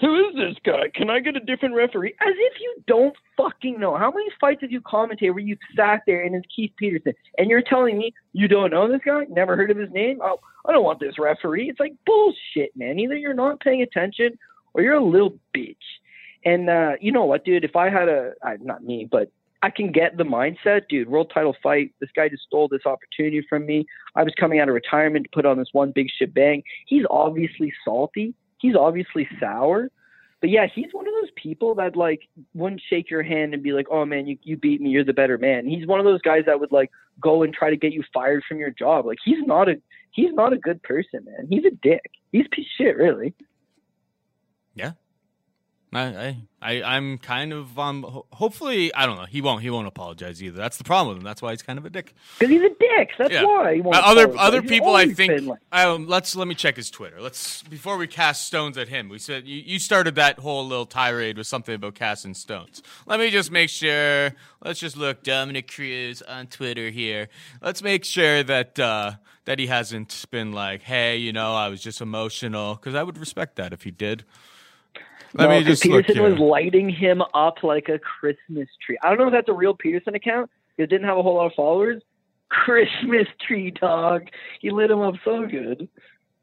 Who 0.00 0.28
is 0.28 0.34
this 0.34 0.56
guy? 0.64 0.88
Can 0.92 1.08
I 1.08 1.20
get 1.20 1.36
a 1.36 1.40
different 1.40 1.74
referee? 1.76 2.14
As 2.20 2.34
if 2.36 2.54
you 2.60 2.82
don't 2.86 3.14
fucking 3.36 3.78
know. 3.78 3.96
How 3.96 4.10
many 4.10 4.26
fights 4.40 4.62
have 4.62 4.72
you 4.72 4.80
commentated 4.80 5.30
where 5.30 5.38
you've 5.38 5.58
sat 5.76 6.02
there 6.06 6.22
and 6.24 6.34
it's 6.34 6.46
Keith 6.54 6.72
Peterson 6.76 7.12
and 7.38 7.48
you're 7.48 7.62
telling 7.62 7.96
me 7.96 8.12
you 8.32 8.48
don't 8.48 8.72
know 8.72 8.90
this 8.90 9.00
guy? 9.04 9.24
Never 9.28 9.56
heard 9.56 9.70
of 9.70 9.76
his 9.76 9.90
name? 9.92 10.18
Oh, 10.20 10.40
I 10.66 10.72
don't 10.72 10.84
want 10.84 10.98
this 10.98 11.18
referee. 11.18 11.68
It's 11.70 11.78
like 11.78 11.94
bullshit, 12.06 12.76
man. 12.76 12.98
Either 12.98 13.16
you're 13.16 13.34
not 13.34 13.60
paying 13.60 13.82
attention 13.82 14.36
or 14.74 14.82
you're 14.82 14.94
a 14.94 15.04
little 15.04 15.38
bitch. 15.56 15.76
And 16.44 16.68
uh, 16.68 16.92
you 17.00 17.12
know 17.12 17.24
what, 17.24 17.44
dude? 17.44 17.64
If 17.64 17.76
I 17.76 17.88
had 17.88 18.08
a, 18.08 18.32
not 18.60 18.82
me, 18.82 19.08
but 19.10 19.30
I 19.62 19.70
can 19.70 19.92
get 19.92 20.18
the 20.18 20.24
mindset, 20.24 20.82
dude. 20.90 21.08
World 21.08 21.30
title 21.32 21.56
fight. 21.62 21.92
This 22.00 22.10
guy 22.14 22.28
just 22.28 22.42
stole 22.42 22.68
this 22.68 22.84
opportunity 22.84 23.46
from 23.48 23.64
me. 23.64 23.86
I 24.14 24.22
was 24.22 24.34
coming 24.38 24.60
out 24.60 24.68
of 24.68 24.74
retirement 24.74 25.24
to 25.24 25.30
put 25.32 25.46
on 25.46 25.56
this 25.56 25.68
one 25.72 25.92
big 25.92 26.08
shit 26.18 26.34
bang. 26.34 26.62
He's 26.86 27.04
obviously 27.08 27.72
salty. 27.84 28.34
He's 28.64 28.76
obviously 28.76 29.28
sour. 29.38 29.90
But 30.40 30.48
yeah, 30.48 30.66
he's 30.74 30.86
one 30.92 31.06
of 31.06 31.12
those 31.20 31.30
people 31.36 31.74
that 31.74 31.96
like 31.96 32.22
wouldn't 32.54 32.80
shake 32.88 33.10
your 33.10 33.22
hand 33.22 33.52
and 33.52 33.62
be 33.62 33.72
like, 33.72 33.88
"Oh 33.90 34.06
man, 34.06 34.26
you 34.26 34.38
you 34.42 34.56
beat 34.56 34.80
me. 34.80 34.88
You're 34.88 35.04
the 35.04 35.12
better 35.12 35.36
man." 35.36 35.66
He's 35.66 35.86
one 35.86 36.00
of 36.00 36.06
those 36.06 36.22
guys 36.22 36.44
that 36.46 36.60
would 36.60 36.72
like 36.72 36.90
go 37.20 37.42
and 37.42 37.52
try 37.52 37.68
to 37.68 37.76
get 37.76 37.92
you 37.92 38.02
fired 38.14 38.42
from 38.48 38.56
your 38.56 38.70
job. 38.70 39.04
Like 39.04 39.18
he's 39.22 39.44
not 39.44 39.68
a 39.68 39.82
he's 40.12 40.32
not 40.32 40.54
a 40.54 40.56
good 40.56 40.82
person, 40.82 41.26
man. 41.26 41.46
He's 41.50 41.66
a 41.66 41.72
dick. 41.82 42.10
He's 42.32 42.46
piece 42.50 42.66
shit, 42.78 42.96
really. 42.96 43.34
Yeah. 44.74 44.92
I, 45.96 46.36
I, 46.60 46.82
I'm 46.82 47.18
kind 47.18 47.52
of 47.52 47.78
um. 47.78 48.02
Hopefully, 48.32 48.92
I 48.94 49.06
don't 49.06 49.16
know. 49.16 49.26
He 49.26 49.40
won't. 49.40 49.62
He 49.62 49.70
won't 49.70 49.86
apologize 49.86 50.42
either. 50.42 50.56
That's 50.56 50.76
the 50.76 50.84
problem 50.84 51.08
with 51.14 51.18
him. 51.18 51.24
That's 51.24 51.40
why 51.40 51.52
he's 51.52 51.62
kind 51.62 51.78
of 51.78 51.84
a 51.84 51.90
dick. 51.90 52.14
Because 52.38 52.50
he's 52.52 52.62
a 52.62 52.70
dick. 52.80 53.10
That's 53.18 53.32
Yeah. 53.32 53.44
why. 53.44 53.74
He 53.76 53.80
won't 53.80 53.96
Uh, 53.96 54.00
other 54.04 54.24
apologize. 54.24 54.46
other 54.48 54.62
people, 54.62 54.94
I 54.96 55.06
think. 55.06 55.42
like- 55.46 55.60
um, 55.72 56.06
let's 56.08 56.34
let 56.34 56.48
me 56.48 56.54
check 56.54 56.76
his 56.76 56.90
Twitter. 56.90 57.20
Let's 57.20 57.62
before 57.62 57.96
we 57.96 58.06
cast 58.06 58.46
stones 58.46 58.76
at 58.76 58.88
him. 58.88 59.08
We 59.08 59.18
said 59.18 59.46
you, 59.46 59.62
you 59.64 59.78
started 59.78 60.14
that 60.16 60.40
whole 60.40 60.66
little 60.66 60.86
tirade 60.86 61.38
with 61.38 61.46
something 61.46 61.74
about 61.74 61.94
casting 61.94 62.34
stones. 62.34 62.82
Let 63.06 63.20
me 63.20 63.30
just 63.30 63.50
make 63.52 63.70
sure. 63.70 64.34
Let's 64.64 64.80
just 64.80 64.96
look 64.96 65.22
Dominick 65.22 65.70
Cruz 65.72 66.22
on 66.22 66.46
Twitter 66.48 66.90
here. 66.90 67.28
Let's 67.62 67.82
make 67.82 68.04
sure 68.04 68.42
that 68.42 68.78
uh, 68.78 69.12
that 69.44 69.58
he 69.58 69.66
hasn't 69.66 70.24
been 70.30 70.52
like, 70.52 70.82
hey, 70.82 71.18
you 71.18 71.32
know, 71.32 71.54
I 71.54 71.68
was 71.68 71.82
just 71.82 72.00
emotional 72.00 72.74
because 72.76 72.94
I 72.94 73.02
would 73.02 73.18
respect 73.18 73.56
that 73.56 73.72
if 73.72 73.82
he 73.82 73.90
did. 73.90 74.24
Let 75.34 75.44
no, 75.48 75.50
me 75.50 75.56
'cause 75.64 75.66
just 75.80 75.86
look 75.86 76.06
Peterson 76.06 76.22
here. 76.22 76.30
was 76.30 76.38
lighting 76.40 76.88
him 76.88 77.22
up 77.34 77.62
like 77.62 77.88
a 77.88 77.98
Christmas 77.98 78.68
tree. 78.84 78.96
I 79.02 79.08
don't 79.08 79.18
know 79.18 79.26
if 79.26 79.32
that's 79.32 79.48
a 79.48 79.52
real 79.52 79.74
Peterson 79.74 80.14
account. 80.14 80.50
It 80.78 80.88
didn't 80.88 81.06
have 81.06 81.16
a 81.18 81.22
whole 81.22 81.34
lot 81.36 81.46
of 81.46 81.52
followers. 81.54 82.02
Christmas 82.50 83.26
tree 83.46 83.70
dog. 83.72 84.28
He 84.60 84.70
lit 84.70 84.90
him 84.90 85.00
up 85.00 85.14
so 85.24 85.46
good. 85.46 85.88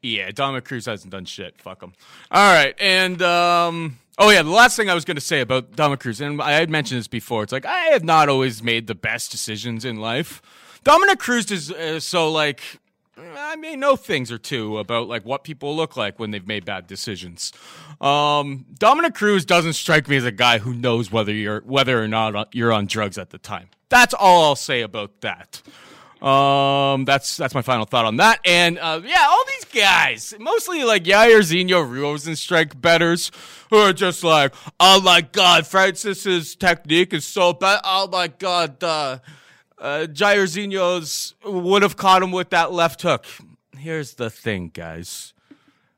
Yeah, 0.02 0.30
Dominick 0.30 0.64
Cruz 0.64 0.86
hasn't 0.86 1.12
done 1.12 1.24
shit. 1.24 1.58
Fuck 1.60 1.82
him. 1.82 1.92
All 2.30 2.52
right, 2.54 2.74
and 2.80 3.22
um, 3.22 3.98
oh 4.18 4.30
yeah, 4.30 4.42
the 4.42 4.50
last 4.50 4.76
thing 4.76 4.90
I 4.90 4.94
was 4.94 5.04
going 5.04 5.14
to 5.16 5.20
say 5.22 5.40
about 5.40 5.76
Dominick 5.76 6.00
Cruz, 6.00 6.20
and 6.20 6.42
I 6.42 6.52
had 6.52 6.68
mentioned 6.70 6.98
this 6.98 7.08
before. 7.08 7.44
It's 7.44 7.52
like 7.52 7.64
I 7.64 7.84
have 7.92 8.02
not 8.04 8.28
always 8.28 8.62
made 8.62 8.88
the 8.88 8.94
best 8.96 9.30
decisions 9.30 9.84
in 9.84 9.96
life. 10.00 10.42
Dominick 10.84 11.20
Cruz 11.20 11.50
is 11.52 11.70
uh, 11.70 12.00
so 12.00 12.30
like 12.30 12.60
I 13.18 13.56
may 13.56 13.76
know 13.76 13.96
things 13.96 14.32
or 14.32 14.38
two 14.38 14.78
about 14.78 15.06
like 15.06 15.24
what 15.24 15.44
people 15.44 15.76
look 15.76 15.96
like 15.96 16.18
when 16.18 16.30
they've 16.30 16.46
made 16.46 16.64
bad 16.64 16.86
decisions. 16.86 17.52
Um, 18.00 18.64
Dominick 18.78 19.14
Cruz 19.14 19.44
doesn't 19.44 19.74
strike 19.74 20.08
me 20.08 20.16
as 20.16 20.24
a 20.24 20.32
guy 20.32 20.58
who 20.58 20.72
knows 20.72 21.12
whether 21.12 21.32
you're 21.32 21.60
whether 21.60 22.02
or 22.02 22.08
not 22.08 22.54
you're 22.54 22.72
on 22.72 22.86
drugs 22.86 23.18
at 23.18 23.30
the 23.30 23.38
time. 23.38 23.68
That's 23.90 24.14
all 24.14 24.44
I'll 24.44 24.56
say 24.56 24.80
about 24.80 25.20
that. 25.20 25.62
Um, 26.22 27.04
that's 27.04 27.36
that's 27.36 27.52
my 27.54 27.62
final 27.62 27.84
thought 27.84 28.04
on 28.04 28.16
that. 28.16 28.40
And 28.44 28.78
uh, 28.78 29.00
yeah, 29.04 29.26
all 29.28 29.44
these 29.46 29.82
guys, 29.82 30.32
mostly 30.38 30.84
like 30.84 31.04
Yair 31.04 31.40
Zinho, 31.40 31.84
Rozenstruik 31.84 32.80
betters, 32.80 33.32
who 33.70 33.76
are 33.76 33.92
just 33.92 34.22
like, 34.22 34.54
oh 34.78 35.00
my 35.02 35.20
god, 35.20 35.66
Francis's 35.66 36.54
technique 36.54 37.12
is 37.12 37.26
so 37.26 37.52
bad. 37.52 37.80
Oh 37.84 38.08
my 38.10 38.28
god, 38.28 38.82
uh, 38.82 39.18
uh, 39.82 40.06
Jairzinho's 40.06 41.34
would 41.44 41.82
have 41.82 41.96
caught 41.96 42.22
him 42.22 42.30
with 42.30 42.50
that 42.50 42.72
left 42.72 43.02
hook. 43.02 43.26
Here's 43.76 44.14
the 44.14 44.30
thing, 44.30 44.70
guys. 44.72 45.34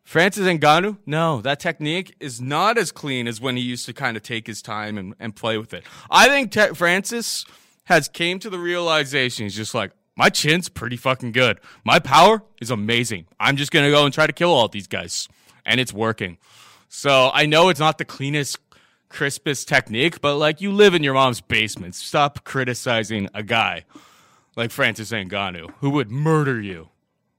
Francis 0.03 0.47
Ngannou, 0.47 0.99
no, 1.07 1.41
that 1.43 1.61
technique 1.61 2.15
is 2.19 2.41
not 2.41 2.77
as 2.79 2.93
clean 2.93 3.27
as 3.29 3.41
when 3.41 3.57
he 3.57 3.63
used 3.63 3.87
to 3.87 3.93
kind 3.93 4.17
of 4.17 4.23
take 4.23 4.47
his 4.47 4.61
time 4.63 4.99
and, 4.99 5.15
and 5.19 5.37
play 5.37 5.59
with 5.59 5.73
it. 5.73 5.85
I 6.11 6.29
think 6.29 6.51
te- 6.51 6.75
Francis 6.75 7.45
has 7.85 8.09
came 8.09 8.39
to 8.41 8.51
the 8.51 8.59
realization 8.59 9.45
he's 9.45 9.55
just 9.55 9.75
like, 9.75 9.93
my 10.17 10.31
chin's 10.31 10.69
pretty 10.69 10.97
fucking 10.97 11.33
good. 11.33 11.59
My 11.85 11.99
power 11.99 12.43
is 12.61 12.71
amazing. 12.71 13.27
I'm 13.41 13.57
just 13.57 13.71
gonna 13.71 13.91
go 13.91 14.05
and 14.05 14.15
try 14.15 14.27
to 14.27 14.33
kill 14.33 14.51
all 14.51 14.69
these 14.69 14.87
guys, 14.87 15.29
and 15.67 15.81
it's 15.81 15.93
working. 15.93 16.39
So 16.89 17.31
I 17.35 17.47
know 17.47 17.71
it's 17.71 17.81
not 17.81 17.99
the 17.99 18.05
cleanest, 18.05 18.64
crispest 19.09 19.69
technique, 19.69 20.21
but 20.21 20.37
like 20.37 20.61
you 20.61 20.73
live 20.73 20.95
in 20.95 21.03
your 21.03 21.15
mom's 21.15 21.41
basement. 21.41 21.95
Stop 21.95 22.45
criticizing 22.45 23.29
a 23.35 23.43
guy 23.43 23.85
like 24.57 24.71
Francis 24.71 25.11
Ngannou 25.11 25.73
who 25.79 25.91
would 25.91 26.11
murder 26.11 26.61
you. 26.61 26.89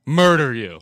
Murder 0.06 0.54
you. 0.54 0.80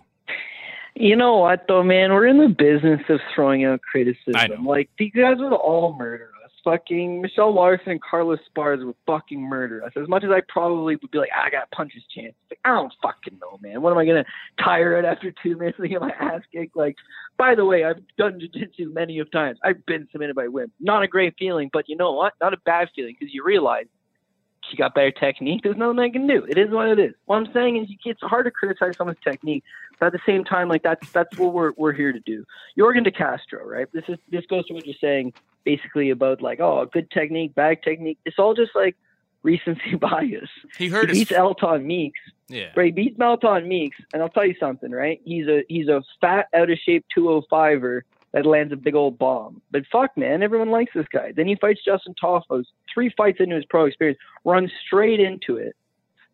You 0.95 1.15
know 1.15 1.37
what 1.37 1.65
though, 1.67 1.83
man? 1.83 2.11
We're 2.11 2.27
in 2.27 2.37
the 2.37 2.49
business 2.49 3.01
of 3.09 3.19
throwing 3.33 3.65
out 3.65 3.81
criticism. 3.81 4.65
Like 4.65 4.89
these 4.99 5.11
guys 5.13 5.37
would 5.39 5.53
all 5.53 5.95
murder. 5.97 6.29
Fucking 6.63 7.21
Michelle 7.21 7.53
Larson 7.53 7.91
and 7.91 8.01
Carlos 8.01 8.39
Spars 8.45 8.83
would 8.83 8.95
fucking 9.05 9.41
murder 9.41 9.83
us. 9.83 9.91
As 10.01 10.07
much 10.07 10.23
as 10.23 10.31
I 10.31 10.41
probably 10.47 10.95
would 10.95 11.11
be 11.11 11.17
like, 11.17 11.29
I 11.35 11.49
got 11.49 11.69
punch 11.71 11.91
his 11.93 12.03
chance. 12.15 12.33
Like, 12.49 12.59
I 12.63 12.69
don't 12.69 12.93
fucking 13.01 13.37
know, 13.41 13.59
man. 13.61 13.81
What 13.81 13.91
am 13.91 13.97
I 13.97 14.05
gonna 14.05 14.25
tire 14.63 14.97
it 14.97 15.03
after 15.05 15.33
two 15.43 15.57
minutes 15.57 15.77
and 15.79 15.89
get 15.89 15.99
my 15.99 16.11
ass 16.11 16.41
kicked? 16.53 16.77
Like, 16.77 16.95
by 17.37 17.55
the 17.55 17.65
way, 17.65 17.83
I've 17.83 18.01
done 18.17 18.39
jiu-jitsu 18.39 18.93
many 18.93 19.19
of 19.19 19.29
times. 19.31 19.59
I've 19.63 19.85
been 19.85 20.07
submitted 20.11 20.35
by 20.35 20.47
women. 20.47 20.71
Not 20.79 21.03
a 21.03 21.07
great 21.07 21.35
feeling, 21.37 21.69
but 21.73 21.89
you 21.89 21.97
know 21.97 22.13
what? 22.13 22.33
Not 22.39 22.53
a 22.53 22.57
bad 22.57 22.89
feeling 22.95 23.15
because 23.19 23.33
you 23.33 23.43
realize 23.43 23.87
she 24.69 24.77
got 24.77 24.95
better 24.95 25.11
technique. 25.11 25.61
There's 25.63 25.75
nothing 25.75 25.99
I 25.99 26.09
can 26.09 26.25
do. 26.27 26.45
It 26.45 26.57
is 26.57 26.69
what 26.69 26.87
it 26.87 26.97
is. 26.97 27.13
What 27.25 27.35
I'm 27.35 27.51
saying 27.53 27.83
is, 27.83 27.89
it's 28.05 28.21
hard 28.21 28.45
to 28.45 28.51
criticize 28.51 28.95
someone's 28.95 29.19
technique, 29.21 29.63
but 30.03 30.07
at 30.07 30.11
the 30.11 30.31
same 30.31 30.43
time, 30.43 30.67
like 30.67 30.83
that's 30.83 31.09
that's 31.11 31.37
what 31.37 31.53
we're 31.53 31.71
we're 31.77 31.93
here 31.93 32.11
to 32.11 32.19
do. 32.19 32.43
Yorgan 32.77 33.05
De 33.05 33.11
Castro, 33.11 33.65
right? 33.65 33.87
This 33.93 34.03
is 34.09 34.17
this 34.29 34.45
goes 34.47 34.67
to 34.67 34.73
what 34.73 34.85
you're 34.85 34.97
saying, 34.99 35.31
basically 35.63 36.09
about 36.09 36.41
like, 36.41 36.59
oh, 36.59 36.85
good 36.91 37.09
technique, 37.09 37.55
bad 37.55 37.81
technique. 37.83 38.17
It's 38.25 38.37
all 38.37 38.53
just 38.53 38.71
like 38.75 38.97
recency 39.43 39.95
bias. 40.01 40.49
He 40.77 40.89
hurt 40.89 41.09
he 41.09 41.19
his. 41.19 41.29
beats 41.29 41.39
Alton 41.39 41.87
Meeks, 41.87 42.19
yeah. 42.49 42.71
right? 42.75 42.87
He 42.87 42.91
beats 42.91 43.21
Alton 43.21 43.65
Meeks, 43.65 43.95
and 44.13 44.21
I'll 44.21 44.27
tell 44.27 44.45
you 44.45 44.55
something, 44.59 44.91
right? 44.91 45.21
He's 45.23 45.47
a 45.47 45.63
he's 45.69 45.87
a 45.87 46.03
fat, 46.19 46.47
out 46.53 46.69
of 46.69 46.77
shape 46.79 47.05
205er 47.17 48.01
that 48.33 48.45
lands 48.45 48.73
a 48.73 48.75
big 48.75 48.95
old 48.95 49.17
bomb. 49.17 49.61
But 49.71 49.83
fuck, 49.89 50.17
man, 50.17 50.43
everyone 50.43 50.69
likes 50.69 50.91
this 50.93 51.07
guy. 51.13 51.31
Then 51.31 51.47
he 51.47 51.55
fights 51.55 51.79
Justin 51.85 52.13
Tafa. 52.21 52.65
Three 52.93 53.09
fights 53.15 53.39
into 53.39 53.55
his 53.55 53.63
pro 53.69 53.85
experience, 53.85 54.19
runs 54.43 54.69
straight 54.85 55.21
into 55.21 55.55
it. 55.55 55.77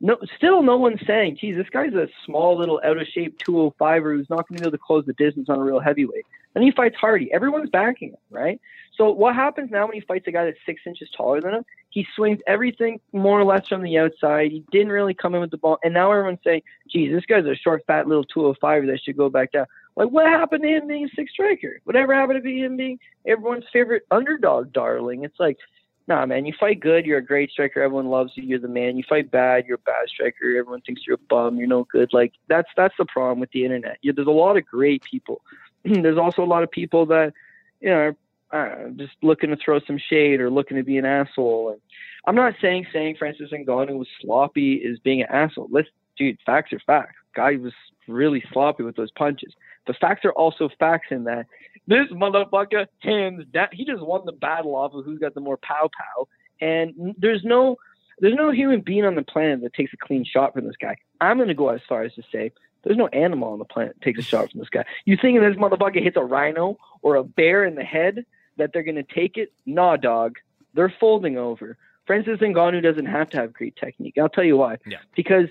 No, 0.01 0.17
still 0.37 0.63
no 0.63 0.77
one's 0.77 1.05
saying, 1.05 1.37
geez, 1.41 1.57
this 1.57 1.69
guy's 1.69 1.93
a 1.93 2.07
small 2.25 2.57
little 2.57 2.79
out 2.83 2.97
of 2.97 3.07
shape 3.07 3.37
205er 3.39 4.15
who's 4.15 4.29
not 4.29 4.47
going 4.47 4.57
to 4.57 4.63
be 4.63 4.67
able 4.67 4.71
to 4.71 4.77
close 4.77 5.05
the 5.05 5.13
distance 5.13 5.49
on 5.49 5.59
a 5.59 5.63
real 5.63 5.79
heavyweight. 5.79 6.25
Then 6.53 6.63
he 6.63 6.71
fights 6.71 6.95
Hardy. 6.95 7.31
Everyone's 7.33 7.69
backing 7.69 8.11
him, 8.11 8.17
right? 8.29 8.61
So 8.95 9.11
what 9.11 9.35
happens 9.35 9.71
now 9.71 9.85
when 9.85 9.95
he 9.95 10.01
fights 10.01 10.27
a 10.27 10.31
guy 10.31 10.45
that's 10.45 10.57
six 10.65 10.81
inches 10.85 11.09
taller 11.15 11.41
than 11.41 11.53
him? 11.53 11.65
He 11.89 12.05
swings 12.15 12.39
everything 12.47 12.99
more 13.13 13.39
or 13.39 13.45
less 13.45 13.67
from 13.67 13.81
the 13.81 13.97
outside. 13.97 14.51
He 14.51 14.63
didn't 14.71 14.91
really 14.91 15.13
come 15.13 15.35
in 15.35 15.41
with 15.41 15.51
the 15.51 15.57
ball, 15.57 15.79
and 15.83 15.93
now 15.93 16.11
everyone's 16.11 16.43
saying, 16.43 16.63
"Geez, 16.89 17.11
this 17.13 17.25
guy's 17.25 17.45
a 17.45 17.55
short, 17.55 17.83
fat 17.85 18.07
little 18.07 18.25
205 18.25 18.87
that 18.87 19.01
should 19.01 19.17
go 19.17 19.29
back 19.29 19.51
down." 19.51 19.67
Like, 19.95 20.09
what 20.09 20.27
happened 20.27 20.63
to 20.63 20.69
him 20.69 20.87
being 20.87 21.05
a 21.05 21.09
six 21.09 21.31
striker? 21.31 21.79
Whatever 21.83 22.13
happened 22.13 22.43
to 22.43 22.49
him 22.49 22.77
being 22.77 22.99
everyone's 23.25 23.65
favorite 23.71 24.03
underdog 24.11 24.71
darling? 24.71 25.23
It's 25.23 25.39
like, 25.39 25.57
nah, 26.09 26.25
man. 26.25 26.45
You 26.45 26.53
fight 26.59 26.79
good, 26.79 27.05
you're 27.05 27.19
a 27.19 27.25
great 27.25 27.51
striker. 27.51 27.81
Everyone 27.81 28.09
loves 28.09 28.31
you. 28.35 28.43
You're 28.43 28.59
the 28.59 28.67
man. 28.67 28.97
You 28.97 29.03
fight 29.07 29.31
bad, 29.31 29.65
you're 29.65 29.75
a 29.75 29.85
bad 29.85 30.09
striker. 30.09 30.57
Everyone 30.57 30.81
thinks 30.81 31.03
you're 31.07 31.15
a 31.15 31.27
bum. 31.29 31.57
You're 31.57 31.67
no 31.67 31.85
good. 31.85 32.09
Like 32.11 32.33
that's 32.49 32.67
that's 32.75 32.95
the 32.97 33.05
problem 33.05 33.39
with 33.39 33.51
the 33.51 33.63
internet. 33.63 33.99
Yeah, 34.01 34.11
there's 34.15 34.27
a 34.27 34.31
lot 34.31 34.57
of 34.57 34.65
great 34.65 35.03
people. 35.09 35.41
there's 35.85 36.17
also 36.17 36.43
a 36.43 36.45
lot 36.45 36.63
of 36.63 36.71
people 36.71 37.05
that, 37.05 37.33
you 37.79 37.89
know, 37.89 38.13
are 38.51 38.87
uh, 38.87 38.89
just 38.89 39.13
looking 39.21 39.51
to 39.51 39.57
throw 39.63 39.79
some 39.85 39.99
shade 40.09 40.41
or 40.41 40.49
looking 40.49 40.77
to 40.77 40.83
be 40.83 40.97
an 40.97 41.05
asshole. 41.05 41.69
And 41.69 41.81
I'm 42.25 42.35
not 42.35 42.55
saying 42.59 42.87
saying 42.91 43.17
Francis 43.17 43.51
Ngannou 43.51 43.97
was 43.97 44.07
sloppy 44.21 44.73
is 44.73 44.99
being 44.99 45.21
an 45.21 45.27
asshole. 45.29 45.69
Let's, 45.71 45.87
dude, 46.17 46.39
facts 46.45 46.73
are 46.73 46.81
facts. 46.85 47.15
Guy 47.35 47.57
was 47.57 47.73
really 48.07 48.43
sloppy 48.51 48.83
with 48.83 48.95
those 48.95 49.11
punches. 49.11 49.53
The 49.85 49.93
facts 49.93 50.25
are 50.25 50.31
also 50.31 50.69
facts 50.79 51.07
in 51.11 51.25
that 51.25 51.45
this 51.89 52.07
motherfucker 52.11 52.85
hands 52.99 53.45
down. 53.51 53.67
He 53.73 53.83
just 53.83 54.01
won 54.01 54.21
the 54.23 54.31
battle 54.31 54.75
off 54.75 54.93
of 54.93 55.03
who's 55.03 55.17
got 55.17 55.33
the 55.33 55.41
more 55.41 55.57
pow 55.57 55.89
pow. 55.97 56.27
And 56.61 57.15
there's 57.17 57.43
no 57.43 57.77
there's 58.19 58.35
no 58.35 58.51
human 58.51 58.81
being 58.81 59.05
on 59.05 59.15
the 59.15 59.23
planet 59.23 59.61
that 59.61 59.73
takes 59.73 59.91
a 59.93 59.97
clean 59.97 60.23
shot 60.23 60.53
from 60.53 60.67
this 60.67 60.75
guy. 60.79 60.97
I'm 61.19 61.39
gonna 61.39 61.55
go 61.55 61.69
as 61.69 61.81
far 61.89 62.03
as 62.03 62.13
to 62.13 62.23
say 62.31 62.51
there's 62.83 62.95
no 62.95 63.07
animal 63.07 63.51
on 63.51 63.59
the 63.59 63.65
planet 63.65 63.95
that 63.95 64.05
takes 64.05 64.19
a 64.19 64.23
shot 64.23 64.51
from 64.51 64.59
this 64.59 64.69
guy. 64.69 64.85
You 65.05 65.17
think 65.17 65.39
this 65.39 65.55
motherfucker 65.55 66.01
hits 66.01 66.15
a 66.15 66.23
rhino 66.23 66.77
or 67.01 67.15
a 67.15 67.23
bear 67.23 67.65
in 67.65 67.73
the 67.73 67.83
head 67.83 68.23
that 68.57 68.71
they're 68.71 68.83
gonna 68.83 69.03
take 69.03 69.37
it? 69.37 69.51
Nah, 69.65 69.97
dog. 69.97 70.37
They're 70.75 70.93
folding 70.99 71.37
over. 71.37 71.75
Francis 72.05 72.39
Ngannou 72.39 72.83
doesn't 72.83 73.07
have 73.07 73.31
to 73.31 73.37
have 73.37 73.51
great 73.51 73.75
technique. 73.77 74.17
I'll 74.19 74.29
tell 74.29 74.43
you 74.43 74.57
why. 74.57 74.77
Yeah. 74.85 74.97
Because 75.15 75.47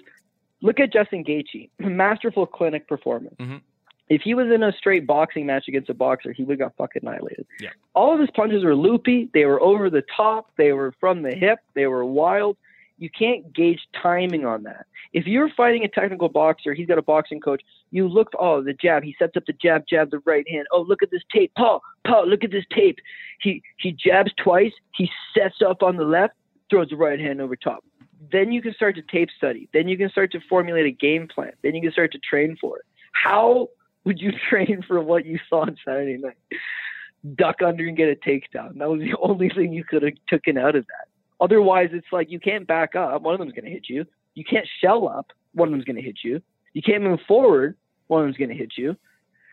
look 0.61 0.79
at 0.79 0.93
Justin 0.93 1.25
Gaethje, 1.25 1.71
masterful 1.81 2.47
clinic 2.47 2.87
performance. 2.87 3.35
Mhm. 3.41 3.61
If 4.09 4.23
he 4.23 4.35
was 4.35 4.51
in 4.51 4.63
a 4.63 4.73
straight 4.73 5.07
boxing 5.07 5.47
match 5.47 5.69
against 5.69 5.91
a 5.91 5.95
boxer, 5.95 6.33
he 6.33 6.43
would 6.43 6.59
have 6.59 6.71
got 6.71 6.77
fucking 6.77 7.03
annihilated. 7.03 7.47
Yeah. 7.61 7.71
All 7.95 8.15
of 8.15 8.21
his 8.21 8.31
punches 8.31 8.65
were 8.65 8.75
loopy. 8.75 9.29
They 9.35 9.45
were 9.45 9.61
over 9.61 9.91
the 9.91 10.05
top. 10.17 10.51
They 10.57 10.73
were 10.73 10.95
from 10.99 11.23
the 11.23 11.35
hip. 11.35 11.59
They 11.75 11.87
were 11.87 12.05
wild. 12.05 12.57
You 12.99 13.11
can't 13.11 13.53
gauge 13.53 13.87
timing 14.03 14.45
on 14.45 14.65
that. 14.65 14.87
If 15.13 15.27
you're 15.27 15.51
fighting 15.57 15.85
a 15.85 15.89
technical 15.89 16.29
boxer, 16.29 16.75
he's 16.75 16.89
got 16.89 16.99
a 16.99 17.03
boxing 17.03 17.41
coach. 17.41 17.63
You 17.91 18.09
look, 18.09 18.33
oh, 18.39 18.63
the 18.63 18.73
jab. 18.75 19.05
He 19.05 19.15
sets 19.19 19.37
up 19.37 19.45
the 19.47 19.53
jab, 19.53 19.85
jab, 19.89 20.11
the 20.11 20.19
right 20.25 20.49
hand. 20.49 20.67
Oh, 20.73 20.83
look 20.83 21.03
at 21.03 21.11
this 21.11 21.23
tape, 21.33 21.53
Paul. 21.57 21.83
Paul, 22.07 22.27
look 22.27 22.45
at 22.45 22.51
this 22.51 22.65
tape. 22.75 22.99
He 23.41 23.63
he 23.79 23.93
jabs 23.93 24.33
twice. 24.37 24.73
He 24.95 25.11
sets 25.37 25.63
up 25.65 25.83
on 25.83 25.97
the 25.97 26.05
left, 26.05 26.35
throws 26.71 26.89
the 26.91 26.97
right 26.97 27.21
hand 27.21 27.41
over 27.41 27.57
top. 27.57 27.85
Then 28.33 28.53
you 28.53 28.61
can 28.61 28.75
start 28.75 28.97
to 28.97 29.03
tape 29.03 29.29
study. 29.37 29.69
Then 29.73 29.87
you 29.87 29.97
can 29.97 30.11
start 30.11 30.33
to 30.33 30.41
formulate 30.49 30.87
a 30.87 30.91
game 30.91 31.29
plan. 31.29 31.53
Then 31.63 31.75
you 31.75 31.81
can 31.81 31.93
start 31.93 32.13
to 32.13 32.19
train 32.19 32.57
for 32.61 32.79
it. 32.79 32.85
How 33.13 33.69
would 34.09 34.21
you 34.21 34.33
train 34.51 34.83
for 34.87 35.01
what 35.01 35.25
you 35.25 35.39
saw 35.49 35.61
on 35.61 35.77
Saturday 35.85 36.17
night? 36.17 36.37
Duck 37.37 37.63
under 37.65 37.87
and 37.87 37.97
get 37.97 38.09
a 38.09 38.17
takedown. 38.17 38.79
That 38.79 38.89
was 38.89 39.01
the 39.01 39.15
only 39.23 39.51
thing 39.51 39.73
you 39.73 39.85
could 39.85 40.03
have 40.03 40.15
taken 40.29 40.59
out 40.59 40.75
of 40.75 40.85
that. 40.87 41.07
Otherwise, 41.41 41.91
it's 41.93 42.07
like 42.11 42.31
you 42.31 42.41
can't 42.41 42.67
back 42.67 42.97
up. 42.97 43.23
One 43.23 43.35
of 43.35 43.39
them's 43.39 43.53
going 43.53 43.67
to 43.67 43.71
hit 43.71 43.89
you. 43.89 44.05
You 44.35 44.45
can't 44.45 44.67
shell 44.81 45.07
up. 45.09 45.31
One 45.53 45.69
of 45.69 45.73
them's 45.73 45.85
going 45.85 45.97
to 45.97 46.03
hit 46.03 46.19
you. 46.25 46.41
You 46.73 46.83
can't 46.83 47.03
move 47.05 47.21
forward. 47.29 47.77
One 48.09 48.23
of 48.23 48.27
them's 48.27 48.37
going 48.39 48.49
to 48.51 48.57
hit 48.57 48.73
you. 48.77 48.97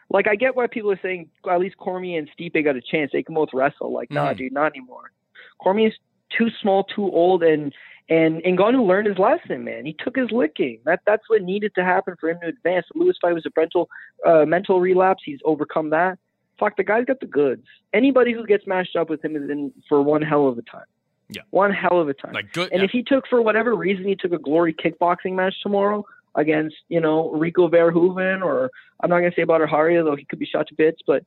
Like 0.10 0.28
I 0.28 0.36
get 0.36 0.56
why 0.56 0.68
people 0.68 0.92
are 0.92 1.00
saying 1.02 1.30
at 1.50 1.60
least 1.60 1.78
Cormier 1.78 2.20
and 2.20 2.30
Stipe 2.38 2.64
got 2.64 2.76
a 2.76 2.82
chance. 2.82 3.12
They 3.12 3.24
can 3.24 3.36
both 3.36 3.50
wrestle. 3.54 3.92
Like, 3.92 4.12
nah, 4.12 4.34
Mhm. 4.34 4.38
dude, 4.38 4.54
not 4.54 4.72
anymore. 4.72 5.12
Cormier's 5.60 5.98
too 6.36 6.50
small, 6.62 6.84
too 6.84 7.04
old, 7.04 7.44
and 7.44 7.74
and 8.08 8.44
Ngannou 8.44 8.86
learned 8.88 9.08
his 9.08 9.18
lesson, 9.18 9.64
man. 9.64 9.86
He 9.86 9.94
took 9.94 10.16
his 10.16 10.32
licking. 10.32 10.80
That 10.86 11.02
that's 11.06 11.24
what 11.28 11.42
needed 11.42 11.74
to 11.76 11.84
happen 11.84 12.16
for 12.20 12.30
him 12.30 12.38
to 12.42 12.48
advance. 12.48 12.86
The 12.94 13.00
Lewis 13.00 13.18
fight 13.22 13.34
was 13.34 13.46
a 13.46 13.52
mental 13.56 13.90
uh, 14.26 14.46
mental 14.46 14.80
relapse. 14.80 15.24
He's 15.26 15.40
overcome 15.46 15.90
that. 15.90 16.20
Fuck, 16.60 16.78
the 16.78 16.84
guy's 16.84 17.06
got 17.06 17.20
the 17.20 17.26
goods. 17.26 17.66
Anybody 17.94 18.32
who 18.32 18.46
gets 18.46 18.66
matched 18.66 18.96
up 18.96 19.10
with 19.10 19.24
him 19.26 19.36
is 19.36 19.50
in 19.50 19.74
for 19.90 20.02
one 20.02 20.22
hell 20.22 20.48
of 20.48 20.58
a 20.58 20.62
time. 20.62 20.86
Yeah. 21.30 21.42
One 21.50 21.72
hell 21.72 22.00
of 22.00 22.08
a 22.08 22.14
time. 22.14 22.34
Like 22.34 22.54
good. 22.54 22.72
And 22.72 22.82
yeah. 22.82 22.86
if 22.86 22.92
he 22.92 23.04
took, 23.04 23.28
for 23.28 23.42
whatever 23.42 23.76
reason, 23.76 24.06
he 24.06 24.16
took 24.16 24.32
a 24.32 24.38
glory 24.38 24.74
kickboxing 24.74 25.34
match 25.34 25.56
tomorrow 25.62 26.06
against, 26.36 26.76
you 26.88 27.02
know, 27.02 27.32
Rico 27.32 27.68
Verhoeven, 27.68 28.44
or 28.44 28.70
I'm 29.02 29.10
not 29.10 29.20
going 29.20 29.32
to 29.32 29.36
say 29.36 29.42
about 29.42 29.68
Haria, 29.68 30.04
though 30.04 30.16
he 30.16 30.26
could 30.26 30.40
be 30.40 30.46
shot 30.46 30.68
to 30.68 30.76
bits, 30.76 31.02
but, 31.06 31.24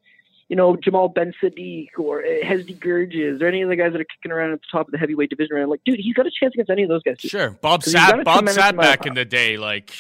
you 0.48 0.56
know, 0.56 0.76
Jamal 0.76 1.08
Ben 1.08 1.34
Saddik 1.42 1.88
or 1.98 2.24
uh, 2.24 2.44
Hesdy 2.44 2.74
Gerges 2.74 3.42
or 3.42 3.46
any 3.46 3.62
of 3.62 3.68
the 3.68 3.76
guys 3.76 3.92
that 3.92 4.00
are 4.00 4.04
kicking 4.04 4.32
around 4.32 4.52
at 4.52 4.60
the 4.60 4.66
top 4.70 4.88
of 4.88 4.92
the 4.92 4.98
heavyweight 4.98 5.30
division. 5.30 5.56
Around, 5.56 5.68
like, 5.70 5.80
dude, 5.84 6.00
he's 6.00 6.14
got 6.14 6.26
a 6.26 6.30
chance 6.30 6.54
against 6.54 6.70
any 6.70 6.82
of 6.82 6.88
those 6.88 7.02
guys. 7.02 7.16
Sure, 7.20 7.50
Bob 7.50 7.82
'Cause 7.82 7.92
he's 7.92 7.94
got 7.94 8.16
sat. 8.16 8.24
Bob 8.24 8.44
Sapp 8.46 8.76
back 8.76 9.06
in 9.06 9.14
the 9.14 9.24
day, 9.24 9.56
like 9.58 9.92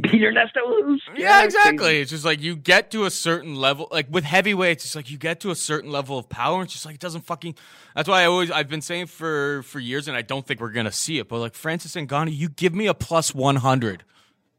Beat 0.00 0.20
Luz. 0.22 1.00
Yeah, 1.16 1.44
it's 1.44 1.54
exactly. 1.54 1.78
crazy. 1.78 2.00
It's 2.02 2.10
just 2.10 2.24
like 2.24 2.40
you 2.40 2.56
get 2.56 2.90
to 2.92 3.04
a 3.04 3.10
certain 3.10 3.54
level, 3.56 3.88
like 3.90 4.06
with 4.10 4.24
heavyweights, 4.24 4.84
it's 4.84 4.94
like 4.94 5.10
you 5.10 5.18
get 5.18 5.40
to 5.40 5.50
a 5.50 5.56
certain 5.56 5.90
level 5.90 6.18
of 6.18 6.28
power. 6.28 6.56
And 6.56 6.64
it's 6.64 6.72
just 6.72 6.86
like 6.86 6.94
it 6.96 7.00
doesn't 7.00 7.22
fucking. 7.22 7.54
That's 7.94 8.08
why 8.08 8.22
I 8.22 8.26
always 8.26 8.50
I've 8.50 8.68
been 8.68 8.80
saying 8.82 9.06
for 9.06 9.62
for 9.64 9.80
years, 9.80 10.06
and 10.08 10.16
I 10.16 10.22
don't 10.22 10.46
think 10.46 10.60
we're 10.60 10.70
gonna 10.70 10.92
see 10.92 11.18
it. 11.18 11.28
But 11.28 11.40
like 11.40 11.54
Francis 11.54 11.94
Ngannou, 11.94 12.36
you 12.36 12.48
give 12.48 12.74
me 12.74 12.86
a 12.86 12.94
plus 12.94 13.34
one 13.34 13.56
hundred, 13.56 14.04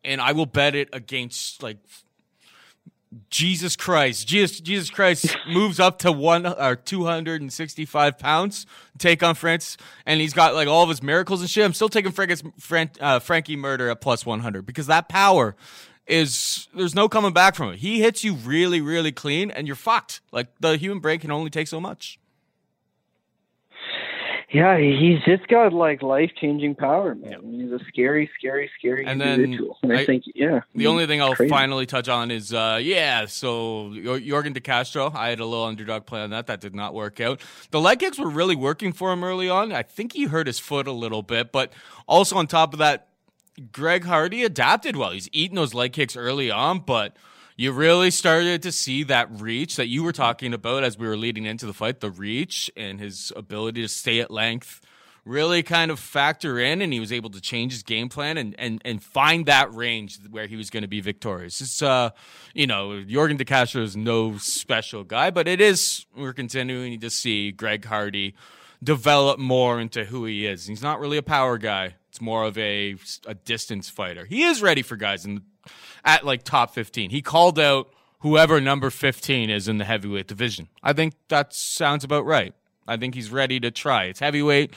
and 0.04 0.20
I 0.20 0.34
will 0.34 0.46
bet 0.46 0.76
it 0.76 0.90
against 0.92 1.64
like 1.64 1.78
Jesus 3.30 3.76
Christ. 3.76 4.28
Jesus 4.28 4.60
Jesus 4.60 4.90
Christ 4.92 5.36
moves 5.48 5.80
up 5.80 5.98
to 6.00 6.12
one 6.12 6.46
or 6.46 6.80
sixty 7.50 7.86
five 7.86 8.20
pounds 8.20 8.68
take 9.00 9.24
on 9.24 9.34
Francis, 9.34 9.78
and 10.06 10.22
he's 10.22 10.34
got 10.34 10.54
like 10.54 10.68
all 10.68 10.84
of 10.84 10.90
his 10.90 11.02
miracles 11.02 11.42
and 11.42 11.50
shit. 11.50 11.66
I'm 11.66 11.74
still 11.74 11.90
taking 11.90 12.12
Frank, 12.12 12.98
uh, 13.02 13.20
Frankie 13.20 13.56
Murder 13.56 13.90
at 13.90 14.00
plus 14.02 14.26
one 14.26 14.42
hundred 14.42 14.68
because 14.68 14.86
that 14.88 15.10
power 15.10 15.56
is 16.06 16.68
there's 16.76 16.94
no 16.94 17.10
coming 17.10 17.34
back 17.34 17.56
from 17.56 17.74
it. 17.74 17.80
He 17.80 18.00
hits 18.00 18.24
you 18.24 18.36
really 18.36 18.80
really 18.80 19.12
clean, 19.12 19.50
and 19.50 19.66
you're 19.66 19.76
fucked. 19.76 20.22
Like 20.32 20.48
the 20.60 20.78
human 20.78 21.00
brain 21.00 21.20
can 21.20 21.32
only 21.32 21.50
take 21.50 21.68
so 21.68 21.80
much. 21.80 22.20
Yeah, 24.52 24.80
he's 24.80 25.24
just 25.26 25.48
got 25.48 25.74
like 25.74 26.02
life 26.02 26.32
changing 26.42 26.74
power, 26.74 27.14
man. 27.14 27.42
He's 27.54 27.72
a 27.72 27.80
scary, 27.88 28.30
scary, 28.38 28.70
scary 28.80 29.06
And 29.06 29.22
then 29.22 29.42
individual. 29.42 29.78
And 29.84 29.94
I, 29.94 29.98
I- 30.02 30.06
think, 30.08 30.24
yeah. 30.34 30.62
The 30.74 30.88
only 30.88 31.06
thing 31.06 31.22
I'll 31.22 31.36
crazy. 31.36 31.50
finally 31.50 31.86
touch 31.86 32.10
on 32.10 32.32
is, 32.32 32.52
uh, 32.52 32.80
yeah, 32.82 33.28
so 33.28 33.94
Jor- 33.94 34.20
Yorgan 34.20 34.54
De 34.54 34.60
Castro, 34.60 35.12
I 35.14 35.30
had 35.30 35.40
a 35.40 35.46
little 35.46 35.66
underdog 35.66 36.08
play 36.08 36.22
on 36.22 36.32
that. 36.32 36.48
That 36.48 36.62
did 36.62 36.74
not 36.74 36.96
work 36.96 37.20
out. 37.20 37.42
The 37.70 37.80
leg 37.80 38.00
kicks 38.00 38.18
were 38.18 38.30
really 38.30 38.56
working 38.56 38.92
for 38.92 39.12
him 39.14 39.24
early 39.24 39.50
on. 39.50 39.72
I 39.72 39.84
think 39.84 40.14
he 40.14 40.24
hurt 40.26 40.48
his 40.48 40.58
foot 40.58 40.88
a 40.88 40.92
little 40.92 41.22
bit, 41.22 41.52
but 41.52 41.72
also 42.08 42.36
on 42.36 42.48
top 42.48 42.74
of 42.74 42.80
that, 42.80 43.10
Greg 43.72 44.06
Hardy 44.06 44.44
adapted 44.44 44.96
well. 44.96 45.12
He's 45.12 45.30
eating 45.32 45.58
those 45.58 45.74
leg 45.76 45.94
kicks 45.94 46.16
early 46.16 46.50
on, 46.50 46.80
but 46.80 47.16
you 47.60 47.74
really 47.74 48.10
started 48.10 48.62
to 48.64 48.72
see 48.72 49.04
that 49.04 49.28
reach 49.42 49.76
that 49.76 49.88
you 49.88 50.02
were 50.02 50.14
talking 50.14 50.54
about 50.54 50.86
as 50.86 50.98
we 50.98 51.06
were 51.06 51.18
leading 51.18 51.46
into 51.46 51.66
the 51.66 51.74
fight, 51.74 52.00
the 52.00 52.10
reach 52.10 52.72
and 52.78 53.02
his 53.02 53.34
ability 53.36 53.82
to 53.82 53.90
stay 53.90 54.22
at 54.22 54.32
length 54.32 54.80
really 55.26 55.62
kind 55.62 55.92
of 55.92 56.00
factor 56.00 56.58
in 56.58 56.82
and 56.82 56.94
he 56.94 57.02
was 57.02 57.12
able 57.12 57.30
to 57.30 57.42
change 57.42 57.74
his 57.74 57.84
game 57.84 58.08
plan 58.08 58.38
and 58.38 58.56
and, 58.58 58.82
and 58.86 59.04
find 59.04 59.46
that 59.46 59.74
range 59.76 60.20
where 60.32 60.48
he 60.48 60.56
was 60.56 60.70
going 60.70 60.84
to 60.84 60.88
be 60.88 61.02
victorious. 61.02 61.60
It's 61.60 61.82
uh 61.82 62.12
you 62.54 62.66
know, 62.66 63.04
Yorgan 63.06 63.38
De 63.38 63.44
Castro 63.44 63.84
is 63.84 63.98
no 63.98 64.38
special 64.38 65.04
guy, 65.04 65.30
but 65.30 65.46
it 65.46 65.60
is 65.60 66.06
we're 66.16 66.32
continuing 66.32 66.98
to 67.02 67.10
see 67.10 67.52
Greg 67.52 67.84
Hardy 67.84 68.36
develop 68.82 69.38
more 69.38 69.82
into 69.82 70.06
who 70.06 70.24
he 70.24 70.46
is. 70.46 70.66
He's 70.66 70.82
not 70.82 71.02
really 71.02 71.18
a 71.18 71.24
power 71.24 71.58
guy. 71.58 71.96
It's 72.08 72.22
more 72.22 72.46
of 72.46 72.58
a 72.58 72.96
a 73.26 73.34
distance 73.34 73.90
fighter. 73.90 74.24
He 74.24 74.44
is 74.44 74.62
ready 74.62 74.82
for 74.82 74.96
guys 74.96 75.26
in 75.26 75.42
at 76.04 76.26
like 76.26 76.44
top 76.44 76.74
15. 76.74 77.10
He 77.10 77.22
called 77.22 77.60
out 77.60 77.90
whoever 78.20 78.60
number 78.60 78.90
15 78.90 79.50
is 79.50 79.68
in 79.68 79.78
the 79.78 79.86
heavyweight 79.86 80.28
division. 80.28 80.70
I 80.84 80.94
think 80.94 81.14
that 81.30 81.54
sounds 81.54 82.04
about 82.04 82.26
right. 82.26 82.54
I 82.88 82.98
think 82.98 83.16
he's 83.16 83.32
ready 83.32 83.60
to 83.60 83.72
try. 83.72 84.06
It's 84.06 84.20
heavyweight 84.20 84.74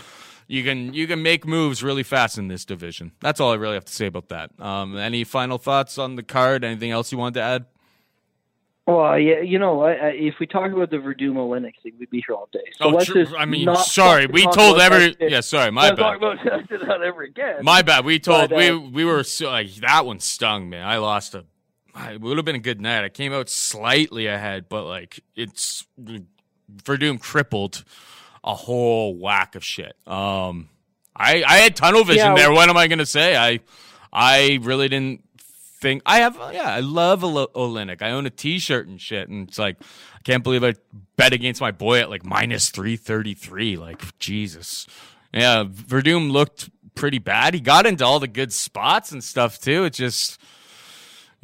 you 0.53 0.63
can 0.63 0.93
you 0.93 1.07
can 1.07 1.23
make 1.23 1.47
moves 1.47 1.83
really 1.83 2.03
fast 2.03 2.37
in 2.37 2.49
this 2.49 2.67
division. 2.67 3.13
That's 3.21 3.41
all 3.41 3.53
I 3.53 3.55
really 3.55 3.75
have 3.75 3.87
to 3.87 3.93
say 3.93 4.05
about 4.05 4.29
that. 4.29 4.51
Um, 4.61 4.99
any 4.99 5.25
final 5.25 5.57
thoughts 5.57 5.97
on 5.97 6.17
the 6.17 6.23
card? 6.23 6.63
Anything 6.63 6.91
else 6.91 7.11
you 7.11 7.17
wanted 7.17 7.35
to 7.35 7.43
add? 7.43 7.65
Well, 8.87 9.17
yeah, 9.17 9.41
you 9.41 9.61
know, 9.61 9.83
I, 9.83 9.93
I, 9.93 10.09
if 10.09 10.35
we 10.41 10.47
talk 10.47 10.73
about 10.73 10.91
the 10.91 10.97
Werdum 10.97 11.35
Oleinik 11.35 11.75
thing, 11.83 11.93
we'd 12.01 12.11
be 12.11 12.25
here 12.27 12.35
all 12.35 12.49
day. 12.53 12.65
So 12.77 12.87
oh, 12.87 12.89
let's 12.89 13.07
true. 13.07 13.25
just 13.25 13.35
I 13.39 13.45
mean, 13.45 13.73
sorry, 13.77 14.27
we 14.27 14.45
told 14.49 14.81
every. 14.81 15.15
Yeah, 15.21 15.41
sorry, 15.41 15.71
my 15.71 15.91
Not 15.91 15.99
talk 15.99 16.21
bad. 16.21 16.47
about 16.47 16.69
that 16.69 17.03
ever 17.03 17.23
again. 17.23 17.63
My 17.63 17.83
bad. 17.83 18.05
We 18.05 18.19
told 18.19 18.51
But, 18.51 18.57
we 18.57 18.71
uh, 18.71 18.79
we 18.79 19.05
were 19.05 19.23
so 19.23 19.51
like 19.51 19.73
that 19.77 20.05
one 20.05 20.19
stung, 20.19 20.69
man. 20.69 20.85
I 20.85 20.97
lost 20.97 21.35
a. 21.35 21.45
It 22.11 22.21
would 22.21 22.39
have 22.39 22.45
been 22.45 22.57
a 22.57 22.61
good 22.61 22.81
night. 22.81 23.05
I 23.05 23.09
came 23.09 23.33
out 23.33 23.49
slightly 23.49 24.27
ahead, 24.27 24.69
but 24.69 24.85
like 24.87 25.21
it's 25.37 25.87
Werdum 26.01 27.21
crippled 27.21 27.85
a 28.43 28.55
whole 28.55 29.15
whack 29.17 29.55
of 29.55 29.65
shit. 29.65 29.95
Um, 30.09 30.71
I 31.15 31.45
I 31.47 31.59
had 31.59 31.77
tunnel 31.77 32.03
vision 32.03 32.27
Yeah, 32.27 32.35
there. 32.35 32.53
What 32.53 32.69
am 32.69 32.77
I 32.77 32.89
gonna 32.89 33.07
say? 33.07 33.37
I 33.37 33.61
I 34.13 34.59
really 34.63 34.89
didn't 34.89 35.23
think 35.83 36.03
I 36.07 36.21
have. 36.21 36.37
Yeah, 36.55 36.73
I 36.73 36.81
love 36.81 37.23
Ol- 37.25 37.49
Oleinik. 37.49 38.01
I 38.01 38.13
own 38.13 38.25
a 38.25 38.31
T-shirt 38.31 38.87
and 38.89 38.99
shit, 39.01 39.29
and 39.29 39.49
it's 39.49 39.59
like 39.59 39.77
I 40.15 40.21
can't 40.25 40.43
believe 40.43 40.65
I 40.65 40.75
bet 41.17 41.35
against 41.35 41.61
my 41.61 41.73
boy 41.73 42.01
at 42.01 42.09
like 42.09 42.25
minus 42.25 42.71
three 42.71 42.97
thirty 42.97 43.35
three. 43.35 43.77
Like 43.77 44.19
Jesus, 44.19 44.87
yeah. 45.35 45.65
Werdum 45.65 46.31
looked 46.31 46.71
pretty 46.95 47.19
bad. 47.19 47.55
He 47.55 47.61
got 47.61 47.85
into 47.85 48.05
all 48.05 48.21
the 48.21 48.29
good 48.29 48.53
spots 48.53 49.13
and 49.13 49.23
stuff 49.23 49.59
too. 49.59 49.85
It 49.85 49.95
just, 49.95 50.41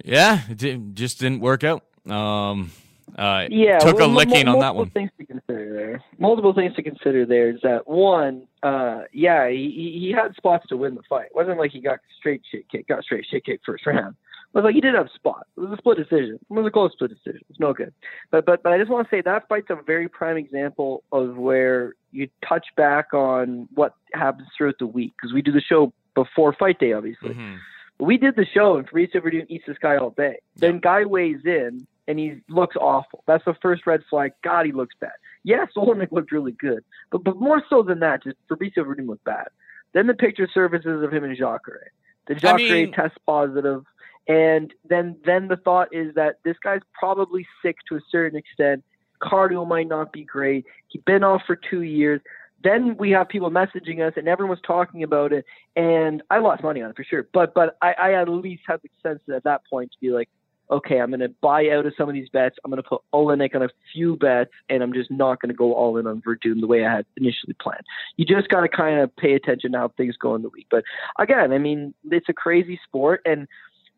yeah, 0.02 0.43
it 0.48 0.56
did, 0.56 0.97
just 0.97 1.19
didn't 1.20 1.40
work 1.40 1.65
out. 1.65 1.85
Um, 2.06 2.70
uh, 3.16 3.47
yeah, 3.51 3.78
took 3.78 3.97
well, 3.97 4.10
a 4.10 4.12
licking 4.12 4.47
on 4.48 4.60
that 4.60 4.74
multiple 4.74 4.85
one. 4.85 4.90
Things 4.90 5.10
to 5.19 5.27
consider 5.27 5.74
there. 5.74 6.05
Multiple 6.19 6.52
things 6.52 6.77
to 6.77 6.82
consider 6.82 7.27
there 7.27 7.51
is 7.51 7.60
that 7.62 7.89
one, 7.89 8.47
uh, 8.62 9.02
yeah, 9.12 9.48
he, 9.48 9.73
he 9.74 10.06
he 10.06 10.12
had 10.12 10.35
spots 10.36 10.66
to 10.69 10.77
win 10.77 10.94
the 10.94 11.02
fight. 11.09 11.27
It 11.27 11.35
wasn't 11.35 11.59
like 11.59 11.73
he 11.73 11.81
got 11.81 11.98
straight 12.19 12.43
shit 12.51 12.69
kick, 12.69 12.86
got 12.86 13.02
straight 13.02 13.27
shit 13.28 13.44
kick 13.44 13.60
first 13.65 13.86
round. 13.86 14.15
Was 14.55 14.65
like 14.65 14.75
he 14.75 14.81
did 14.81 14.95
have 14.95 15.09
spots. 15.15 15.49
It 15.57 15.61
was 15.61 15.70
a 15.73 15.77
split 15.77 15.99
decision. 15.99 16.39
It 16.51 16.53
was 16.53 16.66
a 16.66 16.70
close 16.70 16.93
split 16.93 17.11
decision. 17.11 17.43
It's 17.51 17.61
no 17.61 17.73
good. 17.75 17.93
But 18.31 18.47
but 18.47 18.62
but 18.62 18.73
I 18.73 18.79
just 18.79 18.91
want 18.91 19.07
to 19.09 19.15
say 19.15 19.20
that 19.20 19.47
fight's 19.49 19.69
a 19.70 19.77
very 19.87 20.09
prime 20.09 20.37
example 20.39 21.03
of 21.12 21.37
where 21.37 21.95
you 22.12 22.29
touch 22.47 22.66
back 22.77 23.12
on 23.12 23.69
what 23.75 23.95
happens 24.15 24.49
throughout 24.57 24.79
the 24.79 24.87
week 24.87 25.12
because 25.16 25.35
we 25.35 25.43
do 25.43 25.53
the 25.53 25.61
show 25.61 25.93
before 26.15 26.53
fight 26.55 26.79
day, 26.81 26.95
obviously. 26.95 27.35
Mhm. 27.35 27.59
We 28.01 28.16
did 28.16 28.37
the 28.37 28.47
show 28.47 28.77
and 28.77 28.89
Fabricio 28.89 29.16
Werdum 29.16 29.45
eats 29.49 29.66
this 29.66 29.77
guy 29.79 29.97
all 29.97 30.11
day. 30.11 30.39
Then 30.57 30.79
guy 30.79 31.05
weighs 31.05 31.45
in 31.45 31.87
and 32.07 32.19
he 32.19 32.41
looks 32.49 32.75
awful. 32.77 33.23
That's 33.27 33.45
the 33.45 33.55
first 33.55 33.87
red 33.87 34.03
flag. 34.09 34.33
God, 34.43 34.65
he 34.65 34.73
looks 34.73 34.95
bad. 34.99 35.12
Yes, 35.45 35.69
Oleinik 35.77 36.11
looked 36.11 36.33
really 36.33 36.53
good, 36.53 36.83
but 37.11 37.23
but 37.23 37.37
more 37.37 37.62
so 37.69 37.83
than 37.83 38.01
that, 38.01 38.23
just 38.25 38.37
Fabricio 38.49 38.79
Werdum 38.79 39.07
looked 39.09 39.25
bad. 39.25 39.49
Then 39.93 40.07
the 40.07 40.15
picture 40.15 40.49
surfaces 40.53 41.03
of 41.03 41.12
him 41.12 41.25
and 41.25 41.37
Jacare. 41.37 41.91
The 42.27 42.35
Jacare 42.35 42.57
mean- 42.59 42.93
tests 42.93 43.19
positive, 43.27 43.85
and 44.29 44.73
then 44.89 45.17
then 45.25 45.49
the 45.49 45.57
thought 45.57 45.89
is 45.93 46.15
that 46.15 46.37
this 46.45 46.57
guy's 46.63 46.81
probably 46.93 47.47
sick 47.63 47.77
to 47.89 47.97
a 47.97 48.01
certain 48.11 48.39
extent. 48.39 48.85
Cardio 49.23 49.67
might 49.67 49.89
not 49.89 50.13
be 50.13 50.23
great. 50.23 50.65
He's 50.89 51.03
been 51.03 51.25
off 51.25 51.43
for 51.47 51.57
two 51.57 51.83
years. 51.83 52.21
Then 52.63 52.97
we 52.99 53.11
have 53.13 53.29
people 53.29 53.51
messaging 53.51 54.07
us, 54.07 54.15
and 54.17 54.29
everyone's 54.29 54.61
talking 54.67 55.03
about 55.03 55.33
it. 55.33 55.45
And 55.77 56.23
I 56.31 56.39
lost 56.39 56.63
money 56.63 56.83
on 56.83 56.91
it 56.91 56.97
for 56.97 57.05
sure, 57.05 57.27
but 57.33 57.55
but 57.55 57.77
I, 57.81 57.93
I 57.93 58.21
at 58.21 58.29
least 58.29 58.63
had 58.67 58.81
the 58.83 58.91
sense 59.03 59.21
at 59.35 59.45
that 59.45 59.63
point 59.71 59.93
to 59.93 59.99
be 60.01 60.11
like, 60.11 60.29
okay, 60.71 61.01
I'm 61.01 61.11
going 61.11 61.21
to 61.21 61.33
buy 61.41 61.71
out 61.71 61.87
of 61.87 61.95
some 61.97 62.09
of 62.09 62.15
these 62.15 62.29
bets. 62.29 62.57
I'm 62.65 62.71
going 62.71 62.83
to 62.83 62.89
put 62.89 63.03
Oleinik 63.15 63.55
on 63.55 63.63
a 63.63 63.69
few 63.93 64.17
bets, 64.17 64.51
and 64.69 64.83
I'm 64.83 64.93
just 64.93 65.11
not 65.11 65.41
going 65.41 65.49
to 65.49 65.55
go 65.55 65.73
all 65.73 65.97
in 65.97 66.07
on 66.07 66.23
Werdum 66.27 66.61
the 66.61 66.67
way 66.67 66.85
I 66.85 66.97
had 66.97 67.07
initially 67.17 67.55
planned. 67.61 67.85
You 68.17 68.27
just 68.27 68.49
got 68.49 68.61
to 68.61 68.69
kind 68.69 69.01
of 69.01 69.15
pay 69.17 69.35
attention 69.35 69.73
to 69.73 69.79
how 69.79 69.89
things 69.97 70.17
go 70.17 70.35
in 70.35 70.43
the 70.43 70.51
week. 70.51 70.67
But 70.71 70.85
again, 71.19 71.53
I 71.53 71.59
mean, 71.59 71.95
it's 72.11 72.29
a 72.29 72.35
crazy 72.35 72.79
sport, 72.85 73.23
and 73.25 73.49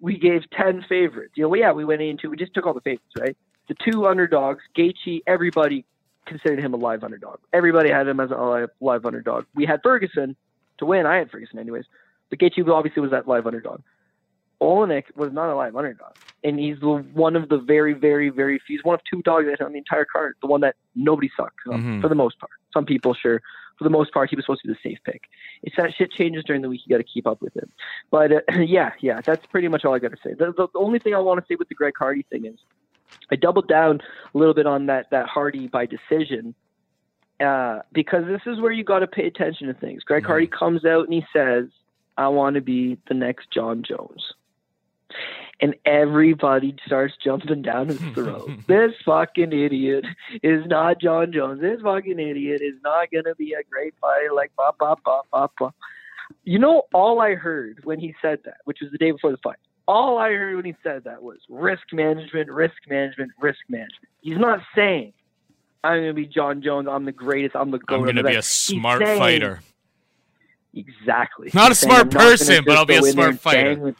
we 0.01 0.19
gave 0.19 0.43
10 0.51 0.85
favorites. 0.89 1.33
You 1.37 1.45
know, 1.45 1.55
yeah, 1.55 1.73
we 1.73 1.85
went 1.85 2.03
into, 2.03 2.31
we 2.31 2.37
just 2.37 2.55
took 2.55 2.67
all 2.67 2.75
the 2.75 2.81
favorites, 2.81 3.13
right? 3.19 3.37
The 3.69 3.75
two 3.75 4.07
underdogs, 4.07 4.63
Gaethje, 4.77 5.23
everybody 5.27 5.85
considered 6.27 6.61
him 6.61 6.75
a 6.75 6.77
live 6.77 7.05
underdog. 7.05 7.39
Everybody 7.53 7.91
had 7.91 8.09
him 8.09 8.21
as 8.21 8.31
a 8.31 8.69
live, 8.81 9.05
underdog. 9.05 9.45
We 9.55 9.67
had 9.67 9.81
Ferguson 9.83 10.37
to 10.79 10.87
win. 10.87 11.07
I 11.07 11.17
had 11.17 11.31
Ferguson 11.31 11.59
anyways. 11.59 11.85
But 12.31 12.39
Gaethje 12.39 12.69
obviously 12.69 13.03
was 13.03 13.11
that 13.11 13.29
live 13.29 13.47
underdog. 13.47 13.83
Oleinik 14.61 15.05
was 15.17 15.33
not 15.33 15.49
a 15.51 15.55
live 15.55 15.75
underdog, 15.75 16.13
and 16.45 16.59
he's 16.59 16.77
one 16.81 17.35
of 17.37 17.49
the 17.49 17.59
very, 17.59 17.95
very, 17.95 18.29
very 18.29 18.59
few. 18.67 18.77
He's 18.77 18.85
one 18.85 18.95
of 18.95 19.01
two 19.11 19.23
dogs 19.23 19.47
that 19.47 19.65
on 19.65 19.73
the 19.73 19.79
entire 19.79 20.05
card. 20.05 20.37
The 20.43 20.49
one 20.49 20.61
that 20.61 20.77
nobody 20.95 21.31
sucked 21.37 21.61
Mhm. 21.67 22.01
for 22.03 22.09
the 22.09 22.15
most 22.15 22.39
part. 22.39 22.53
Some 22.75 22.85
people, 22.85 23.15
sure. 23.15 23.41
For 23.79 23.85
the 23.85 23.91
most 23.91 24.13
part, 24.13 24.29
he 24.29 24.37
was 24.37 24.45
supposed 24.45 24.61
to 24.63 24.69
be 24.69 24.75
the 24.75 24.91
safe 24.91 24.99
pick. 25.05 25.23
It's 25.63 25.75
that 25.77 25.95
shit 25.95 26.11
changes 26.13 26.45
during 26.45 26.61
the 26.61 26.69
week. 26.69 26.83
You 26.85 26.91
got 26.95 26.99
to 26.99 27.11
keep 27.11 27.27
up 27.27 27.41
with 27.41 27.57
it. 27.57 27.71
But 28.11 28.31
uh, 28.33 28.41
yeah, 28.59 28.93
yeah, 29.01 29.23
that's 29.23 29.47
pretty 29.47 29.69
much 29.69 29.87
all 29.87 29.95
I 29.95 29.99
got 29.99 30.11
to 30.11 30.19
say. 30.23 30.35
The, 30.35 30.53
the, 30.53 30.69
the 30.73 30.79
only 30.79 30.99
thing 30.99 31.15
I 31.15 31.19
want 31.19 31.41
to 31.41 31.47
say 31.51 31.57
with 31.59 31.71
the 31.71 31.75
Greg 31.75 31.95
Hardy 31.99 32.23
thing 32.31 32.45
is, 32.45 32.59
I 33.33 33.37
doubled 33.37 33.69
down 33.69 34.03
a 34.35 34.39
little 34.39 34.53
bit 34.55 34.67
on 34.67 34.87
that 34.87 35.09
that 35.11 35.27
Hardy 35.27 35.67
by 35.69 35.87
decision. 35.87 36.55
Uh, 37.41 37.81
because 37.93 38.27
this 38.27 38.43
is 38.45 38.61
where 38.61 38.71
you 38.71 38.85
got 38.85 38.99
to 38.99 39.07
pay 39.07 39.27
attention 39.27 39.67
to 39.69 39.73
things. 39.75 40.03
Greg 40.03 40.27
Hardy 40.27 40.47
comes 40.47 40.85
out 40.85 41.05
and 41.07 41.15
he 41.15 41.25
says, 41.33 41.69
"I 42.19 42.29
want 42.29 42.57
to 42.57 42.61
be 42.61 42.99
the 43.09 43.15
next 43.15 43.51
Jon 43.51 43.83
Jones," 43.83 44.35
and 45.61 45.75
everybody 45.85 46.75
starts 46.87 47.15
jumping 47.23 47.63
down 47.63 47.89
his 47.89 47.99
throat. 48.15 48.49
this 48.67 48.93
fucking 49.05 49.53
idiot 49.53 50.05
is 50.43 50.65
not 50.67 51.01
Jon 51.01 51.33
Jones. 51.33 51.61
This 51.61 51.81
fucking 51.83 52.19
idiot 52.19 52.63
is 52.63 52.75
not 52.83 53.09
gonna 53.13 53.35
be 53.35 53.53
a 53.55 53.63
great 53.71 53.95
fighter 54.01 54.31
like 54.35 54.53
blah 54.57 54.71
blah 54.79 54.95
blah 55.05 55.21
blah 55.33 55.49
blah. 55.59 55.71
You 56.45 56.59
know, 56.59 56.83
all 56.95 57.21
I 57.21 57.35
heard 57.35 57.81
when 57.85 57.99
he 57.99 58.15
said 58.23 58.39
that, 58.45 58.59
which 58.65 58.79
was 58.81 58.91
the 58.93 58.99
day 58.99 59.11
before 59.11 59.33
the 59.33 59.37
fight, 59.39 59.57
all 59.89 60.17
I 60.19 60.31
heard 60.31 60.57
when 60.57 60.65
he 60.65 60.75
said 60.83 61.05
that 61.05 61.23
was 61.23 61.39
risk 61.49 61.83
management, 61.93 62.49
risk 62.51 62.77
management, 62.89 63.33
risk 63.41 63.59
management. 63.69 64.09
He's 64.21 64.39
not 64.39 64.61
saying 64.75 65.13
I'm 65.83 66.01
gonna 66.01 66.15
be 66.15 66.27
Jon 66.27 66.63
Jones. 66.63 66.87
I'm 66.91 67.05
the 67.05 67.13
greatest. 67.13 67.57
I'm 67.57 67.71
the 67.71 67.81
I'm 67.89 68.03
going 68.03 68.17
to 68.17 68.23
be 68.23 68.35
a 68.37 68.43
smart 68.43 69.03
saying- 69.03 69.19
fighter. 69.19 69.61
Exactly. 70.73 71.51
Not 71.53 71.67
a 71.67 71.69
He's 71.71 71.79
smart 71.81 72.01
"I'm 72.03 72.07
not 72.07 72.13
gonna 72.13 72.31
person, 72.31 72.65
but 72.65 72.77
I'll 72.77 72.87
be 72.87 72.95
a 72.95 73.01
go 73.01 73.07
in 73.07 73.17
there 73.17 73.33
smart 73.33 73.41
fighter." 73.41 73.95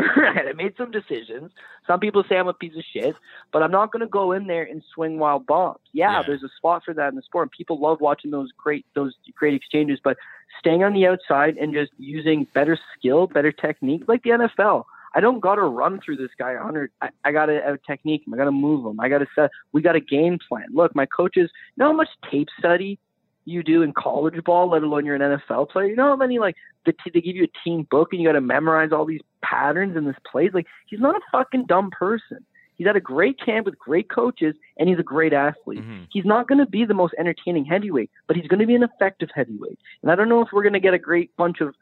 Bang 0.00 0.08
with 0.08 0.14
these 0.14 0.14
people. 0.14 0.22
right. 0.22 0.48
I 0.48 0.52
made 0.52 0.74
some 0.76 0.90
decisions. 0.90 1.50
Some 1.86 2.00
people 2.00 2.24
say 2.28 2.36
I'm 2.36 2.48
a 2.48 2.52
piece 2.54 2.76
of 2.76 2.84
shit, 2.92 3.14
but 3.52 3.62
I'm 3.62 3.70
not 3.70 3.92
going 3.92 4.00
to 4.00 4.06
go 4.08 4.32
in 4.32 4.46
there 4.46 4.62
and 4.62 4.82
swing 4.94 5.18
wild 5.18 5.46
bombs. 5.46 5.78
Yeah, 5.92 6.18
Yeah. 6.18 6.22
there's 6.26 6.42
a 6.42 6.48
spot 6.56 6.82
for 6.84 6.94
that 6.94 7.08
in 7.08 7.16
the 7.16 7.22
sport. 7.22 7.44
And 7.44 7.50
people 7.52 7.78
love 7.80 8.00
watching 8.00 8.30
those 8.30 8.50
great 8.56 8.86
those 8.94 9.14
great 9.34 9.54
exchanges, 9.54 9.98
but 10.02 10.16
staying 10.58 10.82
on 10.84 10.92
the 10.92 11.06
outside 11.06 11.56
and 11.56 11.72
just 11.72 11.92
using 11.98 12.46
better 12.54 12.78
skill, 12.98 13.26
better 13.26 13.52
technique, 13.52 14.04
like 14.08 14.22
the 14.22 14.30
NFL. 14.30 14.84
I 15.12 15.18
don't 15.20 15.40
got 15.40 15.56
to 15.56 15.62
run 15.62 16.00
through 16.04 16.18
this 16.18 16.30
guy 16.38 16.54
100. 16.54 16.92
I, 17.02 17.08
I 17.24 17.32
got 17.32 17.46
to 17.46 17.78
technique 17.84 18.24
him. 18.26 18.34
I 18.34 18.36
got 18.36 18.44
to 18.44 18.52
move 18.52 18.86
him. 18.86 19.00
I 19.00 19.08
got 19.08 19.18
to 19.18 19.26
set. 19.34 19.50
We 19.72 19.82
got 19.82 19.96
a 19.96 20.00
game 20.00 20.38
plan. 20.48 20.66
Look, 20.72 20.94
my 20.94 21.04
coaches. 21.06 21.50
You 21.74 21.82
know 21.82 21.90
how 21.90 21.96
much 21.96 22.10
tape 22.30 22.46
study 22.60 22.96
you 23.44 23.64
do 23.64 23.82
in 23.82 23.92
college 23.92 24.42
ball, 24.44 24.68
let 24.70 24.82
alone 24.84 25.04
you're 25.04 25.16
an 25.16 25.22
NFL 25.40 25.70
player. 25.70 25.86
You 25.86 25.96
know 25.96 26.10
how 26.10 26.16
many 26.16 26.38
like 26.38 26.54
the 26.86 26.92
t- 26.92 27.10
they 27.12 27.20
give 27.20 27.34
you 27.34 27.44
a 27.44 27.58
team 27.64 27.88
book 27.90 28.10
and 28.12 28.20
you 28.22 28.28
got 28.28 28.34
to 28.34 28.40
memorize 28.40 28.92
all 28.92 29.04
these 29.04 29.22
patterns 29.42 29.96
and 29.96 30.06
this 30.06 30.16
plays. 30.30 30.50
Like 30.54 30.66
he's 30.86 31.00
not 31.00 31.16
a 31.16 31.20
fucking 31.32 31.66
dumb 31.66 31.90
person. 31.90 32.44
He's 32.76 32.86
at 32.86 32.96
a 32.96 33.00
great 33.00 33.38
camp 33.38 33.66
with 33.66 33.78
great 33.78 34.08
coaches 34.08 34.54
and 34.78 34.88
he's 34.88 34.98
a 34.98 35.02
great 35.02 35.32
athlete. 35.34 35.80
Mhm. 35.84 36.06
He's 36.10 36.24
not 36.24 36.48
going 36.48 36.58
to 36.60 36.66
be 36.66 36.84
the 36.86 36.94
most 36.94 37.14
entertaining 37.18 37.66
heavyweight, 37.66 38.10
but 38.26 38.36
he's 38.36 38.46
going 38.46 38.60
to 38.60 38.66
be 38.66 38.74
an 38.74 38.82
effective 38.82 39.28
heavyweight. 39.34 39.78
And 40.02 40.10
I 40.10 40.14
don't 40.14 40.28
know 40.30 40.40
if 40.40 40.48
we're 40.52 40.62
going 40.62 40.72
to 40.72 40.80
get 40.80 40.94
a 40.94 40.98
great 40.98 41.34
bunch 41.36 41.60
of 41.60 41.74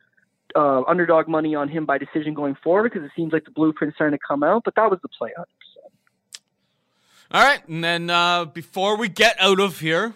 uh, 0.56 0.82
underdog 0.88 1.28
money 1.28 1.54
on 1.54 1.68
him 1.68 1.84
by 1.86 1.98
decision 1.98 2.34
going 2.34 2.56
forward 2.64 2.90
because 2.90 3.04
it 3.04 3.12
seems 3.14 3.32
like 3.32 3.44
the 3.44 3.50
blueprint's 3.52 3.94
starting 3.96 4.18
to 4.18 4.24
come 4.26 4.42
out. 4.42 4.62
But 4.64 4.74
that 4.76 4.90
was 4.90 4.98
the 5.02 5.08
play. 5.08 5.30
100%. 5.38 5.44
All 7.30 7.42
right, 7.44 7.66
and 7.68 7.84
then 7.84 8.08
uh, 8.08 8.46
before 8.46 8.96
we 8.96 9.08
get 9.08 9.36
out 9.38 9.60
of 9.60 9.80
here, 9.80 10.14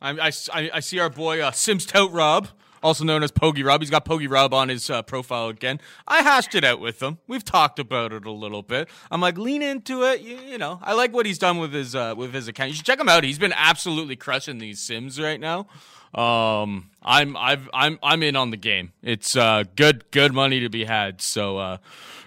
I, 0.00 0.10
I, 0.12 0.30
I- 0.54 0.70
I 0.74 0.80
see 0.80 0.98
our 0.98 1.10
boy 1.10 1.40
uh, 1.40 1.50
Sims 1.50 1.84
Tout 1.84 2.10
Rob 2.10 2.48
also 2.82 3.04
known 3.04 3.22
as 3.22 3.32
Pogi 3.32 3.64
Rob. 3.64 3.80
He's 3.80 3.90
got 3.90 4.04
Pogi 4.04 4.30
Rob 4.30 4.54
on 4.54 4.68
his 4.68 4.88
uh, 4.90 5.02
profile 5.02 5.48
again. 5.48 5.80
I 6.06 6.22
hashed 6.22 6.54
it 6.54 6.64
out 6.64 6.80
with 6.80 7.02
him. 7.02 7.18
We've 7.26 7.44
talked 7.44 7.78
about 7.78 8.12
it 8.12 8.24
a 8.24 8.30
little 8.30 8.62
bit. 8.62 8.88
I'm 9.10 9.20
like, 9.20 9.38
lean 9.38 9.62
into 9.62 10.02
it. 10.04 10.20
You, 10.20 10.36
you 10.38 10.58
know, 10.58 10.78
I 10.82 10.94
like 10.94 11.12
what 11.12 11.26
he's 11.26 11.38
done 11.38 11.58
with 11.58 11.72
his 11.72 11.94
uh, 11.94 12.14
with 12.16 12.32
his 12.32 12.48
account. 12.48 12.70
You 12.70 12.76
should 12.76 12.86
check 12.86 13.00
him 13.00 13.08
out. 13.08 13.24
He's 13.24 13.38
been 13.38 13.54
absolutely 13.54 14.16
crushing 14.16 14.58
these 14.58 14.80
Sims 14.80 15.20
right 15.20 15.40
now. 15.40 15.66
Um, 16.14 16.90
I'm 17.02 17.36
I've 17.36 17.68
I'm 17.74 17.98
I'm 18.02 18.22
in 18.22 18.36
on 18.36 18.50
the 18.50 18.56
game. 18.56 18.92
It's 19.02 19.36
uh, 19.36 19.64
good 19.74 20.10
good 20.10 20.32
money 20.32 20.60
to 20.60 20.68
be 20.68 20.84
had. 20.84 21.20
So 21.20 21.58
uh, 21.58 21.76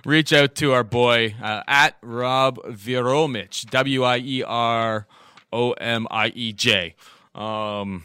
reach 0.05 0.31
out 0.31 0.55
to 0.55 0.73
our 0.73 0.83
boy 0.83 1.35
uh, 1.41 1.63
at 1.67 1.95
Rob 2.01 2.57
Wieromich 2.57 3.69
W 3.69 4.03
I 4.03 4.17
E 4.17 4.43
R 4.43 5.07
O 5.51 5.71
M 5.71 6.07
I 6.11 6.27
E 6.27 6.53
J. 6.53 6.95
Um, 7.33 8.03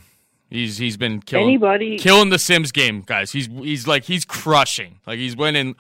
he's 0.55 0.79
he's 0.79 0.97
been 0.97 1.21
killing 1.21 1.47
Anybody- 1.49 1.99
killing 1.99 2.31
the 2.31 2.39
Sims 2.39 2.73
game, 2.73 3.03
guys. 3.05 3.33
He's 3.33 3.47
he's 3.47 3.87
like 3.87 4.05
he's 4.05 4.25
crushing. 4.25 5.01
Like 5.07 5.19
he's 5.19 5.37
winning 5.37 5.77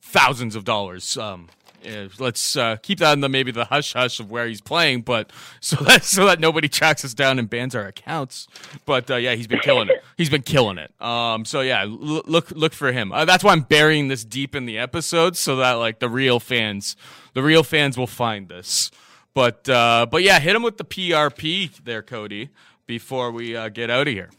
thousands 0.00 0.54
of 0.56 0.64
dollars. 0.64 1.16
Um, 1.16 1.48
yeah, 1.82 2.08
let's 2.18 2.56
uh, 2.56 2.76
keep 2.82 2.98
that 2.98 3.12
in 3.12 3.20
the 3.20 3.28
maybe 3.28 3.52
the 3.52 3.66
hush 3.66 3.92
hush 3.92 4.18
of 4.18 4.30
where 4.30 4.46
he's 4.48 4.60
playing, 4.60 5.02
but 5.02 5.30
so 5.60 5.76
that 5.84 6.02
so 6.04 6.26
that 6.26 6.40
nobody 6.40 6.68
tracks 6.68 7.04
us 7.04 7.14
down 7.14 7.38
and 7.38 7.48
bans 7.48 7.74
our 7.74 7.86
accounts. 7.86 8.48
But 8.84 9.10
uh, 9.10 9.16
yeah, 9.16 9.34
he's 9.34 9.46
been 9.46 9.60
killing 9.60 9.88
it. 9.88 10.02
He's 10.16 10.28
been 10.30 10.42
killing 10.42 10.78
it. 10.78 10.92
Um, 11.00 11.44
so 11.44 11.60
yeah, 11.60 11.82
l- 11.82 12.22
look 12.26 12.50
look 12.50 12.72
for 12.74 12.90
him. 12.92 13.12
Uh, 13.12 13.24
that's 13.24 13.44
why 13.44 13.52
I'm 13.52 13.62
burying 13.62 14.08
this 14.08 14.24
deep 14.24 14.54
in 14.56 14.66
the 14.66 14.76
episodes 14.78 15.38
so 15.38 15.56
that 15.56 15.72
like 15.74 16.00
the 16.00 16.08
real 16.08 16.40
fans, 16.40 16.96
the 17.34 17.42
real 17.42 17.62
fans 17.62 17.96
will 17.96 18.06
find 18.08 18.48
this. 18.48 18.90
But 19.34 19.68
uh, 19.68 20.06
but 20.10 20.24
yeah, 20.24 20.40
hit 20.40 20.56
him 20.56 20.64
with 20.64 20.78
the 20.78 20.84
PRP 20.84 21.84
there, 21.84 22.02
Cody, 22.02 22.48
before 22.88 23.30
we 23.30 23.54
uh, 23.54 23.68
get 23.68 23.90
out 23.90 24.08
of 24.08 24.12
here. 24.12 24.30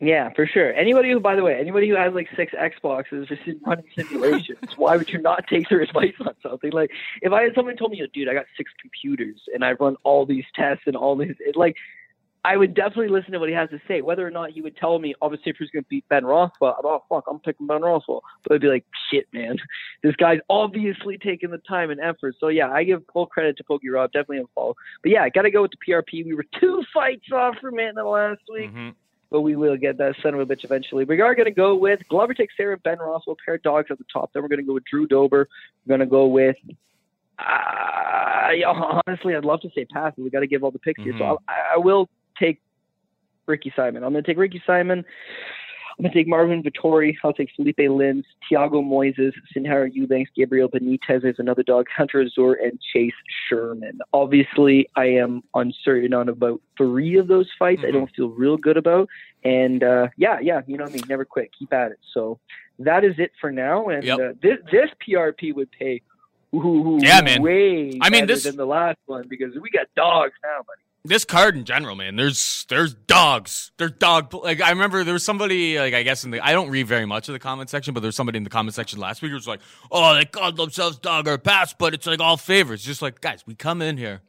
Yeah, 0.00 0.30
for 0.30 0.46
sure. 0.46 0.72
Anybody 0.74 1.12
who, 1.12 1.20
by 1.20 1.36
the 1.36 1.44
way, 1.44 1.54
anybody 1.58 1.88
who 1.88 1.94
has 1.94 2.12
like 2.12 2.28
six 2.36 2.52
Xboxes 2.52 3.28
just 3.28 3.42
in 3.46 3.60
running 3.64 3.84
simulations, 3.94 4.76
why 4.76 4.96
would 4.96 5.08
you 5.08 5.20
not 5.20 5.46
take 5.46 5.68
their 5.68 5.80
advice 5.80 6.14
on 6.20 6.34
something? 6.42 6.72
Like, 6.72 6.90
if 7.22 7.32
I 7.32 7.42
had 7.42 7.54
someone 7.54 7.76
told 7.76 7.92
me, 7.92 8.04
dude, 8.12 8.28
I 8.28 8.34
got 8.34 8.46
six 8.56 8.72
computers 8.80 9.42
and 9.54 9.64
I 9.64 9.72
run 9.72 9.96
all 10.02 10.26
these 10.26 10.44
tests 10.56 10.82
and 10.86 10.96
all 10.96 11.16
these, 11.16 11.36
it, 11.38 11.54
like, 11.54 11.76
I 12.44 12.58
would 12.58 12.74
definitely 12.74 13.08
listen 13.08 13.32
to 13.32 13.38
what 13.38 13.48
he 13.48 13.54
has 13.54 13.70
to 13.70 13.80
say. 13.88 14.02
Whether 14.02 14.26
or 14.26 14.30
not 14.30 14.50
he 14.50 14.60
would 14.60 14.76
tell 14.76 14.98
me, 14.98 15.14
obviously, 15.22 15.50
if 15.50 15.56
he's 15.58 15.70
going 15.70 15.82
to 15.82 15.88
beat 15.88 16.06
Ben 16.10 16.26
Rothwell, 16.26 16.76
oh, 16.84 17.02
fuck, 17.08 17.24
I'm 17.28 17.38
picking 17.40 17.66
Ben 17.66 17.80
Rothwell. 17.80 18.22
But 18.42 18.54
I'd 18.54 18.60
be 18.60 18.68
like, 18.68 18.84
shit, 19.10 19.26
man. 19.32 19.56
This 20.02 20.14
guy's 20.16 20.40
obviously 20.50 21.16
taking 21.16 21.50
the 21.50 21.58
time 21.58 21.90
and 21.90 22.00
effort. 22.00 22.34
So, 22.38 22.48
yeah, 22.48 22.70
I 22.70 22.84
give 22.84 23.02
full 23.14 23.26
credit 23.26 23.56
to 23.56 23.64
Pogi 23.64 23.90
Rob. 23.90 24.12
Definitely 24.12 24.40
a 24.40 24.44
follow. 24.54 24.74
But, 25.02 25.12
yeah, 25.12 25.22
I 25.22 25.30
got 25.30 25.42
to 25.42 25.50
go 25.50 25.62
with 25.62 25.70
the 25.70 25.92
PRP. 25.92 26.26
We 26.26 26.34
were 26.34 26.44
two 26.60 26.82
fights 26.94 27.32
off 27.32 27.54
from 27.62 27.78
it 27.78 27.88
in 27.88 27.94
the 27.94 28.04
last 28.04 28.42
week 28.52 28.70
Mm-hmm. 28.70 28.90
but 29.30 29.40
we 29.40 29.56
will 29.56 29.76
get 29.76 29.98
that 29.98 30.14
son 30.22 30.34
of 30.34 30.40
a 30.40 30.46
bitch 30.46 30.64
eventually. 30.64 31.04
We 31.04 31.20
are 31.20 31.34
going 31.34 31.46
to 31.46 31.50
go 31.50 31.74
with 31.74 32.00
Glover 32.08 32.34
Teixeira, 32.34 32.78
Ben 32.78 32.98
Rothwell, 32.98 33.36
pair 33.44 33.54
of 33.54 33.62
dogs 33.62 33.88
at 33.90 33.98
the 33.98 34.04
top. 34.12 34.30
Then 34.32 34.42
we're 34.42 34.48
going 34.48 34.60
to 34.60 34.66
go 34.66 34.74
with 34.74 34.84
Drew 34.84 35.06
Dober. 35.06 35.48
We're 35.86 35.96
going 35.96 36.06
to 36.06 36.10
go 36.10 36.26
with. 36.26 36.56
Uh, 37.38 38.50
honestly, 39.06 39.34
I'd 39.34 39.44
love 39.44 39.60
to 39.62 39.70
say 39.74 39.84
pass, 39.86 40.12
but 40.16 40.24
we 40.24 40.30
got 40.30 40.40
to 40.40 40.46
give 40.46 40.62
all 40.62 40.70
the 40.70 40.78
picks 40.78 41.02
here. 41.02 41.14
So. 41.18 41.24
I'll, 41.24 41.42
I 41.48 41.78
will 41.78 42.08
take 42.38 42.60
Ricky 43.46 43.72
Simon. 43.76 44.04
I'm 44.04 44.12
going 44.12 44.24
to 44.24 44.30
take 44.30 44.38
Ricky 44.38 44.62
Simon. 44.66 45.04
I'm 45.96 46.02
going 46.02 46.12
to 46.12 46.18
take 46.18 46.26
Marvin 46.26 46.60
Vettori. 46.60 47.14
I'll 47.22 47.32
take 47.32 47.50
Philipe 47.56 47.76
Lins, 47.78 48.24
Thiago 48.50 48.82
Moises, 48.84 49.32
Sijara 49.54 49.88
Eubanks, 49.94 50.28
Gabriel 50.34 50.68
Benitez 50.68 51.24
is 51.24 51.36
another 51.38 51.62
dog, 51.62 51.86
Hunter 51.96 52.20
Azure, 52.20 52.54
and 52.54 52.80
Chase 52.92 53.12
Sherman. 53.48 54.00
Obviously, 54.12 54.88
I 54.96 55.04
am 55.06 55.42
uncertain 55.54 56.12
on 56.12 56.28
about 56.28 56.60
three 56.76 57.16
of 57.16 57.28
those 57.28 57.48
fights. 57.60 57.82
I 57.86 57.92
don't 57.92 58.10
feel 58.16 58.30
real 58.30 58.56
good 58.56 58.76
about. 58.76 59.08
And 59.44 59.84
uh, 59.84 60.08
yeah, 60.16 60.40
yeah, 60.40 60.62
you 60.66 60.76
know 60.78 60.84
I 60.84 60.88
mean, 60.88 61.02
never 61.08 61.24
quit, 61.24 61.50
keep 61.56 61.72
at 61.72 61.92
it. 61.92 61.98
So 62.12 62.40
that 62.80 63.04
is 63.04 63.14
it 63.18 63.30
for 63.40 63.52
now. 63.52 63.88
And 63.88 64.02
Yep. 64.02 64.18
uh, 64.18 64.32
this 64.42 64.58
this 64.72 64.90
PRP 65.06 65.54
would 65.54 65.70
pay. 65.70 66.00
Ooh, 66.56 66.98
Yeah, 67.00 67.20
man. 67.20 67.40
Way 67.40 67.98
I 68.00 68.10
mean, 68.10 68.26
this- 68.26 68.42
than 68.44 68.56
the 68.56 68.66
last 68.66 68.98
one 69.06 69.26
because 69.28 69.54
we 69.60 69.70
got 69.70 69.86
dogs 69.94 70.32
now, 70.42 70.58
buddy. 70.66 70.80
This 71.04 71.24
card 71.24 71.54
in 71.54 71.64
general, 71.64 71.94
man. 71.94 72.16
There's 72.16 72.64
there's 72.68 72.94
dogs. 72.94 73.72
There's 73.76 73.92
dog. 73.92 74.32
Like 74.32 74.62
I 74.62 74.70
remember 74.70 75.04
there 75.04 75.12
was 75.12 75.24
somebody 75.24 75.78
like 75.78 75.92
I 75.92 76.02
guess 76.02 76.24
in 76.24 76.30
the 76.30 76.40
I 76.40 76.52
don't 76.52 76.70
read 76.70 76.86
very 76.86 77.04
much 77.04 77.28
of 77.28 77.34
the 77.34 77.38
comment 77.38 77.68
section, 77.68 77.92
but 77.92 78.00
there's 78.00 78.16
somebody 78.16 78.38
in 78.38 78.44
the 78.44 78.50
comment 78.50 78.74
section 78.74 78.98
last 78.98 79.20
week 79.20 79.30
who 79.30 79.36
was 79.36 79.46
like, 79.46 79.60
"Oh, 79.90 80.14
they 80.14 80.24
called 80.24 80.56
themselves 80.56 80.98
dog 80.98 81.28
or 81.28 81.36
pass, 81.36 81.74
but 81.74 81.92
it's 81.92 82.06
like 82.06 82.20
all 82.20 82.36
favors." 82.36 82.82
Just 82.82 83.02
like 83.02 83.20
guys, 83.20 83.44
we 83.46 83.54
come 83.54 83.82
in 83.82 83.98
here. 83.98 84.22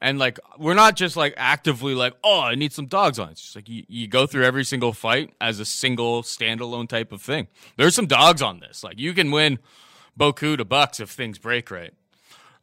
And 0.00 0.18
like 0.18 0.38
we're 0.58 0.74
not 0.74 0.96
just 0.96 1.16
like 1.16 1.32
actively 1.38 1.94
like, 1.94 2.12
oh, 2.22 2.40
I 2.40 2.54
need 2.56 2.74
some 2.74 2.86
dogs 2.86 3.18
on. 3.18 3.30
It's 3.30 3.40
just 3.40 3.56
like 3.56 3.70
you, 3.70 3.84
you 3.88 4.06
go 4.06 4.26
through 4.26 4.44
every 4.44 4.64
single 4.64 4.92
fight 4.92 5.32
as 5.40 5.60
a 5.60 5.64
single 5.64 6.22
standalone 6.22 6.86
type 6.86 7.10
of 7.10 7.22
thing. 7.22 7.48
There's 7.78 7.94
some 7.94 8.06
dogs 8.06 8.42
on 8.42 8.60
this. 8.60 8.84
Like 8.84 8.98
you 8.98 9.14
can 9.14 9.30
win 9.30 9.58
Boku 10.18 10.58
to 10.58 10.64
Bucks 10.66 11.00
if 11.00 11.08
things 11.08 11.38
break 11.38 11.70
right. 11.70 11.94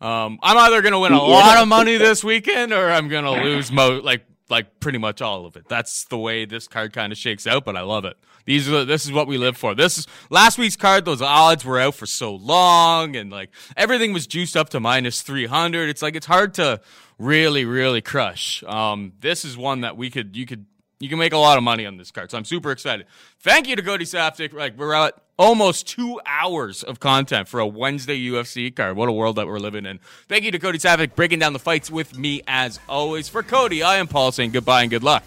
Um, 0.01 0.39
I'm 0.41 0.57
either 0.57 0.81
gonna 0.81 0.99
win 0.99 1.13
a 1.13 1.21
lot 1.21 1.59
of 1.59 1.67
money 1.67 1.97
this 1.97 2.23
weekend 2.23 2.73
or 2.73 2.89
I'm 2.89 3.07
gonna 3.07 3.43
lose 3.43 3.71
mo 3.71 4.01
like 4.03 4.25
like 4.49 4.79
pretty 4.79 4.97
much 4.97 5.21
all 5.21 5.45
of 5.45 5.55
it. 5.55 5.67
That's 5.69 6.05
the 6.05 6.17
way 6.17 6.45
this 6.45 6.67
card 6.67 6.91
kind 6.91 7.11
of 7.11 7.17
shakes 7.17 7.45
out, 7.45 7.65
but 7.65 7.77
I 7.77 7.81
love 7.81 8.03
it. 8.05 8.17
These 8.45 8.69
are 8.69 8.83
this 8.83 9.05
is 9.05 9.11
what 9.11 9.27
we 9.27 9.37
live 9.37 9.55
for. 9.57 9.75
This 9.75 9.99
is 9.99 10.07
last 10.29 10.57
week's 10.57 10.75
card. 10.75 11.05
Those 11.05 11.21
odds 11.21 11.63
were 11.63 11.79
out 11.79 11.95
for 11.95 12.07
so 12.07 12.33
long, 12.35 13.15
and 13.15 13.31
like 13.31 13.51
everything 13.77 14.11
was 14.11 14.25
juiced 14.27 14.57
up 14.57 14.69
to 14.69 14.79
minus 14.79 15.21
three 15.21 15.45
hundred. 15.45 15.89
It's 15.89 16.01
like 16.01 16.15
it's 16.15 16.25
hard 16.25 16.55
to 16.55 16.81
really 17.19 17.65
really 17.65 18.01
crush. 18.01 18.63
Um, 18.63 19.13
this 19.19 19.45
is 19.45 19.55
one 19.55 19.81
that 19.81 19.95
we 19.97 20.09
could 20.09 20.35
you 20.35 20.47
could 20.47 20.65
you 21.01 21.09
can 21.09 21.17
make 21.17 21.33
a 21.33 21.37
lot 21.37 21.57
of 21.57 21.63
money 21.63 21.85
on 21.85 21.97
this 21.97 22.11
card. 22.11 22.31
So 22.31 22.37
I'm 22.37 22.45
super 22.45 22.71
excited. 22.71 23.07
Thank 23.39 23.67
you 23.67 23.75
to 23.75 23.81
Cody 23.81 24.05
Saftik. 24.05 24.53
Like 24.53 24.77
we're 24.77 24.93
at 24.93 25.15
almost 25.37 25.87
two 25.87 26.21
hours 26.25 26.83
of 26.83 26.99
content 26.99 27.47
for 27.47 27.59
a 27.59 27.65
Wednesday 27.65 28.17
UFC 28.17 28.73
card. 28.73 28.95
What 28.95 29.09
a 29.09 29.11
world 29.11 29.35
that 29.37 29.47
we're 29.47 29.59
living 29.59 29.85
in. 29.85 29.99
Thank 30.29 30.43
you 30.43 30.51
to 30.51 30.59
Cody 30.59 30.77
Saftik 30.77 31.15
breaking 31.15 31.39
down 31.39 31.53
the 31.53 31.59
fights 31.59 31.89
with 31.89 32.17
me 32.17 32.43
as 32.47 32.79
always. 32.87 33.27
For 33.27 33.41
Cody, 33.41 33.81
I 33.81 33.97
am 33.97 34.07
Paul 34.07 34.31
saying 34.31 34.51
goodbye 34.51 34.83
and 34.83 34.91
good 34.91 35.03
luck. 35.03 35.23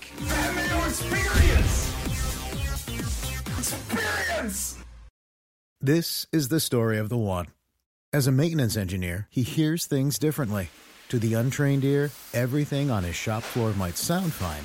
This 5.80 6.26
is 6.32 6.48
the 6.48 6.60
story 6.60 6.96
of 6.96 7.10
the 7.10 7.18
one. 7.18 7.48
As 8.12 8.26
a 8.28 8.32
maintenance 8.32 8.76
engineer, 8.76 9.26
he 9.28 9.42
hears 9.42 9.86
things 9.86 10.18
differently. 10.18 10.70
To 11.08 11.18
the 11.18 11.34
untrained 11.34 11.84
ear, 11.84 12.10
everything 12.32 12.90
on 12.90 13.04
his 13.04 13.14
shop 13.14 13.42
floor 13.42 13.72
might 13.74 13.98
sound 13.98 14.32
fine, 14.32 14.64